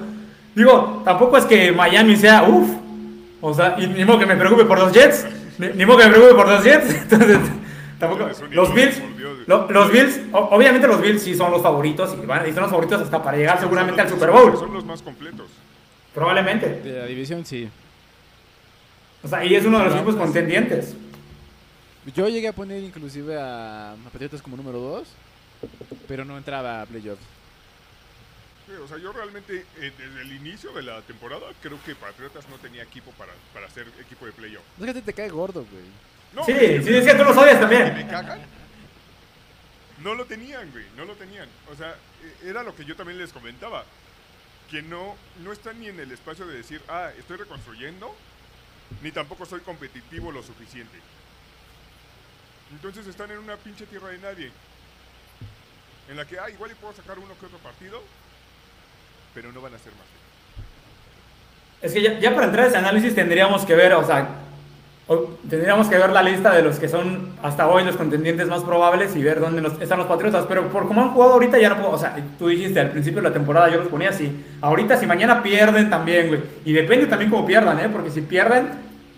Digo, 0.55 1.03
tampoco 1.05 1.37
es 1.37 1.45
que 1.45 1.71
Miami 1.73 2.17
sea 2.17 2.45
uff. 2.45 2.69
O 3.41 3.55
sea, 3.55 3.77
y 3.79 3.87
ni 3.87 4.05
modo 4.05 4.19
que 4.19 4.27
me 4.27 4.37
preocupe 4.37 4.65
por 4.65 4.79
los 4.79 4.93
Jets. 4.93 5.27
Ni, 5.59 5.69
ni 5.69 5.87
modo 5.87 5.99
que 5.99 6.05
me 6.07 6.11
preocupe 6.11 6.35
por 6.35 6.49
los 6.49 6.65
Jets. 6.65 6.91
Entonces, 7.03 7.39
tampoco. 7.99 8.29
Los 8.51 8.75
Bills. 8.75 9.01
Lo- 9.49 9.69
los 9.71 9.91
Bills, 9.91 10.21
obviamente 10.33 10.87
los 10.87 11.01
Bills 11.01 11.23
sí 11.23 11.35
son 11.35 11.51
los 11.51 11.63
favoritos 11.63 12.15
y, 12.23 12.25
van, 12.27 12.49
y 12.49 12.53
son 12.53 12.63
los 12.63 12.71
favoritos 12.71 13.03
hasta 13.03 13.21
para 13.23 13.37
llegar 13.37 13.59
seguramente 13.59 14.01
al 14.01 14.09
Son 14.09 14.19
Super 14.21 14.33
los- 14.35 14.43
Bowl. 14.43 14.57
Son 14.59 14.73
los 14.73 14.85
más 14.85 15.03
completos. 15.03 15.49
Probablemente. 16.15 16.69
De 16.83 16.99
la 17.01 17.07
división, 17.07 17.45
sí. 17.45 17.69
O 19.23 19.29
sea, 19.29 19.45
y 19.45 19.55
es 19.55 19.65
uno 19.65 19.79
de 19.79 19.85
los 19.87 19.95
equipos 19.95 20.15
contendientes. 20.17 20.95
Yo 22.15 22.29
llegué 22.29 22.49
a 22.49 22.53
poner 22.53 22.83
inclusive 22.83 23.37
a, 23.41 23.93
a 23.93 23.97
Patriotas 24.13 24.41
como 24.41 24.57
número 24.57 24.79
2, 24.79 25.09
pero 26.07 26.25
no 26.25 26.39
entraba 26.39 26.83
a 26.83 26.87
playoffs. 26.87 27.21
Sí, 28.67 28.73
o 28.83 28.87
sea, 28.87 28.99
yo 28.99 29.13
realmente, 29.13 29.65
eh, 29.81 29.93
desde 29.99 30.23
el 30.23 30.33
inicio 30.37 30.73
de 30.73 30.83
la 30.83 31.01
temporada, 31.03 31.47
creo 31.63 31.79
que 31.85 31.95
Patriotas 31.95 32.49
no 32.49 32.57
tenía 32.57 32.83
equipo 32.83 33.11
para, 33.13 33.33
para 33.55 33.69
ser 33.71 33.87
equipo 34.01 34.27
de 34.27 34.33
playoff. 34.33 34.63
No 34.79 34.87
es 34.87 34.95
que 34.95 35.03
te 35.03 35.13
cae 35.13 35.29
gordo, 35.31 35.65
güey. 35.71 35.85
No, 36.35 36.45
Sí, 36.45 36.53
es 36.53 36.85
sí, 36.85 36.95
es 36.95 37.07
que 37.07 37.15
tú 37.15 37.25
los 37.25 37.37
odias 37.37 37.55
que 37.55 37.61
también. 37.61 37.95
me 37.95 38.07
cagan. 38.07 38.41
No 40.03 40.15
lo 40.15 40.27
tenían, 40.27 40.71
güey, 40.71 40.87
no 40.97 41.05
lo 41.05 41.15
tenían. 41.15 41.49
O 41.73 41.75
sea, 41.75 41.91
eh, 41.93 42.49
era 42.49 42.63
lo 42.63 42.75
que 42.75 42.85
yo 42.85 42.95
también 42.95 43.19
les 43.19 43.33
comentaba. 43.33 43.85
Que 44.71 44.83
no, 44.83 45.17
no 45.43 45.53
están 45.53 45.81
ni 45.81 45.89
en 45.89 45.99
el 45.99 46.13
espacio 46.13 46.47
de 46.47 46.57
decir, 46.57 46.81
ah, 46.89 47.11
estoy 47.19 47.39
reconstruyendo, 47.39 48.15
ni 49.03 49.11
tampoco 49.11 49.47
soy 49.47 49.61
competitivo 49.61 50.31
lo 50.31 50.43
suficiente. 50.43 50.99
Entonces 52.71 53.07
están 53.07 53.31
en 53.31 53.39
una 53.39 53.57
pinche 53.57 53.87
tierra 53.87 54.09
de 54.09 54.19
nadie. 54.19 54.53
En 56.09 56.17
la 56.17 56.27
que, 56.27 56.39
ah, 56.39 56.51
igual 56.51 56.71
y 56.71 56.75
puedo 56.75 56.95
sacar 56.95 57.19
uno 57.19 57.39
que 57.39 57.47
otro 57.47 57.59
partido, 57.59 58.03
pero 59.35 59.53
no 59.53 59.61
van 59.61 59.75
a 59.75 59.79
ser 59.79 59.93
más. 59.93 60.07
Es 61.81 61.93
que 61.93 62.03
ya, 62.03 62.19
ya 62.19 62.35
para 62.35 62.47
entrar 62.47 62.67
a 62.67 62.69
ese 62.69 62.77
análisis 62.77 63.15
tendríamos 63.15 63.65
que 63.65 63.75
ver, 63.75 63.95
o 63.95 64.05
sea, 64.05 64.29
tendríamos 65.49 65.89
que 65.89 65.97
ver 65.97 66.11
la 66.11 66.23
lista 66.23 66.53
de 66.53 66.63
los 66.63 66.79
que 66.79 66.87
son 66.89 67.31
hasta 67.43 67.67
hoy 67.67 67.83
los 67.85 67.97
contendientes 67.97 68.47
más 68.47 68.63
probables 68.63 69.17
y 69.17 69.23
ver 69.23 69.41
dónde 69.41 69.63
nos- 69.63 69.81
están 69.81 69.99
los 69.99 70.07
Patriotas. 70.07 70.45
Pero 70.47 70.69
por 70.69 70.87
cómo 70.87 71.01
han 71.03 71.11
jugado 71.11 71.33
ahorita 71.35 71.59
ya 71.59 71.71
no 71.71 71.77
puedo, 71.77 71.93
o 71.93 71.99
sea, 71.99 72.15
tú 72.39 72.49
dijiste 72.49 72.79
al 72.79 72.91
principio 72.91 73.23
de 73.23 73.29
la 73.29 73.33
temporada 73.35 73.71
yo 73.71 73.79
los 73.79 73.89
ponía 73.89 74.11
así. 74.11 74.45
Ahorita 74.61 74.97
si 74.99 75.07
mañana 75.07 75.43
pierden 75.43 75.89
también, 75.89 76.29
güey. 76.29 76.41
Y 76.65 76.73
depende 76.75 77.07
también 77.07 77.31
cómo 77.31 77.47
pierdan, 77.47 77.79
¿eh? 77.81 77.89
Porque 77.91 78.11
si 78.11 78.21
pierden, 78.21 78.69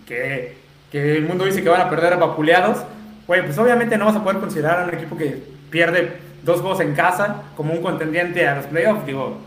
que, 0.07 0.57
que 0.93 1.17
el 1.17 1.25
mundo 1.27 1.45
dice 1.45 1.63
que 1.63 1.69
van 1.69 1.81
a 1.81 1.91
perder 1.91 2.17
vapuleados, 2.19 2.79
güey, 3.27 3.43
pues 3.45 3.59
obviamente 3.59 3.99
no 3.99 4.07
vas 4.07 4.17
a 4.17 4.23
poder 4.23 4.39
considerar 4.39 4.81
a 4.81 4.85
un 4.85 4.95
equipo 4.95 5.17
que 5.17 5.43
pierde 5.71 6.19
dos 6.45 6.61
juegos 6.61 6.81
en 6.81 6.95
casa 6.95 7.43
como 7.57 7.73
un 7.73 7.83
contendiente 7.83 8.47
a 8.47 8.55
los 8.57 8.67
playoffs. 8.67 9.07
Digo, 9.07 9.39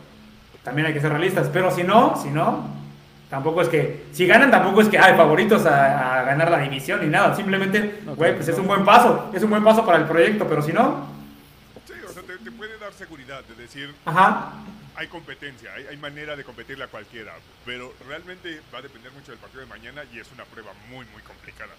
también 0.64 0.88
hay 0.88 0.94
que 0.94 1.00
ser 1.02 1.12
realistas. 1.12 1.50
Pero 1.54 1.72
si 1.72 1.84
no, 1.84 2.16
si 2.22 2.30
no, 2.30 2.66
tampoco 3.34 3.64
es 3.64 3.68
que, 3.68 4.06
si 4.12 4.28
ganan, 4.28 4.52
tampoco 4.52 4.82
es 4.82 4.90
que 4.90 5.00
hay 5.00 5.18
favoritos 5.18 5.66
a, 5.66 6.20
a 6.20 6.24
ganar 6.24 6.52
la 6.52 6.60
división 6.60 7.02
ni 7.02 7.08
nada. 7.08 7.36
Simplemente, 7.36 7.80
No, 8.06 8.14
güey, 8.14 8.30
claro, 8.30 8.36
pues 8.36 8.48
es 8.50 8.60
un 8.60 8.68
buen 8.68 8.86
paso, 8.86 9.32
es 9.34 9.42
un 9.42 9.50
buen 9.50 9.64
paso 9.64 9.84
para 9.84 9.98
el 9.98 10.06
proyecto. 10.06 10.46
Pero 10.48 10.62
si 10.62 10.72
no, 10.72 11.08
Sí, 11.88 11.94
o 12.08 12.14
sea, 12.14 12.22
te 12.22 12.38
te 12.38 12.52
puede 12.52 12.78
dar 12.78 12.94
seguridad 12.94 13.42
de 13.46 13.56
decir, 13.60 13.92
Ajá. 14.06 14.52
hay 14.96 15.08
competencia, 15.08 15.72
hay, 15.76 15.88
hay 15.90 15.98
manera 15.98 16.36
de 16.36 16.44
competirle 16.44 16.84
a 16.84 16.88
cualquiera, 16.88 17.34
pero 17.66 17.92
realmente 18.08 18.62
va 18.72 18.78
a 18.78 18.82
depender 18.84 19.12
mucho 19.14 19.32
del 19.32 19.40
partido 19.40 19.62
de 19.62 19.68
mañana 19.68 20.04
y 20.14 20.20
es 20.20 20.32
una 20.32 20.44
prueba 20.44 20.70
muy, 20.92 21.04
muy 21.12 21.24
complicada. 21.24 21.72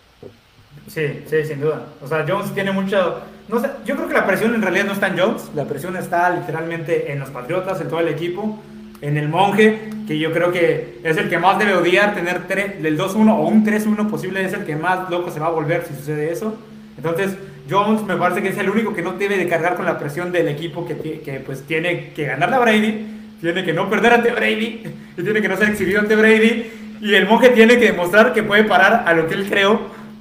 Sí, 0.89 1.23
sí, 1.31 1.45
sin 1.45 1.61
duda. 1.61 1.87
O 2.03 2.09
sea, 2.09 2.25
Jones 2.27 2.53
tiene 2.53 2.73
mucho... 2.73 3.23
No 3.47 3.61
sé, 3.61 3.71
yo 3.85 3.95
creo 3.95 4.09
que 4.09 4.15
la 4.15 4.27
presión 4.27 4.57
en 4.57 4.61
realidad 4.63 4.87
no 4.87 4.93
está 4.95 5.07
en 5.07 5.19
Jones, 5.21 5.51
la 5.55 5.67
presión 5.67 5.97
está 5.97 6.31
literalmente 6.31 7.13
en 7.13 7.21
los 7.21 7.31
Patriotas, 7.31 7.81
en 7.81 7.89
todo 7.89 8.01
el 8.01 8.09
equipo, 8.09 8.61
en 9.07 9.17
el 9.17 9.29
monje, 9.29 9.79
que 10.07 10.19
yo 10.19 10.33
creo 10.33 10.51
que 10.53 10.99
es 11.03 11.17
el 11.17 11.29
que 11.29 11.39
más 11.39 11.59
debe 11.59 11.75
odiar 11.75 12.15
tener 12.15 12.47
tre- 12.49 12.75
el 12.85 12.99
2-1 12.99 13.31
o 13.37 13.47
un 13.47 13.65
3-1 13.65 14.09
posible, 14.09 14.45
es 14.45 14.53
el 14.53 14.65
que 14.65 14.77
más 14.77 15.09
loco 15.11 15.31
se 15.31 15.41
va 15.41 15.47
a 15.47 15.51
volver 15.51 15.85
si 15.87 15.95
sucede 15.95 16.33
eso. 16.33 16.57
Entonces, 16.97 17.37
Jones 17.71 18.03
me 18.05 18.17
parece 18.17 18.43
que 18.43 18.49
es 18.51 18.59
el 18.59 18.69
único 18.71 18.95
que 18.95 19.03
no 19.03 19.13
debe 19.13 19.37
de 19.39 19.49
cargar 19.49 19.75
con 19.75 19.87
la 19.87 19.99
presión 19.99 20.31
del 20.33 20.49
equipo 20.49 20.87
que, 20.87 21.21
que 21.21 21.41
pues 21.45 21.63
tiene 21.63 22.11
que 22.15 22.25
ganarle 22.27 22.57
a 22.57 22.59
Brady, 22.59 23.07
tiene 23.41 23.65
que 23.65 23.73
no 23.73 23.89
perder 23.91 24.13
ante 24.15 24.31
Brady 24.33 24.83
y 25.17 25.23
tiene 25.23 25.41
que 25.41 25.49
no 25.49 25.57
ser 25.57 25.71
exhibido 25.71 26.01
ante 26.01 26.17
Brady. 26.17 26.71
Y 27.01 27.15
el 27.15 27.27
monje 27.27 27.51
tiene 27.51 27.79
que 27.79 27.87
demostrar 27.93 28.33
que 28.33 28.43
puede 28.43 28.65
parar 28.65 29.05
a 29.07 29.13
lo 29.15 29.27
que 29.27 29.35
él 29.35 29.47
creó. 29.49 29.81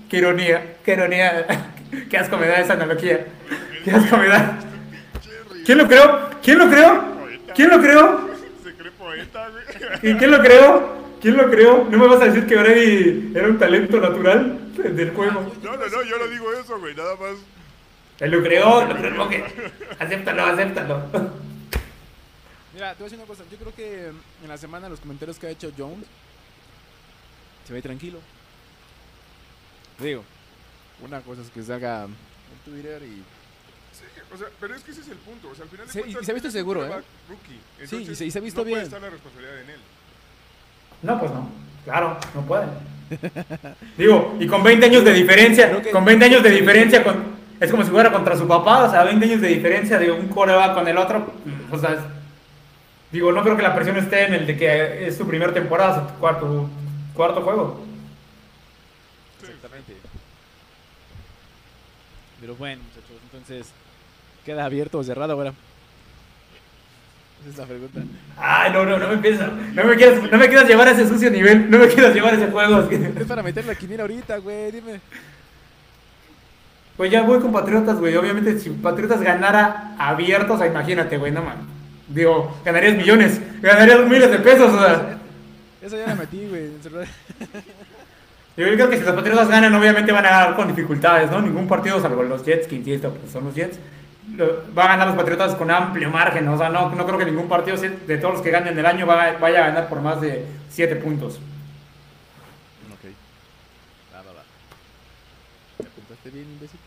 Qué 0.09 0.17
ironía, 0.17 0.75
qué 0.83 0.93
ironía. 0.93 1.45
Qué 2.09 2.17
asco 2.17 2.37
me 2.37 2.47
da 2.47 2.55
esa 2.59 2.73
analogía. 2.73 3.25
Qué 3.85 3.91
asco 3.91 4.17
me 4.17 4.27
da. 4.27 4.57
¿Quién 5.63 5.77
lo 5.77 5.87
creó? 5.87 6.19
¿Quién 6.43 6.57
lo 6.57 6.67
creó? 6.69 7.03
¿Quién 7.55 7.69
lo 7.69 7.79
creó? 7.79 8.32
Se 9.33 9.39
güey. 9.49 10.13
¿Y 10.13 10.17
quién 10.17 10.31
lo 10.31 10.39
creó? 10.39 11.03
¿Quién 11.21 11.37
lo 11.37 11.49
creó? 11.49 11.87
¿No 11.89 11.97
me 11.97 12.07
vas 12.07 12.21
a 12.21 12.25
decir 12.25 12.45
que 12.45 12.55
Brady 12.55 13.31
era 13.33 13.47
un 13.47 13.57
talento 13.57 13.99
natural 13.99 14.73
del 14.75 15.11
juego? 15.11 15.53
No, 15.63 15.77
no, 15.77 15.87
no, 15.87 16.03
yo 16.03 16.17
no 16.17 16.27
digo 16.27 16.53
eso, 16.53 16.79
güey, 16.79 16.93
nada 16.95 17.15
más. 17.15 17.37
Él 18.19 18.31
lo 18.31 18.43
creó, 18.43 18.85
lo 18.85 18.95
creó 18.95 19.07
el 19.07 19.15
monje. 19.15 19.43
Acéptalo, 19.99 20.45
acéptalo. 20.45 21.03
Mira, 22.73 22.93
te 22.93 22.99
voy 22.99 23.03
a 23.03 23.09
decir 23.09 23.17
una 23.17 23.27
cosa. 23.27 23.43
Yo 23.51 23.57
creo 23.57 23.73
que 23.75 24.07
en 24.07 24.49
la 24.49 24.57
semana 24.57 24.89
los 24.89 24.99
comentarios 24.99 25.39
que 25.39 25.47
ha 25.47 25.51
hecho 25.51 25.71
Jones 25.77 26.05
se 27.65 27.73
ve 27.73 27.81
tranquilo. 27.81 28.19
Digo, 29.99 30.23
una 31.03 31.21
cosa 31.21 31.41
es 31.41 31.49
que 31.49 31.63
salga 31.63 32.05
en 32.05 32.15
Twitter 32.65 33.01
y. 33.03 33.23
O 34.33 34.37
sea, 34.37 34.47
pero 34.59 34.73
es 34.75 34.83
que 34.83 34.91
ese 34.91 35.01
es 35.01 35.07
el 35.09 35.17
punto. 35.17 35.49
O 35.49 35.55
sea, 35.55 35.63
al 35.65 35.69
final 35.69 35.85
de 35.85 35.91
Sí, 35.93 35.99
y 35.99 36.01
cuentas, 36.03 36.25
se 36.25 36.31
ha 36.31 36.33
visto 36.33 36.51
seguro, 36.51 36.85
¿eh? 36.85 36.89
Rookie. 37.29 37.59
Sí, 37.87 37.97
y 38.11 38.15
se- 38.15 38.25
y 38.25 38.31
se 38.31 38.39
ha 38.39 38.41
visto 38.41 38.61
no 38.61 38.65
bien. 38.65 38.75
puede 38.77 38.85
estar 38.85 39.01
la 39.01 39.09
responsabilidad 39.09 39.61
en 39.61 39.69
él. 39.69 39.79
No, 41.03 41.19
pues 41.19 41.31
no. 41.31 41.49
Claro, 41.85 42.17
no 42.33 42.41
puede. 42.45 42.65
Digo, 43.97 44.37
y 44.39 44.47
con 44.47 44.63
20 44.63 44.85
años 44.85 45.03
de 45.03 45.13
diferencia, 45.13 45.81
que- 45.81 45.91
con 45.91 46.03
20 46.05 46.25
años 46.25 46.41
de 46.41 46.49
diferencia, 46.49 47.03
con, 47.03 47.23
es 47.59 47.69
como 47.69 47.83
si 47.83 47.91
fuera 47.91 48.11
contra 48.11 48.35
su 48.37 48.47
papá, 48.47 48.85
o 48.85 48.89
sea, 48.91 49.03
20 49.03 49.25
años 49.25 49.41
de 49.41 49.49
diferencia 49.49 49.99
de 49.99 50.11
un 50.11 50.27
coreback 50.29 50.73
con 50.73 50.87
el 50.87 50.97
otro, 50.97 51.31
o 51.71 51.77
sea, 51.77 51.91
es- 51.93 51.99
digo, 53.11 53.31
no 53.31 53.43
creo 53.43 53.55
que 53.55 53.61
la 53.63 53.75
presión 53.75 53.97
esté 53.97 54.25
en 54.25 54.33
el 54.33 54.47
de 54.47 54.57
que 54.57 55.07
es 55.07 55.15
su 55.17 55.27
primera 55.27 55.53
temporada, 55.53 56.07
su 56.09 56.15
cuarto, 56.15 56.69
cuarto 57.13 57.41
juego. 57.41 57.85
Exactamente. 59.41 59.93
Pero 62.39 62.55
bueno, 62.55 62.81
muchachos, 62.83 63.17
entonces. 63.31 63.67
¿Queda 64.45 64.65
abierto 64.65 64.99
o 64.99 65.03
cerrado 65.03 65.33
ahora? 65.33 65.53
Esa 67.41 67.49
es 67.49 67.57
la 67.57 67.65
pregunta. 67.65 68.01
Ay, 68.37 68.71
no, 68.71 68.85
no, 68.85 68.97
no 68.97 69.07
me 69.09 69.13
empieces, 69.15 69.41
no 69.73 69.83
me 69.83 69.95
quieras, 69.95 70.31
no 70.31 70.37
me 70.37 70.47
quieras 70.47 70.67
llevar 70.67 70.87
a 70.87 70.91
ese 70.91 71.07
sucio 71.07 71.29
nivel, 71.29 71.69
no 71.69 71.77
me 71.77 71.87
quieras 71.87 72.13
llevar 72.13 72.33
a 72.33 72.37
ese 72.37 72.47
juego. 72.47 72.89
es 73.19 73.27
para 73.27 73.43
meter 73.43 73.65
la 73.65 73.75
quiniela 73.75 74.03
ahorita, 74.03 74.37
güey, 74.37 74.71
dime. 74.71 75.01
Pues 76.95 77.11
ya 77.11 77.23
voy 77.23 77.39
con 77.39 77.51
Patriotas, 77.51 77.99
güey. 77.99 78.15
Obviamente, 78.15 78.59
si 78.59 78.69
Patriotas 78.69 79.21
ganara 79.21 79.95
abiertos, 79.97 80.55
o 80.55 80.57
sea, 80.59 80.67
imagínate, 80.67 81.17
güey, 81.17 81.31
no 81.31 81.41
man. 81.41 81.57
Digo, 82.07 82.55
ganarías 82.63 82.95
millones, 82.95 83.41
ganarías 83.61 84.07
miles 84.07 84.31
de 84.31 84.39
pesos, 84.39 84.71
o 84.71 84.79
sea. 84.79 85.17
Eso 85.81 85.97
ya 85.97 86.07
la 86.07 86.15
metí, 86.15 86.47
güey. 86.47 86.69
Yo 88.55 88.65
creo 88.65 88.89
que 88.89 88.99
si 88.99 89.03
los 89.03 89.15
Patriotas 89.15 89.49
ganan, 89.49 89.73
obviamente 89.73 90.11
van 90.11 90.25
a 90.25 90.29
ganar 90.29 90.55
con 90.55 90.67
dificultades, 90.67 91.31
¿no? 91.31 91.41
Ningún 91.41 91.67
partido, 91.67 91.99
salvo 91.99 92.21
los 92.23 92.45
Jets, 92.45 92.67
que 92.67 92.75
insisto, 92.75 93.11
pues 93.11 93.31
son 93.31 93.45
los 93.45 93.55
Jets, 93.55 93.79
lo- 94.35 94.73
va 94.75 94.85
a 94.85 94.87
ganar 94.89 95.07
los 95.07 95.15
Patriotas 95.17 95.55
con 95.55 95.69
amplio 95.71 96.09
margen. 96.09 96.47
O 96.47 96.57
sea, 96.57 96.69
no, 96.69 96.89
no 96.89 97.05
creo 97.05 97.17
que 97.17 97.25
ningún 97.25 97.47
partido 97.47 97.77
de 97.77 98.17
todos 98.17 98.35
los 98.35 98.43
que 98.43 98.51
ganen 98.51 98.77
el 98.77 98.85
año 98.85 99.05
va- 99.05 99.33
vaya 99.33 99.63
a 99.63 99.67
ganar 99.69 99.89
por 99.89 100.01
más 100.01 100.19
de 100.21 100.45
7 100.69 100.95
puntos. 100.97 101.35
Ok. 102.93 103.11
Va, 104.13 104.21
va, 104.21 104.33
va. 104.33 104.43
¿Te 105.77 105.83
apuntaste 105.87 106.29
bien, 106.29 106.45
imbécil? 106.51 106.79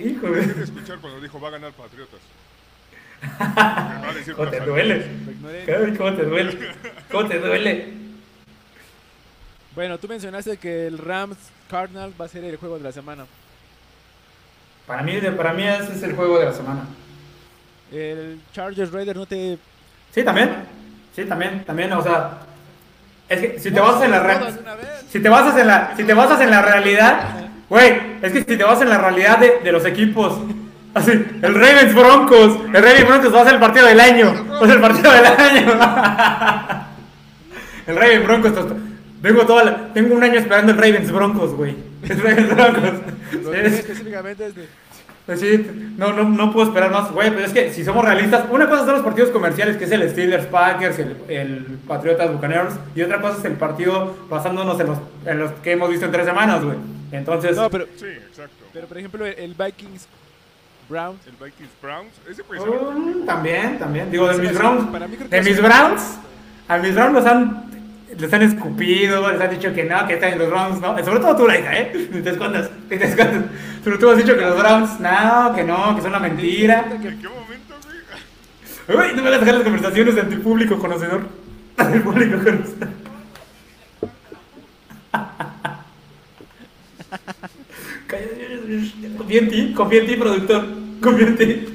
Hijo, 0.00 0.26
Dejé 0.26 0.46
de 0.46 0.52
güey. 0.54 0.62
escuchar 0.64 0.98
cuando 0.98 1.20
dijo 1.20 1.40
va 1.40 1.48
a 1.48 1.52
ganar 1.52 1.72
Patriotas. 1.72 2.20
Me 3.20 3.28
va 3.56 4.10
a 4.10 4.14
decir 4.14 4.34
¿Cómo 4.34 4.48
te 4.50 4.60
duele? 4.60 5.06
¿Cómo 5.96 6.14
te 6.16 6.24
duele? 6.24 6.58
¿Cómo 7.10 7.28
te 7.28 7.38
duele? 7.38 7.92
Bueno, 9.74 9.98
tú 9.98 10.08
mencionaste 10.08 10.56
que 10.56 10.86
el 10.86 10.98
Rams 10.98 11.36
Cardinals 11.70 12.14
va 12.20 12.24
a 12.24 12.28
ser 12.28 12.44
el 12.44 12.56
juego 12.56 12.78
de 12.78 12.84
la 12.84 12.92
semana. 12.92 13.26
Para 14.88 15.02
mí, 15.02 15.12
para 15.36 15.52
mí 15.52 15.62
ese 15.62 15.92
es 15.94 16.02
el 16.02 16.16
juego 16.16 16.38
de 16.40 16.46
la 16.46 16.52
semana. 16.52 16.80
El 17.92 18.40
Chargers 18.52 18.90
Raider 18.90 19.14
no 19.16 19.26
te. 19.26 19.56
Sí, 20.12 20.24
también. 20.24 20.50
Sí, 21.14 21.24
también, 21.26 21.62
también, 21.64 21.92
o 21.92 22.02
sea, 22.02 22.38
es 23.28 23.40
que 23.40 23.58
si 23.60 23.70
te 23.70 23.78
basas 23.80 24.02
en 24.04 24.10
la 24.12 24.20
realidad, 24.20 24.50
si 25.10 25.20
te 25.20 25.28
basas 25.28 25.58
en 25.58 25.66
la, 25.66 25.92
si 25.96 26.04
te 26.04 26.14
basas 26.14 26.40
en 26.40 26.50
la 26.50 26.62
realidad, 26.62 27.20
güey, 27.68 27.92
es 28.22 28.32
que 28.32 28.38
si 28.40 28.56
te 28.56 28.64
basas 28.64 28.82
en 28.82 28.88
la 28.90 28.98
realidad 28.98 29.38
de, 29.38 29.58
de 29.64 29.72
los 29.72 29.84
equipos, 29.84 30.38
así, 30.94 31.10
el 31.12 31.54
Ravens 31.54 31.94
Broncos, 31.94 32.56
el 32.66 32.72
Ravens 32.82 33.06
Broncos 33.08 33.34
va 33.34 33.40
a 33.42 33.44
ser 33.44 33.54
el 33.54 33.60
partido 33.60 33.86
del 33.86 34.00
año, 34.00 34.46
va 34.50 34.58
a 34.58 34.66
ser 34.66 34.76
el 34.76 34.80
partido 34.80 35.12
del 35.12 35.26
año. 35.26 36.84
El 37.88 37.96
Ravens 37.96 38.26
Broncos, 38.26 38.52
vengo 39.22 39.46
toda 39.46 39.64
la- 39.64 39.92
tengo 39.94 40.14
un 40.14 40.22
año 40.22 40.38
esperando 40.38 40.72
el 40.72 40.76
Ravens 40.78 41.10
Broncos, 41.10 41.54
güey. 41.54 41.74
Lo 42.02 43.50
que 43.50 43.66
es- 43.66 43.72
específicamente 43.74 44.46
es 44.46 44.54
de. 44.54 44.68
pues 45.26 45.40
sí, 45.40 45.66
no, 45.96 46.12
no, 46.12 46.24
no 46.24 46.52
puedo 46.52 46.68
esperar 46.68 46.90
más, 46.90 47.10
güey, 47.12 47.30
pero 47.30 47.44
es 47.44 47.52
que 47.52 47.72
si 47.72 47.84
somos 47.84 48.04
realistas, 48.04 48.44
una 48.50 48.68
cosa 48.68 48.84
son 48.84 48.94
los 48.94 49.02
partidos 49.02 49.30
comerciales, 49.30 49.76
que 49.76 49.84
es 49.84 49.90
el 49.90 50.08
Steelers 50.10 50.46
Packers, 50.46 50.98
el, 50.98 51.16
el 51.28 51.78
Patriotas 51.86 52.32
Bucaneros, 52.32 52.74
y 52.94 53.02
otra 53.02 53.20
cosa 53.20 53.38
es 53.38 53.44
el 53.44 53.52
partido 53.54 54.16
basándonos 54.30 54.78
en 54.80 54.86
los, 54.86 54.98
en 55.26 55.38
los 55.38 55.52
que 55.62 55.72
hemos 55.72 55.90
visto 55.90 56.06
en 56.06 56.12
tres 56.12 56.24
semanas, 56.26 56.64
güey. 56.64 56.76
Entonces, 57.12 57.56
No, 57.56 57.68
pero, 57.70 57.86
Sí, 57.96 58.06
exacto. 58.06 58.54
pero 58.72 58.86
por 58.86 58.98
ejemplo, 58.98 59.26
el, 59.26 59.54
Vikings 59.54 60.06
Browns. 60.88 61.20
El 61.26 61.32
Vikings 61.32 61.70
Browns, 61.82 62.12
ese 62.30 62.44
puede 62.44 62.60
ser. 62.62 62.70
um, 62.70 63.26
también, 63.26 63.78
también, 63.78 64.10
digo, 64.10 64.26
de 64.28 64.38
mis 64.38 64.56
Browns, 64.56 64.86
para 64.90 65.06
mí 65.08 65.16
creo 65.16 65.28
que 65.28 65.36
de 65.36 65.42
mis 65.42 65.60
Browns, 65.60 66.18
a 66.68 66.78
mis 66.78 66.94
Browns 66.94 67.12
los 67.14 67.26
han, 67.26 67.67
les 68.18 68.32
han 68.32 68.42
escupido, 68.42 69.30
les 69.30 69.40
han 69.40 69.50
dicho 69.50 69.72
que 69.72 69.84
no, 69.84 70.04
que 70.06 70.14
están 70.14 70.32
en 70.32 70.40
los 70.40 70.50
Browns, 70.50 70.80
no, 70.80 70.98
sobre 71.04 71.20
todo 71.20 71.36
tú, 71.36 71.46
Laika, 71.46 71.78
¿eh? 71.78 72.08
Ni 72.12 72.20
te 72.20 72.30
escondas, 72.30 72.68
ni 72.90 72.98
te 72.98 73.04
escondas. 73.04 73.44
Pero 73.84 73.96
tú 73.98 74.10
has 74.10 74.18
dicho 74.18 74.36
que 74.36 74.42
los 74.42 74.58
Browns, 74.58 74.98
no, 75.00 75.54
que 75.54 75.64
no, 75.64 75.94
que 75.94 76.02
son 76.02 76.10
una 76.10 76.18
mentira. 76.18 76.84
¿En 76.90 77.00
qué 77.00 77.28
momento, 77.28 77.76
güey? 77.84 77.98
Uy, 78.98 79.12
no 79.14 79.22
me 79.22 79.28
hagas 79.28 79.40
dejar 79.40 79.54
las 79.54 79.64
conversaciones 79.64 80.18
ante 80.18 80.34
el 80.34 80.40
público 80.40 80.78
conocedor. 80.78 81.28
Ante 81.76 81.98
el 81.98 82.02
público 82.02 82.38
conocedor. 82.38 82.88
Cállate, 88.08 88.58
Confía 89.16 89.38
en 89.38 89.48
ti, 89.48 89.72
confía 89.74 90.00
en 90.00 90.06
ti, 90.06 90.16
productor. 90.16 90.66
Confía 91.00 91.26
en 91.28 91.36
ti. 91.36 91.68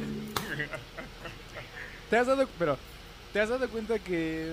¿Te 2.10 2.18
has 2.18 2.28
dado, 2.28 2.50
pero, 2.60 2.78
¿te 3.32 3.40
has 3.40 3.48
dado 3.50 3.70
cuenta 3.70 3.98
que 3.98 4.52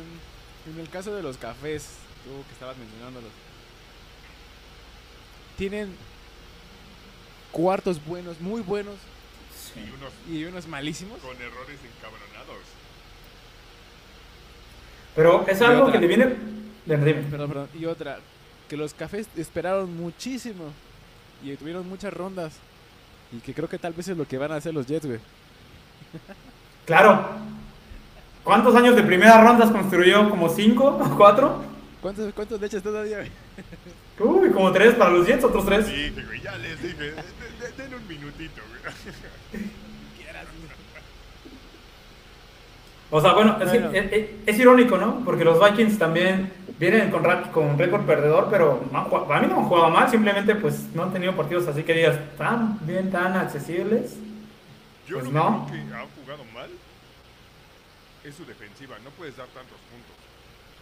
en 0.66 0.78
el 0.80 0.88
caso 0.88 1.14
de 1.14 1.22
los 1.22 1.36
cafés, 1.36 1.86
tú 2.24 2.44
que 2.46 2.52
estabas 2.52 2.76
mencionándolos, 2.76 3.30
tienen 5.56 5.94
cuartos 7.52 8.04
buenos, 8.04 8.40
muy 8.40 8.60
buenos, 8.60 8.96
Y 9.76 9.80
unos 9.90 10.12
y 10.28 10.44
unos 10.44 10.66
malísimos? 10.66 11.18
con 11.20 11.36
errores 11.36 11.78
encabronados. 11.96 12.58
Pero 15.14 15.44
es 15.48 15.60
Y 15.60 15.64
algo 15.64 15.82
otra. 15.86 15.92
que 15.94 15.98
le 16.00 16.06
viene. 16.06 16.36
Perdón, 16.86 17.48
perdón. 17.48 17.68
Y 17.78 17.84
otra, 17.86 18.18
que 18.68 18.76
los 18.76 18.94
cafés 18.94 19.28
esperaron 19.36 19.94
muchísimo 19.96 20.72
y 21.42 21.54
tuvieron 21.56 21.88
muchas 21.88 22.12
rondas. 22.12 22.54
Y 23.32 23.38
que 23.38 23.54
creo 23.54 23.68
que 23.68 23.78
tal 23.78 23.92
vez 23.92 24.08
es 24.08 24.16
lo 24.16 24.26
que 24.26 24.38
van 24.38 24.50
a 24.52 24.56
hacer 24.56 24.74
los 24.74 24.86
Jets, 24.86 25.06
güey. 25.06 25.20
Claro. 26.86 27.36
¿Cuántos 28.44 28.74
años 28.74 28.96
de 28.96 29.02
primera 29.02 29.42
ronda 29.42 29.70
construyó? 29.70 30.28
¿Como 30.30 30.48
cinco 30.48 30.84
o 31.00 31.16
cuatro? 31.16 31.62
¿Cuántos, 32.00 32.32
cuántos 32.34 32.60
leches 32.60 32.82
todavía? 32.82 33.18
Uy, 34.18 34.50
como 34.50 34.72
tres 34.72 34.94
para 34.94 35.10
los 35.10 35.26
Jets, 35.26 35.44
otros 35.44 35.64
tres. 35.66 35.86
Dije, 35.86 36.10
güey, 36.26 36.40
ya 36.40 36.56
les 36.58 36.82
dije. 36.82 36.94
de- 36.96 37.10
de- 37.12 37.72
Den 37.76 37.94
un 37.94 38.06
minutito, 38.08 38.60
güey. 39.52 39.64
O 43.12 43.20
sea, 43.20 43.32
bueno, 43.32 43.56
es, 43.60 43.70
que 43.70 43.78
Bueno. 43.80 43.90
es, 43.98 44.12
es- 44.12 44.28
es 44.46 44.58
irónico, 44.58 44.96
¿no? 44.96 45.20
Porque 45.24 45.44
los 45.44 45.58
Vikings 45.58 45.98
también 45.98 46.52
vienen 46.78 47.10
con, 47.10 47.24
con 47.52 47.76
récord 47.78 48.02
perdedor, 48.06 48.48
pero 48.50 48.84
no 48.92 48.98
han 48.98 49.04
jugado- 49.06 49.26
para 49.26 49.40
mí 49.40 49.46
no 49.48 49.58
han 49.58 49.64
jugado 49.64 49.90
mal, 49.90 50.08
simplemente 50.08 50.54
pues 50.54 50.86
no 50.94 51.02
han 51.02 51.12
tenido 51.12 51.34
partidos 51.34 51.66
así 51.66 51.82
que 51.82 51.92
digas 51.92 52.16
tan 52.38 52.78
bien, 52.86 53.10
tan 53.10 53.36
accesibles. 53.36 54.16
Yo 55.08 55.18
Pues 55.18 55.30
no. 55.32 55.66
creo 55.68 55.86
que 55.88 55.94
han 55.94 56.06
jugado 56.22 56.44
mal 56.54 56.70
es 58.24 58.34
su 58.34 58.44
defensiva. 58.44 58.98
No 59.04 59.10
puedes 59.10 59.36
dar 59.36 59.46
tantos 59.48 59.78
puntos. 59.90 60.16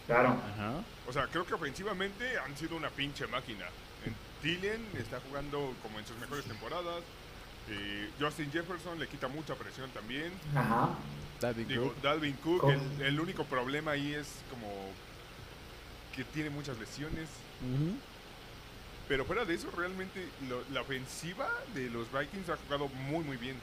Claro. 0.07 0.29
Ajá. 0.29 0.83
O 1.07 1.13
sea, 1.13 1.27
creo 1.27 1.45
que 1.45 1.53
ofensivamente 1.53 2.37
han 2.39 2.55
sido 2.57 2.75
una 2.75 2.89
pinche 2.89 3.27
máquina. 3.27 3.65
En 4.05 4.15
Tillen 4.41 4.85
está 4.97 5.19
jugando 5.27 5.73
como 5.83 5.99
en 5.99 6.05
sus 6.07 6.17
mejores 6.17 6.45
temporadas. 6.45 7.03
Eh, 7.69 8.09
Justin 8.19 8.51
Jefferson 8.51 8.97
le 8.99 9.07
quita 9.07 9.27
mucha 9.27 9.53
presión 9.55 9.89
también. 9.91 10.31
Ajá. 10.55 10.89
Dalvin 11.39 11.67
Digo, 11.67 11.83
Cook. 11.93 12.01
Dalvin 12.01 12.33
Cook, 12.37 12.69
el, 12.69 13.01
el 13.01 13.19
único 13.19 13.43
problema 13.45 13.91
ahí 13.91 14.13
es 14.13 14.27
como 14.49 14.67
que 16.15 16.23
tiene 16.23 16.49
muchas 16.49 16.77
lesiones. 16.79 17.29
Pero 19.07 19.25
fuera 19.25 19.43
de 19.45 19.53
eso, 19.55 19.69
realmente 19.75 20.27
lo- 20.47 20.63
la 20.71 20.81
ofensiva 20.81 21.49
de 21.73 21.89
los 21.89 22.11
Vikings 22.11 22.49
ha 22.49 22.57
jugado 22.57 22.87
muy, 22.89 23.23
muy 23.23 23.37
bien. 23.37 23.55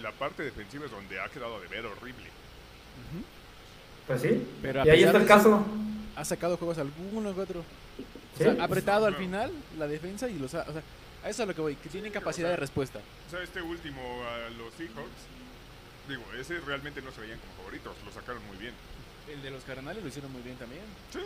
La 0.00 0.12
parte 0.12 0.42
defensiva 0.42 0.84
es 0.86 0.90
donde 0.90 1.20
ha 1.20 1.28
quedado 1.28 1.60
de 1.60 1.66
ver 1.68 1.86
horrible. 1.86 2.28
Pues 4.06 4.22
sí. 4.22 4.46
Pero 4.62 4.84
y 4.84 4.90
ahí 4.90 5.02
está 5.02 5.18
el 5.18 5.26
caso. 5.26 5.64
Ha 6.14 6.24
sacado 6.24 6.56
juegos 6.56 6.78
algunos 6.78 7.34
que 7.34 7.40
otro. 7.40 7.60
O 7.60 8.38
Sí. 8.38 8.44
sea, 8.44 8.56
ha 8.60 8.64
apretado 8.64 9.06
al 9.06 9.14
final 9.16 9.50
la 9.78 9.86
defensa 9.86 10.28
y 10.28 10.38
los 10.38 10.54
ha, 10.54 10.60
o 10.68 10.72
sea, 10.72 10.82
a 11.24 11.30
eso 11.30 11.30
es 11.30 11.40
a 11.40 11.46
lo 11.46 11.54
que 11.54 11.60
voy, 11.62 11.74
que 11.76 11.88
tienen 11.88 12.12
capacidad 12.12 12.50
de 12.50 12.56
respuesta. 12.56 13.00
O 13.26 13.30
sea, 13.30 13.42
este 13.42 13.62
último 13.62 14.00
a 14.00 14.50
los 14.50 14.74
Seahawks, 14.74 15.24
digo, 16.08 16.22
ese 16.38 16.60
realmente 16.60 17.00
no 17.02 17.10
se 17.12 17.22
veían 17.22 17.38
como 17.38 17.54
favoritos, 17.54 17.94
lo 18.04 18.12
sacaron 18.12 18.42
muy 18.46 18.58
bien. 18.58 18.74
El 19.32 19.42
de 19.42 19.50
los 19.50 19.64
Cardenales 19.64 20.02
lo 20.02 20.08
hicieron 20.08 20.30
muy 20.32 20.42
bien 20.42 20.56
también. 20.56 20.82
Sí, 21.12 21.20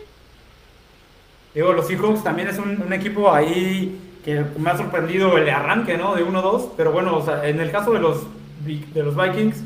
Digo, 1.53 1.73
los 1.73 1.85
Seahawks 1.85 2.23
también 2.23 2.47
es 2.47 2.57
un, 2.59 2.81
un 2.81 2.93
equipo 2.93 3.29
ahí 3.31 3.99
que 4.23 4.45
me 4.57 4.69
ha 4.69 4.77
sorprendido 4.77 5.37
el 5.37 5.49
arranque, 5.49 5.97
¿no? 5.97 6.15
De 6.15 6.23
1-2. 6.25 6.71
Pero 6.77 6.93
bueno, 6.93 7.17
o 7.17 7.25
sea, 7.25 7.45
en 7.45 7.59
el 7.59 7.71
caso 7.71 7.91
de 7.91 7.99
los, 7.99 8.21
de 8.65 9.03
los 9.03 9.15
Vikings, 9.17 9.57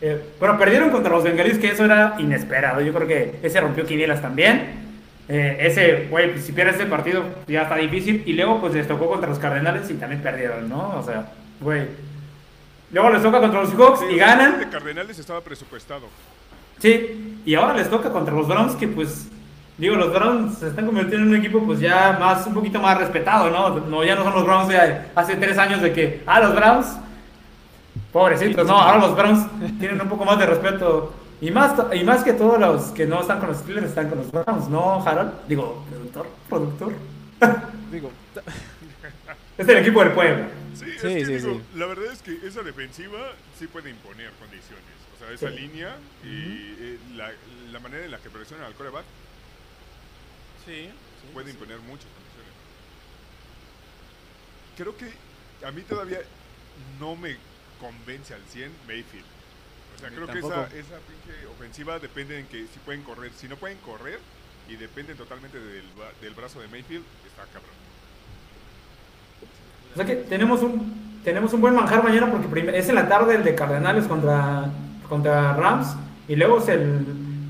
eh, 0.00 0.22
bueno, 0.38 0.58
perdieron 0.58 0.90
contra 0.90 1.10
los 1.12 1.24
Bengalíes, 1.24 1.58
que 1.58 1.68
eso 1.68 1.84
era 1.84 2.16
inesperado. 2.18 2.80
Yo 2.80 2.92
creo 2.92 3.08
que 3.08 3.38
ese 3.42 3.60
rompió 3.60 3.86
quinielas 3.86 4.20
también. 4.20 4.84
Eh, 5.28 5.56
ese, 5.60 6.06
güey, 6.10 6.32
pues, 6.32 6.44
si 6.44 6.52
pierdes 6.52 6.76
ese 6.76 6.86
partido 6.86 7.24
ya 7.46 7.62
está 7.62 7.76
difícil. 7.76 8.22
Y 8.26 8.34
luego, 8.34 8.60
pues 8.60 8.74
les 8.74 8.86
tocó 8.86 9.08
contra 9.08 9.28
los 9.28 9.38
Cardenales 9.38 9.90
y 9.90 9.94
también 9.94 10.22
perdieron, 10.22 10.68
¿no? 10.68 10.96
O 10.98 11.02
sea, 11.02 11.32
güey. 11.60 11.86
Luego 12.92 13.10
les 13.10 13.22
toca 13.22 13.40
contra 13.40 13.60
los 13.62 13.70
Seahawks 13.70 14.02
y 14.08 14.14
El 14.14 14.18
ganan. 14.20 14.60
de 14.60 14.68
Cardenales 14.68 15.18
estaba 15.18 15.40
presupuestado. 15.40 16.06
Sí, 16.78 17.40
y 17.44 17.54
ahora 17.54 17.74
les 17.74 17.88
toca 17.90 18.10
contra 18.10 18.34
los 18.34 18.46
Browns, 18.46 18.76
que 18.76 18.86
pues, 18.86 19.28
digo, 19.78 19.96
los 19.96 20.12
Browns 20.12 20.58
se 20.58 20.68
están 20.68 20.86
convirtiendo 20.86 21.26
en 21.26 21.32
un 21.34 21.36
equipo 21.36 21.60
pues 21.64 21.80
ya 21.80 22.16
más, 22.20 22.46
un 22.46 22.54
poquito 22.54 22.80
más 22.80 22.98
respetado, 22.98 23.50
¿no? 23.50 23.80
No, 23.80 24.04
ya 24.04 24.14
no 24.14 24.22
son 24.22 24.34
los 24.34 24.44
Browns 24.44 24.68
de 24.68 24.78
hace 25.14 25.36
tres 25.36 25.58
años 25.58 25.80
de 25.80 25.92
que, 25.92 26.22
ah, 26.26 26.38
los 26.40 26.54
Browns, 26.54 26.86
pobrecitos, 28.20 28.66
no, 28.66 28.78
ahora 28.80 28.98
los 29.06 29.14
Browns 29.14 29.46
tienen 29.78 30.00
un 30.00 30.08
poco 30.08 30.24
más 30.24 30.38
de 30.38 30.46
respeto. 30.46 31.12
Y 31.38 31.50
más, 31.50 31.74
y 31.92 32.02
más 32.02 32.24
que 32.24 32.32
todos 32.32 32.58
los 32.58 32.84
que 32.92 33.04
no 33.04 33.20
están 33.20 33.40
con 33.40 33.50
los 33.50 33.58
Steelers 33.58 33.88
están 33.88 34.08
con 34.08 34.16
los 34.16 34.32
Browns, 34.32 34.70
¿no, 34.70 35.06
Harold? 35.06 35.32
Digo, 35.46 35.84
productor, 35.90 36.26
productor. 36.48 36.92
Digo, 37.92 38.10
Es 39.58 39.68
el 39.68 39.76
equipo 39.76 40.00
del 40.02 40.12
pueblo. 40.12 40.46
Sí, 40.74 40.86
es 40.94 41.02
Sí, 41.02 41.08
que 41.08 41.24
sí, 41.26 41.34
digo, 41.34 41.54
sí. 41.56 41.62
la 41.78 41.84
verdad 41.86 42.10
es 42.10 42.22
que 42.22 42.38
esa 42.46 42.62
defensiva 42.62 43.18
sí 43.58 43.66
puede 43.66 43.90
imponer 43.90 44.30
condiciones. 44.40 44.84
O 45.14 45.18
sea, 45.18 45.30
esa 45.34 45.50
Sí. 45.50 45.60
línea 45.60 45.96
y 46.24 46.74
eh, 46.80 46.98
la, 47.16 47.30
la 47.70 47.80
manera 47.80 48.06
en 48.06 48.10
la 48.12 48.18
que 48.18 48.30
presionan 48.30 48.64
al 48.66 48.72
coreback 48.74 49.04
sí, 50.64 50.88
puede 51.34 51.50
imponer 51.50 51.78
muchas 51.80 52.08
condiciones. 52.16 52.54
Creo 54.78 54.96
que 54.96 55.66
a 55.66 55.70
mí 55.70 55.82
todavía 55.82 56.20
no 56.98 57.14
me 57.16 57.36
convence 57.80 58.34
al 58.34 58.42
100 58.48 58.70
Mayfield. 58.86 59.24
O 59.96 59.98
sea, 59.98 60.08
creo 60.10 60.26
que 60.26 60.38
esa, 60.38 60.64
esa 60.66 60.98
pinche 61.08 61.46
ofensiva 61.56 61.98
depende 61.98 62.38
en 62.38 62.46
que 62.46 62.66
si 62.66 62.78
pueden 62.84 63.02
correr. 63.02 63.30
Si 63.36 63.48
no 63.48 63.56
pueden 63.56 63.78
correr 63.78 64.18
y 64.68 64.76
dependen 64.76 65.16
totalmente 65.16 65.58
del, 65.58 65.84
ba- 65.98 66.12
del 66.20 66.34
brazo 66.34 66.60
de 66.60 66.68
Mayfield, 66.68 67.04
está 67.26 67.44
cabrón. 67.44 67.70
O 69.92 69.96
sea 69.96 70.04
que 70.04 70.16
tenemos 70.16 70.62
un, 70.62 71.20
tenemos 71.24 71.52
un 71.54 71.60
buen 71.62 71.74
manjar 71.74 72.02
mañana 72.04 72.30
porque 72.30 72.76
es 72.78 72.88
en 72.88 72.94
la 72.96 73.08
tarde 73.08 73.36
el 73.36 73.44
de 73.44 73.54
Cardenales 73.54 74.06
contra, 74.06 74.66
contra 75.08 75.54
Rams 75.54 75.88
y 76.28 76.36
luego 76.36 76.58
es 76.58 76.68
el 76.68 77.06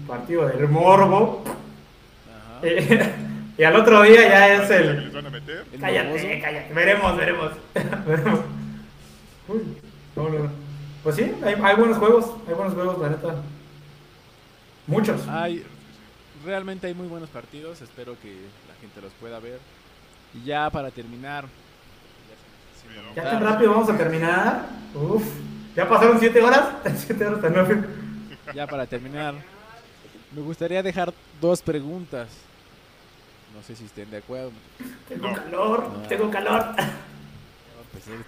partido 0.06 0.46
del 0.46 0.68
Morbo. 0.68 1.42
Ajá. 2.28 2.60
Eh, 2.62 3.12
y 3.58 3.62
al 3.64 3.74
otro 3.74 4.02
día 4.02 4.28
ya 4.28 4.54
es 4.54 4.68
que 4.68 4.76
el... 4.76 5.04
les 5.06 5.12
van 5.12 5.26
a 5.26 5.30
meter. 5.30 5.64
Cállate, 5.80 6.40
cállate. 6.40 6.72
Veremos, 6.74 7.16
veremos. 7.16 7.52
veremos. 8.06 8.40
Uy, 9.48 9.76
no, 10.16 10.28
no, 10.28 10.38
no. 10.44 10.50
Pues 11.02 11.16
sí, 11.16 11.22
hay, 11.44 11.54
hay 11.62 11.76
buenos 11.76 11.98
juegos. 11.98 12.26
Hay 12.48 12.54
buenos 12.54 12.74
juegos, 12.74 12.98
la 12.98 13.08
neta. 13.10 13.34
Muchos. 14.86 15.26
Hay, 15.28 15.64
realmente 16.44 16.86
hay 16.86 16.94
muy 16.94 17.06
buenos 17.06 17.28
partidos, 17.30 17.80
espero 17.82 18.16
que 18.20 18.32
la 18.68 18.74
gente 18.80 19.00
los 19.00 19.12
pueda 19.14 19.38
ver. 19.40 19.58
Y 20.34 20.44
ya 20.44 20.68
para 20.70 20.90
terminar, 20.90 21.46
ya 23.14 23.22
tan 23.22 23.42
rápido 23.42 23.70
vamos 23.72 23.88
a 23.90 23.96
terminar. 23.96 24.66
Uf. 24.94 25.24
¿Ya 25.74 25.88
pasaron 25.88 26.18
7 26.18 26.42
horas? 26.42 26.68
7 27.06 27.26
horas 27.26 27.44
hasta 27.44 27.50
9. 27.50 27.84
Ya 28.54 28.66
para 28.66 28.86
terminar, 28.86 29.34
me 30.34 30.40
gustaría 30.42 30.82
dejar 30.82 31.12
dos 31.40 31.60
preguntas. 31.62 32.28
No 33.54 33.62
sé 33.62 33.74
si 33.76 33.84
estén 33.86 34.10
de 34.10 34.18
acuerdo. 34.18 34.52
Tengo 35.08 35.28
No. 35.28 35.34
calor, 35.34 35.88
No. 35.92 36.08
tengo 36.08 36.30
calor. 36.30 36.60
Vamos 36.60 36.78
a 36.78 37.80
empezar. 37.92 38.24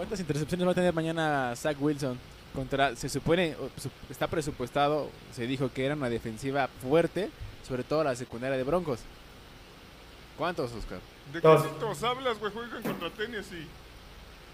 ¿Cuántas 0.00 0.20
intercepciones 0.20 0.66
va 0.66 0.72
a 0.72 0.74
tener 0.74 0.94
mañana 0.94 1.52
Zach 1.54 1.76
Wilson? 1.78 2.18
Contra, 2.54 2.96
se 2.96 3.10
supone, 3.10 3.54
está 4.08 4.26
presupuestado, 4.28 5.10
se 5.30 5.46
dijo 5.46 5.70
que 5.70 5.84
era 5.84 5.94
una 5.94 6.08
defensiva 6.08 6.70
fuerte, 6.80 7.28
sobre 7.68 7.84
todo 7.84 8.02
la 8.02 8.16
secundaria 8.16 8.56
de 8.56 8.64
Broncos. 8.64 9.00
¿Cuántos, 10.38 10.72
Oscar? 10.72 11.00
¿De 11.34 11.42
qué 11.42 11.46
hablas, 11.46 12.38
güey? 12.38 12.50
Juegan 12.50 12.82
contra 12.82 13.10
Tennessee. 13.10 13.66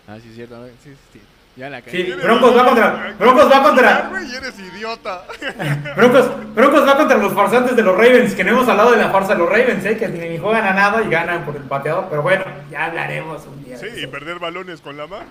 Ah, 0.08 0.18
sí, 0.20 0.30
es 0.30 0.34
cierto. 0.34 0.58
¿no? 0.58 0.66
Sí, 0.66 0.74
sí, 0.82 0.96
sí. 1.12 1.20
Ya 1.56 1.70
la 1.70 1.78
Sí, 1.80 1.84
caí. 1.90 2.12
Broncos 2.22 2.56
va 2.56 2.64
contra. 2.66 3.14
Broncos 3.18 3.50
va 3.50 3.62
contra. 3.62 4.10
eres 4.36 4.58
idiota. 4.58 5.24
Broncos, 5.96 6.30
Broncos 6.54 6.86
va 6.86 6.96
contra 6.98 7.16
los 7.16 7.32
farsantes 7.32 7.74
de 7.74 7.82
los 7.82 7.96
Ravens. 7.96 8.34
Que 8.34 8.44
no 8.44 8.50
hemos 8.50 8.68
hablado 8.68 8.90
de 8.92 8.98
la 8.98 9.08
farsa 9.10 9.32
de 9.32 9.38
los 9.38 9.48
Ravens, 9.48 9.84
¿eh? 9.86 9.96
Que 9.96 10.08
ni 10.08 10.36
juegan 10.38 10.66
a 10.66 10.72
nada 10.74 11.02
y 11.02 11.08
ganan 11.08 11.44
por 11.46 11.56
el 11.56 11.62
pateador. 11.62 12.06
Pero 12.10 12.22
bueno, 12.22 12.44
ya 12.70 12.84
hablaremos 12.86 13.46
un 13.46 13.64
día. 13.64 13.78
Sí, 13.78 13.86
de 13.86 14.02
y 14.02 14.06
perder 14.06 14.38
balones 14.38 14.80
con 14.82 14.96
la 14.98 15.06
mano. 15.06 15.24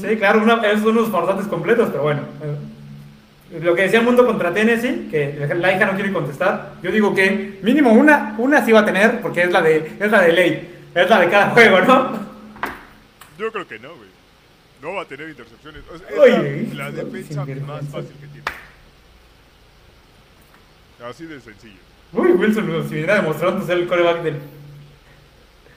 Sí, 0.00 0.16
claro, 0.16 0.40
una, 0.42 0.54
esos 0.66 0.80
son 0.82 0.96
unos 0.98 1.10
farsantes 1.10 1.46
completos, 1.46 1.88
pero 1.90 2.04
bueno. 2.04 2.20
eh, 2.42 3.60
Lo 3.62 3.74
que 3.74 3.82
decía 3.82 4.00
Mundo 4.00 4.26
contra 4.26 4.52
Tennessee, 4.54 5.08
que 5.10 5.46
la 5.58 5.72
hija 5.72 5.84
no 5.86 5.94
quiere 5.94 6.12
contestar. 6.12 6.72
Yo 6.82 6.90
digo 6.90 7.14
que 7.14 7.58
mínimo 7.62 7.92
una, 7.92 8.34
una 8.38 8.64
sí 8.64 8.72
va 8.72 8.80
a 8.80 8.84
tener, 8.86 9.20
porque 9.20 9.42
es 9.42 9.50
la 9.52 9.60
de, 9.60 9.92
es 10.00 10.10
la 10.10 10.20
de 10.22 10.32
ley. 10.32 10.82
Es 10.94 11.08
la 11.08 11.20
de 11.20 11.28
cada 11.28 11.50
juego, 11.50 11.80
¿no? 11.82 12.12
Yo 13.38 13.52
creo 13.52 13.66
que 13.68 13.78
no, 13.78 13.88
güey. 13.94 14.08
No 14.82 14.94
va 14.94 15.02
a 15.02 15.04
tener 15.04 15.28
intercepciones. 15.28 15.82
O 15.92 15.98
sea, 15.98 16.08
es 16.08 16.18
Oye, 16.18 16.74
la, 16.74 16.90
defensa 16.90 17.44
más 17.44 17.84
fácil 17.88 18.16
que 18.20 18.26
tiene. 18.26 18.44
Así 21.08 21.26
de 21.26 21.40
sencillo. 21.40 21.78
Uy, 22.12 22.32
Wilson, 22.32 22.66
como 22.66 22.82
si 22.82 22.88
viniera 22.90 23.16
demostrando 23.16 23.64
ser 23.66 23.78
el 23.78 23.86
coreback 23.88 24.22
del. 24.22 24.38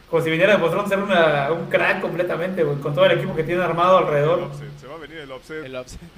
Como 0.10 0.24
si 0.24 0.30
viniera 0.30 0.54
demostrando 0.54 0.90
ser 0.90 1.00
una, 1.00 1.52
un 1.52 1.70
crack 1.70 2.02
completamente, 2.02 2.64
güey, 2.64 2.78
con 2.80 2.94
todo 2.94 3.06
el 3.06 3.18
equipo 3.18 3.36
que 3.36 3.44
tiene 3.44 3.62
armado 3.62 4.00
El 4.00 4.06
alrededor. 4.06 4.40
offset. 4.44 4.78
Se 4.80 4.88
va 4.88 4.96
a 4.96 5.00
venir 5.00 5.18
el 5.18 5.32
offset. 5.32 5.66
El 5.66 5.76
offset. 5.76 6.00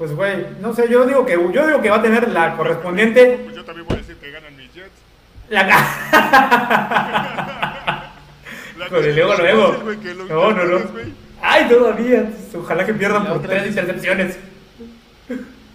Pues, 0.00 0.14
güey, 0.16 0.46
no 0.62 0.74
sé, 0.74 0.88
yo 0.88 1.04
digo 1.04 1.26
que 1.26 1.32
yo 1.32 1.66
digo 1.66 1.82
que 1.82 1.90
va 1.90 1.96
a 1.96 2.02
tener 2.02 2.26
la 2.30 2.56
correspondiente. 2.56 3.38
Pues 3.44 3.54
yo 3.54 3.62
también 3.66 3.86
voy 3.86 3.98
a 3.98 4.00
decir 4.00 4.16
que 4.16 4.30
ganan 4.30 4.56
mis 4.56 4.72
Jets. 4.72 4.88
La, 5.50 5.66
Fácil, 8.88 9.82
güey, 9.82 10.00
que 10.00 10.14
los 10.14 10.28
No, 10.28 10.52
no, 10.52 10.64
no. 10.64 10.90
Ay, 11.42 11.68
todavía. 11.68 12.30
Ojalá 12.54 12.86
que 12.86 12.94
pierdan 12.94 13.26
por 13.26 13.42
tres 13.42 13.66
intercepciones. 13.66 14.38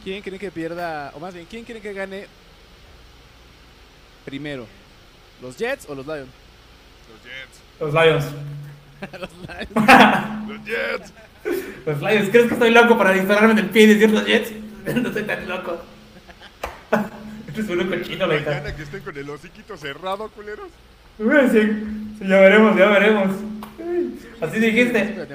¿Quién 0.04 0.22
cree 0.22 0.38
que 0.38 0.52
pierda, 0.52 1.12
o 1.16 1.20
más 1.20 1.34
bien, 1.34 1.48
quién 1.50 1.64
cree 1.64 1.82
que 1.82 1.94
gane 1.94 2.28
primero? 4.24 4.68
¿Los 5.42 5.58
Jets 5.58 5.88
o 5.90 5.96
los 5.96 6.06
Lions? 6.06 6.30
Los 7.10 7.24
Jets. 7.24 7.62
Los 7.80 7.94
Lions. 7.94 8.26
los 9.20 9.32
Lions. 9.48 10.48
Los 10.48 10.66
Jets. 10.66 11.14
Los 11.86 12.02
Lions. 12.02 12.30
¿Crees 12.30 12.48
que 12.48 12.54
estoy 12.54 12.72
loco 12.72 12.98
para 12.98 13.12
dispararme 13.12 13.54
en 13.54 13.60
el 13.60 13.70
pie 13.70 13.84
y 13.84 13.88
decir 13.88 14.12
los 14.12 14.26
Jets? 14.26 14.52
No 14.86 15.08
estoy 15.08 15.24
tan 15.24 15.48
loco. 15.48 15.82
Eres 17.48 17.70
un 17.70 17.90
cochino, 17.90 18.28
la. 18.28 18.36
Mañana 18.36 18.76
que 18.76 18.84
estén 18.84 19.02
con 19.02 19.18
el 19.18 19.28
hociquito 19.28 19.76
cerrado, 19.78 20.30
culeros. 20.30 20.68
Ya 22.22 22.40
veremos, 22.40 22.76
ya 22.78 22.86
veremos. 22.88 23.36
Así 24.42 24.60
dijiste, 24.60 25.00
¿eh? 25.00 25.28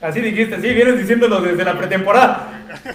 así 0.00 0.20
dijiste, 0.20 0.56
sí, 0.60 0.74
vienes 0.74 0.98
diciéndolo 0.98 1.40
desde 1.40 1.64
la 1.64 1.78
pretemporada. 1.78 2.50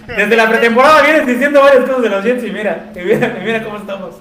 Desde 0.06 0.36
la 0.36 0.48
pretemporada 0.48 1.02
vienes 1.02 1.26
diciendo 1.26 1.60
varias 1.62 1.84
cosas 1.84 2.02
de 2.02 2.08
los 2.10 2.24
Jets 2.24 2.44
y 2.44 2.50
mira, 2.52 2.90
y 2.94 2.98
mira, 3.00 3.38
y 3.40 3.44
mira 3.44 3.64
cómo 3.64 3.78
estamos. 3.78 4.16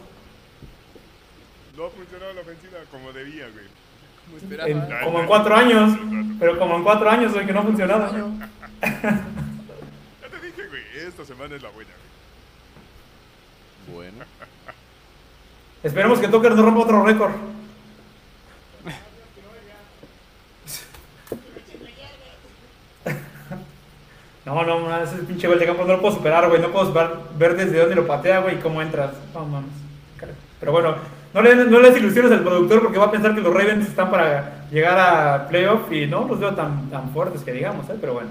No 1.76 1.86
ha 1.86 1.90
funcionado 1.91 2.34
la 2.34 2.41
ofensiva 2.41 2.80
como 2.91 3.14
debía, 3.14 3.45
güey. 3.54 3.66
Como 4.26 4.38
esperaba. 4.38 4.70
En- 4.70 5.04
como 5.06 5.20
en 5.20 5.26
cuatro 5.28 5.56
años. 5.56 5.98
Pero 6.40 6.58
como 6.60 6.76
en 6.78 6.84
cuatro 6.84 7.10
años, 7.10 7.34
güey, 7.34 7.45
que 7.45 7.54
no 7.54 7.60
ha 7.60 7.64
funcionado. 7.64 8.12
Ya 8.12 8.20
te 8.82 10.45
dije, 10.45 10.68
güey, 10.68 10.82
esta 11.08 11.26
semana 11.26 11.56
es 11.56 11.62
la 11.62 11.70
buena, 11.70 11.91
güey. 13.88 13.98
Bueno. 14.10 14.26
Esperemos 15.84 16.20
que 16.20 16.28
Tucker 16.28 16.52
no 16.54 16.64
rompa 16.64 16.82
otro 16.82 17.04
récord. 17.06 17.32
No, 24.48 24.64
no, 24.64 24.80
no, 24.80 25.03
ese 25.03 25.18
pinche 25.24 25.45
gol 25.45 25.60
de 25.60 25.65
campo 25.65 25.84
no 25.84 25.95
lo 25.95 26.02
puedo 26.02 26.15
superar, 26.15 26.48
güey. 26.48 26.61
No 26.61 26.72
puedo 26.72 26.94
ver, 26.94 27.10
ver 27.38 27.57
desde 27.57 27.80
dónde 27.80 27.95
lo 27.95 28.07
patea, 28.07 28.40
güey, 28.40 28.56
y 28.56 28.60
cómo 28.60 28.82
entras. 28.82 29.11
No 29.34 29.44
mames. 29.44 29.72
Pero 30.57 30.72
bueno, 30.72 30.95
no 31.34 31.41
le, 31.41 31.53
no 31.53 31.82
le 31.82 31.90
des 31.90 31.99
ilusiones 31.99 32.32
al 32.32 32.45
productor 32.45 32.82
porque 32.82 32.98
va 32.98 33.07
a 33.07 33.11
pensar 33.11 33.36
que 33.36 33.41
los 33.41 33.53
Ravens 33.53 33.90
están 33.90 34.10
para 34.10 34.65
llegar 34.72 34.98
a 34.98 35.49
playoff 35.49 35.91
y 35.91 36.07
no 36.07 36.26
los 36.26 36.40
veo 36.40 36.56
tan, 36.56 36.90
tan 36.90 37.11
fuertes 37.11 37.41
que 37.41 37.52
digamos, 37.52 37.90
¿eh? 37.90 37.98
Pero 37.99 38.14
bueno. 38.14 38.30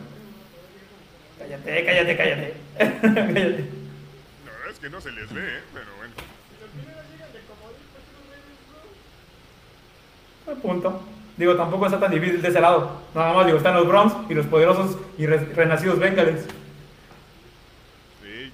Cállate, 1.38 1.84
cállate, 1.84 2.16
cállate. 2.16 2.54
cállate. 2.78 3.70
La 4.46 4.52
verdad 4.52 4.70
es 4.72 4.78
que 4.80 4.88
no 4.88 5.00
se 5.02 5.12
les 5.12 5.34
ve, 5.34 5.42
¿eh? 5.42 5.60
Pero 5.74 5.86
bueno. 5.98 6.14
A 10.50 10.62
punto. 10.62 11.15
Digo, 11.36 11.54
tampoco 11.56 11.86
está 11.86 12.00
tan 12.00 12.10
difícil 12.12 12.40
de 12.40 12.48
ese 12.48 12.60
lado. 12.60 13.02
Nada 13.14 13.34
más, 13.34 13.46
digo, 13.46 13.58
están 13.58 13.74
los 13.74 13.86
Browns 13.86 14.14
y 14.30 14.34
los 14.34 14.46
poderosos 14.46 14.96
y 15.18 15.26
re- 15.26 15.44
renacidos 15.54 15.98
Bengals. 15.98 16.42
Sí. 18.22 18.50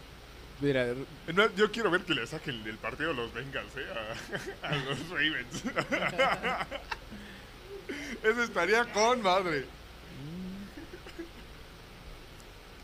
Mira, 0.60 0.86
No, 1.32 1.54
yo 1.54 1.70
quiero 1.70 1.90
ver 1.90 2.00
que 2.02 2.14
le 2.14 2.26
saquen 2.26 2.62
el 2.66 2.76
partido 2.78 3.10
a 3.10 3.14
los 3.14 3.32
Bengals, 3.32 3.70
¿eh? 3.76 3.86
A, 4.62 4.66
a 4.68 4.76
los 4.76 5.09
Ravens. 5.10 5.62
Eso 8.24 8.42
estaría 8.42 8.84
con 8.92 9.22
madre. 9.22 9.64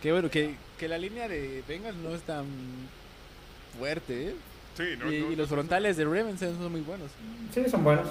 qué 0.02 0.12
bueno, 0.12 0.30
que, 0.30 0.54
que 0.78 0.88
la 0.88 0.98
línea 0.98 1.28
de 1.28 1.62
Bengals 1.66 1.96
no 1.96 2.14
es 2.14 2.22
tan 2.22 2.46
fuerte, 3.78 4.28
¿eh? 4.28 4.34
Sí, 4.78 4.84
no, 4.98 5.12
y, 5.12 5.20
no- 5.20 5.32
y 5.32 5.36
los 5.36 5.48
frontales 5.48 5.96
de 5.98 6.04
Ravens 6.04 6.40
son 6.40 6.70
muy 6.72 6.80
buenos. 6.80 7.10
Sí, 7.52 7.68
son 7.68 7.84
buenos. 7.84 8.08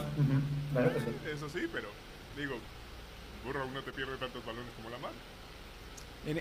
Claro 0.73 0.93
que 0.93 0.99
sí. 0.99 1.05
Eso 1.33 1.49
sí, 1.49 1.61
pero 1.73 1.87
digo, 2.37 2.55
Burrow 3.45 3.67
no 3.71 3.81
te 3.81 3.91
pierde 3.93 4.17
tantos 4.17 4.45
balones 4.45 4.69
como 4.75 4.89
la 4.89 4.97
mano. 4.99 5.15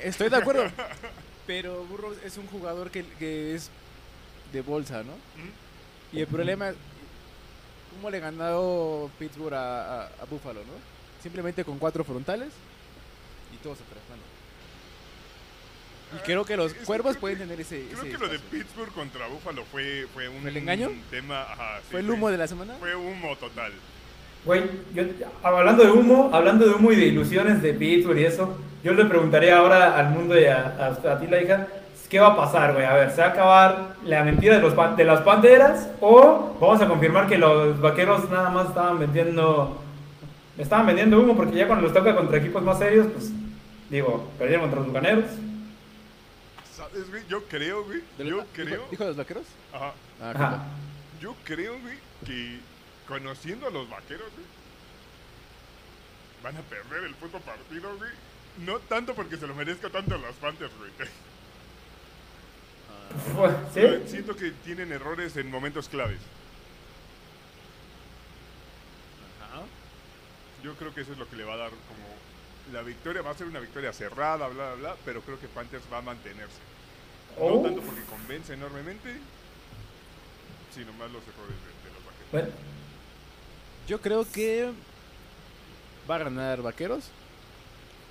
Estoy 0.02 0.28
de 0.28 0.36
acuerdo. 0.36 0.64
pero 1.46 1.84
Burrow 1.84 2.12
es 2.24 2.36
un 2.38 2.46
jugador 2.48 2.90
que, 2.90 3.04
que 3.20 3.54
es 3.54 3.70
de 4.52 4.60
bolsa, 4.62 5.02
¿no? 5.04 5.12
Y 6.12 6.20
el 6.20 6.26
problema 6.26 6.70
es 6.70 6.76
cómo 7.94 8.10
le 8.10 8.18
ganó 8.20 9.08
Pittsburgh 9.18 9.54
a, 9.54 10.02
a, 10.02 10.06
a 10.06 10.24
Buffalo, 10.28 10.60
¿no? 10.60 10.72
Simplemente 11.22 11.64
con 11.64 11.78
cuatro 11.78 12.02
frontales 12.04 12.48
y 13.54 13.56
todos 13.62 13.78
atrás. 13.80 14.02
mano. 14.10 14.22
Y 16.14 16.18
creo 16.24 16.44
que 16.44 16.56
los 16.56 16.72
Es 16.72 16.86
cuervos 16.86 17.16
pueden 17.16 17.38
que- 17.38 17.44
tener 17.44 17.60
ese. 17.60 17.86
Creo 17.90 18.02
ese 18.02 18.10
que 18.10 18.18
lo 18.18 18.28
de. 18.28 18.38
Pittsburgh 18.38 18.92
contra 18.92 19.26
Buffalo 19.26 19.64
fue, 19.70 20.06
fue 20.14 20.28
un 20.28 20.40
¿Fue 20.42 20.50
el 20.50 20.56
engaño? 20.56 20.90
tema. 21.10 21.42
Ajá, 21.42 21.78
sí, 21.82 21.88
¿Fue 21.90 22.00
el 22.00 22.06
fue- 22.06 22.14
humo 22.14 22.30
de 22.30 22.38
la 22.38 22.46
semana? 22.46 22.74
Fue 22.78 22.94
humo 22.94 23.36
total. 23.36 23.72
Güey, 24.44 24.62
yo, 24.94 25.02
hablando 25.42 25.82
de 25.84 25.90
humo, 25.90 26.30
hablando 26.32 26.64
de 26.66 26.74
humo 26.74 26.92
y 26.92 26.96
de 26.96 27.06
ilusiones 27.06 27.60
de 27.62 27.74
Pittsburgh 27.74 28.18
y 28.18 28.24
eso, 28.24 28.56
yo 28.84 28.92
le 28.92 29.04
preguntaría 29.06 29.58
ahora 29.58 29.96
al 29.98 30.10
mundo 30.10 30.38
y 30.40 30.44
a, 30.44 30.76
a, 31.04 31.12
a 31.12 31.18
ti, 31.18 31.26
la 31.26 31.42
hija, 31.42 31.66
¿qué 32.08 32.20
va 32.20 32.28
a 32.28 32.36
pasar, 32.36 32.72
güey? 32.74 32.84
A 32.84 32.94
ver, 32.94 33.10
¿se 33.10 33.20
va 33.22 33.26
a 33.26 33.30
acabar 33.30 33.96
la 34.04 34.22
mentira 34.22 34.54
de, 34.54 34.62
los, 34.62 34.74
pan- 34.74 34.94
de 34.94 35.02
las 35.04 35.22
panteras 35.22 35.88
o 36.00 36.56
vamos 36.60 36.80
a 36.80 36.86
confirmar 36.86 37.26
que 37.26 37.36
los 37.38 37.80
vaqueros 37.80 38.30
nada 38.30 38.48
más 38.50 38.68
estaban 38.68 39.00
vendiendo, 39.00 39.82
estaban 40.56 40.86
vendiendo 40.86 41.18
humo 41.18 41.34
porque 41.36 41.56
ya 41.56 41.66
cuando 41.66 41.82
los 41.82 41.92
toca 41.92 42.14
contra 42.14 42.38
equipos 42.38 42.62
más 42.62 42.78
serios, 42.78 43.08
pues, 43.12 43.32
digo, 43.90 44.28
perdieron 44.38 44.62
contra 44.62 44.78
los 44.78 44.86
bucaneros. 44.88 45.24
¿Sabes, 46.76 47.08
güey? 47.10 47.26
Yo 47.28 47.42
creo, 47.44 47.84
güey. 47.84 48.02
¿De 48.18 48.24
los- 48.24 48.30
Yo 48.30 48.36
dijo- 48.42 48.46
creo. 48.52 48.86
¿Dijo 48.90 49.02
de 49.04 49.08
los 49.08 49.16
vaqueros? 49.16 49.46
Ajá. 49.72 49.94
Ah, 50.20 50.30
Ajá. 50.34 50.64
Yo 51.20 51.34
creo, 51.44 51.78
güey, 51.80 51.98
que 52.26 52.58
conociendo 53.08 53.66
a 53.66 53.70
los 53.70 53.88
vaqueros, 53.88 54.30
güey, 54.32 54.46
van 56.42 56.56
a 56.56 56.60
perder 56.62 57.04
el 57.04 57.14
puto 57.14 57.40
partido, 57.40 57.96
güey. 57.96 58.10
No 58.58 58.78
tanto 58.80 59.14
porque 59.14 59.36
se 59.36 59.46
lo 59.46 59.54
merezca 59.54 59.88
tanto 59.90 60.16
los 60.18 60.34
Panthers, 60.36 60.72
güey. 60.78 60.90
¿Sí? 63.72 63.80
Siento 64.10 64.36
que 64.36 64.50
tienen 64.50 64.92
errores 64.92 65.36
en 65.36 65.50
momentos 65.50 65.88
claves. 65.88 66.18
Ajá. 69.42 69.62
Yo 70.62 70.74
creo 70.74 70.94
que 70.94 71.00
eso 71.02 71.12
es 71.12 71.18
lo 71.18 71.28
que 71.28 71.36
le 71.36 71.44
va 71.44 71.54
a 71.54 71.58
dar 71.58 71.70
como 71.70 72.06
la 72.72 72.82
victoria. 72.82 73.22
Va 73.22 73.30
a 73.30 73.34
ser 73.34 73.46
una 73.46 73.60
victoria 73.60 73.92
cerrada, 73.92 74.48
bla, 74.48 74.66
bla, 74.68 74.74
bla, 74.74 74.96
pero 75.04 75.20
creo 75.22 75.38
que 75.40 75.48
Panthers 75.48 75.84
va 75.92 75.98
a 75.98 76.02
mantenerse. 76.02 76.58
Oh. 77.38 77.56
No 77.56 77.62
tanto 77.62 77.82
porque 77.82 78.02
convence 78.02 78.54
enormemente, 78.54 79.14
sino 80.74 80.92
más 80.94 81.10
los 81.10 81.22
errores 81.22 81.56
de, 81.56 81.88
de 81.88 81.94
los 81.94 82.04
vaqueros. 82.04 82.30
Bueno, 82.32 82.48
Yo 83.88 84.00
creo 84.00 84.26
que 84.30 84.70
va 86.10 86.16
a 86.16 86.18
ganar 86.18 86.62
vaqueros. 86.62 87.04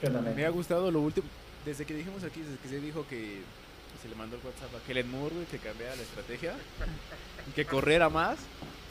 yo 0.01 0.11
también. 0.11 0.35
Me 0.35 0.45
ha 0.45 0.49
gustado 0.49 0.91
lo 0.91 0.99
último. 1.01 1.27
Desde 1.65 1.85
que 1.85 1.93
dijimos 1.95 2.23
aquí, 2.23 2.41
desde 2.41 2.57
que 2.59 2.69
se 2.69 2.79
dijo 2.79 3.05
que 3.07 3.41
se 4.01 4.07
le 4.09 4.15
mandó 4.15 4.35
el 4.35 4.41
WhatsApp 4.45 4.75
a 4.75 4.85
Kellen 4.85 5.09
Moore, 5.09 5.35
que 5.49 5.57
cambiara 5.57 5.95
la 5.95 6.01
estrategia. 6.03 6.53
y 7.47 7.51
que 7.51 7.65
corriera 7.65 8.09
más. 8.09 8.37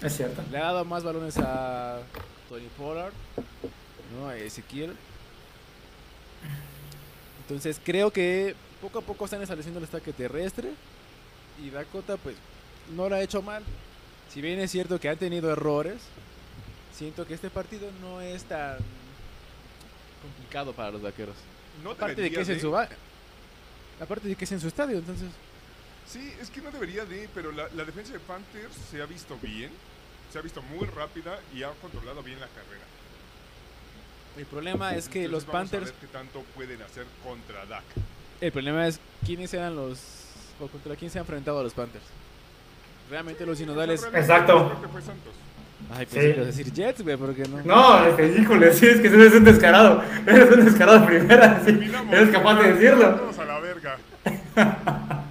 Es 0.03 0.17
cierto. 0.17 0.43
Le 0.51 0.59
ha 0.59 0.65
dado 0.65 0.85
más 0.85 1.05
balones 1.05 1.37
a 1.39 2.01
Tony 2.49 2.69
Pollard, 2.77 3.13
¿no? 4.19 4.29
A 4.29 4.37
Ezequiel. 4.37 4.97
Entonces 7.43 7.81
creo 7.85 8.11
que 8.11 8.55
poco 8.81 8.99
a 8.99 9.03
poco 9.03 9.25
están 9.25 9.43
estableciendo 9.43 9.79
el 9.79 9.85
ataque 9.87 10.13
terrestre. 10.13 10.71
Y 11.65 11.71
Dakota, 11.71 12.17
pues, 12.17 12.37
no 12.97 13.09
lo 13.09 13.15
ha 13.17 13.23
hecho 13.23 13.43
mal. 13.43 13.63
Si 14.33 14.41
bien 14.41 14.59
es 14.59 14.71
cierto 14.71 14.99
que 14.99 15.09
han 15.09 15.17
tenido 15.19 15.51
errores, 15.53 15.99
siento 16.93 17.27
que 17.27 17.35
este 17.35 17.51
partido 17.51 17.91
no 18.01 18.21
es 18.21 18.45
tan 18.45 18.79
complicado 20.23 20.73
para 20.73 20.91
los 20.91 21.03
vaqueros. 21.03 21.37
No 21.83 21.91
Aparte 21.93 22.23
de 22.23 22.31
que 22.31 22.41
es 22.41 22.49
en 22.49 22.61
su 22.61 22.71
ba- 22.71 22.89
aparte 24.01 24.29
de 24.29 24.35
que 24.35 24.45
es 24.45 24.53
en 24.53 24.61
su 24.61 24.69
estadio, 24.69 24.99
entonces 24.99 25.29
Sí, 26.07 26.33
es 26.41 26.51
que 26.51 26.61
no 26.61 26.71
debería 26.71 27.05
de, 27.07 27.29
pero 27.35 27.51
la, 27.53 27.67
la 27.75 27.85
defensa 27.85 28.13
de 28.13 28.19
Panthers 28.21 28.75
se 28.91 29.01
ha 29.01 29.07
visto 29.07 29.39
bien, 29.41 29.71
se 30.33 30.39
ha 30.39 30.43
visto 30.43 30.61
muy 30.63 30.87
rápida 30.87 31.39
y 31.55 31.63
ha 31.63 31.71
controlado 31.81 32.23
bien 32.23 32.39
la 32.41 32.49
carrera. 32.49 32.85
El 34.37 34.47
problema 34.47 34.95
es 34.95 35.09
que 35.09 35.25
Entonces 35.25 35.31
los 35.33 35.47
vamos 35.47 35.69
a 35.69 35.71
Panthers 35.71 35.93
ver 35.93 36.01
qué 36.01 36.07
tanto 36.09 36.43
pueden 36.55 36.83
hacer 36.83 37.05
contra 37.23 37.65
Dak. 37.67 37.85
El 38.41 38.53
problema 38.53 38.87
es 38.87 38.99
quiénes 39.25 39.53
eran 39.55 39.77
los. 39.77 39.99
o 40.61 40.67
contra 40.69 40.97
quién 40.97 41.11
se 41.11 41.19
han 41.19 41.23
enfrentado 41.23 41.61
a 41.61 41.63
los 41.63 41.73
Panthers. 41.75 42.05
Realmente 43.11 43.45
los 43.47 43.59
sinodales. 43.59 44.03
Exacto. 44.15 44.69
creo 44.71 44.83
que 44.83 44.89
fue 44.89 45.03
Santos. 45.03 45.35
Ay, 45.95 46.07
Sí. 46.09 46.17
pensé 46.19 46.41
a 46.41 46.45
decir 46.45 46.73
Jets, 46.73 47.03
güey, 47.03 47.17
¿por 47.17 47.35
qué 47.35 47.43
no? 47.47 47.61
No, 47.63 48.07
es 48.07 48.15
que, 48.15 48.41
híjole, 48.41 48.73
sí, 48.73 48.87
es 48.87 49.01
que 49.01 49.09
eres 49.09 49.35
un 49.35 49.45
descarado. 49.45 50.03
Eres 50.27 50.51
un 50.57 50.65
descarado 50.65 51.01
de 51.01 51.07
primera, 51.07 51.59
sí. 51.61 51.67
Terminamos. 51.67 52.15
Eres 52.15 52.31
capaz 52.31 52.55
de 52.63 52.73
decirlo. 52.73 53.17
Vamos 53.17 53.39
a 53.39 53.45
la 53.45 53.61
verga. 53.61 53.99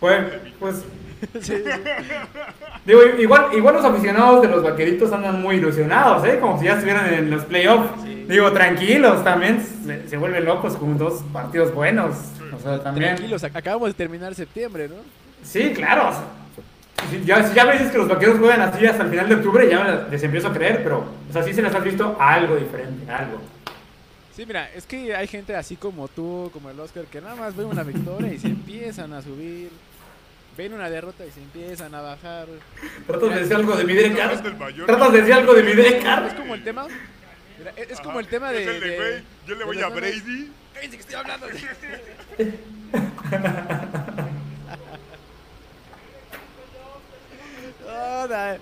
Bueno, 0.00 0.28
pues, 0.58 0.84
Sí, 1.40 1.54
digo, 2.84 3.00
igual, 3.18 3.46
igual 3.54 3.74
los 3.76 3.84
aficionados 3.84 4.42
de 4.42 4.48
los 4.48 4.62
vaqueritos 4.62 5.12
andan 5.12 5.40
muy 5.40 5.56
ilusionados, 5.56 6.26
¿eh? 6.26 6.38
Como 6.40 6.58
si 6.58 6.66
ya 6.66 6.72
estuvieran 6.74 7.12
en 7.12 7.30
los 7.30 7.44
playoffs. 7.44 8.02
Sí. 8.02 8.24
Digo, 8.28 8.52
tranquilos, 8.52 9.22
también 9.24 9.62
se, 9.84 10.08
se 10.08 10.16
vuelven 10.16 10.44
locos 10.44 10.76
con 10.76 10.96
dos 10.98 11.22
partidos 11.32 11.74
buenos. 11.74 12.16
O 12.54 12.58
sea, 12.60 12.82
también. 12.82 13.16
Tranquilos, 13.16 13.42
ac- 13.42 13.54
acabamos 13.56 13.88
de 13.88 13.94
terminar 13.94 14.34
septiembre, 14.34 14.88
¿no? 14.88 14.96
Sí, 15.42 15.72
claro. 15.74 16.10
si 17.10 17.22
ya, 17.24 17.46
si 17.46 17.54
ya 17.54 17.64
me 17.66 17.72
dices 17.72 17.90
que 17.90 17.98
los 17.98 18.08
vaqueros 18.08 18.38
juegan 18.38 18.62
así 18.62 18.86
hasta 18.86 19.02
el 19.04 19.10
final 19.10 19.28
de 19.28 19.34
octubre, 19.34 19.68
ya 19.68 20.06
les 20.10 20.22
empiezo 20.22 20.48
a 20.48 20.52
creer, 20.52 20.82
pero, 20.82 21.04
o 21.28 21.32
sea, 21.32 21.42
sí 21.42 21.52
se 21.52 21.60
les 21.62 21.74
has 21.74 21.84
visto 21.84 22.16
algo 22.18 22.56
diferente, 22.56 23.10
algo. 23.10 23.38
Sí, 24.34 24.44
mira, 24.46 24.68
es 24.74 24.84
que 24.86 25.14
hay 25.14 25.26
gente 25.28 25.54
así 25.54 25.76
como 25.76 26.08
tú, 26.08 26.50
como 26.52 26.68
el 26.70 26.80
Oscar, 26.80 27.04
que 27.04 27.20
nada 27.20 27.36
más 27.36 27.54
ven 27.54 27.66
una 27.66 27.82
victoria 27.84 28.32
y 28.32 28.38
se 28.38 28.48
empiezan 28.48 29.12
a 29.12 29.22
subir. 29.22 29.68
Ven 30.56 30.72
una 30.72 30.88
derrota 30.88 31.26
y 31.26 31.30
se 31.32 31.40
empiezan 31.40 31.94
a 31.94 32.00
bajar. 32.00 32.46
Tratas 33.06 33.30
de 33.34 33.40
decir 33.40 33.56
algo 33.56 33.76
de 33.76 33.84
mi 33.84 33.94
mayor. 34.58 34.86
Tratas 34.86 35.12
de 35.12 35.18
decir 35.18 35.34
algo 35.34 35.54
de 35.54 35.62
mi 35.64 35.72
Derek 35.72 36.02
Carr. 36.02 36.26
Es 36.26 36.34
como 36.34 36.54
el 36.54 36.62
tema. 36.62 36.86
mira, 37.58 37.72
es, 37.76 37.90
es 37.90 38.00
como 38.00 38.20
el 38.20 38.28
tema 38.28 38.52
de. 38.52 38.62
Es 38.62 38.68
el 38.68 38.80
de, 38.80 38.88
de- 38.90 38.96
güey, 38.96 39.22
yo 39.46 39.54
le 39.56 39.64
voy 39.64 39.80
a. 39.80 39.88
Brady. 39.88 40.52
Cállense 40.74 40.96
que 40.96 41.00
estoy 41.02 41.14
hablando. 41.16 41.46
No, 47.86 48.28
da- 48.28 48.58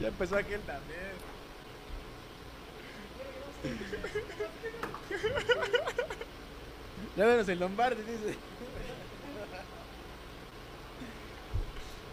ya 0.00 0.08
empezó 0.08 0.36
aquel 0.36 0.60
también. 0.62 1.00
Ya 7.16 7.26
venos 7.26 7.48
el 7.48 7.60
Lombardi, 7.60 8.02
dice. 8.02 8.36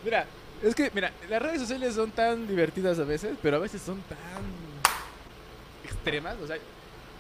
Mira, 0.03 0.26
Es 0.64 0.76
que, 0.76 0.91
mira, 0.94 1.11
las 1.30 1.41
redes 1.41 1.61
sociales 1.61 1.95
son 1.95 2.11
tan 2.11 2.48
divertidas 2.48 2.99
a 2.99 3.03
veces, 3.03 3.36
pero 3.41 3.57
a 3.57 3.60
veces 3.60 3.82
son 3.82 3.99
tan 4.03 4.18
extremas. 5.84 6.36
O 6.44 6.48
sea, 6.48 6.57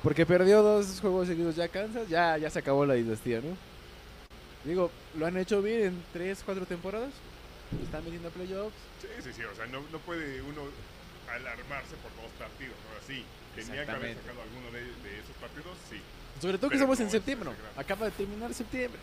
porque 0.03 0.25
perdió 0.25 0.61
dos 0.61 0.99
juegos 0.99 1.27
seguidos 1.27 1.55
ya 1.55 1.67
Kansas, 1.67 2.07
ya, 2.07 2.37
ya 2.37 2.49
se 2.49 2.59
acabó 2.59 2.85
la 2.85 2.93
dinastía, 2.95 3.41
¿no? 3.41 3.57
Digo, 4.63 4.91
lo 5.17 5.25
han 5.25 5.37
hecho 5.37 5.61
bien 5.61 5.85
en 5.85 6.03
tres, 6.13 6.43
cuatro 6.45 6.65
temporadas. 6.65 7.09
Están 7.83 8.03
metiendo 8.03 8.27
a 8.27 8.31
playoffs. 8.31 8.75
Sí, 9.01 9.07
sí, 9.23 9.29
sí. 9.33 9.43
O 9.43 9.55
sea, 9.55 9.65
no, 9.67 9.81
no 9.91 9.99
puede 9.99 10.41
uno 10.41 10.61
alarmarse 11.31 11.95
por 11.95 12.11
dos 12.21 12.31
partidos. 12.37 12.75
Ahora 12.89 13.01
sí, 13.07 13.23
tenía 13.55 13.85
que 13.85 13.91
haber 13.91 14.15
sacado 14.17 14.41
alguno 14.41 14.71
de, 14.71 14.81
de 14.81 15.19
esos 15.19 15.35
partidos, 15.39 15.77
sí. 15.89 15.97
Sobre 16.41 16.57
todo 16.57 16.69
que 16.69 16.75
estamos 16.75 16.99
no 16.99 17.05
en 17.05 17.11
septiembre, 17.11 17.49
¿no? 17.49 17.81
Acaba 17.81 18.05
de 18.05 18.11
terminar 18.11 18.53
septiembre. 18.53 18.99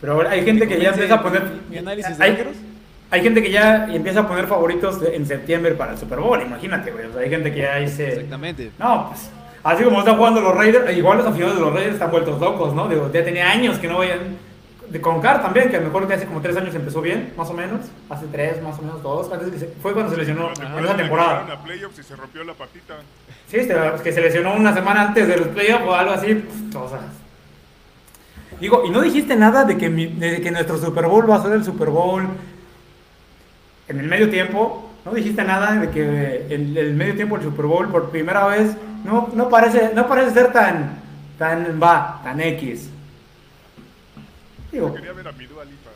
Pero 0.00 0.12
ahora 0.14 0.30
hay 0.30 0.44
gente 0.44 0.66
que 0.68 0.78
ya 0.80 0.90
empieza 0.90 1.14
a 1.14 1.22
poner. 1.22 1.42
mi 1.70 1.78
análisis 1.78 2.16
de 2.18 2.24
hay, 2.24 2.54
hay 3.10 3.22
gente 3.22 3.42
que 3.42 3.50
ya 3.50 3.86
empieza 3.92 4.20
a 4.20 4.28
poner 4.28 4.46
favoritos 4.46 4.98
en 5.12 5.26
septiembre 5.26 5.72
para 5.74 5.92
el 5.92 5.98
Super 5.98 6.18
Bowl, 6.20 6.40
imagínate, 6.42 6.90
güey. 6.90 7.06
O 7.06 7.12
sea, 7.12 7.22
hay 7.22 7.30
gente 7.30 7.52
que 7.52 7.60
ya 7.60 7.76
dice. 7.76 8.08
Exactamente. 8.12 8.70
No, 8.78 9.08
pues. 9.10 9.30
Así 9.64 9.82
como 9.82 9.98
están 9.98 10.16
jugando 10.16 10.40
los 10.40 10.54
Raiders, 10.54 10.96
igual 10.96 11.18
los 11.18 11.26
aficionados 11.26 11.58
de 11.58 11.64
los 11.64 11.74
Raiders 11.74 11.94
están 11.94 12.10
vueltos 12.10 12.40
locos, 12.40 12.72
¿no? 12.74 12.88
Digo, 12.88 13.10
ya 13.12 13.24
tenía 13.24 13.50
años 13.50 13.78
que 13.78 13.88
no 13.88 13.98
vayan. 13.98 14.44
De 14.88 15.00
con 15.00 15.20
Carr 15.20 15.42
también, 15.42 15.68
que 15.68 15.76
a 15.76 15.80
lo 15.80 15.86
mejor 15.86 16.06
que 16.06 16.14
hace 16.14 16.26
como 16.26 16.40
tres 16.40 16.56
años 16.56 16.72
empezó 16.72 17.00
bien, 17.02 17.32
más 17.36 17.50
o 17.50 17.52
menos. 17.54 17.80
Hace 18.08 18.26
tres, 18.30 18.62
más 18.62 18.78
o 18.78 18.82
menos, 18.82 19.02
dos. 19.02 19.32
Antes 19.32 19.50
que 19.50 19.58
se- 19.58 19.66
fue 19.82 19.92
cuando 19.92 20.12
se 20.12 20.16
lesionó 20.18 20.50
La 20.50 20.66
en 20.68 20.84
esa 20.84 20.92
la 20.92 20.96
temporada. 20.96 21.40
llegaron 21.42 21.58
a 21.58 21.64
playoffs 21.64 21.98
y 21.98 22.02
se 22.04 22.14
rompió 22.14 22.44
la 22.44 22.52
patita. 22.54 22.94
Sí, 23.48 23.56
este, 23.56 23.74
que 24.04 24.12
se 24.12 24.20
lesionó 24.20 24.54
una 24.54 24.72
semana 24.72 25.08
antes 25.08 25.26
de 25.26 25.36
los 25.38 25.48
playoffs 25.48 25.84
o 25.84 25.92
algo 25.96 26.12
así. 26.12 26.34
pues, 26.34 26.76
o 26.84 26.88
sea. 26.88 27.00
Digo, 28.60 28.82
y 28.86 28.90
no 28.90 29.02
dijiste 29.02 29.36
nada 29.36 29.64
de 29.64 29.76
que, 29.76 29.88
mi- 29.90 30.06
de 30.06 30.40
que 30.40 30.50
nuestro 30.50 30.78
Super 30.78 31.06
Bowl 31.06 31.28
va 31.30 31.36
a 31.36 31.42
ser 31.42 31.52
el 31.52 31.64
Super 31.64 31.88
Bowl 31.90 32.24
en 33.88 34.00
el 34.00 34.06
medio 34.06 34.30
tiempo. 34.30 34.90
No 35.04 35.12
dijiste 35.14 35.44
nada 35.44 35.76
de 35.76 35.90
que 35.90 36.46
el, 36.50 36.76
el 36.76 36.94
medio 36.94 37.14
tiempo 37.14 37.36
del 37.36 37.44
Super 37.46 37.66
Bowl 37.66 37.88
por 37.90 38.10
primera 38.10 38.46
vez 38.46 38.76
no, 39.04 39.28
no, 39.34 39.48
parece, 39.48 39.92
no 39.94 40.08
parece 40.08 40.32
ser 40.32 40.52
tan, 40.52 40.98
tan 41.38 41.80
va, 41.80 42.20
tan 42.24 42.40
X. 42.40 42.88
Digo, 44.72 44.92
Quería 44.94 45.12
ver 45.12 45.28
a 45.28 45.32
mi 45.32 45.46
Dua 45.46 45.64
Lipa. 45.64 45.90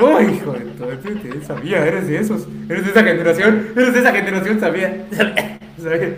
Uy, 0.00 0.34
hijo 0.34 0.52
de 0.52 0.60
todo, 0.66 0.90
sabía, 1.46 1.84
eres 1.86 2.06
de 2.06 2.18
esos, 2.18 2.46
eres 2.68 2.84
de 2.84 2.90
esa 2.90 3.02
generación, 3.02 3.68
eres 3.74 3.92
de 3.94 4.00
esa 4.00 4.12
generación, 4.12 4.60
sabía, 4.60 5.04
sabía, 5.16 5.58
sabía. 5.82 6.16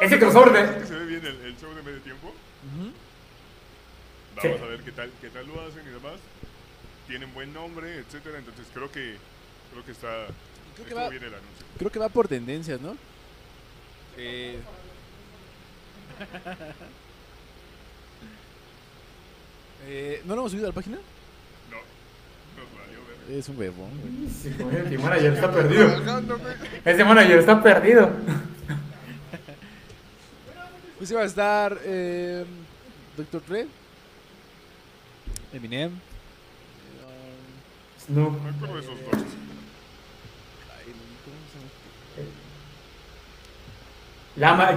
Ese 0.00 0.18
crossover 0.18 0.56
¿Es 0.56 0.70
de... 0.74 0.80
que 0.80 0.86
se 0.86 0.94
ve 0.94 1.06
bien 1.06 1.20
el, 1.24 1.46
el 1.46 1.56
show 1.56 1.70
de 1.74 1.82
medio 1.82 2.00
tiempo? 2.00 2.32
Sí. 2.76 2.92
Vamos 4.36 4.60
a 4.60 4.66
ver 4.66 4.80
qué 4.80 4.92
tal, 4.92 5.10
qué 5.20 5.28
tal 5.30 5.46
lo 5.46 5.60
hacen 5.62 5.82
y 5.86 5.90
demás. 5.90 6.14
Tienen 7.06 7.32
buen 7.34 7.52
nombre, 7.52 7.98
etcétera. 7.98 8.38
Entonces 8.38 8.66
creo 8.72 8.90
que 8.90 9.16
creo 9.72 9.84
que 9.84 9.92
está 9.92 10.26
Creo 10.74 10.86
que 10.88 10.94
va- 10.94 11.08
bien 11.08 11.22
el 11.22 11.34
anuncio. 11.34 11.66
Creo 11.78 11.90
que 11.90 11.98
va 11.98 12.08
por 12.08 12.28
tendencias, 12.28 12.80
¿no? 12.80 12.96
Eh... 14.16 14.58
eh, 19.86 20.22
¿No 20.24 20.34
lo 20.34 20.40
hemos 20.42 20.52
subido 20.52 20.66
a 20.66 20.70
la 20.70 20.74
página? 20.74 20.98
No. 21.70 23.34
Es 23.34 23.48
un 23.48 23.58
huevón, 23.58 23.90
güey. 24.00 24.30
Sí, 24.30 24.50
como 24.56 24.70
el 24.70 24.98
manager 24.98 25.32
está 25.34 25.52
perdido. 25.52 25.88
Ese 26.84 27.04
manager 27.04 27.38
está 27.38 27.62
perdido. 27.62 28.10
Pues 30.98 31.10
iba 31.10 31.22
a 31.22 31.26
estar 31.26 31.78
eh, 31.84 32.44
Dr. 33.16 33.42
Dre, 33.46 33.66
Eminem, 35.56 35.90
No. 38.08 38.30
Me 38.30 38.50
acuerdo 38.50 38.74
de 38.76 38.80
esos 38.82 38.94
dos. 39.00 39.22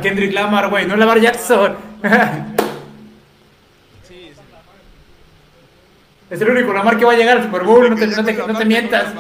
Kendrick 0.02 0.34
Lamar, 0.34 0.70
güey, 0.70 0.88
no 0.88 0.96
Lamar 0.96 1.20
Jackson. 1.20 1.76
Sí, 4.08 4.32
sí. 4.34 4.42
es 6.32 6.42
el 6.42 6.50
único 6.50 6.74
Lamar 6.74 6.98
que 6.98 7.06
va 7.06 7.12
a 7.14 7.16
llegar 7.16 7.38
al 7.38 7.44
Super 7.44 7.64
Bowl, 7.64 7.90
no 7.90 7.96
te, 7.96 8.08
no 8.08 8.48
no 8.48 8.66
mientas. 8.66 9.14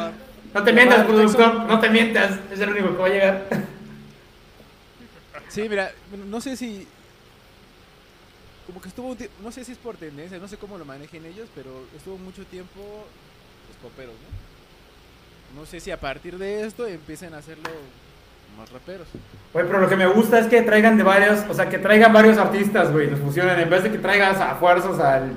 No 0.52 0.64
te 0.64 0.74
mientas, 0.74 1.06
productor, 1.06 1.54
no 1.66 1.80
te 1.80 1.90
mientas. 1.90 2.40
Es 2.52 2.60
el 2.60 2.70
único 2.70 2.90
que 2.96 2.98
va 2.98 3.06
a 3.06 3.10
llegar. 3.10 3.46
Sí, 5.50 5.68
mira, 5.70 5.92
bueno, 6.10 6.26
no 6.26 6.42
sé 6.42 6.58
si. 6.58 6.88
Como 8.70 8.82
que 8.82 8.90
estuvo. 8.90 9.18
No 9.44 9.52
sé 9.52 9.66
si 9.66 9.72
es 9.72 9.80
por 9.80 9.98
tendencia, 9.98 10.38
no 10.38 10.48
sé 10.48 10.58
cómo 10.58 10.78
lo 10.78 10.86
manejen 10.86 11.26
ellos, 11.26 11.50
pero 11.56 11.72
estuvo 11.98 12.20
mucho 12.20 12.46
tiempo 12.46 12.80
los 13.68 13.78
poperos, 13.82 14.14
¿no? 14.14 15.60
No 15.60 15.66
sé 15.66 15.80
si 15.80 15.90
a 15.90 16.00
partir 16.00 16.38
de 16.38 16.68
esto 16.68 16.86
empiecen 16.86 17.34
a 17.34 17.40
hacerlo 17.40 17.72
más 18.56 18.72
raperos. 18.72 19.08
Güey, 19.54 19.66
pero 19.66 19.80
lo 19.80 19.90
que 19.90 19.96
me 19.96 20.06
gusta 20.06 20.38
es 20.38 20.46
que 20.46 20.62
traigan 20.62 20.98
de 20.98 21.04
varios, 21.04 21.40
o 21.50 21.54
sea, 21.56 21.68
que 21.68 21.80
traigan 21.80 22.14
varios 22.14 22.38
artistas, 22.38 22.92
güey, 22.92 23.10
los 23.10 23.20
fusionen. 23.20 23.60
En 23.60 23.72
vez 23.72 23.82
de 23.82 23.92
que 23.92 23.98
traigas 23.98 24.40
a 24.40 24.54
fuerzas 24.54 25.00
al, 25.00 25.32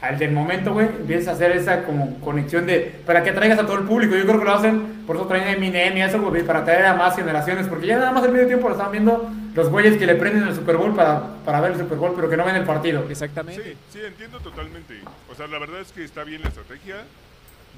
al 0.00 0.18
del 0.18 0.32
momento, 0.32 0.72
güey, 0.72 0.86
empiezas 0.86 1.28
a 1.28 1.32
hacer 1.32 1.52
esa 1.52 1.84
como 1.84 2.18
conexión 2.20 2.64
de, 2.64 2.98
para 3.04 3.22
que 3.22 3.32
traigas 3.32 3.58
a 3.58 3.66
todo 3.66 3.76
el 3.76 3.84
público. 3.84 4.16
Yo 4.16 4.24
creo 4.24 4.38
que 4.38 4.46
lo 4.46 4.54
hacen, 4.54 5.04
por 5.06 5.16
eso 5.16 5.26
traen 5.26 5.48
a 5.48 5.52
Eminem 5.52 5.98
y 5.98 6.00
eso, 6.00 6.18
güey, 6.22 6.42
para 6.42 6.64
traer 6.64 6.86
a 6.86 6.94
más 6.94 7.14
generaciones. 7.14 7.68
Porque 7.68 7.88
ya 7.88 7.98
nada 7.98 8.12
más 8.12 8.24
el 8.24 8.32
medio 8.32 8.46
tiempo 8.46 8.70
lo 8.70 8.74
están 8.74 8.90
viendo 8.90 9.30
los 9.54 9.68
güeyes 9.68 9.96
que 9.96 10.06
le 10.06 10.16
prenden 10.16 10.48
el 10.48 10.54
Super 10.54 10.76
Bowl 10.76 10.94
para, 10.94 11.36
para 11.44 11.60
ver 11.60 11.72
el 11.72 11.78
Super 11.78 11.96
Bowl, 11.98 12.12
pero 12.16 12.28
que 12.28 12.36
no 12.36 12.44
ven 12.44 12.56
el 12.56 12.64
partido. 12.64 13.08
Exactamente. 13.08 13.62
Sí, 13.62 13.76
sí, 13.92 14.00
entiendo 14.04 14.40
totalmente. 14.40 15.00
O 15.30 15.34
sea, 15.34 15.46
la 15.46 15.58
verdad 15.58 15.80
es 15.80 15.92
que 15.92 16.04
está 16.04 16.24
bien 16.24 16.42
la 16.42 16.48
estrategia. 16.48 17.04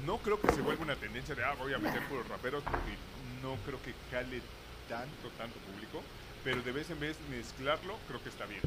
No 0.05 0.17
creo 0.17 0.39
que 0.39 0.51
se 0.53 0.61
vuelva 0.61 0.83
una 0.83 0.95
tendencia 0.95 1.35
de, 1.35 1.43
ah, 1.43 1.53
voy 1.57 1.73
a 1.73 1.77
meter 1.79 2.01
puros 2.07 2.27
raperos, 2.27 2.63
porque 2.63 2.93
no 3.41 3.55
creo 3.65 3.79
que 3.83 3.93
cale 4.11 4.41
tanto, 4.89 5.29
tanto 5.37 5.57
público. 5.59 6.01
Pero 6.43 6.61
de 6.61 6.71
vez 6.71 6.89
en 6.89 6.99
vez 6.99 7.17
mezclarlo, 7.29 7.95
creo 8.07 8.21
que 8.23 8.29
está 8.29 8.45
bien, 8.45 8.61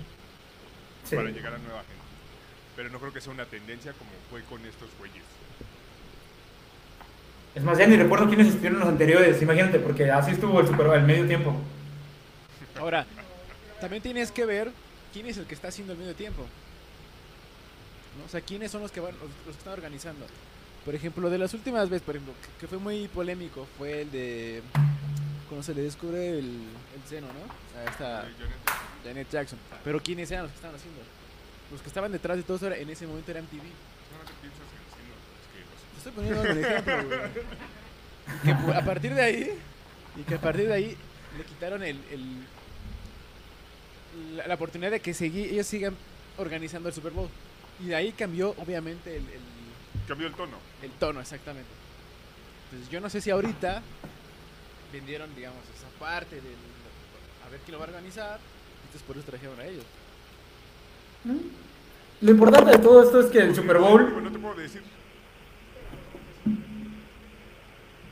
Sí. 1.05 1.16
para 1.16 1.31
llegar 1.31 1.55
a 1.55 1.59
nueva 1.59 1.81
gente. 1.81 2.03
Pero 2.77 2.91
no 2.91 2.99
creo 2.99 3.12
que 3.12 3.20
sea 3.20 3.32
una 3.32 3.45
tendencia 3.45 3.93
como 3.93 4.11
fue 4.31 4.43
con 4.43 4.65
estos 4.66 4.89
güeyes. 4.99 5.24
Es 7.55 7.62
más, 7.65 7.78
ya 7.78 7.87
ni 7.87 7.97
recuerdo 7.97 8.28
quiénes 8.28 8.49
estuvieron 8.49 8.78
los 8.78 8.89
anteriores, 8.89 9.43
imagínate, 9.43 9.81
porque 9.81 10.11
así 10.11 10.32
estuvo 10.32 10.61
el 10.61 10.66
Super 10.69 10.87
Bowl, 10.87 10.97
el 10.97 11.05
medio 11.05 11.27
tiempo. 11.27 11.57
Ahora, 12.79 13.07
también 13.81 14.03
tienes 14.03 14.31
que 14.33 14.45
ver 14.47 14.71
quién 15.13 15.27
es 15.27 15.37
el 15.39 15.47
que 15.47 15.55
está 15.55 15.69
haciendo 15.69 15.93
el 15.93 15.99
medio 15.99 16.15
tiempo. 16.15 16.47
¿no? 18.19 18.25
O 18.25 18.29
sea, 18.29 18.41
quiénes 18.41 18.71
son 18.71 18.83
los 18.83 18.91
que 18.93 19.01
van, 19.01 19.13
los, 19.13 19.23
los 19.47 19.55
que 19.57 19.59
están 19.59 19.73
organizando. 19.75 20.27
Por 20.85 20.95
ejemplo, 20.95 21.29
de 21.31 21.39
las 21.39 21.53
últimas 21.55 21.89
veces, 21.91 22.03
por 22.05 22.17
ejemplo, 22.17 22.35
que, 22.41 22.61
que 22.61 22.67
fue 22.69 22.79
muy 22.79 23.07
polémico, 23.09 23.67
fue 23.79 24.03
el 24.03 24.11
de 24.11 24.63
cuando 25.49 25.63
se 25.63 25.75
le 25.75 25.83
descubre 25.83 26.39
el, 26.39 26.45
el 26.47 27.09
seno, 27.09 27.27
¿no? 27.27 27.81
A 27.81 27.85
esta 27.91 28.29
Janet, 29.05 29.29
Jackson. 29.31 29.59
Pero 29.85 30.01
quiénes 30.01 30.31
eran 30.31 30.45
los 30.45 30.53
que 30.53 30.57
estaban 30.57 30.77
haciendo. 30.77 31.01
Los 31.71 31.81
que 31.83 31.89
estaban 31.89 32.13
detrás 32.13 32.37
de 32.37 32.43
todo 32.45 32.57
eso 32.57 32.73
en 32.73 32.89
ese 32.91 33.07
momento 33.07 33.31
eran 33.31 33.47
TV. 33.47 33.63
estoy 35.99 36.13
poniendo 36.13 36.41
un 36.41 36.47
ejemplo, 36.65 37.05
güey. 37.05 37.21
Que 38.45 38.73
a 38.75 38.85
partir 38.85 39.15
de 39.15 39.23
ahí, 39.23 39.59
y 40.17 40.23
que 40.23 40.35
a 40.35 40.41
partir 40.41 40.67
de 40.69 40.75
ahí 40.75 40.97
le 41.37 41.45
quitaron 41.45 41.83
el, 41.83 41.97
el- 42.11 42.47
la, 44.37 44.47
la 44.47 44.55
oportunidad 44.55 44.91
de 44.91 45.01
que 45.01 45.12
segui- 45.12 45.51
ellos 45.51 45.66
sigan 45.66 45.95
organizando 46.39 46.89
el 46.89 46.95
Super 46.95 47.12
Bowl. 47.12 47.28
Y 47.82 47.87
de 47.89 47.97
ahí 47.97 48.12
cambió, 48.12 48.51
obviamente, 48.59 49.16
el, 49.16 49.23
el- 49.28 49.41
Cambió 50.09 50.27
el 50.27 50.35
tono. 50.35 50.57
el 50.82 50.91
tono, 50.93 51.20
exactamente. 51.20 51.69
Entonces 52.65 52.91
yo 52.91 53.01
no 53.01 53.09
sé 53.11 53.20
si 53.20 53.31
ahorita 53.31 53.82
vendieron, 54.93 55.35
digamos, 55.35 55.61
esa 55.77 55.89
parte 55.99 56.37
del... 56.37 56.55
A 57.47 57.51
ver 57.51 57.61
quién 57.61 57.73
lo 57.73 57.78
va 57.78 57.85
a 57.87 57.89
organizar. 57.89 58.39
Entonces 58.85 59.03
por 59.07 59.16
eso 59.16 59.27
trajeron 59.27 59.59
a 59.61 59.65
ellos. 59.65 59.85
Lo 62.20 62.31
importante 62.31 62.73
de 62.73 62.78
todo 62.78 63.03
esto 63.03 63.20
es 63.20 63.27
que 63.27 63.39
el 63.39 63.55
Super 63.55 63.78
Bowl 63.78 64.23
No 64.23 64.31
te 64.32 64.39
puedo 64.39 64.55
decir. 64.55 64.82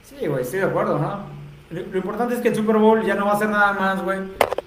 Sí, 0.02 0.26
güey, 0.26 0.42
estoy 0.42 0.60
de 0.60 0.66
acuerdo, 0.66 0.98
¿no? 0.98 1.37
Lo, 1.70 1.98
importante 1.98 2.34
es 2.34 2.40
que 2.40 2.48
el 2.48 2.56
Super 2.56 2.76
Bowl 2.76 3.04
ya 3.04 3.14
no 3.14 3.26
va 3.26 3.34
a 3.34 3.38
ser 3.38 3.50
nada 3.50 3.74
más, 3.74 4.02
güey, 4.02 4.20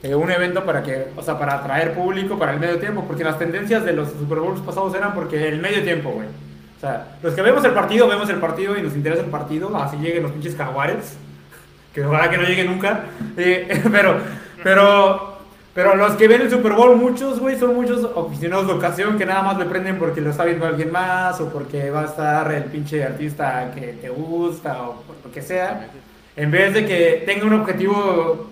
eh, 0.04 0.14
un 0.14 0.30
evento 0.30 0.64
para 0.64 0.84
que, 0.84 1.08
o 1.16 1.24
sea, 1.24 1.40
para 1.40 1.56
atraer 1.56 1.96
público 1.96 2.38
para 2.38 2.54
el 2.54 2.60
medio 2.60 2.78
tiempo, 2.78 3.04
porque 3.08 3.24
las 3.24 3.40
tendencias 3.40 3.84
de 3.84 3.94
los 3.94 4.10
Super 4.10 4.40
Bowls 4.40 4.62
pasados 4.62 4.94
eran 4.94 5.16
porque 5.16 5.48
el 5.48 5.60
medio 5.60 5.84
tiempo, 5.84 6.12
güey. 6.12 6.28
O 6.28 6.80
sea, 6.80 7.18
los 7.24 7.34
que 7.34 7.42
vemos 7.42 7.64
el 7.66 7.72
partido, 7.72 8.08
vemos 8.08 8.30
el 8.30 8.38
partido 8.38 8.78
y 8.78 8.84
nos 8.84 8.96
interesa 8.96 9.24
el 9.24 9.32
partido, 9.32 9.76
así 9.78 9.98
lleguen 9.98 10.24
los 10.24 10.32
pinches 10.32 10.56
jaguares, 10.56 11.16
que 11.94 12.06
ojalá 12.06 12.30
que 12.30 12.38
no 12.38 12.44
lleguen 12.44 12.68
nunca, 12.68 13.06
eh, 13.36 13.82
pero, 13.92 14.18
pero, 14.64 15.38
pero 15.74 15.96
los 15.96 16.14
que 16.14 16.28
ven 16.28 16.42
el 16.42 16.52
Super 16.52 16.74
Bowl, 16.74 16.96
muchos, 16.98 17.40
güey, 17.40 17.58
son 17.58 17.76
muchos 17.76 18.08
aficionados 18.16 18.68
de 18.68 18.74
ocasión 18.74 19.18
que 19.18 19.26
nada 19.26 19.42
más 19.42 19.58
le 19.58 19.66
prenden 19.66 19.98
porque 19.98 20.22
lo 20.22 20.30
está 20.30 20.46
viendo 20.46 20.68
alguien 20.68 20.92
más 20.92 21.42
o 21.42 21.50
porque 21.50 21.90
va 21.90 22.02
a 22.02 22.06
estar 22.06 22.52
el 22.52 22.66
pinche 22.66 23.04
artista 23.04 23.72
que 23.74 23.94
te 23.94 24.10
gusta 24.10 24.84
o 24.84 25.04
lo 25.24 25.32
que 25.32 25.42
sea, 25.42 25.88
en 26.36 26.52
vez 26.52 26.74
de 26.74 26.86
que 26.86 27.24
tenga 27.26 27.46
un 27.46 27.54
objetivo 27.54 28.50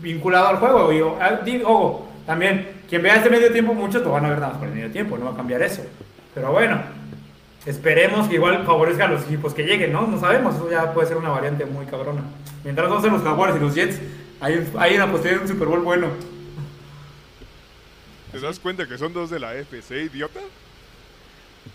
vinculado 0.00 0.48
al 0.48 0.56
juego. 0.56 0.92
Y, 0.92 1.00
ah, 1.00 1.40
ojo, 1.64 2.08
también, 2.26 2.68
quien 2.88 3.02
vea 3.02 3.16
este 3.16 3.30
medio 3.30 3.52
tiempo, 3.52 3.74
muchos 3.74 4.02
lo 4.02 4.12
van 4.12 4.24
a 4.26 4.30
ver 4.30 4.38
nada 4.38 4.52
más 4.52 4.58
por 4.58 4.68
el 4.68 4.74
medio 4.74 4.90
tiempo, 4.90 5.18
no 5.18 5.26
va 5.26 5.32
a 5.32 5.36
cambiar 5.36 5.62
eso. 5.62 5.82
Pero 6.34 6.52
bueno, 6.52 6.80
Esperemos 7.66 8.26
que 8.26 8.36
igual 8.36 8.64
favorezca 8.64 9.04
a 9.04 9.08
los 9.08 9.22
equipos 9.24 9.52
que 9.52 9.64
lleguen, 9.64 9.92
¿no? 9.92 10.06
No 10.06 10.18
sabemos, 10.18 10.54
eso 10.54 10.70
ya 10.70 10.94
puede 10.94 11.08
ser 11.08 11.18
una 11.18 11.28
variante 11.28 11.66
muy 11.66 11.84
cabrona. 11.84 12.22
Mientras 12.64 12.88
no 12.88 13.00
sean 13.00 13.12
los 13.12 13.22
Jaguares 13.22 13.56
y 13.56 13.58
los 13.58 13.74
Jets, 13.74 13.98
hay, 14.40 14.66
hay 14.78 14.94
una 14.94 15.10
posibilidad 15.10 15.36
de 15.36 15.42
un 15.42 15.48
Super 15.48 15.68
Bowl 15.68 15.80
bueno. 15.80 16.06
¿Te 18.32 18.40
das 18.40 18.58
cuenta 18.58 18.86
que 18.86 18.96
son 18.96 19.12
dos 19.12 19.28
de 19.28 19.40
la 19.40 19.54
FC, 19.54 20.04
idiota? 20.04 20.40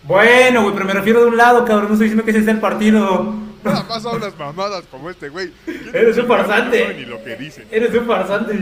Bueno, 0.02 0.62
güey, 0.62 0.74
pero 0.74 0.86
me 0.86 0.94
refiero 0.94 1.20
de 1.20 1.26
un 1.26 1.36
lado, 1.36 1.64
cabrón. 1.64 1.86
No 1.86 1.92
estoy 1.92 2.06
diciendo 2.06 2.24
que 2.24 2.32
ese 2.32 2.42
sea 2.42 2.54
el 2.54 2.60
partido. 2.60 3.34
Nada 3.66 3.82
más 3.82 4.06
hablas 4.06 4.38
mamadas 4.38 4.84
como 4.90 5.10
este 5.10 5.28
güey. 5.28 5.50
¿Quién 5.64 5.90
Eres 5.92 6.16
un 6.18 6.26
farsante. 6.26 6.94
Ni 6.94 7.04
lo 7.04 7.22
que 7.22 7.34
dice. 7.34 7.66
Eres 7.70 7.92
un 7.94 8.06
farsante. 8.06 8.54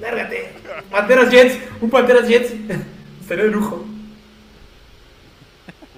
Lárgate. 0.00 0.52
Panteras 0.90 1.30
Jets. 1.30 1.58
Un 1.80 1.90
Panteras 1.90 2.28
Jets. 2.28 2.52
Sería 3.26 3.44
de 3.44 3.50
lujo. 3.50 3.84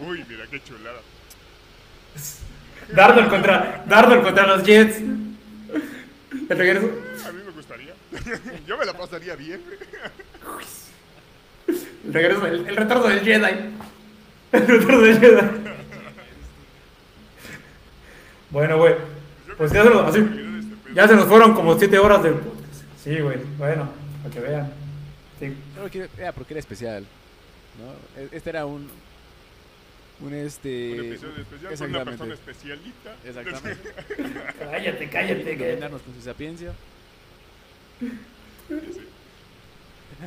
Uy, 0.06 0.24
mira 0.28 0.44
qué 0.50 0.62
chulada. 0.62 1.00
Darnold 2.88 3.28
contra, 3.28 3.84
Darnold 3.86 4.22
contra 4.22 4.46
los 4.46 4.62
Jets. 4.64 4.98
El 4.98 6.58
regreso. 6.58 6.90
A 7.26 7.32
mí 7.32 7.40
me 7.44 7.52
gustaría. 7.52 7.94
Yo 8.66 8.78
me 8.78 8.86
la 8.86 8.94
pasaría 8.94 9.36
bien. 9.36 9.60
El 12.06 12.14
regreso. 12.14 12.46
El, 12.46 12.66
el 12.66 12.76
retorno 12.76 13.08
del 13.08 13.20
Jedi. 13.20 13.74
El 14.52 14.66
retorno 14.66 15.00
del 15.00 15.20
Jedi. 15.20 15.40
Bueno, 18.54 18.78
güey. 18.78 18.94
Pues 19.58 19.70
ya 19.72 19.82
se, 19.84 19.90
nos, 19.90 20.08
así, 20.08 20.20
ya 20.94 21.06
se 21.08 21.14
nos 21.16 21.26
fueron 21.26 21.52
como 21.54 21.78
7 21.78 21.98
horas 21.98 22.22
del 22.22 22.34
podcast. 22.34 22.82
Sí, 23.02 23.18
güey. 23.20 23.38
Bueno, 23.58 23.90
para 24.22 24.34
que 24.34 24.40
vean. 24.40 24.72
Sí. 25.38 25.54
No, 25.76 25.86
era 26.18 26.32
porque 26.32 26.54
era 26.54 26.60
especial. 26.60 27.04
¿no? 27.78 27.92
E- 28.22 28.28
Este 28.32 28.50
era 28.50 28.64
un. 28.64 28.88
Un 30.20 30.32
este. 30.32 30.92
Un 31.00 31.06
episodio 31.12 31.42
especial 31.42 31.50
con 31.50 31.88
una 31.90 32.02
exactamente. 32.02 32.10
persona 32.10 32.34
especialita. 32.34 33.16
Exactamente. 33.24 33.94
Cállate, 34.70 35.08
cállate. 35.10 35.56
que- 35.56 35.66
Brindarnos 35.72 36.02
con 36.02 36.14
su 36.14 36.22
sapiencia. 36.22 36.72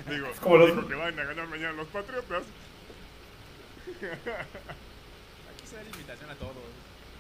Digo, 0.10 0.28
como 0.42 0.58
los- 0.58 0.76
dijo 0.76 0.88
que 0.88 0.96
van 0.96 1.18
a 1.20 1.24
ganar 1.24 1.48
mañana 1.48 1.72
los 1.72 1.88
Patriotas. 1.88 2.44
Aquí 3.88 4.04
se 5.66 5.76
da 5.78 5.84
la 5.84 5.90
invitación 5.90 6.30
a 6.30 6.36
todos. 6.36 6.54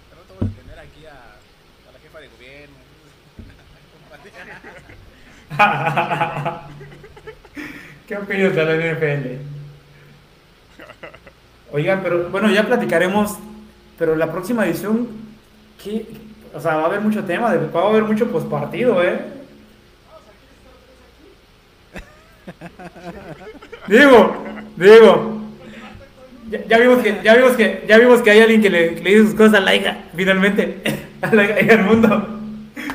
Pero 0.09 0.21
no 0.27 0.35
vamos 0.35 0.53
a 0.53 0.61
tener 0.61 0.77
aquí 0.79 1.05
a, 1.05 1.11
a 1.13 1.91
la 1.93 1.99
jefa 1.99 2.19
de 2.19 2.27
gobierno. 2.27 2.75
¿Qué 8.07 8.15
opinas 8.15 8.55
de 8.55 8.65
la 8.65 8.75
NFL? 8.93 9.27
Oigan, 11.71 12.01
pero 12.01 12.29
bueno, 12.29 12.49
ya 12.49 12.65
platicaremos, 12.65 13.37
pero 13.97 14.15
la 14.15 14.31
próxima 14.31 14.65
edición, 14.65 15.07
¿qué? 15.83 16.05
O 16.53 16.59
sea, 16.59 16.75
va 16.77 16.83
a 16.83 16.85
haber 16.85 17.01
mucho 17.01 17.23
tema, 17.23 17.53
va 17.53 17.81
a 17.81 17.89
haber 17.89 18.03
mucho 18.03 18.27
pospartido, 18.31 19.03
¿eh? 19.03 19.19
Digo, 23.87 24.37
digo, 24.77 25.41
ya, 26.69 26.77
vimos 26.77 26.99
que, 27.03 27.19
ya 27.23 27.35
vimos 27.35 27.51
que, 27.57 27.85
ya 27.87 27.97
vimos 27.97 28.21
que 28.21 28.31
hay 28.31 28.39
alguien 28.39 28.61
que 28.61 28.69
le, 28.69 28.95
que 28.95 29.03
le 29.03 29.09
dice 29.09 29.25
sus 29.25 29.35
cosas 29.35 29.55
a 29.55 29.59
la 29.59 29.75
hija, 29.75 29.97
finalmente, 30.15 30.81
a 31.21 31.35
la 31.35 31.43
hija 31.43 31.61
y 31.61 31.69
al 31.69 31.83
mundo, 31.83 32.39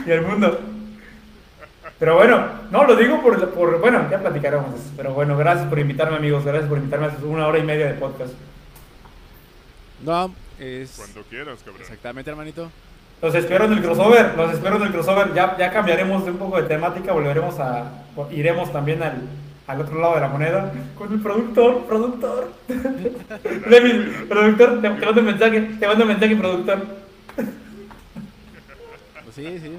y 0.07 0.11
al 0.11 0.23
mundo. 0.23 0.72
Pero 2.03 2.16
bueno, 2.16 2.45
no, 2.73 2.83
lo 2.83 2.97
digo 2.97 3.23
por, 3.23 3.49
por, 3.51 3.79
bueno, 3.79 4.09
ya 4.11 4.19
platicaremos. 4.19 4.74
eso. 4.74 4.91
Pero 4.97 5.15
bueno, 5.15 5.37
gracias 5.37 5.69
por 5.69 5.79
invitarme, 5.79 6.16
amigos. 6.16 6.45
Gracias 6.45 6.69
por 6.69 6.79
invitarme 6.79 7.07
a 7.07 7.27
una 7.27 7.47
hora 7.47 7.61
y 7.61 7.62
media 7.62 7.87
de 7.87 7.95
podcast. 7.95 8.33
No, 10.05 10.35
es. 10.59 10.95
Cuando 10.97 11.23
quieras, 11.23 11.61
cabrón. 11.61 11.81
Exactamente, 11.81 12.29
hermanito. 12.29 12.73
Los 13.23 13.33
espero 13.37 13.66
en 13.66 13.74
el 13.74 13.83
crossover. 13.83 14.35
Los 14.37 14.53
espero 14.53 14.79
en 14.79 14.83
el 14.83 14.91
crossover. 14.91 15.33
Ya, 15.33 15.57
ya 15.57 15.70
cambiaremos 15.70 16.24
de 16.24 16.33
un 16.33 16.39
poco 16.39 16.61
de 16.61 16.66
temática. 16.66 17.12
Volveremos 17.12 17.61
a. 17.61 18.03
Iremos 18.33 18.73
también 18.73 19.01
al, 19.01 19.23
al 19.69 19.81
otro 19.81 20.01
lado 20.01 20.16
de 20.16 20.20
la 20.23 20.29
moneda. 20.29 20.73
Con 20.99 21.12
el 21.12 21.20
productor, 21.20 21.87
productor. 21.87 22.51
Levi, 23.69 24.27
productor, 24.29 24.81
te, 24.81 24.91
te 24.91 25.07
mando 25.07 25.20
un 25.20 25.27
mensaje. 25.27 25.61
Te 25.79 25.87
mando 25.87 26.03
un 26.03 26.09
mensaje, 26.09 26.35
productor. 26.35 26.85
Pues 27.37 29.37
sí, 29.37 29.61
sí. 29.61 29.79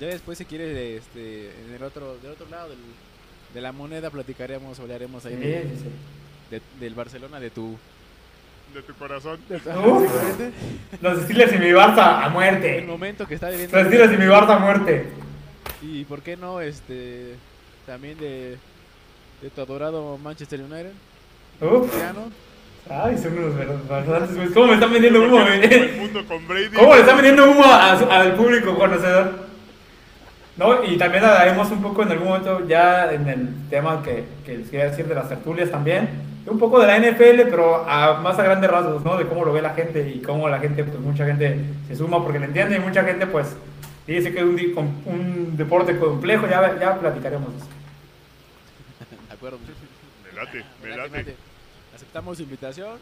Ya 0.00 0.06
después, 0.06 0.38
si 0.38 0.44
quieres, 0.44 0.76
este, 1.02 1.50
en 1.66 1.74
el 1.74 1.82
otro, 1.82 2.16
del 2.22 2.32
otro 2.32 2.46
lado 2.50 2.68
del, 2.68 2.78
de 3.54 3.60
la 3.60 3.72
moneda, 3.72 4.10
platicaremos, 4.10 4.78
hablaremos 4.78 5.24
ahí 5.26 5.34
Sí, 5.34 5.40
de- 5.40 5.62
sí, 5.62 5.84
de- 6.50 6.62
del 6.80 6.94
Barcelona, 6.94 7.40
de 7.40 7.50
tu. 7.50 7.76
De 8.74 8.82
tu 8.82 8.94
corazón. 8.94 9.40
Uf. 9.50 10.02
Los 11.00 11.22
Steelers 11.22 11.52
y 11.54 11.58
mi 11.58 11.70
Barça 11.70 12.22
a 12.22 12.26
El 12.26 12.32
muerte. 12.32 12.82
momento 12.86 13.26
que 13.26 13.34
está 13.34 13.48
viviendo. 13.50 13.76
Los 13.76 13.86
Steelers 13.88 14.12
y 14.12 14.16
mi 14.18 14.26
Barça 14.26 14.56
a 14.56 14.58
muerte. 14.58 15.06
Y 15.82 16.04
por 16.04 16.20
qué 16.22 16.36
no, 16.36 16.60
este. 16.60 17.34
También 17.86 18.18
de. 18.18 18.56
De 19.42 19.50
tu 19.50 19.60
adorado 19.62 20.18
Manchester 20.18 20.60
United. 20.60 20.92
Uf. 21.60 21.88
Cristiano. 21.88 22.30
Ay, 22.90 23.16
son 23.18 23.38
unos 23.38 23.54
verdaderos. 23.56 24.28
¿Cómo 24.54 24.66
me 24.68 24.74
están 24.74 24.92
vendiendo 24.92 25.22
humo, 25.22 25.40
el. 25.46 26.12
¿Cómo 26.74 26.94
le 26.94 27.00
están 27.00 27.16
vendiendo 27.16 27.50
humo 27.50 27.64
al 27.64 28.34
público 28.36 28.76
conocedor? 28.76 29.47
No, 30.58 30.84
y 30.84 30.98
también 30.98 31.24
hablaremos 31.24 31.70
un 31.70 31.80
poco 31.80 32.02
en 32.02 32.10
algún 32.10 32.28
momento 32.28 32.66
ya 32.66 33.12
en 33.12 33.28
el 33.28 33.48
tema 33.70 34.02
que, 34.02 34.24
que 34.44 34.58
les 34.58 34.68
quería 34.68 34.90
decir 34.90 35.06
de 35.06 35.14
las 35.14 35.28
tertulias 35.28 35.70
también. 35.70 36.08
Un 36.46 36.58
poco 36.58 36.80
de 36.80 36.86
la 36.88 36.98
NFL, 36.98 37.48
pero 37.48 37.88
a 37.88 38.14
más 38.20 38.38
a 38.38 38.42
grandes 38.42 38.68
rasgos, 38.68 39.04
¿no? 39.04 39.16
De 39.16 39.26
cómo 39.26 39.44
lo 39.44 39.52
ve 39.52 39.62
la 39.62 39.74
gente 39.74 40.08
y 40.08 40.20
cómo 40.20 40.48
la 40.48 40.58
gente, 40.58 40.82
pues 40.82 40.98
mucha 40.98 41.24
gente 41.26 41.60
se 41.86 41.94
suma 41.94 42.22
porque 42.24 42.40
le 42.40 42.46
entiende 42.46 42.76
y 42.76 42.80
mucha 42.80 43.04
gente, 43.04 43.26
pues, 43.26 43.54
dice 44.06 44.32
que 44.32 44.38
es 44.38 44.44
un, 44.44 45.02
un 45.06 45.56
deporte 45.56 45.96
complejo. 45.96 46.48
Ya, 46.48 46.76
ya 46.80 46.98
platicaremos 46.98 47.52
de 47.52 47.58
eso. 47.58 47.66
De 49.28 49.34
acuerdo. 49.34 49.58
Me 50.24 50.32
late, 50.32 50.64
me 50.82 50.88
Adelante, 50.88 51.18
late. 51.18 51.30
adelante. 51.30 51.36
Aceptamos 51.94 52.36
su 52.36 52.42
invitación. 52.42 52.98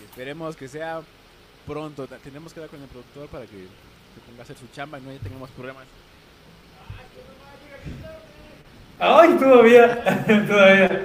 Y 0.00 0.04
esperemos 0.04 0.56
que 0.56 0.66
sea 0.66 1.00
pronto. 1.66 2.06
Tenemos 2.06 2.52
que 2.52 2.60
dar 2.60 2.70
con 2.70 2.82
el 2.82 2.88
productor 2.88 3.28
para 3.28 3.44
que 3.44 3.52
se 3.58 4.20
ponga 4.26 4.40
a 4.40 4.42
hacer 4.42 4.56
su 4.56 4.66
chamba 4.68 4.98
y 4.98 5.02
no 5.02 5.12
tengamos 5.22 5.50
problemas. 5.50 5.84
Ay, 8.98 9.30
todavía, 9.38 10.02
todavía, 10.48 11.02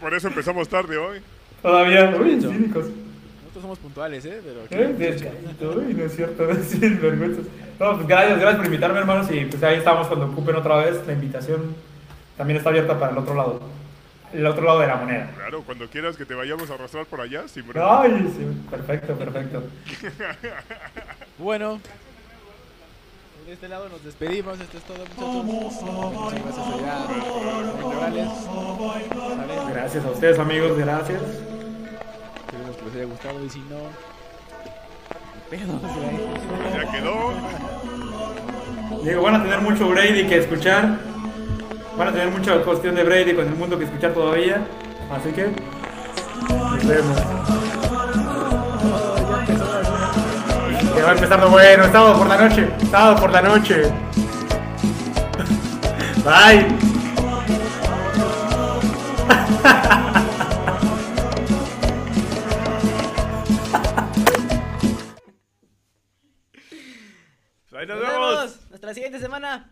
por 0.00 0.14
eso 0.14 0.28
empezamos 0.28 0.68
tarde 0.68 0.96
hoy. 0.96 1.20
todavía. 1.62 2.14
Uy, 2.20 2.40
cínicos. 2.40 2.86
Nosotros 2.86 3.62
somos 3.62 3.78
puntuales, 3.78 4.24
¿eh? 4.24 4.40
Pero 4.44 4.82
Eh, 4.82 4.94
descarito, 4.94 5.70
uy, 5.78 5.94
no 5.94 6.04
es 6.04 6.14
cierto, 6.16 6.48
sí, 6.68 6.78
vergüenza. 6.78 7.42
No, 7.78 7.96
pues 7.96 8.06
gracias, 8.06 8.38
gracias 8.38 8.56
por 8.56 8.66
invitarme, 8.66 8.98
hermanos, 8.98 9.26
y 9.30 9.44
pues 9.46 9.62
ahí 9.62 9.78
estamos 9.78 10.06
cuando 10.08 10.26
ocupen 10.26 10.56
otra 10.56 10.76
vez. 10.76 11.00
La 11.06 11.12
invitación 11.12 11.74
también 12.36 12.58
está 12.58 12.70
abierta 12.70 12.98
para 12.98 13.12
el 13.12 13.18
otro 13.18 13.34
lado, 13.34 13.60
el 14.32 14.46
otro 14.46 14.64
lado 14.64 14.80
de 14.80 14.86
la 14.86 14.96
moneda. 14.96 15.30
Claro, 15.36 15.62
cuando 15.62 15.88
quieras 15.88 16.16
que 16.16 16.24
te 16.26 16.34
vayamos 16.34 16.70
a 16.70 16.74
arrastrar 16.74 17.06
por 17.06 17.20
allá, 17.20 17.48
sin 17.48 17.64
problema. 17.64 18.02
Ay, 18.02 18.32
sí, 18.36 18.46
perfecto, 18.70 19.14
perfecto. 19.14 19.62
Bueno. 21.38 21.80
De 23.50 23.54
este 23.54 23.66
lado 23.66 23.88
nos 23.88 24.04
despedimos. 24.04 24.60
Esto 24.60 24.78
es 24.78 24.84
todo, 24.84 24.98
muchachos. 24.98 25.44
Muchas 25.44 26.40
gracias 26.40 26.66
allá. 26.68 26.98
Gracias 29.72 30.04
a 30.04 30.10
ustedes, 30.12 30.38
amigos, 30.38 30.78
gracias. 30.78 31.20
Esperemos 31.20 32.76
que 32.76 32.84
les 32.84 32.94
haya 32.94 33.04
gustado 33.06 33.44
y 33.44 33.50
si 33.50 33.58
no. 33.58 33.90
sea, 35.50 36.84
Ya 36.84 36.92
quedó. 36.92 37.32
Digo, 39.02 39.22
van 39.22 39.34
a 39.34 39.42
tener 39.42 39.60
mucho 39.62 39.88
Brady 39.88 40.28
que 40.28 40.38
escuchar. 40.38 41.00
Van 41.98 42.06
a 42.06 42.12
tener 42.12 42.30
mucha 42.30 42.62
cuestión 42.62 42.94
de 42.94 43.02
Brady 43.02 43.34
con 43.34 43.48
el 43.48 43.56
mundo 43.56 43.76
que 43.76 43.86
escuchar 43.86 44.14
todavía. 44.14 44.64
Así 45.10 45.32
que, 45.32 45.48
nos 46.48 46.86
vemos. 46.86 48.19
Que 50.94 51.02
va 51.02 51.10
a 51.10 51.12
empezar 51.12 51.40
lo 51.40 51.50
bueno, 51.50 51.84
sábado 51.84 52.18
por 52.18 52.26
la 52.26 52.36
noche, 52.36 52.68
sábado 52.90 53.20
por 53.20 53.30
la 53.30 53.42
noche. 53.42 53.82
Bye. 56.24 56.66
Ahí 67.80 67.86
Nos 67.86 67.98
vemos. 67.98 68.58
Hasta 68.74 68.86
la 68.88 68.94
siguiente 68.94 69.18
semana. 69.18 69.70